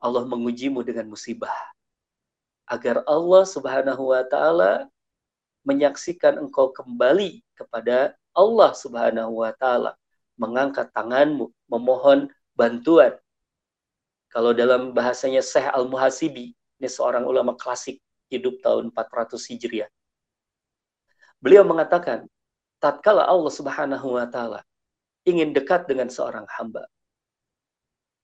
Allah 0.01 0.24
mengujimu 0.26 0.82
dengan 0.82 1.07
musibah. 1.07 1.53
Agar 2.66 3.05
Allah 3.05 3.43
subhanahu 3.45 4.09
wa 4.09 4.26
ta'ala 4.26 4.89
menyaksikan 5.66 6.41
engkau 6.41 6.74
kembali 6.74 7.45
kepada 7.53 8.18
Allah 8.34 8.72
subhanahu 8.74 9.45
wa 9.45 9.53
ta'ala. 9.53 9.93
Mengangkat 10.36 10.91
tanganmu, 10.91 11.47
memohon 11.72 12.28
bantuan. 12.55 13.13
Kalau 14.31 14.51
dalam 14.51 14.91
bahasanya 14.91 15.39
Syekh 15.39 15.69
Al-Muhasibi, 15.71 16.51
ini 16.55 16.87
seorang 16.91 17.23
ulama 17.23 17.55
klasik 17.55 17.99
hidup 18.27 18.59
tahun 18.59 18.91
400 18.91 19.39
Hijriah. 19.51 19.89
Beliau 21.39 21.63
mengatakan, 21.63 22.27
tatkala 22.81 23.23
Allah 23.27 23.53
Subhanahu 23.53 24.17
wa 24.17 24.27
taala 24.27 24.59
ingin 25.23 25.55
dekat 25.55 25.87
dengan 25.87 26.11
seorang 26.11 26.43
hamba, 26.51 26.87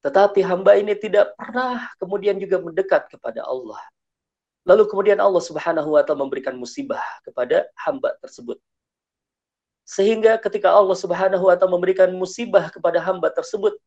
tetapi 0.02 0.42
hamba 0.42 0.74
ini 0.82 0.98
tidak 0.98 1.38
pernah 1.38 1.86
kemudian 2.02 2.42
juga 2.42 2.58
mendekat 2.58 3.06
kepada 3.14 3.46
Allah. 3.46 3.78
Lalu 4.66 4.90
kemudian 4.90 5.22
Allah 5.22 5.42
Subhanahu 5.42 5.94
wa 5.94 6.02
taala 6.02 6.26
memberikan 6.26 6.58
musibah 6.58 7.02
kepada 7.22 7.70
hamba 7.78 8.18
tersebut. 8.22 8.58
Sehingga 9.86 10.42
ketika 10.42 10.74
Allah 10.74 10.98
Subhanahu 10.98 11.46
wa 11.46 11.54
taala 11.54 11.74
memberikan 11.78 12.10
musibah 12.18 12.74
kepada 12.74 12.98
hamba 13.02 13.30
tersebut, 13.30 13.78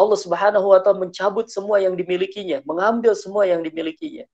Allah 0.00 0.16
Subhanahu 0.16 0.66
wa 0.72 0.80
taala 0.80 1.04
mencabut 1.04 1.52
semua 1.52 1.76
yang 1.84 1.92
dimilikinya, 1.92 2.64
mengambil 2.64 3.12
semua 3.12 3.44
yang 3.44 3.60
dimilikinya. 3.60 4.24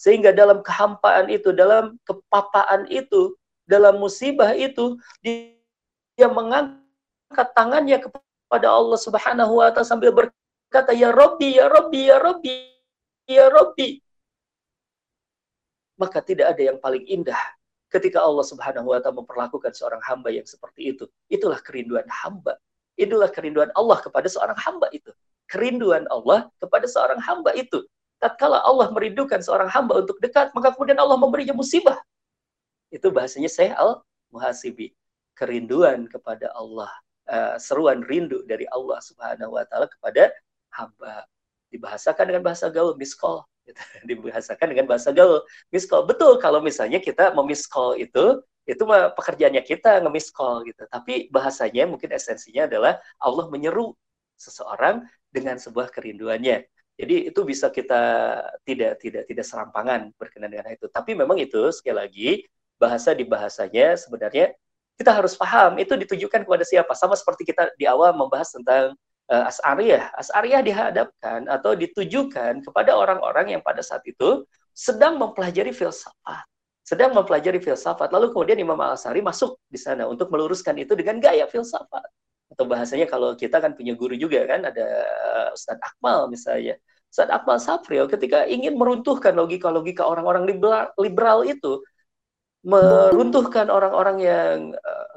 Sehingga 0.00 0.32
dalam 0.32 0.64
kehampaan 0.64 1.28
itu, 1.28 1.52
dalam 1.52 2.00
kepapaan 2.08 2.88
itu, 2.88 3.36
dalam 3.68 4.00
musibah 4.00 4.56
itu, 4.56 4.96
dia 5.20 6.28
mengangkat 6.28 7.48
tangannya 7.52 8.00
kepada 8.00 8.68
Allah 8.72 8.98
Subhanahu 8.98 9.60
wa 9.60 9.68
taala 9.70 9.86
sambil 9.86 10.10
berkata, 10.10 10.96
"Ya 10.96 11.12
Rabbi, 11.12 11.60
ya 11.60 11.68
Rabbi, 11.68 12.00
ya 12.08 12.16
Rabbi, 12.18 12.54
ya 13.28 13.46
Rabbi." 13.52 14.00
Maka 16.00 16.18
tidak 16.24 16.56
ada 16.56 16.62
yang 16.74 16.78
paling 16.82 17.06
indah 17.06 17.38
ketika 17.92 18.24
Allah 18.24 18.42
Subhanahu 18.42 18.90
wa 18.90 18.98
taala 18.98 19.22
memperlakukan 19.22 19.76
seorang 19.76 20.02
hamba 20.02 20.32
yang 20.34 20.48
seperti 20.48 20.96
itu. 20.96 21.04
Itulah 21.30 21.62
kerinduan 21.62 22.08
hamba 22.10 22.58
Itulah 22.94 23.30
kerinduan 23.30 23.74
Allah 23.74 23.98
kepada 23.98 24.30
seorang 24.30 24.54
hamba 24.58 24.86
itu. 24.94 25.10
Kerinduan 25.50 26.06
Allah 26.08 26.46
kepada 26.62 26.86
seorang 26.86 27.18
hamba 27.18 27.50
itu. 27.58 27.82
Tatkala 28.22 28.62
Allah 28.62 28.88
merindukan 28.94 29.42
seorang 29.42 29.68
hamba 29.68 30.00
untuk 30.00 30.16
dekat, 30.22 30.54
maka 30.54 30.72
kemudian 30.72 30.96
Allah 30.96 31.18
memberinya 31.18 31.52
musibah. 31.52 31.98
Itu 32.88 33.10
bahasanya 33.10 33.50
saya 33.50 33.74
al-muhasibi. 33.76 34.94
Kerinduan 35.34 36.06
kepada 36.06 36.54
Allah. 36.54 36.90
Uh, 37.24 37.56
seruan 37.56 38.04
rindu 38.04 38.44
dari 38.44 38.68
Allah 38.68 39.00
subhanahu 39.00 39.56
wa 39.58 39.64
ta'ala 39.66 39.90
kepada 39.90 40.30
hamba. 40.76 41.26
Dibahasakan 41.74 42.30
dengan 42.30 42.42
bahasa 42.46 42.70
gaul, 42.70 42.94
miskol. 42.94 43.42
Dibahasakan 44.08 44.70
dengan 44.70 44.86
bahasa 44.86 45.10
gaul, 45.10 45.42
miskol. 45.74 46.06
Betul 46.06 46.38
kalau 46.38 46.62
misalnya 46.62 47.02
kita 47.02 47.34
memiskol 47.34 47.98
itu 47.98 48.38
itu 48.64 48.82
mah 48.88 49.12
pekerjaannya 49.12 49.60
kita 49.60 50.00
ngemis 50.00 50.32
call 50.32 50.64
gitu. 50.64 50.88
Tapi 50.88 51.28
bahasanya 51.28 51.84
mungkin 51.84 52.12
esensinya 52.16 52.64
adalah 52.64 52.96
Allah 53.20 53.46
menyeru 53.52 53.92
seseorang 54.40 55.04
dengan 55.28 55.60
sebuah 55.60 55.92
kerinduannya. 55.92 56.64
Jadi 56.94 57.28
itu 57.28 57.40
bisa 57.42 57.68
kita 57.68 58.02
tidak 58.64 59.02
tidak 59.02 59.24
tidak 59.28 59.44
serampangan 59.44 60.14
berkenan 60.16 60.48
dengan 60.48 60.72
itu. 60.72 60.86
Tapi 60.88 61.12
memang 61.12 61.36
itu 61.36 61.60
sekali 61.74 61.96
lagi 61.96 62.30
bahasa 62.80 63.12
di 63.12 63.26
bahasanya 63.26 63.98
sebenarnya 63.98 64.54
kita 64.94 65.10
harus 65.10 65.34
paham 65.34 65.76
itu 65.82 65.92
ditujukan 65.98 66.46
kepada 66.46 66.64
siapa. 66.64 66.94
Sama 66.94 67.18
seperti 67.18 67.50
kita 67.50 67.74
di 67.74 67.84
awal 67.84 68.14
membahas 68.14 68.54
tentang 68.54 68.94
uh, 69.26 69.50
as'ariyah. 69.50 70.14
As'ariyah 70.14 70.62
dihadapkan 70.62 71.50
atau 71.50 71.74
ditujukan 71.74 72.62
kepada 72.62 72.94
orang-orang 72.94 73.58
yang 73.58 73.62
pada 73.62 73.82
saat 73.82 74.06
itu 74.06 74.46
sedang 74.70 75.18
mempelajari 75.18 75.74
filsafat 75.74 76.46
sedang 76.84 77.16
mempelajari 77.16 77.58
filsafat. 77.64 78.12
Lalu 78.12 78.36
kemudian 78.36 78.60
Imam 78.60 78.76
Al-Asari 78.76 79.24
masuk 79.24 79.56
di 79.64 79.80
sana 79.80 80.04
untuk 80.04 80.28
meluruskan 80.28 80.76
itu 80.76 80.92
dengan 80.92 81.16
gaya 81.16 81.48
filsafat. 81.48 82.04
Atau 82.52 82.68
bahasanya 82.68 83.08
kalau 83.08 83.32
kita 83.32 83.58
kan 83.58 83.72
punya 83.72 83.96
guru 83.96 84.14
juga 84.14 84.44
kan, 84.44 84.68
ada 84.68 84.86
Ustadz 85.56 85.80
Akmal 85.80 86.28
misalnya. 86.28 86.76
Ustadz 87.08 87.32
Akmal 87.32 87.58
Safril 87.58 88.04
ketika 88.06 88.44
ingin 88.44 88.76
meruntuhkan 88.76 89.32
logika-logika 89.32 90.04
orang-orang 90.04 90.44
liberal, 90.44 90.92
liberal 91.00 91.40
itu, 91.48 91.80
meruntuhkan 92.62 93.72
orang-orang 93.72 94.16
yang 94.20 94.56
uh, 94.76 95.08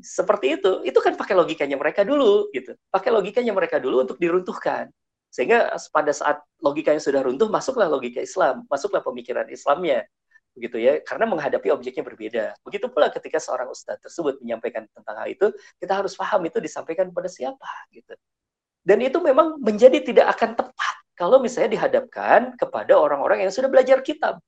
seperti 0.00 0.56
itu, 0.56 0.82
itu 0.88 0.98
kan 1.04 1.14
pakai 1.20 1.36
logikanya 1.36 1.76
mereka 1.76 2.00
dulu 2.02 2.48
gitu. 2.56 2.74
Pakai 2.88 3.12
logikanya 3.12 3.52
mereka 3.52 3.76
dulu 3.76 4.08
untuk 4.08 4.16
diruntuhkan. 4.16 4.88
Sehingga 5.28 5.68
pada 5.92 6.12
saat 6.16 6.40
logikanya 6.64 7.02
sudah 7.02 7.20
runtuh, 7.20 7.50
masuklah 7.52 7.90
logika 7.92 8.22
Islam, 8.24 8.64
masuklah 8.70 9.02
pemikiran 9.04 9.46
Islamnya 9.52 10.06
begitu 10.54 10.78
ya 10.78 11.02
karena 11.02 11.26
menghadapi 11.26 11.68
objeknya 11.74 12.06
berbeda. 12.06 12.44
Begitu 12.62 12.86
pula 12.86 13.10
ketika 13.10 13.42
seorang 13.42 13.68
ustadz 13.68 14.06
tersebut 14.06 14.38
menyampaikan 14.40 14.86
tentang 14.94 15.14
hal 15.18 15.28
itu 15.28 15.50
kita 15.82 15.92
harus 16.00 16.14
paham 16.14 16.46
itu 16.46 16.62
disampaikan 16.62 17.10
kepada 17.10 17.26
siapa 17.26 17.70
gitu. 17.90 18.14
Dan 18.86 19.02
itu 19.02 19.18
memang 19.18 19.58
menjadi 19.58 19.98
tidak 20.00 20.38
akan 20.38 20.54
tepat 20.54 20.96
kalau 21.18 21.42
misalnya 21.42 21.74
dihadapkan 21.74 22.54
kepada 22.54 22.94
orang-orang 22.94 23.46
yang 23.46 23.52
sudah 23.52 23.66
belajar 23.66 23.98
kitab 24.00 24.38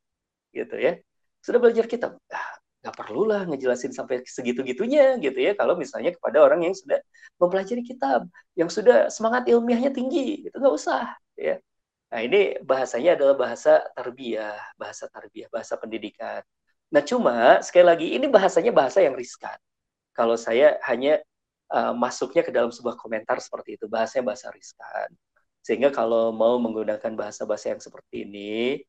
gitu 0.54 0.78
ya. 0.78 0.96
Sudah 1.42 1.58
belajar 1.62 1.86
kitab. 1.90 2.18
Ah, 2.30 2.56
nggak 2.86 3.02
perlulah 3.02 3.42
ngejelasin 3.50 3.90
sampai 3.90 4.22
segitu-gitunya 4.22 5.18
gitu 5.18 5.34
ya 5.42 5.58
kalau 5.58 5.74
misalnya 5.74 6.14
kepada 6.14 6.38
orang 6.38 6.70
yang 6.70 6.74
sudah 6.78 7.02
mempelajari 7.34 7.82
kitab 7.82 8.30
yang 8.54 8.70
sudah 8.70 9.10
semangat 9.10 9.50
ilmiahnya 9.50 9.90
tinggi 9.90 10.46
gitu 10.46 10.54
nggak 10.54 10.70
usah 10.70 11.18
ya 11.34 11.58
Nah, 12.16 12.24
ini 12.24 12.56
bahasanya 12.64 13.12
adalah 13.12 13.36
bahasa 13.36 13.84
tarbiyah, 13.92 14.56
bahasa 14.80 15.04
tarbiyah, 15.04 15.52
bahasa 15.52 15.76
pendidikan. 15.76 16.40
Nah, 16.88 17.04
cuma 17.04 17.60
sekali 17.60 17.84
lagi 17.84 18.06
ini 18.16 18.24
bahasanya 18.24 18.72
bahasa 18.72 19.04
yang 19.04 19.12
riskan. 19.12 19.60
Kalau 20.16 20.32
saya 20.40 20.80
hanya 20.88 21.20
uh, 21.68 21.92
masuknya 21.92 22.40
ke 22.40 22.48
dalam 22.48 22.72
sebuah 22.72 22.96
komentar 22.96 23.36
seperti 23.36 23.76
itu, 23.76 23.84
bahasanya 23.84 24.32
bahasa 24.32 24.48
riskan. 24.48 25.12
Sehingga 25.60 25.92
kalau 25.92 26.32
mau 26.32 26.56
menggunakan 26.56 27.12
bahasa-bahasa 27.12 27.76
yang 27.76 27.84
seperti 27.84 28.24
ini, 28.24 28.80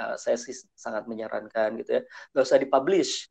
uh, 0.00 0.16
saya 0.16 0.40
sih 0.40 0.56
sangat 0.72 1.04
menyarankan 1.04 1.84
gitu 1.84 2.00
ya, 2.00 2.02
nggak 2.32 2.44
usah 2.48 2.56
dipublish 2.56 3.28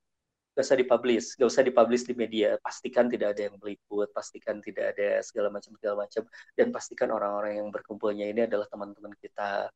gak 0.52 0.64
usah 0.68 0.78
dipublish, 0.80 1.28
gak 1.40 1.50
usah 1.50 1.64
dipublish 1.64 2.04
di 2.08 2.14
media. 2.14 2.60
Pastikan 2.60 3.08
tidak 3.08 3.38
ada 3.38 3.48
yang 3.48 3.56
meliput, 3.60 4.12
pastikan 4.12 4.60
tidak 4.60 4.96
ada 4.98 5.24
segala 5.24 5.48
macam 5.50 5.72
segala 5.80 5.96
macam, 6.08 6.24
dan 6.56 6.68
pastikan 6.70 7.10
orang-orang 7.12 7.64
yang 7.64 7.68
berkumpulnya 7.72 8.28
ini 8.28 8.46
adalah 8.48 8.68
teman-teman 8.68 9.16
kita, 9.20 9.72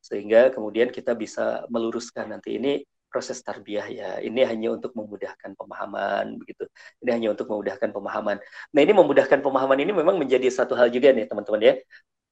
sehingga 0.00 0.54
kemudian 0.54 0.88
kita 0.94 1.12
bisa 1.18 1.66
meluruskan 1.68 2.32
nanti 2.32 2.56
ini 2.56 2.80
proses 3.10 3.42
tarbiyah 3.42 3.86
ya. 3.90 4.10
Ini 4.22 4.46
hanya 4.46 4.78
untuk 4.78 4.94
memudahkan 4.94 5.58
pemahaman 5.58 6.38
begitu. 6.38 6.70
Ini 7.02 7.10
hanya 7.10 7.28
untuk 7.34 7.50
memudahkan 7.50 7.90
pemahaman. 7.90 8.38
Nah 8.70 8.80
ini 8.80 8.92
memudahkan 8.94 9.42
pemahaman 9.42 9.78
ini 9.82 9.90
memang 9.90 10.16
menjadi 10.16 10.46
satu 10.46 10.78
hal 10.78 10.88
juga 10.94 11.10
nih 11.10 11.26
teman-teman 11.26 11.60
ya. 11.60 11.74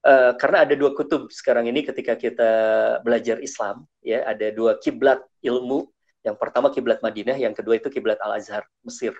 Uh, 0.07 0.39
karena 0.39 0.63
ada 0.63 0.79
dua 0.79 0.95
kutub 0.95 1.27
sekarang 1.35 1.67
ini 1.67 1.83
ketika 1.83 2.15
kita 2.15 2.51
belajar 3.03 3.43
Islam 3.43 3.83
ya 3.99 4.23
ada 4.23 4.55
dua 4.55 4.79
kiblat 4.79 5.19
ilmu 5.43 5.91
yang 6.29 6.37
pertama 6.37 6.69
kiblat 6.69 7.01
Madinah, 7.01 7.37
yang 7.41 7.57
kedua 7.57 7.81
itu 7.81 7.89
kiblat 7.89 8.21
Al 8.21 8.37
Azhar 8.37 8.65
Mesir. 8.85 9.17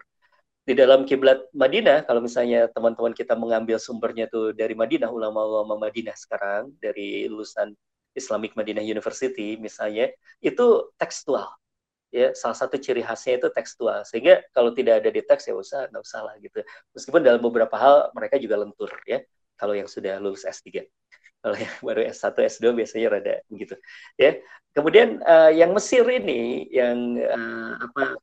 Di 0.69 0.77
dalam 0.77 1.09
kiblat 1.09 1.49
Madinah, 1.57 2.05
kalau 2.05 2.21
misalnya 2.21 2.69
teman-teman 2.69 3.17
kita 3.17 3.33
mengambil 3.33 3.81
sumbernya 3.81 4.29
itu 4.29 4.53
dari 4.53 4.77
Madinah, 4.77 5.09
ulama-ulama 5.09 5.89
Madinah 5.89 6.13
sekarang 6.13 6.77
dari 6.77 7.25
lulusan 7.25 7.73
Islamic 8.13 8.53
Madinah 8.53 8.85
University 8.85 9.57
misalnya, 9.57 10.13
itu 10.45 10.93
tekstual. 11.01 11.49
Ya, 12.13 12.33
salah 12.37 12.57
satu 12.57 12.77
ciri 12.81 13.01
khasnya 13.05 13.41
itu 13.41 13.49
tekstual. 13.53 14.05
Sehingga 14.05 14.45
kalau 14.53 14.73
tidak 14.77 15.05
ada 15.05 15.11
di 15.13 15.21
teks 15.25 15.49
ya 15.49 15.57
usah 15.57 15.89
nggak 15.93 16.05
usah 16.05 16.21
lah 16.25 16.35
gitu. 16.41 16.61
Meskipun 16.97 17.21
dalam 17.25 17.41
beberapa 17.41 17.77
hal 17.77 18.13
mereka 18.17 18.37
juga 18.41 18.61
lentur 18.61 18.93
ya. 19.09 19.21
Kalau 19.61 19.73
yang 19.77 19.89
sudah 19.89 20.17
lulus 20.21 20.45
S3 20.45 20.85
kalau 21.43 21.57
yang 21.57 21.75
baru 21.87 22.01
S1 22.11 22.37
S2 22.37 22.67
biasanya 22.75 23.07
rada 23.19 23.35
begitu 23.49 23.75
ya. 24.19 24.39
Kemudian 24.77 25.19
uh, 25.25 25.51
yang 25.51 25.75
Mesir 25.75 26.07
ini 26.07 26.71
yang 26.71 27.19
uh, 27.19 27.73
apa 27.83 28.15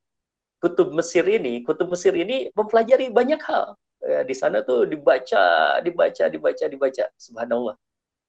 kutub 0.62 0.94
Mesir 0.96 1.26
ini 1.28 1.64
kutub 1.66 1.92
Mesir 1.92 2.16
ini 2.16 2.52
mempelajari 2.56 3.12
banyak 3.12 3.42
hal. 3.44 3.76
Ya, 4.06 4.22
di 4.22 4.36
sana 4.38 4.62
tuh 4.62 4.86
dibaca 4.86 5.80
dibaca 5.82 6.24
dibaca 6.30 6.66
dibaca 6.70 7.04
subhanallah 7.18 7.76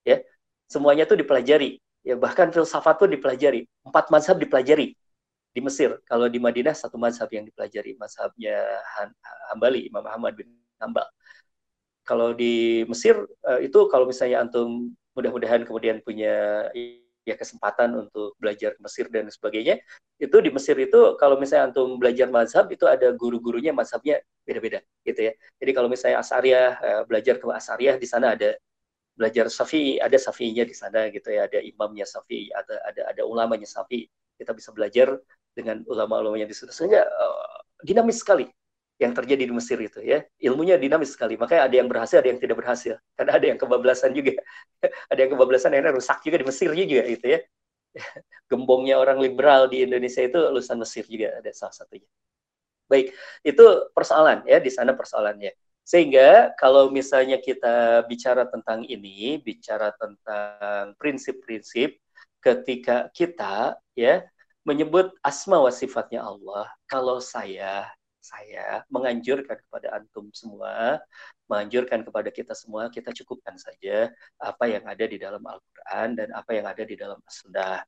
ya. 0.06 0.22
Semuanya 0.66 1.06
tuh 1.06 1.18
dipelajari 1.20 1.78
ya. 2.02 2.18
Bahkan 2.18 2.50
filsafat 2.50 2.98
tuh 2.98 3.10
dipelajari. 3.10 3.68
Empat 3.86 4.10
mazhab 4.10 4.40
dipelajari 4.40 4.96
di 5.54 5.60
Mesir. 5.62 6.00
Kalau 6.08 6.26
di 6.26 6.42
Madinah 6.42 6.74
satu 6.74 6.98
mazhab 6.98 7.30
yang 7.30 7.46
dipelajari 7.46 7.94
mazhabnya 8.00 8.56
Han 8.98 9.12
Hambali 9.52 9.86
Imam 9.86 10.02
Ahmad 10.08 10.34
bin 10.34 10.50
Hambal 10.82 11.06
kalau 12.06 12.32
di 12.32 12.86
Mesir 12.86 13.18
uh, 13.44 13.60
itu 13.60 13.90
kalau 13.90 14.06
misalnya 14.06 14.46
antum 14.46 14.94
mudah-mudahan 15.18 15.66
kemudian 15.66 15.98
punya 16.06 16.68
ya 17.26 17.34
kesempatan 17.34 18.06
untuk 18.06 18.38
belajar 18.38 18.78
Mesir 18.78 19.10
dan 19.10 19.26
sebagainya 19.26 19.82
itu 20.22 20.36
di 20.38 20.48
Mesir 20.54 20.78
itu 20.78 21.18
kalau 21.18 21.34
misalnya 21.36 21.74
antum 21.74 21.98
belajar 21.98 22.30
mazhab 22.30 22.70
itu 22.70 22.86
ada 22.86 23.10
guru-gurunya 23.10 23.74
mazhabnya 23.74 24.22
beda-beda 24.46 24.78
gitu 25.02 25.28
ya. 25.28 25.32
Jadi 25.58 25.70
kalau 25.74 25.90
misalnya 25.90 26.22
Asariah 26.22 26.78
uh, 26.78 27.02
belajar 27.02 27.42
ke 27.42 27.44
Asariah 27.50 27.98
di 27.98 28.06
sana 28.06 28.38
ada 28.38 28.54
belajar 29.18 29.50
Syafi'i 29.50 29.98
ada 29.98 30.14
Syafi'inya 30.14 30.64
di 30.64 30.74
sana 30.78 31.10
gitu 31.10 31.28
ya. 31.34 31.50
Ada 31.50 31.58
imamnya 31.66 32.06
Syafi'i 32.06 32.54
ada 32.54 32.78
ada 32.86 33.02
ada 33.10 33.22
ulamanya 33.26 33.66
Syafi'i. 33.66 34.06
Kita 34.38 34.54
bisa 34.54 34.70
belajar 34.70 35.18
dengan 35.56 35.82
ulama-ulamanya 35.90 36.46
di 36.46 36.54
sana. 36.54 36.70
Sehingga 36.70 37.02
uh, 37.02 37.58
dinamis 37.82 38.22
sekali 38.22 38.46
yang 38.96 39.12
terjadi 39.12 39.44
di 39.44 39.52
Mesir 39.52 39.78
itu 39.80 40.00
ya. 40.00 40.24
Ilmunya 40.40 40.80
dinamis 40.80 41.12
sekali 41.12 41.36
makanya 41.36 41.68
ada 41.68 41.76
yang 41.76 41.88
berhasil 41.88 42.16
ada 42.20 42.28
yang 42.32 42.40
tidak 42.40 42.56
berhasil. 42.60 42.96
Karena 43.16 43.32
ada 43.36 43.46
yang 43.46 43.58
kebablasan 43.60 44.10
juga. 44.16 44.40
Ada 45.12 45.18
yang 45.24 45.30
kebablasan 45.34 45.72
akhirnya 45.72 45.92
rusak 45.96 46.18
juga 46.20 46.36
di 46.40 46.46
Mesir 46.46 46.70
juga 46.72 47.02
gitu 47.08 47.26
ya. 47.26 47.40
Gembongnya 48.50 48.96
orang 49.00 49.18
liberal 49.18 49.68
di 49.72 49.84
Indonesia 49.84 50.20
itu 50.20 50.36
lulusan 50.36 50.76
Mesir 50.78 51.04
juga 51.08 51.40
ada 51.40 51.50
salah 51.50 51.74
satunya. 51.74 52.06
Baik 52.86 53.10
itu 53.42 53.64
persoalan 53.90 54.46
ya 54.46 54.60
di 54.62 54.70
sana 54.70 54.94
persoalannya. 54.94 55.50
Sehingga 55.86 56.54
kalau 56.58 56.90
misalnya 56.90 57.38
kita 57.38 58.02
bicara 58.10 58.46
tentang 58.46 58.82
ini 58.86 59.38
bicara 59.38 59.94
tentang 59.94 60.94
prinsip-prinsip 60.98 61.98
ketika 62.42 63.10
kita 63.10 63.74
ya 63.94 64.22
menyebut 64.66 65.14
asma 65.22 65.62
wa 65.62 65.70
sifatnya 65.70 66.26
Allah 66.26 66.66
kalau 66.90 67.22
saya 67.22 67.86
saya 68.26 68.82
menganjurkan 68.90 69.54
kepada 69.54 69.94
antum 69.94 70.26
semua, 70.34 70.98
menganjurkan 71.46 72.02
kepada 72.02 72.30
kita 72.34 72.58
semua, 72.58 72.90
kita 72.90 73.14
cukupkan 73.14 73.54
saja 73.54 74.10
apa 74.42 74.66
yang 74.66 74.82
ada 74.82 75.06
di 75.06 75.14
dalam 75.14 75.42
Al-Quran 75.46 76.08
dan 76.18 76.28
apa 76.34 76.50
yang 76.50 76.66
ada 76.66 76.82
di 76.82 76.98
dalam 76.98 77.22
As-Sunnah. 77.22 77.86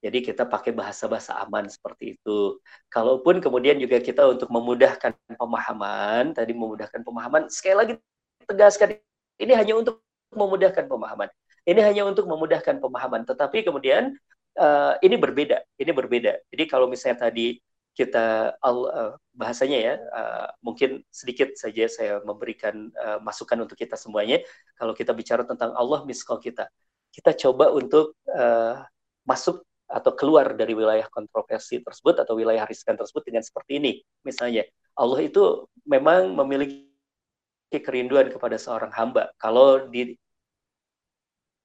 Jadi 0.00 0.24
kita 0.24 0.48
pakai 0.48 0.72
bahasa-bahasa 0.72 1.36
aman 1.44 1.68
seperti 1.68 2.16
itu. 2.16 2.56
Kalaupun 2.88 3.42
kemudian 3.44 3.76
juga 3.76 4.00
kita 4.00 4.24
untuk 4.32 4.48
memudahkan 4.48 5.12
pemahaman, 5.36 6.32
tadi 6.32 6.56
memudahkan 6.56 7.04
pemahaman, 7.04 7.52
sekali 7.52 7.76
lagi 7.76 7.92
tegaskan, 8.48 8.96
ini 9.36 9.52
hanya 9.52 9.76
untuk 9.76 10.00
memudahkan 10.32 10.88
pemahaman. 10.88 11.28
Ini 11.68 11.80
hanya 11.84 12.08
untuk 12.08 12.24
memudahkan 12.24 12.80
pemahaman. 12.80 13.28
Tetapi 13.28 13.60
kemudian 13.60 14.16
uh, 14.56 14.96
ini 15.04 15.20
berbeda. 15.20 15.60
Ini 15.76 15.92
berbeda. 15.92 16.32
Jadi 16.48 16.64
kalau 16.64 16.88
misalnya 16.88 17.28
tadi 17.28 17.60
kita 18.00 18.56
uh, 18.64 19.12
bahasanya 19.36 19.78
ya 19.78 19.94
uh, 20.16 20.48
mungkin 20.64 21.04
sedikit 21.12 21.52
saja 21.52 21.84
saya 21.84 22.24
memberikan 22.24 22.88
uh, 22.96 23.20
masukan 23.20 23.60
untuk 23.60 23.76
kita 23.76 24.00
semuanya. 24.00 24.40
Kalau 24.80 24.96
kita 24.96 25.12
bicara 25.12 25.44
tentang 25.44 25.76
Allah 25.76 26.00
miskal 26.08 26.40
kita. 26.40 26.72
Kita 27.10 27.34
coba 27.34 27.74
untuk 27.74 28.14
masuk 29.26 29.66
atau 29.90 30.12
keluar 30.14 30.54
dari 30.54 30.78
wilayah 30.78 31.02
kontroversi 31.10 31.82
tersebut 31.82 32.22
atau 32.22 32.38
wilayah 32.38 32.62
riskan 32.62 32.94
tersebut 32.94 33.26
dengan 33.26 33.42
seperti 33.42 33.82
ini. 33.82 33.92
Misalnya 34.22 34.62
Allah 34.94 35.18
itu 35.18 35.66
memang 35.82 36.30
memiliki 36.38 36.86
kerinduan 37.82 38.30
kepada 38.30 38.54
seorang 38.62 38.94
hamba. 38.94 39.34
Kalau 39.42 39.90
di 39.90 40.14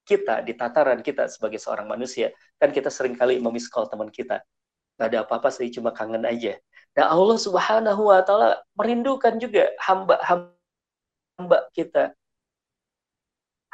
kita 0.05 0.41
di 0.45 0.53
tataran 0.57 1.01
kita 1.01 1.29
sebagai 1.29 1.57
seorang 1.57 1.89
manusia 1.89 2.29
kan 2.61 2.69
kita 2.69 2.93
sering 2.93 3.17
kali 3.17 3.41
memiskol 3.41 3.89
teman 3.89 4.13
kita 4.13 4.37
Gak 4.95 5.07
ada 5.11 5.27
apa-apa 5.27 5.51
sih, 5.51 5.67
cuma 5.71 5.91
kangen 5.91 6.23
aja. 6.23 6.55
Nah 6.95 7.11
Allah 7.11 7.35
subhanahu 7.35 8.07
wa 8.07 8.23
ta'ala 8.23 8.63
merindukan 8.79 9.35
juga 9.35 9.67
hamba-hamba 9.83 11.59
kita. 11.75 12.15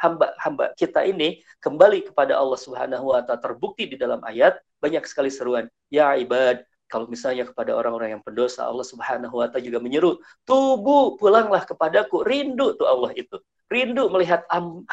Hamba-hamba 0.02 0.74
kita 0.74 1.06
ini 1.06 1.46
kembali 1.62 2.10
kepada 2.10 2.34
Allah 2.34 2.58
subhanahu 2.58 3.14
wa 3.14 3.22
ta'ala. 3.22 3.38
Terbukti 3.38 3.86
di 3.86 3.94
dalam 3.94 4.18
ayat, 4.26 4.58
banyak 4.82 5.06
sekali 5.06 5.30
seruan. 5.30 5.70
Ya 5.94 6.10
ibad, 6.18 6.66
kalau 6.90 7.06
misalnya 7.06 7.46
kepada 7.46 7.72
orang-orang 7.72 8.18
yang 8.18 8.22
pendosa, 8.26 8.66
Allah 8.66 8.82
subhanahu 8.82 9.38
wa 9.38 9.46
ta'ala 9.46 9.62
juga 9.62 9.78
menyeru, 9.78 10.18
tubuh 10.42 11.14
pulanglah 11.22 11.62
kepadaku. 11.62 12.26
Rindu 12.26 12.74
tuh 12.74 12.90
Allah 12.90 13.14
itu. 13.14 13.38
Rindu 13.70 14.10
melihat 14.10 14.42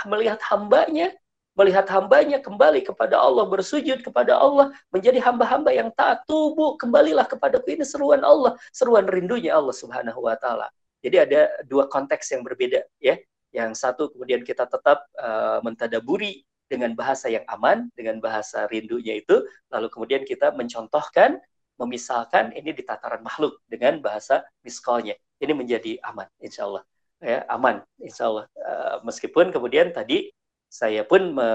melihat 0.05 0.39
hambanya 0.45 1.09
melihat 1.57 1.85
hambanya 1.91 2.39
kembali 2.39 2.85
kepada 2.85 3.19
Allah, 3.19 3.43
bersujud 3.49 3.99
kepada 4.05 4.37
Allah, 4.37 4.71
menjadi 4.93 5.19
hamba-hamba 5.19 5.75
yang 5.75 5.89
taat, 5.95 6.23
tubuh, 6.29 6.79
kembalilah 6.79 7.27
kepadaku. 7.27 7.75
Ini 7.75 7.85
seruan 7.85 8.23
Allah, 8.23 8.55
seruan 8.71 9.09
rindunya 9.09 9.57
Allah 9.57 9.75
subhanahu 9.75 10.23
wa 10.23 10.37
ta'ala. 10.39 10.71
Jadi 10.99 11.15
ada 11.15 11.41
dua 11.67 11.87
konteks 11.87 12.31
yang 12.35 12.43
berbeda 12.43 12.83
ya. 12.99 13.15
Yang 13.49 13.81
satu 13.81 14.13
kemudian 14.13 14.45
kita 14.45 14.69
tetap 14.69 15.09
uh, 15.17 15.57
mentadaburi 15.65 16.45
dengan 16.69 16.93
bahasa 16.93 17.33
yang 17.33 17.41
aman, 17.49 17.89
dengan 17.97 18.21
bahasa 18.21 18.69
rindunya 18.69 19.17
itu, 19.17 19.41
lalu 19.73 19.89
kemudian 19.89 20.21
kita 20.21 20.53
mencontohkan, 20.53 21.41
memisalkan 21.81 22.53
ini 22.53 22.77
di 22.77 22.85
tataran 22.85 23.25
makhluk 23.25 23.57
dengan 23.65 23.97
bahasa 23.99 24.45
miskolnya. 24.61 25.17
ini 25.39 25.55
menjadi 25.55 25.95
aman, 26.03 26.27
insya 26.43 26.67
Allah. 26.67 26.83
Ya, 27.23 27.47
aman, 27.47 27.79
insya 28.03 28.27
Allah. 28.27 28.45
Uh, 28.59 28.95
meskipun 29.07 29.55
kemudian 29.55 29.95
tadi 29.95 30.35
saya 30.69 31.01
pun 31.03 31.33
me, 31.33 31.49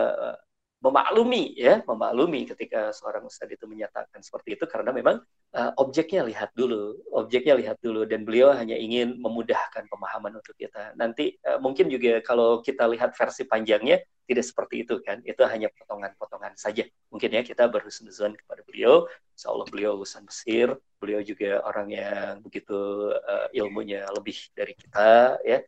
memaklumi 0.85 1.57
ya 1.57 1.81
memaklumi 1.89 2.45
ketika 2.45 2.93
seorang 2.93 3.25
ustadz 3.25 3.57
itu 3.57 3.65
menyatakan 3.65 4.21
seperti 4.21 4.61
itu 4.61 4.69
karena 4.69 4.93
memang 4.93 5.17
uh, 5.57 5.73
objeknya 5.81 6.21
lihat 6.29 6.53
dulu 6.53 7.01
objeknya 7.17 7.57
lihat 7.57 7.81
dulu 7.81 8.05
dan 8.05 8.29
beliau 8.29 8.53
hanya 8.53 8.77
ingin 8.77 9.17
memudahkan 9.17 9.89
pemahaman 9.89 10.37
untuk 10.37 10.53
kita. 10.61 10.93
Nanti 11.01 11.41
uh, 11.49 11.57
mungkin 11.57 11.89
juga 11.89 12.21
kalau 12.21 12.61
kita 12.61 12.85
lihat 12.93 13.17
versi 13.17 13.49
panjangnya 13.49 14.05
tidak 14.29 14.45
seperti 14.45 14.85
itu 14.85 15.01
kan? 15.01 15.25
Itu 15.25 15.49
hanya 15.49 15.73
potongan-potongan 15.73 16.57
saja. 16.61 16.85
Mungkin 17.09 17.33
ya 17.33 17.41
kita 17.41 17.65
berhusnuzon 17.73 18.37
kepada 18.37 18.61
beliau. 18.69 19.09
Allah 19.45 19.67
beliau 19.69 19.97
lulusan 19.97 20.29
Mesir. 20.29 20.73
Beliau 21.01 21.21
juga 21.25 21.65
orang 21.65 21.89
yang 21.93 22.41
begitu 22.45 23.09
uh, 23.13 23.49
ilmunya 23.57 24.05
lebih 24.13 24.37
dari 24.53 24.73
kita 24.77 25.41
ya 25.45 25.61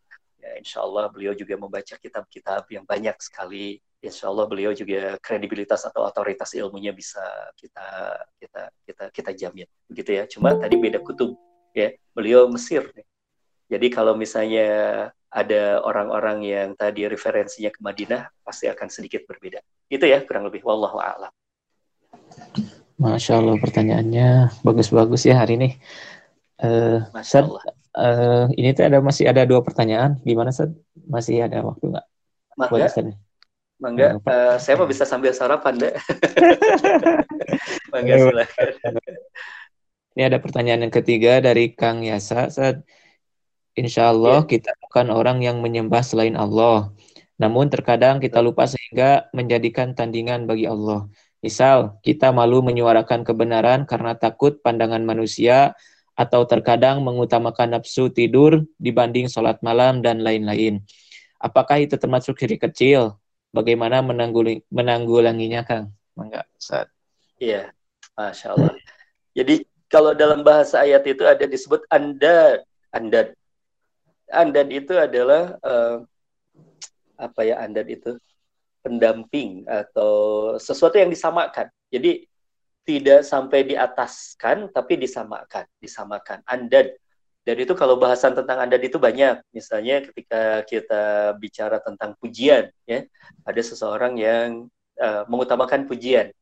ya 0.46 0.54
insya 0.62 0.78
Allah 0.86 1.10
beliau 1.10 1.34
juga 1.34 1.58
membaca 1.58 1.98
kitab-kitab 1.98 2.70
yang 2.70 2.86
banyak 2.86 3.18
sekali. 3.18 3.82
Insya 3.98 4.30
Allah 4.30 4.46
beliau 4.46 4.70
juga 4.70 5.18
kredibilitas 5.18 5.82
atau 5.82 6.06
otoritas 6.06 6.54
ilmunya 6.54 6.94
bisa 6.94 7.22
kita 7.58 7.86
kita 8.38 8.62
kita 8.86 9.04
kita 9.10 9.30
jamin. 9.34 9.66
Begitu 9.90 10.10
ya. 10.14 10.24
Cuma 10.30 10.54
tadi 10.54 10.78
beda 10.78 11.02
kutub 11.02 11.34
ya. 11.74 11.90
Beliau 12.14 12.46
Mesir 12.46 12.86
jadi 13.66 13.86
kalau 13.90 14.14
misalnya 14.14 14.68
ada 15.26 15.82
orang-orang 15.82 16.46
yang 16.46 16.68
tadi 16.78 17.02
referensinya 17.10 17.74
ke 17.74 17.82
Madinah 17.82 18.30
pasti 18.46 18.70
akan 18.70 18.88
sedikit 18.88 19.26
berbeda. 19.26 19.58
Itu 19.90 20.06
ya 20.06 20.22
kurang 20.22 20.46
lebih. 20.46 20.62
Wallahu 20.62 21.02
a'lam. 21.02 21.32
Masya 22.96 23.42
Allah 23.42 23.58
pertanyaannya. 23.58 24.62
Bagus-bagus 24.62 25.26
ya 25.26 25.42
hari 25.42 25.58
ini. 25.58 25.70
Uh, 26.62 27.02
Masya 27.10 27.42
Allah. 27.42 27.62
Uh, 27.96 28.46
ini 28.54 28.76
tuh 28.76 28.84
ada 28.86 28.98
masih 29.00 29.24
ada 29.26 29.42
dua 29.48 29.64
pertanyaan 29.64 30.20
gimana 30.22 30.52
Sad? 30.52 30.76
masih 31.08 31.42
ada 31.48 31.64
waktu 31.64 31.96
nggak? 31.96 32.06
Mangga. 32.56 32.88
Mangga, 33.76 34.16
uh, 34.24 34.56
saya 34.56 34.80
mau 34.80 34.88
bisa 34.88 35.04
sambil 35.04 35.36
sarapan 35.36 35.76
deh. 35.76 35.94
Mangga 37.92 38.14
silakan. 38.16 38.66
Ini 40.16 40.32
ada 40.32 40.40
pertanyaan 40.40 40.88
yang 40.88 40.94
ketiga 40.94 41.44
dari 41.44 41.76
Kang 41.76 42.00
Yasa. 42.00 42.48
Saat 42.48 42.80
Insya 43.76 44.08
Allah 44.08 44.48
ya. 44.48 44.56
kita 44.56 44.72
bukan 44.80 45.12
orang 45.12 45.44
yang 45.44 45.60
menyembah 45.60 46.00
selain 46.00 46.32
Allah. 46.40 46.96
Namun 47.36 47.68
terkadang 47.68 48.16
kita 48.16 48.40
lupa 48.40 48.64
sehingga 48.64 49.28
menjadikan 49.36 49.92
tandingan 49.92 50.48
bagi 50.48 50.64
Allah. 50.64 51.04
Misal, 51.44 52.00
kita 52.00 52.32
malu 52.32 52.64
menyuarakan 52.64 53.28
kebenaran 53.28 53.84
karena 53.84 54.16
takut 54.16 54.56
pandangan 54.64 55.04
manusia 55.04 55.76
atau 56.16 56.48
terkadang 56.48 57.04
mengutamakan 57.04 57.76
nafsu 57.76 58.08
tidur 58.08 58.64
dibanding 58.80 59.28
sholat 59.28 59.60
malam 59.60 60.00
dan 60.00 60.24
lain-lain. 60.24 60.80
Apakah 61.36 61.84
itu 61.84 62.00
termasuk 62.00 62.40
syirik 62.40 62.64
kecil? 62.64 63.20
bagaimana 63.56 64.04
menangguling, 64.04 64.60
menanggulanginya 64.68 65.64
Kang? 65.64 65.96
Mangga, 66.12 66.44
saat. 66.60 66.92
Iya, 67.40 67.72
Masya 68.12 68.52
Allah. 68.52 68.76
Jadi 69.32 69.64
kalau 69.88 70.12
dalam 70.12 70.44
bahasa 70.44 70.84
ayat 70.84 71.04
itu 71.08 71.24
ada 71.24 71.44
disebut 71.48 71.88
anda, 71.88 72.60
anda, 72.92 73.32
anda 74.28 74.60
itu 74.68 74.92
adalah 74.96 75.56
uh, 75.64 76.04
apa 77.16 77.40
ya 77.44 77.64
anda 77.64 77.80
itu 77.84 78.20
pendamping 78.84 79.64
atau 79.68 80.12
sesuatu 80.60 80.96
yang 81.00 81.12
disamakan. 81.12 81.68
Jadi 81.88 82.28
tidak 82.86 83.26
sampai 83.26 83.66
di 83.66 83.74
ataskan 83.74 84.70
tapi 84.70 84.94
disamakan, 84.94 85.66
disamakan. 85.82 86.40
Anda 86.46 86.94
dan 87.46 87.62
itu 87.62 87.78
kalau 87.78 87.94
bahasan 87.94 88.34
tentang 88.34 88.58
adat 88.58 88.82
itu 88.82 88.98
banyak. 88.98 89.38
Misalnya 89.54 90.02
ketika 90.02 90.66
kita 90.66 91.02
bicara 91.38 91.78
tentang 91.78 92.18
pujian, 92.18 92.74
ya, 92.90 93.06
ada 93.46 93.62
seseorang 93.62 94.18
yang 94.18 94.66
uh, 94.98 95.22
mengutamakan 95.30 95.86
pujian. 95.86 96.34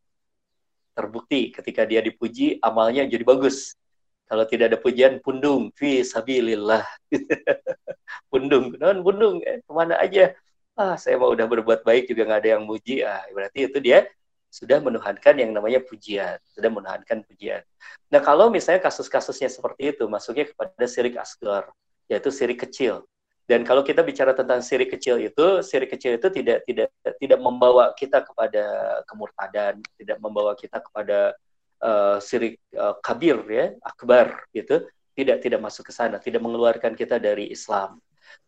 Terbukti 0.97 1.53
ketika 1.53 1.85
dia 1.85 2.01
dipuji, 2.01 2.57
amalnya 2.65 3.05
jadi 3.05 3.21
bagus. 3.21 3.77
Kalau 4.25 4.49
tidak 4.49 4.73
ada 4.73 4.79
pujian, 4.81 5.21
pundung, 5.21 5.69
fi 5.77 6.01
sabilillah. 6.01 6.89
pundung, 8.33 8.73
non 8.81 9.05
pundung, 9.05 9.45
eh, 9.45 9.61
ke 9.61 9.73
mana 9.77 10.01
aja? 10.01 10.33
Ah, 10.73 10.97
saya 10.97 11.21
mau 11.21 11.37
udah 11.37 11.45
berbuat 11.45 11.85
baik 11.85 12.09
juga 12.09 12.25
nggak 12.25 12.41
ada 12.41 12.51
yang 12.57 12.65
muji. 12.65 13.05
Ah, 13.05 13.21
berarti 13.29 13.69
itu 13.69 13.77
dia 13.85 14.09
sudah 14.55 14.78
menuhankan 14.78 15.35
yang 15.35 15.51
namanya 15.51 15.82
pujian, 15.82 16.39
sudah 16.55 16.70
menuhankan 16.70 17.26
pujian. 17.26 17.66
Nah, 18.06 18.22
kalau 18.22 18.55
misalnya 18.55 18.86
kasus-kasusnya 18.86 19.51
seperti 19.51 19.90
itu, 19.90 20.06
masuknya 20.06 20.47
kepada 20.47 20.86
sirik 20.86 21.18
asgar, 21.18 21.74
yaitu 22.06 22.31
sirik 22.31 22.62
kecil. 22.62 23.02
Dan 23.51 23.66
kalau 23.66 23.82
kita 23.82 24.06
bicara 24.06 24.31
tentang 24.31 24.62
sirik 24.62 24.94
kecil 24.94 25.18
itu, 25.18 25.59
sirik 25.66 25.90
kecil 25.90 26.22
itu 26.22 26.31
tidak 26.31 26.62
tidak 26.70 26.89
tidak 27.18 27.40
membawa 27.43 27.90
kita 27.98 28.22
kepada 28.22 28.64
kemurtadan, 29.10 29.82
tidak 29.98 30.22
membawa 30.22 30.55
kita 30.55 30.78
kepada 30.78 31.35
uh, 31.82 32.22
sirik 32.22 32.62
uh, 32.78 32.94
kabir 33.02 33.43
ya, 33.51 33.74
akbar 33.82 34.39
gitu. 34.55 34.86
Tidak 35.14 35.43
tidak 35.43 35.62
masuk 35.62 35.90
ke 35.90 35.93
sana, 35.94 36.18
tidak 36.22 36.43
mengeluarkan 36.43 36.94
kita 36.94 37.18
dari 37.18 37.51
Islam. 37.51 37.98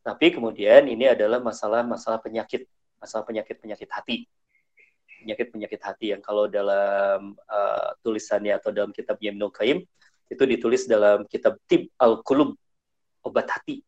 Tapi 0.02 0.34
kemudian 0.34 0.86
ini 0.86 1.06
adalah 1.06 1.38
masalah-masalah 1.38 2.18
penyakit, 2.22 2.66
masalah 2.98 3.22
penyakit-penyakit 3.22 3.90
hati 3.90 4.26
penyakit-penyakit 5.26 5.80
hati 5.82 6.14
yang 6.14 6.22
kalau 6.22 6.46
dalam 6.46 7.34
uh, 7.50 7.90
tulisannya 8.06 8.54
atau 8.54 8.70
dalam 8.70 8.94
kitabnya 8.94 9.34
Ibnu 9.34 9.50
Qayyim 9.50 9.82
itu 10.30 10.42
ditulis 10.46 10.86
dalam 10.86 11.26
kitab 11.26 11.58
Tib 11.66 11.90
al-Qulub 11.98 12.54
obat 13.26 13.50
hati. 13.50 13.82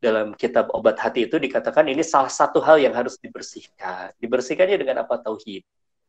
Dalam 0.00 0.32
kitab 0.34 0.72
obat 0.72 0.96
hati 0.98 1.28
itu 1.28 1.36
dikatakan 1.36 1.86
ini 1.86 2.00
salah 2.00 2.32
satu 2.32 2.58
hal 2.64 2.80
yang 2.80 2.96
harus 2.96 3.20
dibersihkan. 3.20 4.16
Dibersihkannya 4.16 4.80
dengan 4.80 5.04
apa? 5.04 5.20
Tauhid. 5.20 5.62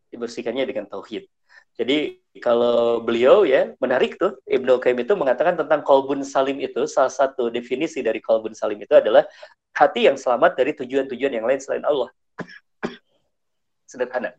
Dibersihkannya 0.09 0.63
dengan 0.63 0.87
tauhid. 0.87 1.27
Jadi 1.73 2.21
kalau 2.37 3.01
beliau 3.01 3.45
ya 3.45 3.73
menarik 3.81 4.17
tuh 4.21 4.37
Ibnu 4.45 4.77
Qayyim 4.77 5.05
itu 5.05 5.13
mengatakan 5.17 5.57
tentang 5.57 5.81
kolbun 5.81 6.21
salim 6.21 6.61
itu 6.61 6.85
salah 6.85 7.09
satu 7.09 7.49
definisi 7.49 8.05
dari 8.05 8.21
kolbun 8.21 8.53
salim 8.53 8.77
itu 8.77 8.93
adalah 8.93 9.25
hati 9.73 10.05
yang 10.05 10.17
selamat 10.17 10.53
dari 10.53 10.77
tujuan-tujuan 10.77 11.33
yang 11.33 11.45
lain 11.49 11.57
selain 11.57 11.81
Allah. 11.85 12.13
Sederhana 13.89 14.37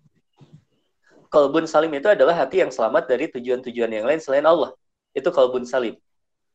kalbun 1.35 1.67
salim 1.67 1.91
itu 1.99 2.07
adalah 2.07 2.47
hati 2.47 2.63
yang 2.63 2.71
selamat 2.71 3.11
dari 3.11 3.27
tujuan-tujuan 3.27 3.91
yang 3.91 4.07
lain 4.07 4.23
selain 4.23 4.47
Allah. 4.47 4.71
Itu 5.11 5.35
kalbun 5.35 5.67
salim. 5.67 5.99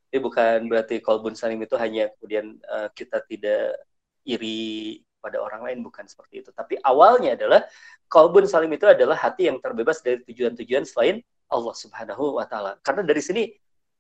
Jadi 0.07 0.19
bukan 0.23 0.71
berarti 0.71 0.95
kalbun 1.03 1.35
salim 1.35 1.59
itu 1.59 1.75
hanya 1.75 2.07
kemudian 2.15 2.55
uh, 2.63 2.87
kita 2.95 3.19
tidak 3.27 3.75
iri 4.23 5.03
pada 5.19 5.43
orang 5.43 5.67
lain, 5.67 5.83
bukan 5.83 6.07
seperti 6.07 6.47
itu. 6.47 6.49
Tapi 6.55 6.79
awalnya 6.79 7.35
adalah 7.35 7.67
kalbun 8.07 8.47
salim 8.47 8.71
itu 8.71 8.87
adalah 8.87 9.19
hati 9.19 9.51
yang 9.51 9.59
terbebas 9.59 9.99
dari 9.99 10.23
tujuan-tujuan 10.23 10.87
selain 10.87 11.19
Allah 11.51 11.75
Subhanahu 11.75 12.39
wa 12.39 12.47
taala. 12.47 12.79
Karena 12.79 13.03
dari 13.03 13.19
sini 13.19 13.43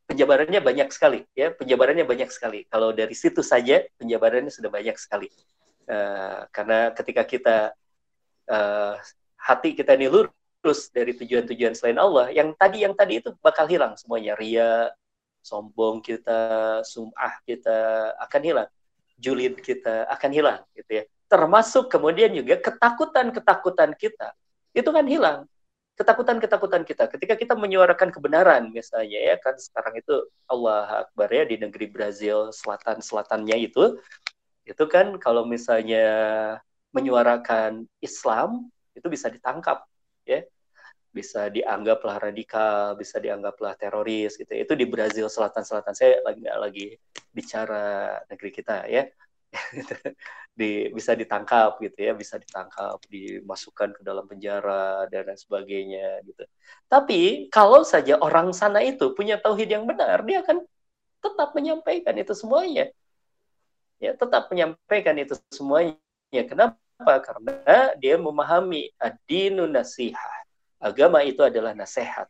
penjabarannya 0.07 0.63
banyak 0.63 0.89
sekali, 0.95 1.27
ya 1.35 1.51
penjabarannya 1.51 2.07
banyak 2.07 2.31
sekali. 2.31 2.63
Kalau 2.71 2.95
dari 2.95 3.11
situ 3.11 3.43
saja 3.43 3.83
penjabarannya 3.99 4.49
sudah 4.49 4.71
banyak 4.71 4.95
sekali. 4.95 5.27
Uh, 5.89 6.47
karena 6.55 6.95
ketika 6.95 7.23
kita 7.27 7.57
uh, 8.47 8.95
hati 9.35 9.75
kita 9.75 9.97
ini 9.97 10.07
lurus 10.07 10.38
terus 10.59 10.91
dari 10.91 11.15
tujuan-tujuan 11.15 11.73
selain 11.75 11.99
Allah, 11.99 12.31
yang 12.35 12.51
tadi 12.55 12.83
yang 12.83 12.93
tadi 12.95 13.23
itu 13.23 13.31
bakal 13.39 13.65
hilang 13.65 13.95
semuanya. 13.95 14.35
Ria, 14.35 14.91
sombong 15.39 16.03
kita, 16.03 16.81
sum'ah 16.83 17.39
kita 17.47 18.13
akan 18.19 18.41
hilang. 18.43 18.69
Julid 19.19 19.59
kita 19.59 20.07
akan 20.07 20.31
hilang 20.31 20.61
gitu 20.75 21.03
ya. 21.03 21.03
Termasuk 21.27 21.91
kemudian 21.91 22.31
juga 22.31 22.59
ketakutan-ketakutan 22.59 23.91
kita. 23.95 24.31
Itu 24.71 24.95
kan 24.95 25.03
hilang. 25.07 25.47
Ketakutan-ketakutan 25.99 26.87
kita 26.87 27.11
ketika 27.11 27.35
kita 27.35 27.53
menyuarakan 27.59 28.07
kebenaran 28.07 28.71
misalnya 28.71 29.19
ya 29.19 29.35
kan 29.35 29.59
sekarang 29.59 29.99
itu 29.99 30.31
Allah 30.47 31.03
Akbar 31.03 31.27
ya 31.27 31.43
di 31.43 31.59
negeri 31.59 31.91
Brazil 31.91 32.55
selatan-selatannya 32.55 33.59
itu 33.59 33.99
itu 34.63 34.83
kan 34.87 35.19
kalau 35.19 35.43
misalnya 35.43 36.07
menyuarakan 36.95 37.83
Islam 37.99 38.71
itu 38.95 39.11
bisa 39.11 39.27
ditangkap 39.27 39.83
ya 40.29 40.41
bisa 41.09 41.49
dianggaplah 41.49 42.21
radikal, 42.21 42.93
bisa 42.93 43.17
dianggaplah 43.17 43.73
teroris 43.73 44.37
gitu. 44.37 44.53
Itu 44.53 44.73
di 44.77 44.85
Brazil 44.85 45.25
selatan-selatan. 45.25 45.93
Saya 45.97 46.21
lagi 46.21 46.43
lagi 46.45 46.85
bicara 47.33 48.17
negeri 48.29 48.49
kita 48.53 48.85
ya. 48.85 49.09
di 50.59 50.93
bisa 50.93 51.17
ditangkap 51.17 51.81
gitu 51.81 51.97
ya, 51.97 52.13
bisa 52.13 52.37
ditangkap, 52.37 53.01
dimasukkan 53.09 53.97
ke 53.97 54.01
dalam 54.05 54.29
penjara 54.29 55.09
dan 55.09 55.33
lain 55.33 55.39
sebagainya 55.39 56.21
gitu. 56.27 56.45
Tapi 56.85 57.49
kalau 57.49 57.81
saja 57.81 58.21
orang 58.21 58.53
sana 58.53 58.85
itu 58.85 59.09
punya 59.17 59.41
tauhid 59.41 59.73
yang 59.73 59.89
benar, 59.89 60.21
dia 60.27 60.45
akan 60.45 60.61
tetap 61.25 61.49
menyampaikan 61.57 62.13
itu 62.21 62.33
semuanya. 62.37 62.93
Ya, 63.97 64.13
tetap 64.13 64.47
menyampaikan 64.53 65.15
itu 65.17 65.33
semuanya. 65.49 65.97
Kenapa? 66.45 66.77
Karena 66.99 67.95
dia 67.95 68.19
memahami 68.19 68.91
adinu 68.99 69.63
nasihat. 69.65 70.43
Agama 70.79 71.23
itu 71.23 71.39
adalah 71.39 71.71
nasihat. 71.71 72.27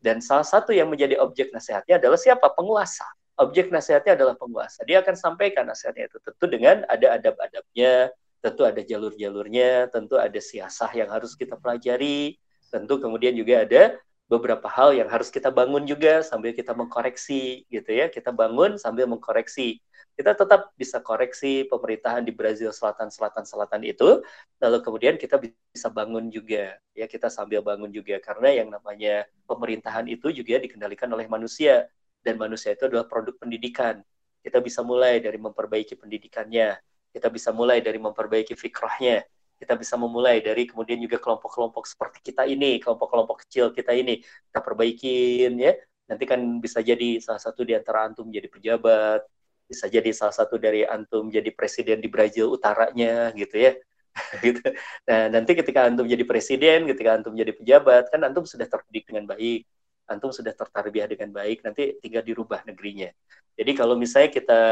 Dan 0.00 0.24
salah 0.24 0.44
satu 0.44 0.72
yang 0.72 0.88
menjadi 0.88 1.20
objek 1.20 1.52
nasihatnya 1.52 2.00
adalah 2.00 2.16
siapa? 2.16 2.48
Penguasa. 2.56 3.04
objek 3.40 3.72
nasihatnya 3.72 4.20
adalah 4.20 4.36
penguasa. 4.36 4.84
Dia 4.84 5.00
akan 5.00 5.16
sampaikan 5.16 5.64
nasihatnya 5.64 6.12
itu 6.12 6.20
tentu 6.20 6.44
dengan 6.44 6.84
ada 6.84 7.16
adab-adabnya, 7.16 8.12
tentu 8.44 8.68
ada 8.68 8.84
jalur-jalurnya, 8.84 9.88
tentu 9.88 10.20
ada 10.20 10.36
siasah 10.36 10.92
yang 10.92 11.08
harus 11.08 11.32
kita 11.32 11.56
pelajari, 11.56 12.36
tentu 12.68 13.00
kemudian 13.00 13.32
juga 13.32 13.64
ada 13.64 13.96
beberapa 14.30 14.70
hal 14.70 14.94
yang 14.94 15.10
harus 15.10 15.26
kita 15.34 15.50
bangun 15.50 15.82
juga 15.90 16.22
sambil 16.22 16.54
kita 16.54 16.70
mengkoreksi 16.70 17.66
gitu 17.66 17.90
ya. 17.90 18.06
Kita 18.06 18.30
bangun 18.30 18.78
sambil 18.78 19.10
mengkoreksi. 19.10 19.82
Kita 20.14 20.38
tetap 20.38 20.70
bisa 20.78 21.02
koreksi 21.02 21.66
pemerintahan 21.66 22.22
di 22.22 22.30
Brazil 22.30 22.70
Selatan 22.70 23.10
Selatan 23.10 23.42
Selatan 23.42 23.82
itu, 23.82 24.22
lalu 24.62 24.78
kemudian 24.84 25.14
kita 25.18 25.40
bisa 25.40 25.88
bangun 25.90 26.28
juga 26.28 26.76
ya 26.92 27.06
kita 27.08 27.32
sambil 27.32 27.64
bangun 27.64 27.88
juga 27.88 28.20
karena 28.20 28.52
yang 28.52 28.68
namanya 28.68 29.24
pemerintahan 29.48 30.06
itu 30.12 30.28
juga 30.30 30.60
dikendalikan 30.60 31.08
oleh 31.08 31.24
manusia 31.24 31.88
dan 32.20 32.36
manusia 32.36 32.76
itu 32.76 32.86
adalah 32.86 33.08
produk 33.08 33.32
pendidikan. 33.40 34.04
Kita 34.44 34.60
bisa 34.60 34.84
mulai 34.84 35.20
dari 35.24 35.36
memperbaiki 35.40 35.96
pendidikannya, 35.96 36.76
kita 37.12 37.28
bisa 37.32 37.50
mulai 37.52 37.80
dari 37.80 37.96
memperbaiki 37.96 38.56
fikrahnya, 38.56 39.24
kita 39.60 39.76
bisa 39.76 39.94
memulai 40.00 40.40
dari 40.40 40.64
kemudian 40.64 40.96
juga 41.04 41.20
kelompok-kelompok 41.20 41.84
seperti 41.84 42.32
kita 42.32 42.48
ini, 42.48 42.80
kelompok-kelompok 42.80 43.44
kecil 43.44 43.76
kita 43.76 43.92
ini, 43.92 44.24
kita 44.24 44.60
perbaikin 44.64 45.52
ya. 45.60 45.76
Nanti 46.08 46.24
kan 46.24 46.40
bisa 46.64 46.80
jadi 46.80 47.20
salah 47.20 47.38
satu 47.38 47.60
di 47.68 47.76
antara 47.76 48.08
antum 48.08 48.32
jadi 48.32 48.48
pejabat, 48.48 49.20
bisa 49.68 49.86
jadi 49.86 50.10
salah 50.16 50.32
satu 50.32 50.56
dari 50.56 50.82
antum 50.88 51.28
jadi 51.28 51.52
presiden 51.52 52.00
di 52.00 52.08
Brazil 52.08 52.48
utaranya 52.50 53.36
gitu 53.36 53.60
ya. 53.60 53.76
gitu. 54.44 54.64
Nah, 55.06 55.30
nanti 55.30 55.52
ketika 55.54 55.86
antum 55.86 56.08
jadi 56.08 56.24
presiden, 56.26 56.88
ketika 56.90 57.20
antum 57.20 57.36
jadi 57.36 57.52
pejabat, 57.54 58.10
kan 58.10 58.20
antum 58.26 58.42
sudah 58.48 58.66
terdidik 58.66 59.06
dengan 59.06 59.28
baik, 59.28 59.68
antum 60.10 60.34
sudah 60.34 60.50
tertarbiyah 60.50 61.06
dengan 61.06 61.30
baik, 61.30 61.62
nanti 61.62 61.94
tinggal 62.02 62.24
dirubah 62.26 62.66
negerinya. 62.66 63.12
Jadi 63.54 63.72
kalau 63.76 63.94
misalnya 63.94 64.30
kita 64.32 64.62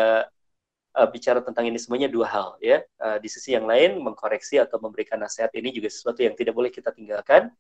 uh, 0.95 1.09
bicara 1.09 1.43
tentang 1.45 1.69
ini 1.69 1.77
semuanya 1.77 2.09
dua 2.09 2.27
hal 2.29 2.49
ya. 2.63 2.85
Uh, 2.97 3.19
di 3.21 3.29
sisi 3.29 3.53
yang 3.53 3.69
lain 3.69 4.01
mengkoreksi 4.01 4.57
atau 4.63 4.81
memberikan 4.81 5.21
nasihat 5.21 5.53
ini 5.57 5.75
juga 5.75 5.89
sesuatu 5.93 6.23
yang 6.25 6.33
tidak 6.39 6.55
boleh 6.55 6.71
kita 6.73 6.95
tinggalkan. 6.95 7.53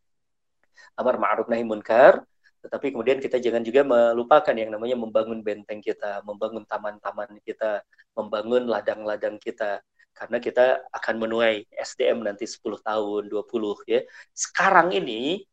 Amar 0.95 1.19
ma'ruf 1.19 1.51
nahi 1.51 1.67
munkar, 1.67 2.23
tetapi 2.63 2.95
kemudian 2.95 3.19
kita 3.23 3.39
jangan 3.39 3.63
juga 3.63 3.87
melupakan 3.87 4.55
yang 4.55 4.71
namanya 4.75 4.99
membangun 4.99 5.43
benteng 5.43 5.79
kita, 5.79 6.23
membangun 6.27 6.67
taman-taman 6.67 7.39
kita, 7.43 7.83
membangun 8.19 8.67
ladang-ladang 8.67 9.39
kita 9.39 9.83
karena 10.19 10.43
kita 10.43 10.83
akan 10.91 11.15
menuai 11.23 11.63
SDM 11.71 12.27
nanti 12.27 12.43
10 12.43 12.83
tahun, 12.83 13.31
20 13.31 13.87
ya. 13.87 14.03
Sekarang 14.35 14.91
ini 14.91 15.47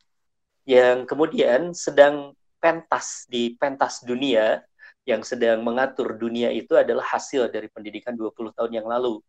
yang 0.65 1.05
kemudian 1.05 1.77
sedang 1.77 2.33
pentas 2.57 3.29
di 3.29 3.53
pentas 3.53 4.01
dunia 4.01 4.65
yang 5.05 5.21
sedang 5.21 5.61
mengatur 5.61 6.17
dunia 6.17 6.49
itu 6.49 6.73
adalah 6.73 7.05
hasil 7.05 7.53
dari 7.53 7.69
pendidikan 7.69 8.17
20 8.17 8.51
tahun 8.57 8.71
yang 8.73 8.87
lalu. 8.89 9.21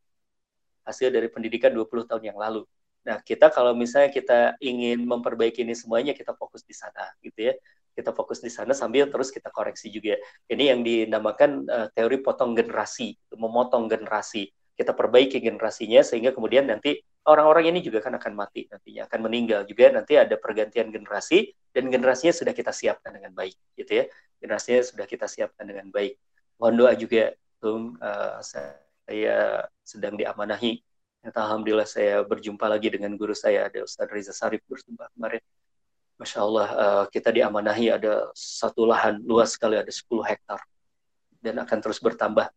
Hasil 0.88 1.12
dari 1.12 1.28
pendidikan 1.28 1.70
20 1.70 2.08
tahun 2.08 2.32
yang 2.32 2.38
lalu. 2.40 2.64
Nah, 3.06 3.22
kita 3.22 3.52
kalau 3.54 3.76
misalnya 3.76 4.10
kita 4.10 4.58
ingin 4.58 5.04
memperbaiki 5.06 5.62
ini 5.62 5.76
semuanya, 5.76 6.10
kita 6.16 6.34
fokus 6.34 6.66
di 6.66 6.74
sana, 6.74 7.12
gitu 7.22 7.52
ya. 7.52 7.54
Kita 7.94 8.10
fokus 8.10 8.42
di 8.42 8.50
sana 8.50 8.74
sambil 8.74 9.08
terus 9.08 9.30
kita 9.30 9.52
koreksi 9.52 9.92
juga. 9.92 10.18
Ini 10.50 10.74
yang 10.74 10.80
dinamakan 10.82 11.50
uh, 11.70 11.88
teori 11.94 12.18
potong 12.24 12.56
generasi, 12.56 13.14
memotong 13.36 13.86
generasi. 13.86 14.50
Kita 14.76 14.92
perbaiki 14.92 15.40
generasinya 15.40 16.04
sehingga 16.04 16.34
kemudian 16.36 16.68
nanti 16.68 17.00
orang-orang 17.26 17.74
ini 17.74 17.80
juga 17.82 17.98
kan 18.02 18.14
akan 18.14 18.32
mati 18.32 18.70
nantinya, 18.70 19.10
akan 19.10 19.20
meninggal 19.26 19.66
juga. 19.66 19.90
Nanti 19.90 20.14
ada 20.14 20.38
pergantian 20.38 20.88
generasi 20.94 21.50
dan 21.74 21.90
generasinya 21.90 22.32
sudah 22.32 22.54
kita 22.54 22.70
siapkan 22.70 23.12
dengan 23.14 23.34
baik, 23.34 23.54
gitu 23.76 23.92
ya 24.02 24.06
generasinya 24.40 24.82
sudah 24.84 25.06
kita 25.08 25.26
siapkan 25.26 25.64
dengan 25.66 25.88
baik. 25.88 26.16
Mohon 26.60 26.74
doa 26.78 26.92
juga, 26.96 27.24
Tum, 27.60 27.96
uh, 28.00 28.40
saya 28.40 29.66
sedang 29.84 30.16
diamanahi. 30.16 30.80
Alhamdulillah 31.26 31.88
saya 31.88 32.22
berjumpa 32.22 32.70
lagi 32.70 32.86
dengan 32.86 33.18
guru 33.18 33.34
saya, 33.34 33.66
ada 33.66 33.82
Ustaz 33.82 34.06
Riza 34.14 34.30
Sarif 34.30 34.62
berjumpa 34.70 35.10
kemarin. 35.16 35.42
Masya 36.16 36.38
Allah, 36.38 36.68
uh, 36.72 37.04
kita 37.10 37.34
diamanahi 37.34 37.92
ada 37.92 38.30
satu 38.32 38.86
lahan 38.88 39.20
luas 39.26 39.52
sekali, 39.58 39.76
ada 39.76 39.90
10 39.90 40.22
hektar. 40.22 40.62
Dan 41.42 41.60
akan 41.60 41.78
terus 41.82 41.98
bertambah. 42.00 42.48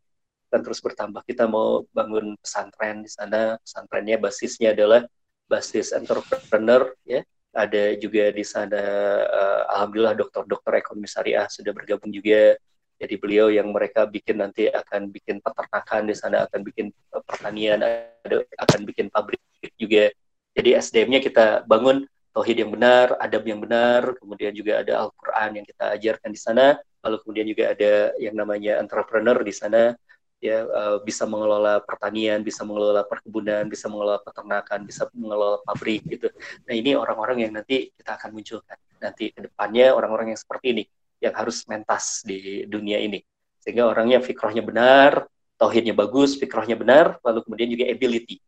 Akan 0.49 0.65
terus 0.65 0.81
bertambah. 0.81 1.21
Kita 1.29 1.45
mau 1.45 1.85
bangun 1.93 2.33
pesantren 2.41 3.05
di 3.05 3.11
sana. 3.13 3.61
Pesantrennya 3.61 4.17
basisnya 4.17 4.73
adalah 4.73 5.05
basis 5.45 5.93
entrepreneur, 5.93 6.89
ya. 7.05 7.21
Ada 7.49 7.97
juga 7.97 8.29
di 8.29 8.45
sana 8.45 8.77
uh, 9.25 9.61
alhamdulillah 9.73 10.13
dokter-dokter 10.13 10.85
ekonomi 10.85 11.09
syariah 11.09 11.49
sudah 11.49 11.73
bergabung 11.73 12.13
juga. 12.13 12.53
Jadi 13.01 13.15
beliau 13.17 13.49
yang 13.49 13.73
mereka 13.73 14.05
bikin 14.05 14.37
nanti 14.37 14.69
akan 14.69 15.09
bikin 15.09 15.41
peternakan 15.41 16.05
di 16.05 16.13
sana 16.13 16.45
akan 16.45 16.61
bikin 16.61 16.93
uh, 17.09 17.25
pertanian 17.25 17.81
ada 17.81 18.45
akan 18.53 18.85
bikin 18.85 19.09
pabrik 19.09 19.41
juga. 19.81 20.13
Jadi 20.53 20.77
SDM-nya 20.77 21.25
kita 21.25 21.45
bangun 21.65 22.05
tauhid 22.37 22.61
yang 22.61 22.69
benar 22.69 23.17
adab 23.17 23.43
yang 23.49 23.57
benar 23.57 24.13
kemudian 24.21 24.53
juga 24.53 24.85
ada 24.85 25.09
Al-Qur'an 25.09 25.57
yang 25.57 25.65
kita 25.65 25.97
ajarkan 25.97 26.29
di 26.29 26.39
sana. 26.39 26.77
Lalu 27.01 27.15
kemudian 27.25 27.47
juga 27.49 27.63
ada 27.73 27.93
yang 28.21 28.35
namanya 28.37 28.77
entrepreneur 28.77 29.41
di 29.41 29.53
sana 29.55 29.97
ya 30.39 30.63
uh, 30.63 30.97
bisa 31.03 31.27
mengelola 31.27 31.83
pertanian, 31.83 32.39
bisa 32.39 32.63
mengelola 32.63 33.03
perkebunan, 33.03 33.67
bisa 33.67 33.91
mengelola 33.91 34.23
peternakan, 34.23 34.87
bisa 34.87 35.11
mengelola 35.11 35.59
pabrik 35.67 36.07
gitu. 36.07 36.31
Nah 36.63 36.73
ini 36.73 36.95
orang-orang 36.95 37.43
yang 37.47 37.51
nanti 37.59 37.91
kita 37.91 38.15
akan 38.15 38.31
munculkan. 38.31 38.79
Nanti 39.03 39.35
ke 39.35 39.51
depannya 39.51 39.91
orang-orang 39.91 40.35
yang 40.35 40.39
seperti 40.39 40.67
ini 40.75 40.83
yang 41.19 41.35
harus 41.35 41.67
mentas 41.67 42.23
di 42.23 42.63
dunia 42.65 43.03
ini. 43.03 43.19
Sehingga 43.59 43.91
orangnya 43.91 44.23
fikrohnya 44.23 44.63
benar, 44.63 45.27
tauhidnya 45.59 45.91
bagus, 45.91 46.39
fikrohnya 46.39 46.79
benar, 46.79 47.19
lalu 47.19 47.43
kemudian 47.43 47.67
juga 47.67 47.85
ability. 47.91 48.39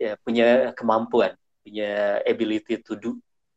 Ya 0.00 0.16
punya 0.24 0.72
kemampuan, 0.72 1.36
punya 1.60 2.20
ability 2.24 2.80
to 2.80 2.96
do, 2.96 3.10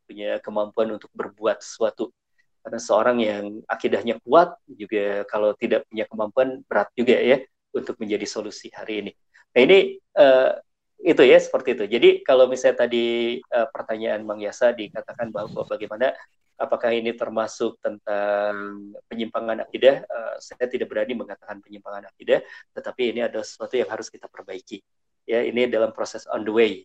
punya 0.03 0.43
kemampuan 0.43 0.99
untuk 0.99 1.07
berbuat 1.15 1.63
sesuatu. 1.63 2.11
Karena 2.59 2.79
seorang 2.83 3.17
yang 3.23 3.43
akidahnya 3.71 4.19
kuat 4.19 4.59
juga 4.67 5.23
kalau 5.31 5.55
tidak 5.55 5.87
punya 5.87 6.03
kemampuan 6.11 6.59
berat 6.67 6.91
juga 6.91 7.15
ya 7.15 7.39
untuk 7.73 7.95
menjadi 8.01 8.25
solusi 8.25 8.69
hari 8.73 9.05
ini. 9.05 9.11
Nah 9.55 9.61
ini 9.65 9.77
uh, 10.17 10.51
itu 10.99 11.23
ya 11.23 11.39
seperti 11.39 11.79
itu. 11.79 11.85
Jadi 11.87 12.09
kalau 12.27 12.51
misalnya 12.51 12.85
tadi 12.85 13.39
uh, 13.39 13.67
pertanyaan 13.71 14.27
Bang 14.27 14.43
Yasa 14.43 14.75
dikatakan 14.75 15.31
bahwa 15.31 15.63
bagaimana 15.63 16.11
apakah 16.59 16.91
ini 16.91 17.15
termasuk 17.15 17.79
tentang 17.79 18.91
penyimpangan 19.07 19.63
akidah, 19.63 20.03
uh, 20.03 20.35
saya 20.43 20.67
tidak 20.67 20.91
berani 20.91 21.15
mengatakan 21.15 21.63
penyimpangan 21.63 22.11
akidah, 22.11 22.43
tetapi 22.75 23.15
ini 23.15 23.23
adalah 23.23 23.47
sesuatu 23.47 23.79
yang 23.79 23.87
harus 23.87 24.11
kita 24.11 24.27
perbaiki. 24.27 24.83
Ya, 25.23 25.45
ini 25.45 25.71
dalam 25.71 25.95
proses 25.95 26.27
on 26.27 26.43
the 26.43 26.51
way. 26.51 26.83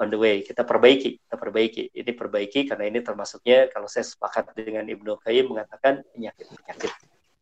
On 0.00 0.08
the 0.08 0.16
way, 0.16 0.40
kita 0.40 0.64
perbaiki, 0.64 1.20
kita 1.20 1.36
perbaiki. 1.36 1.92
Ini 1.92 2.16
perbaiki 2.16 2.64
karena 2.64 2.88
ini 2.88 3.04
termasuknya 3.04 3.68
kalau 3.68 3.84
saya 3.84 4.08
sepakat 4.08 4.56
dengan 4.56 4.88
Ibnu 4.88 5.20
Qayyim 5.20 5.52
mengatakan 5.52 6.00
penyakit-penyakit. 6.16 6.92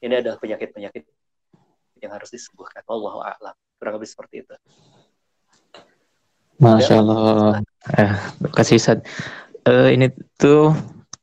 Ini 0.02 0.14
adalah 0.18 0.42
penyakit-penyakit 0.42 1.06
yang 2.02 2.14
harus 2.14 2.30
disembuhkan. 2.30 2.82
Allah 2.86 3.34
a'lam. 3.34 3.56
Kurang 3.78 3.94
lebih 3.98 4.08
seperti 4.10 4.46
itu. 4.46 4.54
Masya 6.58 6.94
Allah. 6.98 7.62
Eh, 7.94 8.12
kasih 8.50 8.82
Sad. 8.82 8.98
Uh, 9.62 9.92
ini 9.92 10.10
tuh 10.40 10.74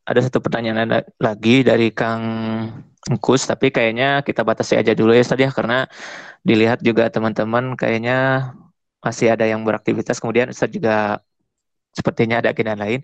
ada 0.06 0.22
satu 0.22 0.40
pertanyaan 0.40 1.04
lagi 1.18 1.66
dari 1.66 1.90
Kang 1.90 2.24
Engkus, 3.10 3.50
tapi 3.50 3.74
kayaknya 3.74 4.22
kita 4.22 4.46
batasi 4.46 4.78
aja 4.78 4.94
dulu 4.94 5.14
ya 5.14 5.26
Ustaz 5.26 5.42
ya, 5.42 5.50
karena 5.50 5.90
dilihat 6.46 6.82
juga 6.86 7.10
teman-teman 7.10 7.74
kayaknya 7.74 8.50
masih 9.02 9.34
ada 9.34 9.46
yang 9.46 9.66
beraktivitas, 9.66 10.18
kemudian 10.18 10.50
Ustaz 10.54 10.70
juga 10.74 11.22
sepertinya 11.94 12.42
ada 12.42 12.54
agenda 12.54 12.78
lain. 12.78 13.02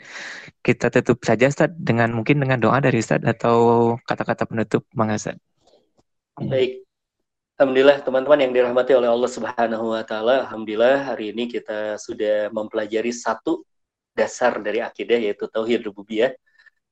Kita 0.61 0.93
tutup 0.93 1.21
saja 1.25 1.49
Ustaz 1.49 1.73
dengan 1.73 2.13
mungkin 2.13 2.37
dengan 2.37 2.61
doa 2.61 2.77
dari 2.81 3.01
Ustaz 3.01 3.21
atau 3.21 3.93
kata-kata 4.05 4.45
penutup 4.45 4.85
Bang 4.93 5.09
Ustaz. 5.13 5.37
Baik, 6.37 6.85
Alhamdulillah 7.61 8.01
teman-teman 8.01 8.41
yang 8.41 8.53
dirahmati 8.57 8.97
oleh 8.97 9.05
Allah 9.05 9.29
Subhanahu 9.29 9.93
wa 9.93 10.01
taala, 10.01 10.49
alhamdulillah 10.49 11.13
hari 11.13 11.29
ini 11.29 11.45
kita 11.45 11.93
sudah 12.01 12.49
mempelajari 12.49 13.13
satu 13.13 13.61
dasar 14.17 14.57
dari 14.65 14.81
akidah 14.81 15.21
yaitu 15.21 15.45
tauhid 15.45 15.85
rububiyah. 15.85 16.33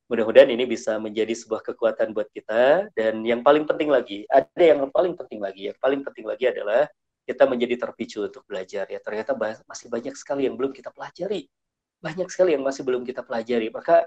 Mudah-mudahan 0.05 0.45
ini 0.53 0.69
bisa 0.69 1.01
menjadi 1.01 1.33
sebuah 1.33 1.65
kekuatan 1.73 2.13
buat 2.13 2.29
kita 2.29 2.85
dan 2.93 3.25
yang 3.25 3.41
paling 3.41 3.65
penting 3.65 3.89
lagi, 3.89 4.29
ada 4.29 4.61
yang 4.61 4.85
paling 4.93 5.17
penting 5.17 5.41
lagi, 5.41 5.73
yang 5.73 5.77
paling 5.81 6.05
penting 6.05 6.29
lagi 6.29 6.45
adalah 6.53 6.85
kita 7.25 7.49
menjadi 7.49 7.89
terpicu 7.89 8.29
untuk 8.29 8.45
belajar 8.45 8.85
ya. 8.93 9.01
Ternyata 9.01 9.33
masih 9.65 9.89
banyak 9.89 10.13
sekali 10.13 10.45
yang 10.45 10.53
belum 10.53 10.69
kita 10.69 10.93
pelajari. 10.93 11.49
Banyak 11.97 12.29
sekali 12.29 12.53
yang 12.53 12.61
masih 12.61 12.85
belum 12.85 13.09
kita 13.09 13.25
pelajari. 13.25 13.73
Maka 13.73 14.05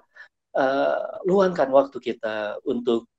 uh, 0.55 1.27
luangkan 1.27 1.67
waktu 1.75 1.99
kita 1.99 2.63
untuk 2.63 3.11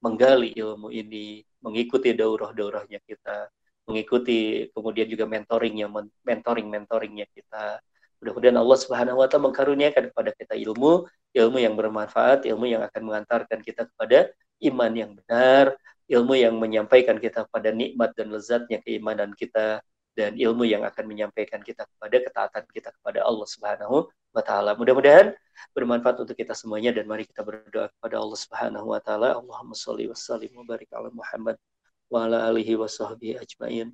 menggali 0.00 0.52
ilmu 0.54 0.92
ini, 0.92 1.42
mengikuti 1.64 2.12
daurah-daurahnya 2.12 3.00
kita, 3.04 3.48
mengikuti 3.86 4.68
kemudian 4.74 5.06
juga 5.06 5.24
mentoringnya, 5.24 5.86
mentoring-mentoringnya 6.26 7.26
kita. 7.32 7.80
Mudah-mudahan 8.20 8.58
Allah 8.58 8.78
Subhanahu 8.80 9.20
wa 9.20 9.28
taala 9.28 9.52
mengkaruniakan 9.52 10.10
kepada 10.10 10.30
kita 10.32 10.54
ilmu, 10.56 11.04
ilmu 11.36 11.58
yang 11.60 11.76
bermanfaat, 11.76 12.48
ilmu 12.48 12.64
yang 12.64 12.82
akan 12.82 13.02
mengantarkan 13.04 13.60
kita 13.60 13.86
kepada 13.92 14.32
iman 14.64 14.92
yang 14.96 15.12
benar, 15.12 15.76
ilmu 16.08 16.34
yang 16.38 16.54
menyampaikan 16.56 17.18
kita 17.18 17.44
pada 17.50 17.74
nikmat 17.74 18.14
dan 18.16 18.32
lezatnya 18.32 18.80
keimanan 18.82 19.34
kita 19.36 19.82
dan 20.16 20.32
ilmu 20.32 20.64
yang 20.64 20.80
akan 20.82 21.04
menyampaikan 21.04 21.60
kita 21.60 21.84
kepada 21.84 22.16
ketaatan 22.24 22.64
kita 22.72 22.88
kepada 22.96 23.20
Allah 23.20 23.44
Subhanahu 23.44 24.08
wa 24.32 24.42
taala. 24.42 24.72
Mudah-mudahan 24.72 25.36
bermanfaat 25.76 26.24
untuk 26.24 26.32
kita 26.32 26.56
semuanya 26.56 26.96
dan 26.96 27.04
mari 27.04 27.28
kita 27.28 27.44
berdoa 27.44 27.92
kepada 27.92 28.16
Allah 28.16 28.38
Subhanahu 28.40 28.96
wa 28.96 29.00
taala. 29.04 29.36
Allahumma 29.36 29.76
shalli 29.76 30.08
wa 30.08 30.16
sallim 30.16 30.56
wa 30.56 30.64
barik 30.64 30.88
ala 30.96 31.12
Muhammad 31.12 31.60
wa 32.08 32.24
ala 32.24 32.48
alihi 32.48 32.80
wa 32.80 32.88
sahbihi 32.88 33.36
ajmain. 33.36 33.92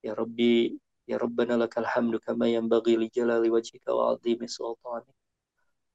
Ya 0.00 0.16
Rabbi, 0.16 0.72
ya 1.04 1.20
Rabbana 1.20 1.60
lakal 1.60 1.84
hamdu 1.84 2.16
kama 2.24 2.48
yanbaghi 2.48 2.96
li 2.96 3.12
jalali 3.12 3.52
wajhika 3.52 3.92
wa 3.92 4.16
'azimi 4.16 4.48
sultanik. 4.48 5.12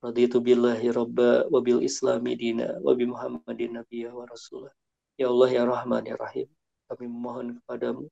Raditu 0.05 0.37
billahi 0.37 0.91
rabba 0.93 1.47
wa 1.49 1.59
bil 1.63 1.81
islami 1.81 2.37
dina 2.37 2.77
wa 2.77 2.93
bi 2.93 3.09
Muhammadin 3.09 3.81
nabiyya 3.81 4.13
wa 4.13 4.29
rasulah. 4.29 4.69
Ya 5.17 5.33
Allah 5.33 5.49
ya 5.49 5.63
Rahman 5.65 6.03
ya 6.05 6.19
Rahim. 6.19 6.45
Kami 6.91 7.07
memohon 7.09 7.57
kepadamu 7.63 8.11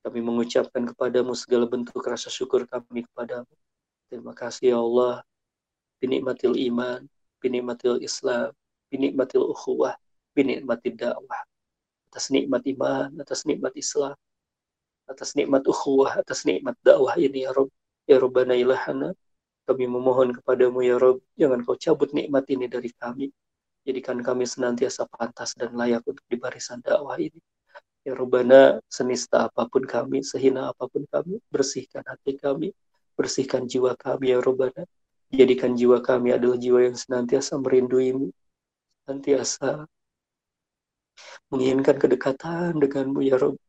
kami 0.00 0.20
mengucapkan 0.24 0.88
kepadamu 0.88 1.36
segala 1.36 1.68
bentuk 1.68 2.00
rasa 2.00 2.32
syukur 2.32 2.64
kami 2.64 3.04
kepadamu. 3.04 3.52
Terima 4.08 4.32
kasih 4.32 4.74
ya 4.74 4.78
Allah. 4.80 5.20
Binikmatil 6.00 6.56
iman, 6.72 7.04
binikmatil 7.38 8.00
Islam, 8.00 8.56
binikmatil 8.88 9.44
ukhuwah, 9.44 9.94
binikmatil 10.32 10.96
dakwah. 10.96 11.44
Atas 12.10 12.32
nikmat 12.32 12.64
iman, 12.66 13.12
atas 13.20 13.44
nikmat 13.44 13.76
Islam, 13.76 14.16
atas 15.06 15.36
nikmat 15.36 15.62
ukhuwah, 15.68 16.18
atas 16.18 16.48
nikmat 16.48 16.74
dakwah 16.80 17.14
ini 17.20 17.44
ya 17.44 17.52
Rabb. 17.52 17.70
Ya 18.08 18.16
Rabbana 18.18 18.58
ilahana. 18.58 19.14
Kami 19.68 19.86
memohon 19.86 20.34
kepadamu 20.34 20.82
ya 20.82 20.96
Rabb, 20.98 21.22
jangan 21.38 21.62
kau 21.62 21.78
cabut 21.78 22.10
nikmat 22.10 22.48
ini 22.50 22.66
dari 22.66 22.90
kami. 22.90 23.30
Jadikan 23.86 24.18
kami 24.24 24.48
senantiasa 24.48 25.06
pantas 25.06 25.54
dan 25.54 25.76
layak 25.76 26.02
untuk 26.08 26.24
di 26.26 26.34
barisan 26.40 26.82
dakwah 26.82 27.20
ini. 27.20 27.38
Ya 28.00 28.16
Rabbana, 28.16 28.80
senista 28.88 29.44
apa 29.52 29.68
pun 29.68 29.84
kami, 29.84 30.24
sehina 30.24 30.72
apa 30.72 30.88
pun 30.88 31.04
kami, 31.04 31.36
bersihkan 31.52 32.00
hati 32.08 32.40
kami, 32.40 32.72
bersihkan 33.12 33.68
jiwa 33.68 33.92
kami, 33.92 34.32
Ya 34.32 34.40
Rabbana. 34.40 34.88
Jadikan 35.30 35.76
jiwa 35.78 36.00
kami 36.02 36.32
adalah 36.34 36.56
jiwa 36.56 36.90
yang 36.90 36.96
senantiasa 36.96 37.60
merinduimu, 37.60 38.32
senantiasa 39.04 39.84
menginginkan 41.52 42.00
kedekatan 42.00 42.80
denganmu, 42.80 43.20
Ya 43.20 43.36
Rabb. 43.36 43.60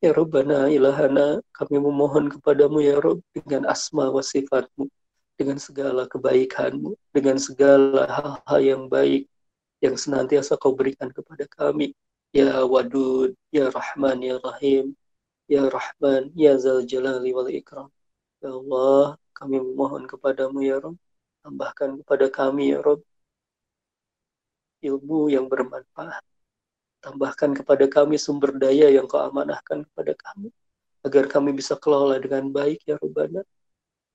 Ya 0.00 0.12
Rabbana, 0.16 0.72
ilahana, 0.72 1.44
kami 1.52 1.76
memohon 1.76 2.32
kepadamu, 2.32 2.80
Ya 2.80 2.96
Rabb, 2.96 3.20
dengan 3.36 3.68
asma 3.68 4.08
wa 4.08 4.24
sifatmu, 4.24 4.88
dengan 5.36 5.60
segala 5.60 6.08
kebaikanmu, 6.08 6.96
dengan 7.12 7.36
segala 7.36 8.08
hal-hal 8.08 8.60
yang 8.64 8.82
baik, 8.88 9.28
yang 9.84 10.00
senantiasa 10.00 10.56
kau 10.56 10.72
berikan 10.72 11.12
kepada 11.12 11.44
kami. 11.44 11.92
Ya 12.36 12.60
Wadud, 12.72 13.32
Ya 13.48 13.72
Rahman, 13.72 14.18
Ya 14.20 14.36
Rahim, 14.46 14.92
Ya 15.48 15.62
Rahman, 15.72 16.22
Ya 16.36 16.52
Zal 16.60 16.84
Jalali 16.84 17.32
wal 17.32 17.48
Ikram. 17.48 17.88
Ya 18.44 18.52
Allah, 18.52 19.16
kami 19.32 19.56
memohon 19.64 20.04
kepadamu 20.04 20.60
ya 20.60 20.76
Rob. 20.84 20.96
Tambahkan 21.40 21.90
kepada 22.04 22.26
kami 22.28 22.76
ya 22.76 22.84
Rob 22.84 23.00
ilmu 24.84 25.32
yang 25.32 25.48
bermanfaat. 25.48 26.20
Tambahkan 27.00 27.56
kepada 27.56 27.88
kami 27.88 28.20
sumber 28.20 28.52
daya 28.52 28.92
yang 28.92 29.06
kau 29.08 29.22
amanahkan 29.22 29.88
kepada 29.88 30.12
kami. 30.20 30.52
Agar 31.06 31.24
kami 31.30 31.54
bisa 31.54 31.78
kelola 31.78 32.18
dengan 32.18 32.50
baik 32.52 32.82
ya 32.84 33.00
Rabbana. 33.00 33.46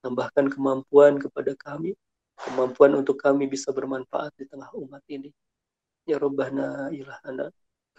Tambahkan 0.05 0.45
kemampuan 0.51 1.17
kepada 1.17 1.57
kami. 1.57 1.97
Kemampuan 2.37 3.01
untuk 3.01 3.17
kami 3.17 3.49
bisa 3.49 3.73
bermanfaat 3.73 4.33
di 4.37 4.45
tengah 4.45 4.69
umat 4.77 5.01
ini. 5.09 5.33
Ya 6.05 6.21
Rabbana 6.21 6.93
ilahana. 6.93 7.49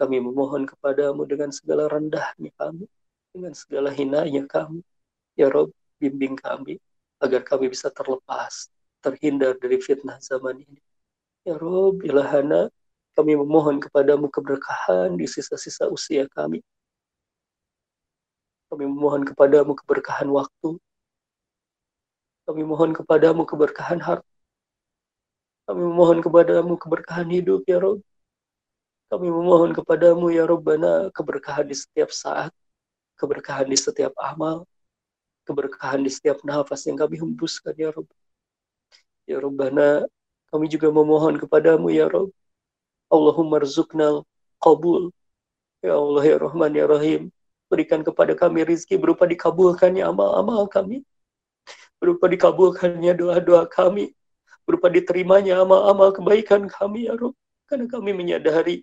Kami 0.03 0.19
memohon 0.19 0.67
kepadamu 0.67 1.23
dengan 1.23 1.47
segala 1.55 1.87
rendahnya 1.87 2.51
kami, 2.59 2.91
dengan 3.31 3.55
segala 3.55 3.87
hinanya 3.87 4.43
kami. 4.51 4.83
Ya 5.39 5.47
Rob, 5.47 5.71
bimbing 5.95 6.35
kami 6.35 6.75
agar 7.23 7.39
kami 7.47 7.71
bisa 7.71 7.87
terlepas, 7.87 8.67
terhindar 8.99 9.55
dari 9.55 9.79
fitnah 9.79 10.19
zaman 10.19 10.59
ini. 10.59 10.83
Ya 11.47 11.55
Rob, 11.55 12.03
ilahana, 12.03 12.67
kami 13.15 13.39
memohon 13.39 13.79
kepadamu 13.79 14.27
keberkahan 14.27 15.15
di 15.15 15.23
sisa-sisa 15.23 15.87
usia 15.87 16.27
kami. 16.35 16.59
Kami 18.67 18.83
memohon 18.83 19.23
kepadamu 19.23 19.71
keberkahan 19.71 20.27
waktu. 20.27 20.75
Kami 22.43 22.59
mohon 22.67 22.91
kepadamu 22.91 23.47
keberkahan 23.47 24.03
harta. 24.03 24.27
Kami 25.63 25.79
memohon 25.79 26.19
kepadamu 26.19 26.75
keberkahan 26.75 27.31
hidup, 27.31 27.63
ya 27.63 27.79
Rob. 27.79 28.03
Kami 29.13 29.29
memohon 29.29 29.77
kepadamu 29.77 30.33
ya 30.33 30.49
Rabbana 30.49 31.13
keberkahan 31.13 31.69
di 31.69 31.77
setiap 31.77 32.09
saat, 32.09 32.49
keberkahan 33.13 33.69
di 33.69 33.77
setiap 33.77 34.09
amal, 34.17 34.65
keberkahan 35.45 36.01
di 36.01 36.09
setiap 36.09 36.41
nafas 36.41 36.81
yang 36.89 36.97
kami 36.97 37.21
hembuskan 37.21 37.77
ya 37.77 37.93
Rabb. 37.93 38.09
Ya 39.29 39.37
Rabbana, 39.37 40.09
kami 40.49 40.65
juga 40.65 40.89
memohon 40.89 41.37
kepadamu 41.37 41.93
ya 41.93 42.09
Rabb. 42.09 42.33
Allahumma 43.13 43.61
rizuknal 43.61 44.25
qabul. 44.57 45.13
Ya 45.85 45.93
Allah 45.93 46.25
ya 46.25 46.37
Rahman 46.41 46.73
ya 46.73 46.89
Rahim. 46.89 47.29
Berikan 47.69 48.01
kepada 48.01 48.33
kami 48.33 48.65
rizki 48.65 48.97
berupa 48.97 49.29
dikabulkannya 49.29 50.09
amal-amal 50.09 50.65
kami. 50.65 51.05
Berupa 52.01 52.25
dikabulkannya 52.25 53.13
doa-doa 53.13 53.69
kami. 53.69 54.17
Berupa 54.65 54.89
diterimanya 54.89 55.61
amal-amal 55.61 56.09
kebaikan 56.17 56.65
kami 56.65 57.05
ya 57.05 57.13
Rabb. 57.13 57.37
Karena 57.69 57.85
kami 57.85 58.09
menyadari 58.17 58.81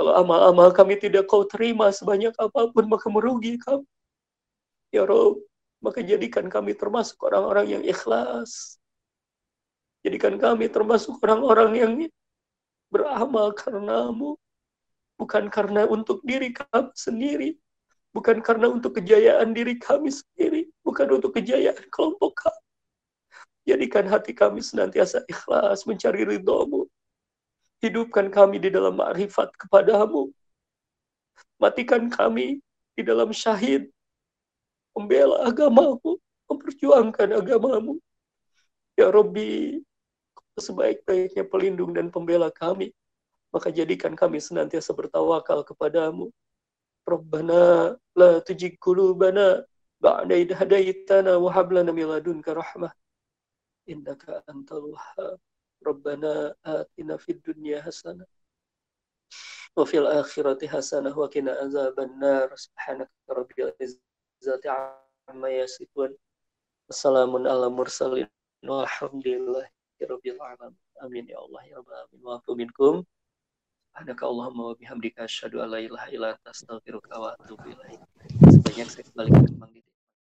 kalau 0.00 0.16
amal-amal 0.16 0.72
kami 0.72 0.96
tidak 0.96 1.28
kau 1.28 1.44
terima 1.44 1.92
sebanyak 1.92 2.32
apa 2.40 2.72
pun, 2.72 2.88
maka 2.88 3.12
merugi 3.12 3.60
kami. 3.60 3.84
Ya 4.96 5.04
Rob, 5.04 5.44
maka 5.84 6.00
jadikan 6.00 6.48
kami 6.48 6.72
termasuk 6.72 7.20
orang-orang 7.20 7.68
yang 7.68 7.82
ikhlas. 7.84 8.80
Jadikan 10.00 10.40
kami 10.40 10.72
termasuk 10.72 11.20
orang-orang 11.20 11.70
yang 11.76 11.92
beramal 12.88 13.52
karenamu. 13.52 14.40
Bukan 15.20 15.52
karena 15.52 15.84
untuk 15.84 16.24
diri 16.24 16.56
kami 16.56 16.96
sendiri. 16.96 17.60
Bukan 18.16 18.40
karena 18.40 18.72
untuk 18.72 18.96
kejayaan 18.96 19.52
diri 19.52 19.76
kami 19.76 20.08
sendiri. 20.08 20.72
Bukan 20.80 21.20
untuk 21.20 21.36
kejayaan 21.36 21.92
kelompok 21.92 22.48
kami. 22.48 22.64
Jadikan 23.68 24.08
hati 24.08 24.32
kami 24.32 24.64
senantiasa 24.64 25.28
ikhlas 25.28 25.84
mencari 25.84 26.24
ridhomu. 26.24 26.88
Hidupkan 27.80 28.28
kami 28.28 28.60
di 28.60 28.68
dalam 28.68 29.00
ma'rifat 29.00 29.56
kepadamu. 29.56 30.28
Matikan 31.56 32.12
kami 32.12 32.60
di 32.92 33.02
dalam 33.04 33.32
syahid. 33.32 33.88
Membela 34.92 35.48
agamamu. 35.48 36.20
Memperjuangkan 36.48 37.40
agamamu. 37.40 37.96
Ya 39.00 39.08
Rabbi, 39.08 39.80
sebaik-baiknya 40.60 41.44
pelindung 41.48 41.96
dan 41.96 42.12
pembela 42.12 42.52
kami. 42.52 42.92
Maka 43.48 43.72
jadikan 43.72 44.12
kami 44.12 44.38
senantiasa 44.44 44.92
bertawakal 44.92 45.64
kepadamu. 45.64 46.28
Rabbana 47.08 47.96
la 48.14 48.30
tujik 48.44 48.76
kulubana 48.76 49.64
hadaitana 50.04 51.40
wa 51.40 51.48
hablana 51.48 51.90
rahmah. 52.44 52.92
Antal 54.46 54.84
wahhab. 54.94 55.49
Rabbana 55.80 56.52
atina 56.64 57.16
fid 57.16 57.40
dunya 57.40 57.80
hasanah 57.80 58.28
wa 59.76 59.84
fil 59.86 60.04
akhirati 60.06 60.66
hasanah 60.68 61.14
wa 61.16 61.24
qina 61.30 61.56
azaban 61.62 62.12
nar 62.20 62.52
subhanaka 62.52 63.12
rabbil 63.32 63.72
izzati 63.80 64.68
amma 65.30 65.48
yasifun 65.48 66.12
wassalamun 66.90 67.46
ala 67.46 67.70
mursalin 67.70 68.28
walhamdulillahi 68.66 69.70
rabbil 70.04 70.40
alamin 70.42 70.76
amin 71.00 71.24
ya 71.32 71.38
Allah 71.40 71.62
ya 71.64 71.74
rabbal 71.80 71.96
alamin 71.96 72.20
wa 72.24 72.54
minkum 72.58 72.94
subhanaka 73.88 74.22
allahumma 74.26 74.62
wa 74.70 74.74
bihamdika 74.76 75.24
asyhadu 75.24 75.62
an 75.64 75.70
la 75.72 75.80
ilaha 75.80 76.06
illa 76.12 76.28
anta 76.36 76.50
astaghfiruka 76.52 77.14
wa 77.16 77.32
atubu 77.40 77.72
ilaik 77.72 78.00
sebanyak 78.52 78.88
saya 78.90 79.04
kembali 79.08 79.30
ke 79.32 79.48
Didi 79.48 79.89